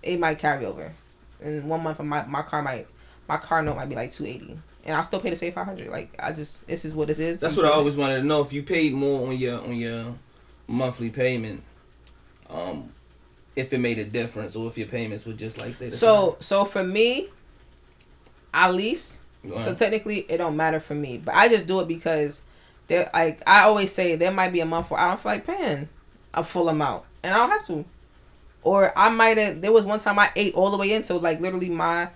it 0.03 0.19
might 0.19 0.37
carry 0.37 0.65
over. 0.65 0.93
And 1.41 1.67
one 1.67 1.81
month, 1.81 1.99
my, 1.99 2.25
my 2.25 2.41
car 2.43 2.61
might, 2.61 2.87
my 3.27 3.37
car 3.37 3.63
note 3.63 3.77
might 3.77 3.89
be 3.89 3.95
like 3.95 4.11
280. 4.11 4.59
And 4.85 4.95
I'll 4.95 5.03
still 5.03 5.19
pay 5.19 5.31
the 5.31 5.35
same 5.35 5.53
500. 5.53 5.87
Like, 5.89 6.15
I 6.19 6.31
just, 6.31 6.67
this 6.67 6.85
is 6.85 6.93
what 6.93 7.07
this 7.07 7.19
is. 7.19 7.39
That's 7.39 7.57
what 7.57 7.65
I 7.65 7.69
always 7.69 7.95
wanted 7.95 8.17
to 8.17 8.23
know. 8.23 8.41
If 8.41 8.53
you 8.53 8.63
paid 8.63 8.93
more 8.93 9.27
on 9.27 9.37
your 9.37 9.61
on 9.61 9.75
your 9.75 10.15
monthly 10.67 11.09
payment, 11.09 11.63
um, 12.49 12.91
if 13.55 13.73
it 13.73 13.79
made 13.79 13.99
a 13.99 14.05
difference 14.05 14.55
or 14.55 14.67
if 14.67 14.77
your 14.77 14.87
payments 14.87 15.25
would 15.25 15.37
just 15.37 15.57
like 15.57 15.75
stay 15.75 15.89
the 15.89 15.97
same. 15.97 15.99
So 15.99 16.37
so 16.39 16.65
for 16.65 16.83
me, 16.83 17.27
I 18.53 18.71
lease. 18.71 19.21
So 19.63 19.73
technically, 19.73 20.19
it 20.29 20.37
don't 20.37 20.55
matter 20.57 20.79
for 20.79 20.93
me, 20.95 21.17
but 21.17 21.33
I 21.33 21.47
just 21.47 21.65
do 21.65 21.79
it 21.79 21.87
because 21.87 22.41
there. 22.87 23.09
Like 23.13 23.41
I 23.47 23.61
always 23.63 23.91
say, 23.91 24.15
there 24.15 24.31
might 24.31 24.51
be 24.51 24.59
a 24.59 24.65
month 24.65 24.91
where 24.91 24.99
I 24.99 25.07
don't 25.07 25.19
feel 25.19 25.31
like 25.31 25.45
paying 25.47 25.87
a 26.33 26.43
full 26.43 26.67
amount, 26.69 27.05
and 27.23 27.33
I 27.33 27.37
don't 27.37 27.49
have 27.49 27.65
to. 27.67 27.85
Or 28.63 28.91
I 28.97 29.09
might 29.09 29.37
have. 29.37 29.61
There 29.61 29.71
was 29.71 29.85
one 29.85 29.99
time 29.99 30.19
I 30.19 30.29
ate 30.35 30.53
all 30.55 30.71
the 30.71 30.77
way 30.77 30.91
in, 30.91 31.03
so 31.03 31.17
like 31.17 31.39
literally 31.39 31.69
my 31.69 32.09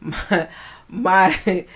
my 0.00 0.48
my 0.88 1.66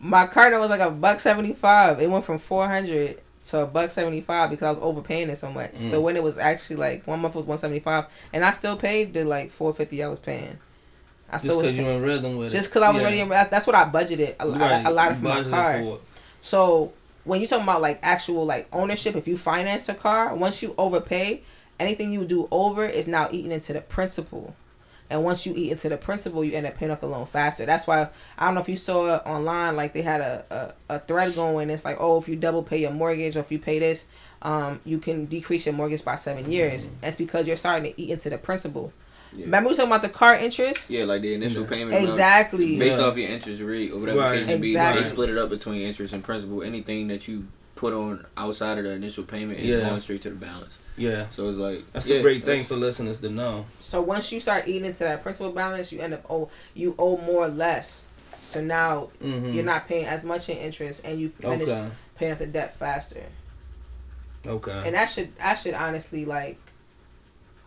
my 0.00 0.26
card 0.26 0.52
was 0.58 0.70
like 0.70 0.80
a 0.80 0.90
buck 0.90 1.20
seventy 1.20 1.52
five. 1.54 2.00
It 2.00 2.10
went 2.10 2.24
from 2.24 2.38
four 2.40 2.66
hundred 2.66 3.20
to 3.44 3.60
a 3.62 3.66
buck 3.66 3.90
seventy 3.90 4.20
five 4.20 4.50
because 4.50 4.66
I 4.66 4.70
was 4.70 4.78
overpaying 4.80 5.30
it 5.30 5.36
so 5.38 5.50
much. 5.52 5.76
So 5.76 6.00
Mm. 6.00 6.02
when 6.02 6.16
it 6.16 6.22
was 6.22 6.36
actually 6.36 6.76
like 6.76 7.06
one 7.06 7.20
month 7.20 7.34
was 7.36 7.46
one 7.46 7.58
seventy 7.58 7.80
five, 7.80 8.06
and 8.32 8.44
I 8.44 8.50
still 8.50 8.76
paid 8.76 9.14
the 9.14 9.24
like 9.24 9.52
four 9.52 9.72
fifty 9.72 10.02
I 10.02 10.08
was 10.08 10.18
paying. 10.18 10.58
I 11.28 11.32
just 11.32 11.44
still 11.44 11.58
was 11.58 11.66
because 11.66 11.78
you're 11.78 11.90
in 11.92 12.02
rhythm 12.02 12.38
with 12.38 12.52
just 12.52 12.68
it. 12.68 12.70
because 12.70 12.82
I 12.82 12.90
was 12.90 13.00
Yeah. 13.00 13.04
ready. 13.04 13.24
That's, 13.24 13.50
that's 13.50 13.66
what 13.66 13.76
I 13.76 13.84
budgeted 13.84 14.36
a, 14.40 14.46
lot 14.46 14.60
Right, 14.60 14.86
a 14.86 14.90
lot 14.90 15.10
of 15.12 15.22
my 15.22 15.42
car. 15.44 15.78
for. 15.80 15.98
So 16.40 16.92
when 17.24 17.40
you 17.40 17.46
talking 17.46 17.64
about 17.64 17.82
like 17.82 17.98
actual 18.02 18.46
like 18.46 18.68
ownership, 18.72 19.14
if 19.16 19.28
you 19.28 19.36
finance 19.36 19.88
a 19.88 19.94
car, 19.94 20.34
once 20.34 20.62
you 20.62 20.74
overpay, 20.78 21.42
anything 21.78 22.12
you 22.12 22.24
do 22.24 22.48
over 22.50 22.84
is 22.86 23.06
now 23.06 23.28
eating 23.30 23.52
into 23.52 23.72
the 23.72 23.80
principal. 23.80 24.54
And 25.10 25.24
once 25.24 25.46
you 25.46 25.54
eat 25.56 25.72
into 25.72 25.88
the 25.88 25.96
principal, 25.96 26.44
you 26.44 26.52
end 26.52 26.66
up 26.66 26.74
paying 26.76 26.90
off 26.92 27.00
the 27.00 27.06
loan 27.06 27.24
faster. 27.24 27.64
That's 27.64 27.86
why 27.86 28.08
I 28.38 28.44
don't 28.44 28.54
know 28.54 28.60
if 28.60 28.68
you 28.68 28.76
saw 28.76 29.16
it 29.16 29.22
online, 29.26 29.74
like 29.74 29.94
they 29.94 30.02
had 30.02 30.20
a, 30.20 30.74
a, 30.88 30.94
a 30.96 30.98
thread 30.98 31.34
going. 31.34 31.70
It's 31.70 31.84
like, 31.84 31.96
oh, 31.98 32.18
if 32.18 32.28
you 32.28 32.36
double 32.36 32.62
pay 32.62 32.78
your 32.82 32.90
mortgage 32.90 33.34
or 33.36 33.40
if 33.40 33.50
you 33.50 33.58
pay 33.58 33.78
this, 33.78 34.06
um, 34.42 34.80
you 34.84 34.98
can 34.98 35.24
decrease 35.24 35.64
your 35.64 35.74
mortgage 35.74 36.04
by 36.04 36.16
seven 36.16 36.50
years. 36.52 36.88
That's 37.00 37.16
because 37.16 37.46
you're 37.46 37.56
starting 37.56 37.90
to 37.92 38.00
eat 38.00 38.10
into 38.10 38.28
the 38.28 38.36
principal. 38.38 38.92
Yeah. 39.34 39.44
Remember 39.44 39.68
we 39.70 39.74
talking 39.76 39.90
about 39.90 40.02
the 40.02 40.08
car 40.08 40.34
interest? 40.34 40.90
Yeah, 40.90 41.04
like 41.04 41.22
the 41.22 41.34
initial 41.34 41.62
Yeah. 41.62 41.68
payment. 41.68 41.90
amount, 41.94 42.08
Exactly. 42.08 42.78
Based 42.78 42.98
Yeah. 42.98 43.04
off 43.04 43.16
your 43.16 43.28
interest 43.28 43.60
rate 43.62 43.92
or 43.92 43.98
whatever 43.98 44.18
Right. 44.20 44.30
the 44.32 44.38
case 44.38 44.46
may 44.46 44.56
be, 44.56 44.68
Exactly. 44.70 45.02
they 45.02 45.08
split 45.08 45.30
it 45.30 45.38
up 45.38 45.50
between 45.50 45.82
interest 45.82 46.14
and 46.14 46.24
principal. 46.24 46.62
Anything 46.62 47.08
that 47.08 47.28
you 47.28 47.46
put 47.76 47.92
on 47.92 48.26
outside 48.36 48.78
of 48.78 48.84
the 48.84 48.90
initial 48.90 49.22
payment 49.24 49.60
is 49.60 49.66
Yeah. 49.66 49.88
going 49.88 50.00
straight 50.00 50.22
to 50.22 50.30
the 50.30 50.34
balance. 50.34 50.78
Yeah, 50.96 51.26
So 51.30 51.48
it's 51.48 51.58
like 51.58 51.84
that's 51.92 52.08
yeah, 52.08 52.16
a 52.16 52.22
great 52.22 52.44
thing 52.44 52.64
for 52.64 52.74
listeners 52.74 53.18
to 53.18 53.28
know. 53.30 53.66
So 53.78 54.00
once 54.00 54.32
you 54.32 54.40
start 54.40 54.66
eating 54.66 54.84
into 54.86 55.04
that 55.04 55.22
principal 55.22 55.52
balance, 55.52 55.92
you 55.92 56.00
end 56.00 56.14
up 56.14 56.24
oh 56.28 56.48
you 56.74 56.96
owe 56.98 57.16
more 57.18 57.44
or 57.44 57.48
less. 57.48 58.06
So 58.40 58.60
now 58.60 59.08
Mm-hmm. 59.22 59.50
you're 59.50 59.64
not 59.64 59.86
paying 59.86 60.06
as 60.06 60.24
much 60.24 60.48
in 60.48 60.56
interest, 60.56 61.02
and 61.04 61.20
you 61.20 61.28
finish 61.28 61.68
okay. 61.68 61.88
paying 62.16 62.32
off 62.32 62.38
the 62.38 62.46
debt 62.46 62.76
faster. 62.78 63.22
Okay. 64.46 64.82
And 64.84 64.94
that 64.94 65.06
should 65.10 65.36
that 65.36 65.54
should 65.58 65.74
honestly 65.74 66.24
like. 66.24 66.58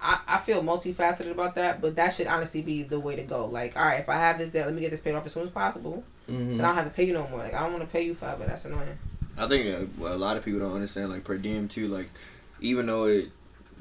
I, 0.01 0.19
I 0.27 0.37
feel 0.39 0.63
multifaceted 0.63 1.29
about 1.31 1.55
that, 1.55 1.79
but 1.81 1.95
that 1.97 2.09
should 2.13 2.25
honestly 2.27 2.61
be 2.61 2.81
the 2.83 2.99
way 2.99 3.15
to 3.15 3.23
go. 3.23 3.45
Like, 3.45 3.77
all 3.77 3.85
right, 3.85 3.99
if 3.99 4.09
I 4.09 4.15
have 4.15 4.37
this 4.39 4.49
debt, 4.49 4.65
let 4.65 4.73
me 4.73 4.81
get 4.81 4.89
this 4.91 4.99
paid 4.99 5.13
off 5.13 5.25
as 5.25 5.33
soon 5.33 5.43
as 5.43 5.49
possible, 5.51 6.03
Mhm. 6.29 6.55
so 6.55 6.63
I 6.63 6.67
don't 6.67 6.75
have 6.75 6.85
to 6.85 6.91
pay 6.91 7.03
you 7.05 7.13
no 7.13 7.27
more. 7.27 7.39
Like, 7.39 7.53
I 7.53 7.59
don't 7.61 7.71
want 7.73 7.83
to 7.83 7.89
pay 7.89 8.01
you 8.03 8.15
forever. 8.15 8.45
That's 8.47 8.65
annoying. 8.65 8.97
I 9.37 9.47
think 9.47 9.91
uh, 10.01 10.07
a 10.07 10.17
lot 10.17 10.37
of 10.37 10.43
people 10.45 10.59
don't 10.59 10.73
understand 10.73 11.09
like 11.09 11.23
per 11.23 11.37
diem 11.37 11.67
too. 11.67 11.87
Like 11.87 12.09
even 12.59 12.85
though 12.87 13.05
it 13.05 13.29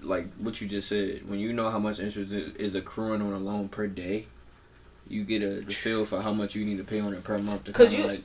like 0.03 0.33
what 0.35 0.61
you 0.61 0.69
just 0.69 0.89
said, 0.89 1.29
when 1.29 1.39
you 1.41 1.53
know 1.53 1.71
how 1.71 1.79
much 1.79 1.99
interest 2.01 2.33
is 2.33 2.55
is 2.57 2.75
accruing 2.75 3.21
on 3.23 3.33
a 3.33 3.39
loan 3.39 3.69
per 3.69 3.87
day, 3.87 4.27
you 5.09 5.25
get 5.25 5.43
a 5.43 5.63
feel 5.67 6.05
for 6.05 6.21
how 6.21 6.33
much 6.33 6.55
you 6.55 6.65
need 6.65 6.79
to 6.79 6.85
pay 6.85 7.01
on 7.01 7.13
it 7.15 7.25
per 7.25 7.39
month. 7.39 7.65
To 7.65 7.73
'Cause 7.73 7.91
kinda, 7.91 8.03
you- 8.07 8.13
like 8.13 8.23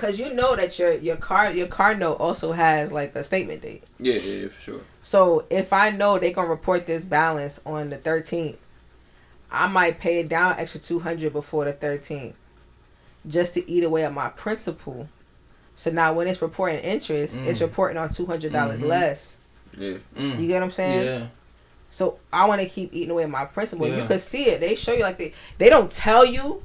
Cause 0.00 0.18
you 0.18 0.32
know 0.32 0.56
that 0.56 0.78
your 0.78 0.92
your 0.94 1.16
car 1.16 1.52
your 1.52 1.66
car 1.66 1.94
note 1.94 2.14
also 2.14 2.52
has 2.52 2.90
like 2.90 3.14
a 3.14 3.22
statement 3.22 3.60
date. 3.60 3.84
yeah, 3.98 4.14
yeah, 4.14 4.34
yeah, 4.44 4.48
for 4.48 4.60
sure. 4.60 4.80
So 5.02 5.44
if 5.50 5.74
I 5.74 5.90
know 5.90 6.18
they 6.18 6.32
gonna 6.32 6.48
report 6.48 6.86
this 6.86 7.04
balance 7.04 7.60
on 7.66 7.90
the 7.90 7.98
thirteenth, 7.98 8.56
I 9.50 9.66
might 9.68 9.98
pay 10.00 10.20
it 10.20 10.28
down 10.30 10.54
extra 10.56 10.80
two 10.80 11.00
hundred 11.00 11.34
before 11.34 11.66
the 11.66 11.74
thirteenth, 11.74 12.34
just 13.28 13.52
to 13.54 13.70
eat 13.70 13.84
away 13.84 14.04
at 14.04 14.14
my 14.14 14.30
principal. 14.30 15.06
So 15.74 15.90
now 15.90 16.14
when 16.14 16.26
it's 16.28 16.40
reporting 16.40 16.78
interest, 16.80 17.38
it's 17.44 17.58
Mm. 17.58 17.62
reporting 17.62 17.98
on 17.98 18.08
two 18.08 18.24
hundred 18.24 18.52
dollars 18.54 18.80
Mhm. 18.80 18.86
less. 18.86 19.36
Yeah, 19.76 19.98
Mm. 20.16 20.40
You 20.40 20.46
get 20.46 20.54
what 20.54 20.62
I'm 20.62 20.70
saying? 20.70 21.06
Yeah. 21.06 21.26
So 21.90 22.18
I 22.32 22.46
want 22.46 22.62
to 22.62 22.68
keep 22.68 22.94
eating 22.94 23.10
away 23.10 23.24
at 23.24 23.30
my 23.30 23.44
principal. 23.44 23.86
You 23.86 23.96
Yeah. 23.96 24.06
could 24.06 24.20
see 24.22 24.46
it. 24.46 24.60
They 24.60 24.74
show 24.76 24.94
you 24.94 25.02
like 25.02 25.18
they 25.18 25.34
they 25.58 25.68
don't 25.68 25.90
tell 25.90 26.24
you, 26.24 26.62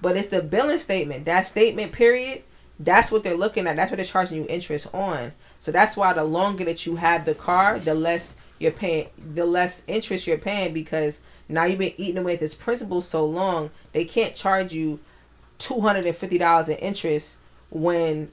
but 0.00 0.16
it's 0.16 0.28
the 0.28 0.42
billing 0.42 0.78
statement. 0.78 1.26
That 1.26 1.46
statement 1.46 1.92
period. 1.92 2.42
That's 2.84 3.12
what 3.12 3.22
they're 3.22 3.36
looking 3.36 3.66
at. 3.66 3.76
That's 3.76 3.90
what 3.90 3.96
they're 3.98 4.04
charging 4.06 4.38
you 4.38 4.46
interest 4.48 4.92
on. 4.94 5.32
So 5.60 5.70
that's 5.70 5.96
why 5.96 6.12
the 6.12 6.24
longer 6.24 6.64
that 6.64 6.84
you 6.86 6.96
have 6.96 7.24
the 7.24 7.34
car, 7.34 7.78
the 7.78 7.94
less 7.94 8.36
you're 8.58 8.72
paying, 8.72 9.08
the 9.34 9.44
less 9.44 9.84
interest 9.86 10.26
you're 10.26 10.38
paying 10.38 10.72
because 10.74 11.20
now 11.48 11.64
you've 11.64 11.78
been 11.78 11.92
eating 11.96 12.18
away 12.18 12.34
at 12.34 12.40
this 12.40 12.54
principal 12.54 13.00
so 13.00 13.24
long. 13.24 13.70
They 13.92 14.04
can't 14.04 14.34
charge 14.34 14.72
you 14.72 14.98
two 15.58 15.80
hundred 15.80 16.06
and 16.06 16.16
fifty 16.16 16.38
dollars 16.38 16.68
in 16.68 16.76
interest 16.78 17.38
when 17.70 18.30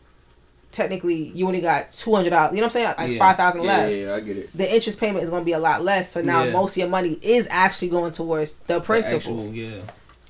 technically 0.72 1.16
you 1.36 1.47
only 1.47 1.62
got 1.62 1.91
two 1.91 2.14
hundred 2.16 2.30
dollars. 2.32 2.52
You 2.56 2.62
know 2.62 2.68
what 2.68 2.76
I'm 2.76 2.82
saying? 2.82 2.95
Like 2.97 3.12
Yeah. 3.12 3.20
five 3.20 3.38
thousand 3.38 3.64
yeah, 3.64 3.68
left 3.68 3.91
yeah, 3.91 4.06
yeah, 4.08 4.14
I 4.16 4.20
get 4.20 4.38
it. 4.38 4.58
the 4.58 4.74
interest 4.74 5.00
payment 5.00 5.24
is 5.24 5.30
going 5.30 5.41
to 5.41 5.45
be 5.45 5.54
a 5.54 5.60
lot 5.60 5.84
less. 5.84 6.10
So 6.12 6.22
now 6.22 6.43
Yeah. 6.43 6.52
most 6.52 6.74
of 6.74 6.78
your 6.78 6.89
money 6.89 7.20
is 7.22 7.47
actually 7.52 7.89
going 7.89 8.12
towards 8.12 8.54
the 8.68 8.76
The 8.76 8.82
principal. 8.82 9.18
actual, 9.18 9.54
yeah. 9.54 9.82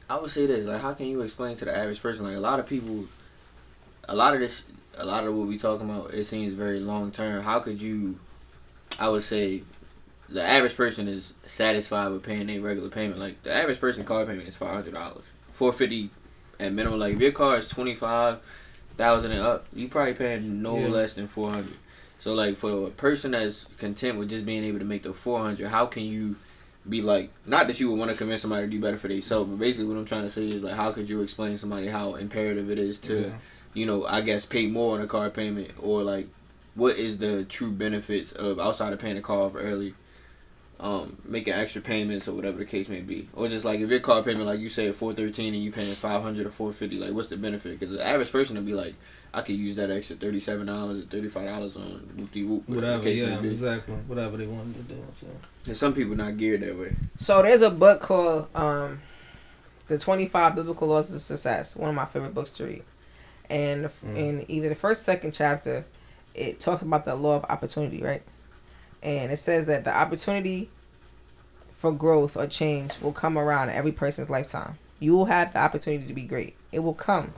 I 0.10 0.18
would 0.18 0.32
say 0.32 0.46
this, 0.48 0.66
like, 0.66 0.82
how 0.82 0.94
can 0.94 1.06
you 1.06 1.22
explain 1.22 1.56
to 1.58 1.66
the 1.66 1.78
average 1.78 2.02
person, 2.02 2.26
like, 2.26 2.36
a 2.36 2.40
lot 2.40 2.60
of 2.60 2.66
people, 2.66 3.06
a 4.10 4.16
lot 4.16 4.34
of 4.34 4.40
this, 4.40 4.64
a 4.98 5.06
lot 5.06 5.24
of 5.26 5.34
what 5.36 5.48
we 5.48 5.58
talking 5.58 5.90
about, 5.90 6.14
it 6.14 6.26
seems 6.26 6.54
very 6.54 6.80
long 6.80 7.12
term. 7.12 7.44
How 7.44 7.60
could 7.60 7.82
you, 7.82 8.20
I 9.00 9.08
would 9.10 9.24
say, 9.24 9.64
the 10.28 10.44
average 10.44 10.76
person 10.76 11.08
is 11.08 11.34
satisfied 11.46 12.10
with 12.12 12.24
paying 12.24 12.50
a 12.50 12.60
regular 12.60 12.90
payment. 12.90 13.20
Like, 13.20 13.42
the 13.44 13.54
average 13.54 13.80
person 13.80 14.04
car 14.06 14.26
payment 14.26 14.48
is 14.48 14.56
five 14.56 14.74
hundred 14.74 14.94
dollars, 14.94 15.24
four 15.54 15.72
fifty 15.72 16.10
at 16.60 16.74
minimum. 16.74 17.00
Like, 17.00 17.14
if 17.14 17.22
your 17.22 17.32
car 17.32 17.58
is 17.58 17.68
twenty 17.68 17.96
five 17.96 18.40
thousand 18.98 19.32
and 19.32 19.42
up, 19.42 19.66
you 19.74 19.88
probably 19.88 20.14
paying 20.14 20.62
no 20.62 20.80
Yeah. 20.80 20.88
less 20.88 21.14
than 21.14 21.28
four 21.28 21.52
hundred. 21.52 21.78
So, 22.20 22.34
like, 22.34 22.56
for 22.56 22.88
a 22.88 22.90
person 22.90 23.32
that's 23.32 23.66
content 23.78 24.18
with 24.20 24.30
just 24.30 24.46
being 24.46 24.64
able 24.66 24.80
to 24.80 24.86
make 24.86 25.04
the 25.04 25.14
four 25.14 25.40
hundred, 25.40 25.70
how 25.70 25.86
can 25.86 26.04
you? 26.04 26.36
be 26.88 27.02
like 27.02 27.30
not 27.46 27.68
that 27.68 27.80
you 27.80 27.90
would 27.90 28.00
want 28.00 28.10
to 28.10 28.18
convince 28.18 28.42
somebody 28.42 28.66
to 28.66 28.72
do 28.72 28.80
better 28.80 28.98
for 28.98 29.10
themselves, 29.10 29.48
but 29.50 29.60
basically 29.60 29.86
what 29.86 29.98
I'm 29.98 30.06
trying 30.06 30.24
to 30.24 30.30
say 30.30 30.48
is 30.48 30.64
like 30.64 30.74
how 30.76 30.92
could 30.94 31.10
you 31.10 31.22
explain 31.22 31.52
to 31.52 31.58
somebody 31.58 31.88
how 31.88 32.16
imperative 32.16 32.72
it 32.72 32.80
is 32.80 32.98
to 33.00 33.22
Yeah. 33.24 33.30
You 33.80 33.86
know 33.86 34.06
I 34.06 34.22
guess 34.22 34.46
pay 34.46 34.68
more 34.68 34.96
on 34.96 35.02
a 35.02 35.08
car 35.08 35.30
payment 35.30 35.72
or 35.80 36.04
like 36.04 36.28
what 36.76 36.98
is 36.98 37.18
the 37.18 37.46
true 37.46 37.72
benefits 37.72 38.32
of 38.32 38.60
outside 38.60 38.94
of 38.94 39.00
paying 39.00 39.16
the 39.16 39.22
car 39.22 39.42
off 39.42 39.54
early, 39.56 39.94
um 40.80 41.18
making 41.26 41.54
extra 41.54 41.82
payments 41.82 42.28
or 42.28 42.34
whatever 42.34 42.58
the 42.58 42.66
case 42.66 42.90
may 42.90 43.02
be, 43.02 43.30
or 43.34 43.48
just 43.48 43.64
like 43.66 43.80
if 43.80 43.90
your 43.90 44.00
car 44.02 44.22
payment 44.22 44.46
like 44.46 44.60
you 44.60 44.70
say 44.70 44.92
four 44.92 45.14
thirteen 45.14 45.54
and 45.54 45.64
you 45.64 45.72
paying 45.72 45.94
five 45.96 46.22
hundred 46.22 46.46
or 46.46 46.52
four 46.52 46.72
fifty 46.74 47.00
like 47.00 47.12
what's 47.12 47.30
the 47.30 47.38
benefit? 47.38 47.80
Because 47.80 47.94
the 47.94 48.06
average 48.06 48.32
person 48.32 48.56
would 48.58 48.66
be 48.66 48.74
like 48.74 48.96
I 49.34 49.42
could 49.42 49.56
use 49.56 49.76
that 49.76 49.92
extra 49.92 50.16
thirty 50.16 50.40
seven 50.40 50.66
dollars 50.68 51.04
or 51.04 51.08
thirty 51.08 51.28
five 51.30 51.46
dollars 51.48 51.76
on 51.76 52.10
whoop 52.18 52.32
de 52.32 52.44
whoop 52.44 52.68
Whatever, 52.68 53.10
yeah, 53.10 53.40
exactly. 53.40 53.94
Whatever 54.08 54.38
they 54.38 54.48
wanted 54.48 54.76
to 54.76 54.94
do. 54.94 55.04
So. 55.22 55.28
And 55.68 55.78
some 55.78 55.94
people 55.94 56.16
not 56.16 56.38
geared 56.38 56.62
that 56.62 56.78
way. 56.78 56.96
So 57.18 57.42
there's 57.42 57.62
a 57.62 57.70
book 57.70 58.02
called 58.02 58.48
um, 58.56 59.02
"The 59.88 59.98
25 59.98 60.56
Biblical 60.56 60.88
Laws 60.88 61.14
of 61.14 61.22
Success." 61.22 61.76
One 61.76 61.90
of 61.90 61.96
my 61.96 62.06
favorite 62.06 62.34
books 62.34 62.52
to 62.54 62.66
read, 62.66 62.84
and 63.50 63.86
Mm. 64.06 64.16
in 64.16 64.46
either 64.48 64.70
the 64.70 64.76
first, 64.76 65.04
second 65.04 65.32
chapter, 65.34 65.86
it 66.36 66.60
talks 66.60 66.82
about 66.82 67.06
the 67.06 67.16
law 67.16 67.36
of 67.36 67.44
opportunity, 67.50 68.02
right? 68.02 68.22
And 69.02 69.32
it 69.32 69.38
says 69.38 69.66
that 69.68 69.84
the 69.86 69.96
opportunity 69.96 70.70
for 71.74 71.92
growth 71.92 72.36
or 72.36 72.46
change 72.48 72.94
will 73.02 73.14
come 73.14 73.38
around 73.38 73.70
in 73.70 73.76
every 73.76 73.92
person's 73.92 74.30
lifetime. 74.30 74.78
You 75.00 75.16
will 75.16 75.26
have 75.26 75.54
the 75.54 75.60
opportunity 75.60 76.06
to 76.08 76.14
be 76.14 76.24
great. 76.24 76.56
It 76.72 76.80
will 76.80 76.94
come. 76.94 77.34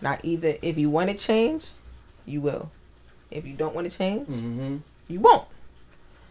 Now, 0.00 0.18
either 0.22 0.54
if 0.62 0.78
you 0.78 0.88
want 0.90 1.10
to 1.10 1.16
change, 1.16 1.66
you 2.24 2.40
will. 2.40 2.70
If 3.30 3.44
you 3.46 3.54
don't 3.54 3.74
want 3.74 3.90
to 3.90 3.96
change, 3.96 4.28
Mm-hmm. 4.28 4.76
you 5.08 5.20
won't. 5.20 5.48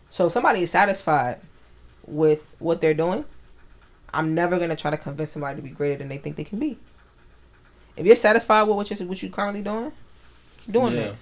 So 0.10 0.28
if 0.28 0.32
somebody 0.32 0.62
is 0.62 0.72
satisfied 0.72 1.40
with 2.08 2.46
what 2.60 2.80
they're 2.82 2.94
doing, 2.94 3.26
I'm 4.14 4.34
never 4.36 4.60
gonna 4.60 4.76
try 4.76 4.92
to 4.92 4.98
convince 4.98 5.32
somebody 5.32 5.56
to 5.58 5.62
be 5.62 5.70
greater 5.70 5.98
than 5.98 6.08
they 6.10 6.18
think 6.18 6.36
they 6.38 6.44
can 6.44 6.60
be. 6.60 6.78
If 7.96 8.06
you're 8.06 8.16
satisfied 8.16 8.64
with 8.64 8.76
what 8.76 8.90
you 8.90 9.06
what 9.08 9.22
you 9.22 9.30
currently 9.30 9.62
doing, 9.62 9.92
keep 10.66 10.74
doing 10.74 10.96
yeah. 10.96 11.02
it. 11.02 11.16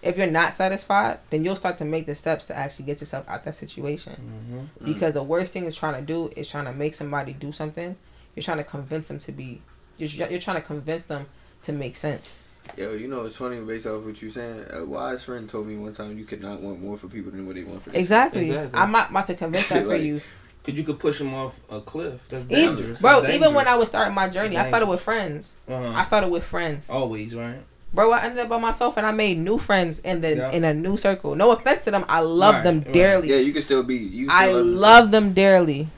If 0.00 0.16
you're 0.16 0.30
not 0.30 0.54
satisfied, 0.54 1.18
then 1.30 1.44
you'll 1.44 1.56
start 1.56 1.78
to 1.78 1.84
make 1.84 2.06
the 2.06 2.14
steps 2.14 2.44
to 2.46 2.56
actually 2.56 2.84
get 2.84 3.00
yourself 3.00 3.28
out 3.28 3.44
that 3.44 3.54
situation. 3.54 4.12
Mm-hmm. 4.12 4.84
Because 4.84 5.14
the 5.14 5.22
worst 5.22 5.52
thing 5.52 5.64
is 5.64 5.76
trying 5.76 5.94
to 5.94 6.02
do 6.02 6.30
is 6.36 6.48
trying 6.48 6.66
to 6.66 6.72
make 6.72 6.94
somebody 6.94 7.32
do 7.32 7.50
something. 7.50 7.96
You're 8.36 8.44
trying 8.44 8.58
to 8.58 8.64
convince 8.64 9.08
them 9.08 9.18
to 9.20 9.32
be. 9.32 9.60
You're, 9.96 10.28
you're 10.28 10.38
trying 10.38 10.56
to 10.56 10.62
convince 10.62 11.06
them 11.06 11.26
to 11.62 11.72
make 11.72 11.96
sense. 11.96 12.38
Yo, 12.76 12.92
you 12.92 13.08
know 13.08 13.24
it's 13.24 13.36
funny 13.36 13.60
based 13.60 13.86
off 13.86 14.04
what 14.04 14.20
you're 14.20 14.30
saying. 14.30 14.64
A 14.70 14.84
wise 14.84 15.24
friend 15.24 15.48
told 15.48 15.66
me 15.66 15.76
one 15.76 15.92
time 15.92 16.16
you 16.18 16.24
could 16.24 16.42
not 16.42 16.60
want 16.60 16.80
more 16.80 16.96
for 16.96 17.08
people 17.08 17.32
than 17.32 17.46
what 17.46 17.56
they 17.56 17.64
want 17.64 17.82
for 17.82 17.90
themselves. 17.90 18.00
Exactly. 18.00 18.46
Exactly. 18.50 18.78
I'm 18.78 18.92
not 18.92 19.10
about 19.10 19.26
to 19.26 19.34
convince 19.34 19.68
that 19.68 19.84
for 19.84 19.96
you. 20.08 20.20
Cause 20.64 20.74
you 20.76 20.84
could 20.84 20.98
push 20.98 21.18
them 21.18 21.32
off 21.34 21.60
a 21.70 21.80
cliff. 21.80 22.28
That's 22.28 22.44
Even, 22.50 22.76
dangerous. 22.76 23.00
bro, 23.00 23.22
That's 23.22 23.34
even 23.34 23.54
when. 23.54 23.66
I 23.66 23.76
was 23.76 23.88
starting 23.88 24.14
my 24.14 24.28
journey, 24.28 24.56
I 24.58 24.68
started 24.68 24.86
with 24.86 25.00
friends. 25.00 25.56
Uh-huh. 25.68 25.92
I 25.94 26.02
started 26.02 26.28
with 26.28 26.44
friends. 26.44 26.90
always 26.90 27.34
right. 27.34 27.60
Bro, 27.94 28.12
I 28.12 28.24
ended 28.24 28.40
up 28.40 28.50
by 28.50 28.58
myself 28.60 28.98
and 28.98 29.06
I 29.06 29.12
made 29.12 29.38
new 29.38 29.56
friends 29.58 30.00
in 30.00 30.20
the 30.20 30.36
Yeah. 30.36 30.50
in 30.52 30.64
a 30.64 30.74
new 30.74 30.98
circle. 30.98 31.34
No 31.34 31.52
offense 31.52 31.84
to 31.84 31.90
them, 31.90 32.04
I 32.06 32.20
love 32.20 32.56
Right, 32.56 32.64
them 32.64 32.80
right. 32.80 32.92
dearly. 32.92 33.30
Yeah, 33.30 33.36
you 33.36 33.52
can 33.54 33.62
still 33.62 33.82
be. 33.82 33.94
You 33.96 34.26
can 34.26 34.36
I 34.36 34.44
still 34.48 34.58
them 34.58 34.76
love 34.76 35.10
them 35.10 35.32
dearly. 35.32 35.88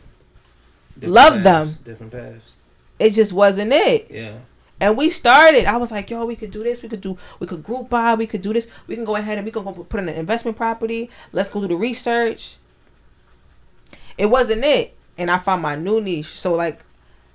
Different 0.94 1.14
Love 1.14 1.32
paths, 1.32 1.44
them. 1.44 1.78
Different 1.84 2.12
paths. 2.12 2.52
It 3.00 3.10
just 3.10 3.32
wasn't 3.32 3.72
it. 3.72 4.06
Yeah. 4.10 4.34
And 4.80 4.96
we 4.96 5.10
started. 5.10 5.64
I 5.66 5.76
was 5.78 5.90
like, 5.90 6.08
yo, 6.10 6.24
we 6.26 6.36
could 6.36 6.50
do 6.50 6.62
this. 6.62 6.82
We 6.82 6.88
could 6.88 7.00
do. 7.00 7.18
We 7.40 7.46
could 7.46 7.62
group 7.64 7.88
buy. 7.90 8.14
We 8.14 8.26
could 8.26 8.42
do 8.42 8.52
this. 8.52 8.68
We 8.86 8.94
can 8.94 9.04
go 9.04 9.16
ahead 9.16 9.36
and 9.38 9.44
we 9.44 9.50
can 9.50 9.64
go 9.64 9.72
put 9.72 10.00
in 10.00 10.08
an 10.08 10.14
investment 10.14 10.56
property. 10.56 11.10
Let's 11.32 11.48
go 11.48 11.60
do 11.60 11.68
the 11.68 11.76
research. 11.76 12.56
It 14.20 14.28
wasn't 14.28 14.62
it, 14.64 14.94
and 15.16 15.30
I 15.30 15.38
found 15.38 15.62
my 15.62 15.76
new 15.76 15.98
niche. 15.98 16.38
So 16.38 16.52
like, 16.52 16.84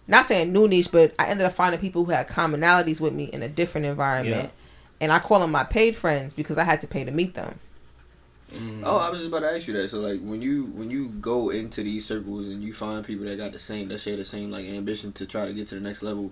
not 0.08 0.28
saying 0.28 0.54
new 0.54 0.68
niche, 0.68 0.92
but 0.92 1.16
I 1.18 1.26
ended 1.26 1.48
up 1.48 1.54
finding 1.54 1.82
people 1.82 2.06
who 2.06 2.12
had 2.12 2.28
commonalities 2.28 3.02
with 3.02 3.12
me 3.12 3.24
in 3.24 3.42
a 3.42 3.50
different 3.50 3.88
environment, 3.88 4.52
and 5.02 5.12
I 5.12 5.18
call 5.18 5.40
them 5.40 5.50
my 5.50 5.64
paid 5.64 5.96
friends 5.96 6.32
because 6.32 6.60
I 6.60 6.64
had 6.64 6.82
to 6.82 6.88
pay 6.88 7.04
to 7.04 7.10
meet 7.10 7.34
them. 7.34 7.60
Mm. 8.54 8.84
Oh, 8.84 8.98
I 8.98 9.10
was 9.10 9.22
just 9.22 9.30
about 9.30 9.40
to 9.40 9.56
ask 9.56 9.68
you 9.68 9.74
that. 9.74 9.90
So 9.90 10.00
like 10.00 10.22
when 10.22 10.44
you 10.44 10.66
when 10.76 10.92
you 10.92 11.08
go 11.08 11.50
into 11.50 11.82
these 11.82 12.06
circles 12.06 12.48
and 12.48 12.62
you 12.62 12.72
find 12.72 13.04
people 13.04 13.26
that 13.26 13.38
got 13.38 13.52
the 13.52 13.58
same 13.58 13.88
that 13.88 14.00
share 14.00 14.16
the 14.16 14.24
same 14.24 14.52
like 14.52 14.68
ambition 14.68 15.12
to 15.14 15.26
try 15.26 15.48
to 15.48 15.54
get 15.56 15.68
to 15.70 15.76
the 15.76 15.82
next 15.82 16.04
level 16.04 16.32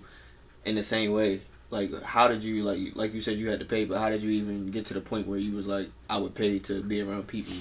in 0.64 0.76
the 0.76 0.84
same 0.84 1.10
way, 1.10 1.40
like 1.70 2.00
how 2.04 2.28
did 2.28 2.44
you 2.44 2.62
like 2.62 2.78
like 2.94 3.12
you 3.12 3.20
said 3.20 3.40
you 3.40 3.50
had 3.50 3.58
to 3.58 3.66
pay, 3.66 3.86
but 3.86 3.98
how 3.98 4.08
did 4.08 4.22
you 4.22 4.30
even 4.30 4.70
get 4.70 4.86
to 4.86 4.94
the 4.94 5.00
point 5.00 5.26
where 5.26 5.40
you 5.40 5.56
was 5.56 5.66
like 5.66 5.88
I 6.08 6.18
would 6.18 6.36
pay 6.36 6.60
to 6.60 6.80
be 6.80 7.00
around 7.00 7.26
people 7.26 7.54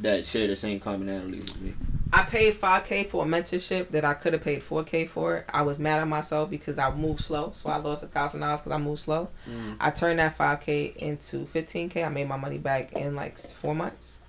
that 0.00 0.26
share 0.26 0.46
the 0.46 0.56
same 0.56 0.80
commonalities 0.80 1.50
as 1.50 1.60
me? 1.60 1.74
I 2.12 2.22
paid 2.22 2.54
five 2.56 2.84
k 2.84 3.04
for 3.04 3.24
a 3.24 3.26
mentorship 3.26 3.90
that 3.90 4.04
I 4.04 4.14
could 4.14 4.32
have 4.32 4.42
paid 4.42 4.62
four 4.62 4.82
k 4.82 5.06
for. 5.06 5.44
I 5.48 5.62
was 5.62 5.78
mad 5.78 6.00
at 6.00 6.08
myself 6.08 6.50
because 6.50 6.78
I 6.78 6.92
moved 6.92 7.22
slow, 7.22 7.52
so 7.54 7.70
I 7.70 7.76
lost 7.76 8.02
a 8.02 8.08
thousand 8.08 8.40
dollars 8.40 8.60
because 8.60 8.72
I 8.72 8.78
moved 8.78 9.02
slow. 9.02 9.28
Mm. 9.48 9.76
I 9.78 9.90
turned 9.90 10.18
that 10.18 10.36
five 10.36 10.60
k 10.60 10.92
into 10.96 11.46
fifteen 11.46 11.88
k. 11.88 12.02
I 12.02 12.08
made 12.08 12.28
my 12.28 12.36
money 12.36 12.58
back 12.58 12.92
in 12.94 13.14
like 13.14 13.38
four 13.38 13.74
months. 13.74 14.20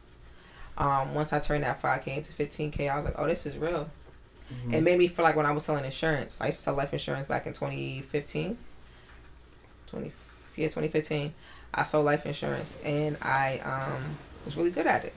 Um, 0.78 1.14
once 1.16 1.34
I 1.34 1.40
turned 1.40 1.64
that 1.64 1.82
five 1.82 2.06
k 2.06 2.18
into 2.18 2.32
fifteen 2.34 2.70
k, 2.70 2.88
I 2.88 2.96
was 2.96 3.06
like, 3.06 3.16
oh, 3.18 3.26
this 3.26 3.46
is 3.48 3.58
real. 3.58 3.90
Mm-hmm. 4.54 4.74
It 4.74 4.84
made 4.84 5.00
me 5.00 5.08
feel 5.08 5.24
like 5.24 5.36
when 5.36 5.46
I 5.46 5.52
was 5.52 5.66
selling 5.66 5.86
insurance. 5.86 6.40
I 6.42 6.48
used 6.48 6.60
to 6.60 6.64
sell 6.64 6.76
life 6.76 6.94
insurance 6.94 7.28
back 7.28 7.48
in 7.48 7.54
2015. 7.54 8.58
20, 9.88 10.12
yeah, 10.56 10.68
2015. 10.68 11.34
I 11.74 11.84
sold 11.84 12.06
life 12.06 12.26
insurance 12.26 12.78
and 12.84 13.18
I 13.22 13.60
um, 13.60 14.18
was 14.46 14.58
really 14.58 14.72
good 14.72 14.88
at 14.88 15.06
it. 15.06 15.14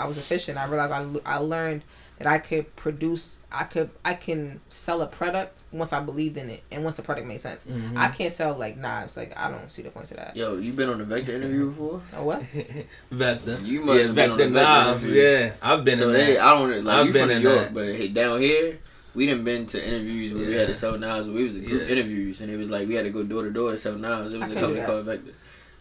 I 0.00 0.06
was 0.06 0.16
efficient. 0.18 0.56
I 0.58 0.64
realized 0.66 1.20
I, 1.24 1.34
I 1.34 1.36
learned 1.38 1.82
that 2.18 2.26
I 2.26 2.38
could 2.38 2.74
produce, 2.76 3.40
I 3.50 3.64
could, 3.64 3.88
I 4.04 4.12
can 4.14 4.60
sell 4.68 5.00
a 5.00 5.06
product 5.06 5.58
once 5.72 5.92
I 5.92 6.00
believed 6.00 6.36
in 6.36 6.50
it 6.50 6.62
and 6.70 6.84
once 6.84 6.96
the 6.96 7.02
product 7.02 7.26
made 7.26 7.40
sense. 7.40 7.64
Mhm. 7.64 7.96
I 7.96 8.08
can't 8.08 8.32
sell 8.32 8.54
like 8.56 8.76
knives. 8.76 9.16
Like 9.16 9.34
I 9.38 9.50
don't 9.50 9.70
see 9.70 9.80
the 9.82 9.90
point 9.90 10.06
to 10.08 10.14
that. 10.14 10.36
Yo, 10.36 10.56
you 10.58 10.72
been 10.72 10.88
on 10.90 10.98
the 10.98 11.04
Vector 11.04 11.32
interview 11.34 11.70
before? 11.70 12.02
Oh 12.16 12.24
what? 12.24 12.42
Vector. 13.10 13.58
You 13.62 13.80
must 13.82 13.98
yeah, 14.00 14.06
have 14.06 14.14
been 14.14 14.30
Vector 14.30 14.32
on 14.32 14.38
the 14.38 14.44
Vector 14.48 14.54
Knives. 14.64 15.04
interview. 15.04 15.22
Yeah, 15.22 15.52
I've 15.62 15.84
been 15.84 15.98
so 15.98 16.06
in 16.08 16.12
they, 16.14 16.34
that. 16.34 16.44
I 16.44 16.50
don't 16.50 16.84
like 16.84 16.96
I've 16.98 17.06
you 17.06 17.12
been 17.12 17.28
from 17.28 17.42
New 17.42 17.48
York, 17.48 17.62
that. 17.64 17.74
but 17.74 17.94
hey, 17.94 18.08
down 18.08 18.40
here. 18.40 18.78
We 19.12 19.26
didn't 19.26 19.42
been 19.44 19.66
to 19.66 19.84
interviews 19.84 20.32
where 20.32 20.46
we 20.46 20.52
had 20.52 20.60
Yeah. 20.60 20.66
to 20.68 20.74
sell 20.74 20.96
knives. 20.96 21.26
We 21.28 21.42
was 21.44 21.56
a 21.56 21.58
group 21.60 21.82
Yeah. 21.82 21.88
interviews, 21.88 22.40
and 22.42 22.48
it 22.50 22.56
was 22.56 22.70
like 22.70 22.86
we 22.86 22.94
had 22.94 23.04
to 23.06 23.10
go 23.10 23.24
door 23.24 23.42
to 23.42 23.50
door 23.50 23.72
to 23.72 23.78
sell 23.78 23.96
knives. 23.96 24.32
It 24.32 24.38
was 24.38 24.48
I 24.48 24.52
a 24.52 24.54
can't 24.54 24.66
company 24.66 24.86
called 24.86 25.04
Vector. 25.06 25.32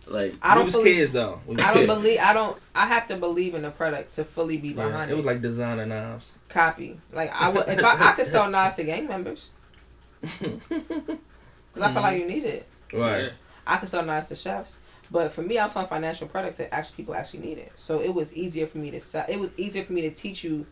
Like 0.10 0.36
I 0.42 0.56
don't 0.56 0.72
believe. 0.72 0.98
kids 0.98 1.12
though. 1.12 1.40
We 1.46 1.58
I 1.58 1.74
don't 1.74 1.86
believe. 1.86 2.20
I 2.20 2.34
don't. 2.34 2.58
I 2.74 2.88
have 2.88 3.08
to 3.08 3.18
believe 3.18 3.54
in 3.54 3.62
the 3.62 3.72
product 3.72 4.14
to 4.14 4.26
fully 4.26 4.58
be 4.58 4.70
Yeah, 4.70 4.86
behind 4.88 5.12
it 5.12 5.14
it. 5.14 5.18
was 5.18 5.26
like 5.26 5.42
designer 5.42 5.86
knives. 5.86 6.34
copy. 6.50 7.00
Like 7.12 7.32
I 7.34 7.50
would, 7.50 7.68
if 7.68 7.84
I, 7.84 8.10
I 8.10 8.12
could 8.14 8.26
sell 8.26 8.50
knives 8.50 8.76
to 8.76 8.84
gang 8.84 9.08
members, 9.08 9.50
because 10.22 10.40
I 10.40 11.94
feel 11.94 12.02
like 12.02 12.20
mm-hmm. 12.20 12.22
you 12.22 12.28
need 12.28 12.44
it. 12.44 12.68
Right. 12.92 13.32
I 13.68 13.78
could 13.78 13.90
sell 13.90 14.04
knives 14.04 14.30
to 14.30 14.36
chefs, 14.36 14.80
but 15.12 15.32
for 15.32 15.44
me, 15.44 15.60
I 15.60 15.64
was 15.66 15.74
selling 15.74 15.88
financial 15.88 16.28
products 16.28 16.58
that 16.58 16.74
actually 16.74 16.96
people 16.98 17.14
actually 17.14 17.42
needed. 17.42 17.70
So 17.76 18.02
it 18.02 18.14
was 18.14 18.34
easier 18.34 18.66
for 18.66 18.80
me 18.80 18.90
to 18.92 19.00
sell. 19.00 19.26
It 19.30 19.40
was 19.40 19.52
easier 19.58 19.84
for 19.84 19.94
me 19.94 20.02
to 20.02 20.12
teach 20.12 20.44
you, 20.44 20.66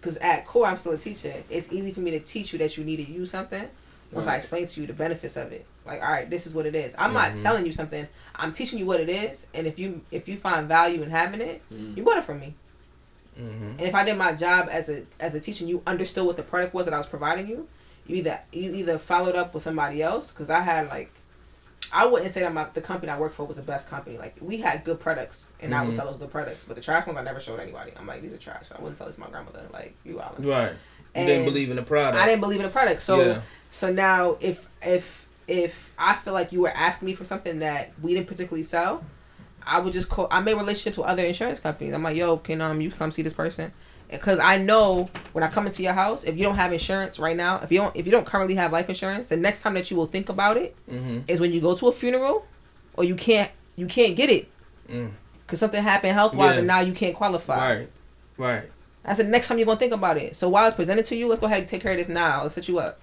because 0.00 0.16
at 0.18 0.46
core 0.46 0.66
I'm 0.66 0.78
still 0.78 0.92
a 0.92 0.98
teacher. 0.98 1.44
It's 1.50 1.70
easy 1.70 1.92
for 1.92 2.00
me 2.00 2.12
to 2.12 2.20
teach 2.20 2.54
you 2.54 2.58
that 2.60 2.78
you 2.78 2.84
need 2.84 3.04
to 3.04 3.12
use 3.12 3.30
something. 3.30 3.68
Once 4.10 4.26
I 4.26 4.36
explain 4.36 4.66
to 4.66 4.80
you 4.80 4.86
the 4.86 4.92
benefits 4.92 5.36
of 5.36 5.52
it, 5.52 5.66
like 5.86 6.02
all 6.02 6.10
right, 6.10 6.28
this 6.28 6.46
is 6.46 6.54
what 6.54 6.66
it 6.66 6.74
is. 6.74 6.94
I'm 6.98 7.12
not 7.12 7.32
Mhm. 7.32 7.36
selling 7.36 7.66
you 7.66 7.72
something. 7.72 8.06
I'm 8.36 8.52
teaching 8.52 8.78
you 8.78 8.86
what 8.86 9.00
it 9.00 9.08
is, 9.08 9.46
and 9.54 9.66
if 9.66 9.78
you 9.78 10.02
if 10.10 10.28
you 10.28 10.36
find 10.38 10.68
value 10.68 11.02
in 11.02 11.10
having 11.10 11.40
it, 11.40 11.62
Mm. 11.72 11.96
you 11.96 12.02
bought 12.02 12.18
it 12.18 12.24
from 12.24 12.40
me. 12.40 12.54
Mm-hmm. 13.38 13.64
And 13.70 13.80
if 13.80 13.94
I 13.94 14.04
did 14.04 14.18
my 14.18 14.32
job 14.32 14.68
as 14.70 14.88
a 14.88 15.04
as 15.18 15.34
a 15.34 15.40
teacher, 15.40 15.62
and 15.64 15.70
you 15.70 15.82
understood 15.86 16.26
what 16.26 16.36
the 16.36 16.42
product 16.42 16.74
was 16.74 16.84
that 16.86 16.94
I 16.94 16.98
was 16.98 17.06
providing 17.06 17.48
you. 17.48 17.68
You 18.06 18.16
either 18.16 18.40
you 18.52 18.74
either 18.74 18.98
followed 18.98 19.36
up 19.36 19.54
with 19.54 19.62
somebody 19.62 20.02
else 20.02 20.32
because 20.32 20.50
I 20.50 20.60
had 20.60 20.88
like, 20.88 21.12
I 21.92 22.06
wouldn't 22.06 22.30
say 22.30 22.40
that 22.40 22.52
my 22.52 22.66
the 22.74 22.80
company 22.80 23.10
I 23.12 23.18
worked 23.18 23.36
for 23.36 23.44
was 23.44 23.56
the 23.56 23.62
best 23.62 23.88
company. 23.88 24.18
Like 24.18 24.36
we 24.40 24.58
had 24.58 24.84
good 24.84 25.00
products, 25.00 25.52
and 25.60 25.74
I 25.74 25.82
would 25.82 25.92
Mhm. 25.92 25.96
sell 25.96 26.06
those 26.06 26.16
good 26.16 26.30
products. 26.30 26.64
But 26.64 26.74
the 26.76 26.82
trash 26.82 27.06
ones 27.06 27.18
I 27.18 27.22
never 27.22 27.40
showed 27.40 27.60
anybody. 27.60 27.92
I'm 27.98 28.06
like 28.06 28.20
these 28.20 28.34
are 28.34 28.38
trash. 28.38 28.70
I 28.76 28.80
wouldn't 28.80 28.98
sell 28.98 29.06
this 29.06 29.14
to 29.16 29.20
my 29.22 29.28
grandmother. 29.30 29.62
Like 29.72 29.94
you 30.04 30.20
all. 30.20 30.34
Right. 30.38 30.72
You 30.72 30.76
And 31.14 31.26
didn't 31.26 31.44
believe 31.44 31.70
in 31.70 31.76
the 31.76 31.82
product. 31.82 32.16
I 32.16 32.26
didn't 32.26 32.40
believe 32.40 32.60
in 32.60 32.66
the 32.66 32.72
product. 32.72 33.00
So 33.02 33.20
yeah. 33.22 33.40
so 33.70 33.92
now 33.92 34.36
if 34.40 34.66
if 34.82 35.26
if 35.50 35.92
I 35.98 36.14
feel 36.14 36.32
like 36.32 36.52
you 36.52 36.60
were 36.62 36.70
asking 36.70 37.06
me 37.06 37.14
for 37.14 37.24
something 37.24 37.58
that 37.58 37.92
we 38.00 38.14
didn't 38.14 38.28
particularly 38.28 38.62
sell, 38.62 39.04
I 39.66 39.80
would 39.80 39.92
just 39.92 40.08
call. 40.08 40.28
I 40.30 40.40
made 40.40 40.54
relationships 40.54 40.96
with 40.96 41.06
other 41.06 41.24
insurance 41.24 41.60
companies. 41.60 41.92
I'm 41.92 42.02
like, 42.02 42.16
yo, 42.16 42.36
can 42.38 42.60
um 42.60 42.80
you 42.80 42.90
come 42.90 43.10
see 43.12 43.22
this 43.22 43.32
person? 43.34 43.72
Because 44.10 44.38
I 44.40 44.56
know 44.56 45.08
when 45.32 45.44
I 45.44 45.48
come 45.48 45.66
into 45.66 45.82
your 45.82 45.92
house, 45.92 46.24
if 46.24 46.36
you 46.36 46.42
don't 46.42 46.56
have 46.56 46.72
insurance 46.72 47.18
right 47.20 47.36
now, 47.36 47.58
if 47.62 47.70
you 47.70 47.78
don't 47.78 47.94
if 47.96 48.06
you 48.06 48.12
don't 48.12 48.26
currently 48.26 48.54
have 48.56 48.72
life 48.72 48.88
insurance, 48.88 49.26
the 49.26 49.36
next 49.36 49.60
time 49.60 49.74
that 49.74 49.90
you 49.90 49.96
will 49.96 50.06
think 50.06 50.28
about 50.28 50.56
it 50.56 50.74
Mm-hmm. 50.90 51.20
is 51.28 51.40
when 51.40 51.52
you 51.52 51.60
go 51.60 51.74
to 51.76 51.88
a 51.88 51.92
funeral, 51.92 52.46
or 52.94 53.04
you 53.04 53.14
can't 53.16 53.50
you 53.76 53.86
can't 53.86 54.16
get 54.16 54.30
it 54.30 54.48
Mm. 54.90 55.10
because 55.46 55.60
something 55.60 55.80
happened 55.82 56.14
health 56.14 56.34
wise 56.34 56.52
Yeah. 56.54 56.58
and 56.58 56.66
now 56.66 56.80
you 56.80 56.92
can't 56.92 57.14
qualify. 57.14 57.74
Right. 57.78 57.88
Right. 58.36 58.70
That's 59.04 59.18
the 59.18 59.24
next 59.24 59.46
time 59.48 59.58
you're 59.58 59.66
gonna 59.66 59.78
think 59.78 59.92
about 59.94 60.16
it. 60.16 60.34
So 60.36 60.48
while 60.48 60.66
it's 60.66 60.74
presented 60.76 61.04
to 61.06 61.16
you, 61.16 61.28
let's 61.28 61.40
go 61.40 61.46
ahead 61.46 61.60
and 61.60 61.68
take 61.68 61.80
care 61.82 61.92
of 61.92 61.98
this 61.98 62.08
now. 62.08 62.42
Let's 62.42 62.54
set 62.56 62.66
you 62.68 62.78
up. 62.80 62.98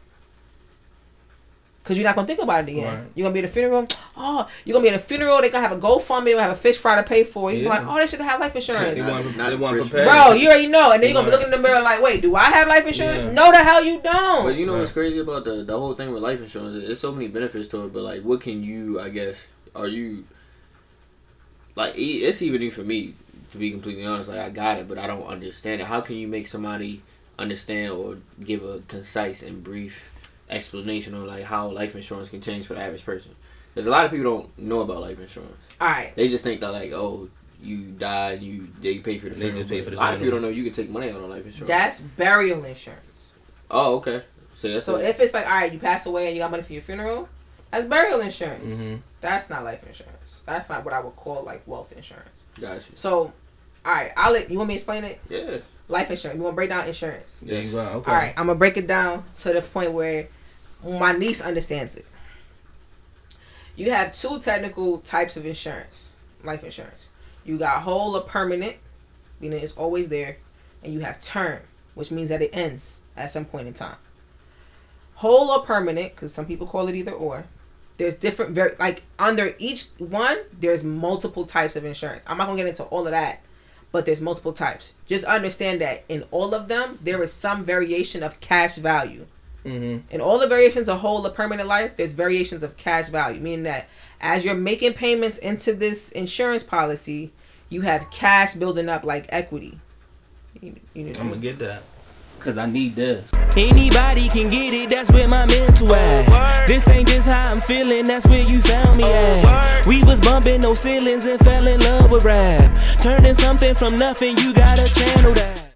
Cause 1.87 1.97
you're 1.97 2.03
not 2.03 2.15
gonna 2.15 2.27
think 2.27 2.41
about 2.41 2.67
it 2.67 2.71
again. 2.71 2.93
Right. 2.93 3.07
You're 3.15 3.23
gonna 3.25 3.33
be 3.33 3.39
at 3.39 3.45
a 3.45 3.47
funeral. 3.47 3.87
Oh, 4.19 4.49
you're 4.65 4.73
gonna 4.73 4.83
be 4.83 4.89
at 4.89 4.99
a 4.99 5.03
funeral. 5.03 5.39
They 5.41 5.49
gonna 5.49 5.67
have 5.67 5.77
a 5.77 5.79
GoFundMe. 5.79 6.25
They 6.25 6.31
gonna 6.31 6.43
have 6.43 6.51
a 6.53 6.55
fish 6.55 6.77
fry 6.79 6.95
to 6.97 7.03
pay 7.03 7.23
for. 7.23 7.51
You're 7.51 7.61
Yeah. 7.63 7.69
like, 7.69 7.87
oh, 7.87 7.95
they 7.97 8.07
should 8.07 8.19
have 8.19 8.39
life 8.41 8.55
insurance. 8.55 8.95
They 8.95 9.01
Not- 9.05 9.23
want. 9.23 9.37
not 9.37 9.49
They 9.51 9.55
the 9.55 9.61
want 9.61 9.79
prepared. 9.81 10.07
Bro, 10.09 10.33
you 10.33 10.47
already 10.49 10.67
know. 10.67 10.91
And 10.91 11.01
then 11.03 11.11
you're 11.11 11.21
gonna 11.21 11.27
be 11.31 11.37
looking 11.37 11.53
in 11.53 11.61
the 11.61 11.67
mirror 11.67 11.81
like, 11.81 12.01
wait, 12.01 12.21
do 12.23 12.35
I 12.35 12.45
have 12.45 12.67
life 12.67 12.85
insurance? 12.87 13.23
Yeah. 13.23 13.31
No, 13.31 13.51
the 13.51 13.57
hell 13.59 13.83
you 13.85 14.01
don't. 14.01 14.43
But 14.45 14.55
you 14.55 14.65
know 14.65 14.77
what's 14.77 14.91
crazy 14.91 15.19
about 15.19 15.45
the 15.45 15.63
the 15.63 15.77
whole 15.79 15.93
thing 15.93 16.11
with 16.11 16.23
life 16.23 16.41
insurance? 16.41 16.75
There's 16.75 16.99
so 16.99 17.11
many 17.11 17.27
benefits 17.27 17.69
to 17.69 17.85
it, 17.85 17.93
but 17.93 18.01
like, 18.03 18.23
what 18.23 18.41
can 18.41 18.63
you? 18.63 18.99
I 18.99 19.09
guess 19.09 19.47
are 19.75 19.87
you 19.87 20.25
like? 21.75 21.97
e- 21.97 22.23
It's 22.25 22.41
even 22.41 22.61
even 22.63 22.73
for 22.75 22.83
me 22.83 23.13
to 23.51 23.57
be 23.57 23.71
completely 23.71 24.05
honest. 24.05 24.29
Like, 24.29 24.39
I 24.39 24.49
got 24.49 24.79
it, 24.79 24.87
but 24.87 24.97
I 24.97 25.07
don't 25.07 25.25
understand 25.27 25.79
it. 25.81 25.85
How 25.87 26.01
can 26.01 26.15
you 26.15 26.27
make 26.27 26.47
somebody 26.47 27.01
understand 27.39 27.91
or 27.93 28.17
give 28.43 28.63
a 28.63 28.79
concise 28.87 29.43
and 29.43 29.63
brief 29.63 30.11
explanation 30.49 31.13
on 31.13 31.27
like 31.27 31.43
how 31.43 31.67
life 31.69 31.95
insurance 31.95 32.29
can 32.29 32.41
change 32.41 32.65
for 32.65 32.73
the 32.73 32.81
average 32.81 33.05
person? 33.05 33.35
Because 33.73 33.87
a 33.87 33.91
lot 33.91 34.05
of 34.05 34.11
people 34.11 34.25
don't 34.25 34.57
know 34.59 34.79
about 34.81 35.01
life 35.01 35.19
insurance. 35.19 35.53
All 35.79 35.87
right. 35.87 36.13
They 36.15 36.29
just 36.29 36.43
think 36.43 36.61
that 36.61 36.71
like, 36.71 36.91
oh, 36.93 37.29
you 37.61 37.77
die, 37.91 38.31
and 38.33 38.43
you 38.43 38.67
they 38.81 38.99
pay 38.99 39.17
for 39.17 39.29
the 39.29 39.35
They 39.35 39.39
funeral. 39.51 39.59
just 39.59 39.69
pay 39.69 39.81
for 39.81 39.89
the 39.91 39.97
a 39.97 39.99
lot 39.99 40.13
of 40.13 40.19
people 40.19 40.31
don't 40.33 40.41
know 40.43 40.49
you 40.49 40.63
can 40.63 40.73
take 40.73 40.89
money 40.89 41.09
out 41.09 41.21
on 41.21 41.29
life 41.29 41.45
insurance. 41.45 41.67
That's 41.67 41.99
burial 42.01 42.63
insurance. 42.65 43.33
oh, 43.71 43.95
okay. 43.97 44.23
So 44.55 44.69
that's 44.71 44.85
So 44.85 44.95
a- 44.95 45.03
if 45.03 45.19
it's 45.19 45.33
like, 45.33 45.45
all 45.45 45.51
right, 45.53 45.71
you 45.71 45.79
pass 45.79 46.05
away 46.07 46.27
and 46.27 46.35
you 46.35 46.41
got 46.41 46.49
money 46.51 46.63
for 46.63 46.73
your 46.73 46.81
funeral, 46.81 47.29
that's 47.71 47.85
burial 47.85 48.21
insurance. 48.21 48.65
Mm-hmm. 48.77 48.95
That's 49.21 49.49
not 49.49 49.63
life 49.63 49.85
insurance. 49.85 50.43
That's 50.45 50.69
not 50.69 50.83
what 50.85 50.93
I 50.93 50.99
would 50.99 51.15
call 51.15 51.43
like 51.43 51.61
wealth 51.67 51.91
insurance. 51.91 52.43
gotcha. 52.59 52.91
So, 52.95 53.31
all 53.85 53.93
right, 53.93 54.11
I'll 54.17 54.33
let 54.33 54.49
you 54.49 54.57
want 54.57 54.69
me 54.69 54.73
to 54.75 54.77
explain 54.77 55.03
it. 55.03 55.19
Yeah. 55.29 55.57
Life 55.87 56.09
insurance. 56.11 56.37
You 56.37 56.43
want 56.43 56.53
to 56.53 56.55
break 56.55 56.69
down 56.69 56.87
insurance? 56.87 57.39
There 57.43 57.61
you 57.61 57.71
go. 57.71 57.79
Okay. 57.79 58.11
All 58.11 58.17
right, 58.17 58.33
I'm 58.37 58.47
gonna 58.47 58.57
break 58.59 58.77
it 58.77 58.87
down 58.87 59.23
to 59.35 59.53
the 59.53 59.61
point 59.61 59.91
where 59.93 60.27
my 60.83 61.11
niece 61.11 61.41
understands 61.41 61.95
it. 61.95 62.05
You 63.75 63.91
have 63.91 64.13
two 64.13 64.39
technical 64.39 64.99
types 64.99 65.37
of 65.37 65.45
insurance, 65.45 66.15
life 66.43 66.63
insurance. 66.63 67.09
You 67.45 67.57
got 67.57 67.83
whole 67.83 68.15
or 68.15 68.21
permanent, 68.21 68.77
meaning 69.39 69.61
it's 69.61 69.73
always 69.73 70.09
there, 70.09 70.37
and 70.83 70.93
you 70.93 71.01
have 71.01 71.21
term, 71.21 71.61
which 71.93 72.11
means 72.11 72.29
that 72.29 72.41
it 72.41 72.49
ends 72.53 73.01
at 73.15 73.31
some 73.31 73.45
point 73.45 73.67
in 73.67 73.73
time. 73.73 73.97
Whole 75.15 75.49
or 75.49 75.63
permanent, 75.63 76.15
because 76.15 76.33
some 76.33 76.45
people 76.45 76.67
call 76.67 76.87
it 76.87 76.95
either 76.95 77.11
or. 77.11 77.45
There's 77.97 78.15
different, 78.15 78.51
very 78.51 78.75
like 78.77 79.03
under 79.17 79.55
each 79.57 79.87
one, 79.97 80.37
there's 80.59 80.83
multiple 80.83 81.45
types 81.45 81.75
of 81.75 81.85
insurance. 81.85 82.23
I'm 82.27 82.37
not 82.37 82.45
gonna 82.45 82.57
get 82.57 82.67
into 82.67 82.83
all 82.83 83.05
of 83.05 83.11
that, 83.11 83.41
but 83.91 84.05
there's 84.05 84.21
multiple 84.21 84.53
types. 84.53 84.93
Just 85.07 85.25
understand 85.25 85.81
that 85.81 86.03
in 86.09 86.23
all 86.29 86.53
of 86.53 86.67
them, 86.67 86.99
there 87.01 87.21
is 87.23 87.33
some 87.33 87.63
variation 87.65 88.21
of 88.21 88.39
cash 88.39 88.75
value. 88.75 89.25
Mm-hmm. 89.67 90.13
In 90.13 90.21
all 90.21 90.39
the 90.39 90.47
variations 90.47 90.87
of 90.87 90.99
whole 90.99 91.25
or 91.27 91.29
permanent 91.29 91.67
life, 91.67 91.97
there's 91.97 92.13
variations 92.13 92.63
of 92.63 92.77
cash 92.77 93.09
value, 93.09 93.41
meaning 93.41 93.63
that 93.63 93.89
as 94.21 94.45
you're 94.45 94.55
making 94.55 94.93
payments 94.93 95.37
into 95.37 95.73
this 95.73 96.09
insurance 96.11 96.63
policy, 96.63 97.31
you 97.69 97.81
have 97.81 98.09
cash 98.09 98.53
building 98.53 98.87
up 98.87 99.03
like 99.03 99.25
equity. 99.29 99.79
You, 100.61 100.75
you 100.93 101.03
need 101.03 101.15
to- 101.15 101.21
I'm 101.21 101.29
gonna 101.29 101.41
get 101.41 101.59
that. 101.59 101.83
Cause 102.39 102.57
I 102.57 102.67
need 102.67 102.95
this. 102.95 103.29
Anybody 103.57 104.29
can 104.29 104.49
get 104.49 104.71
it, 104.71 104.89
that's 104.91 105.11
where 105.11 105.27
my 105.27 105.45
mental 105.47 105.91
at. 105.93 106.67
This 106.67 106.87
ain't 106.87 107.07
just 107.07 107.27
how 107.27 107.51
I'm 107.51 107.59
feeling, 107.59 108.05
that's 108.05 108.27
where 108.27 108.43
you 108.47 108.61
found 108.61 108.97
me 108.99 109.03
at. 109.03 109.85
We 109.87 110.03
was 110.03 110.19
bumping 110.21 110.61
no 110.61 110.75
ceilings 110.75 111.25
and 111.25 111.39
fell 111.39 111.67
in 111.67 111.79
love 111.81 112.11
with 112.11 112.23
rap. 112.23 112.79
Turning 113.01 113.33
something 113.33 113.73
from 113.75 113.95
nothing, 113.95 114.37
you 114.37 114.53
gotta 114.53 114.87
channel 114.93 115.33
that. 115.33 115.66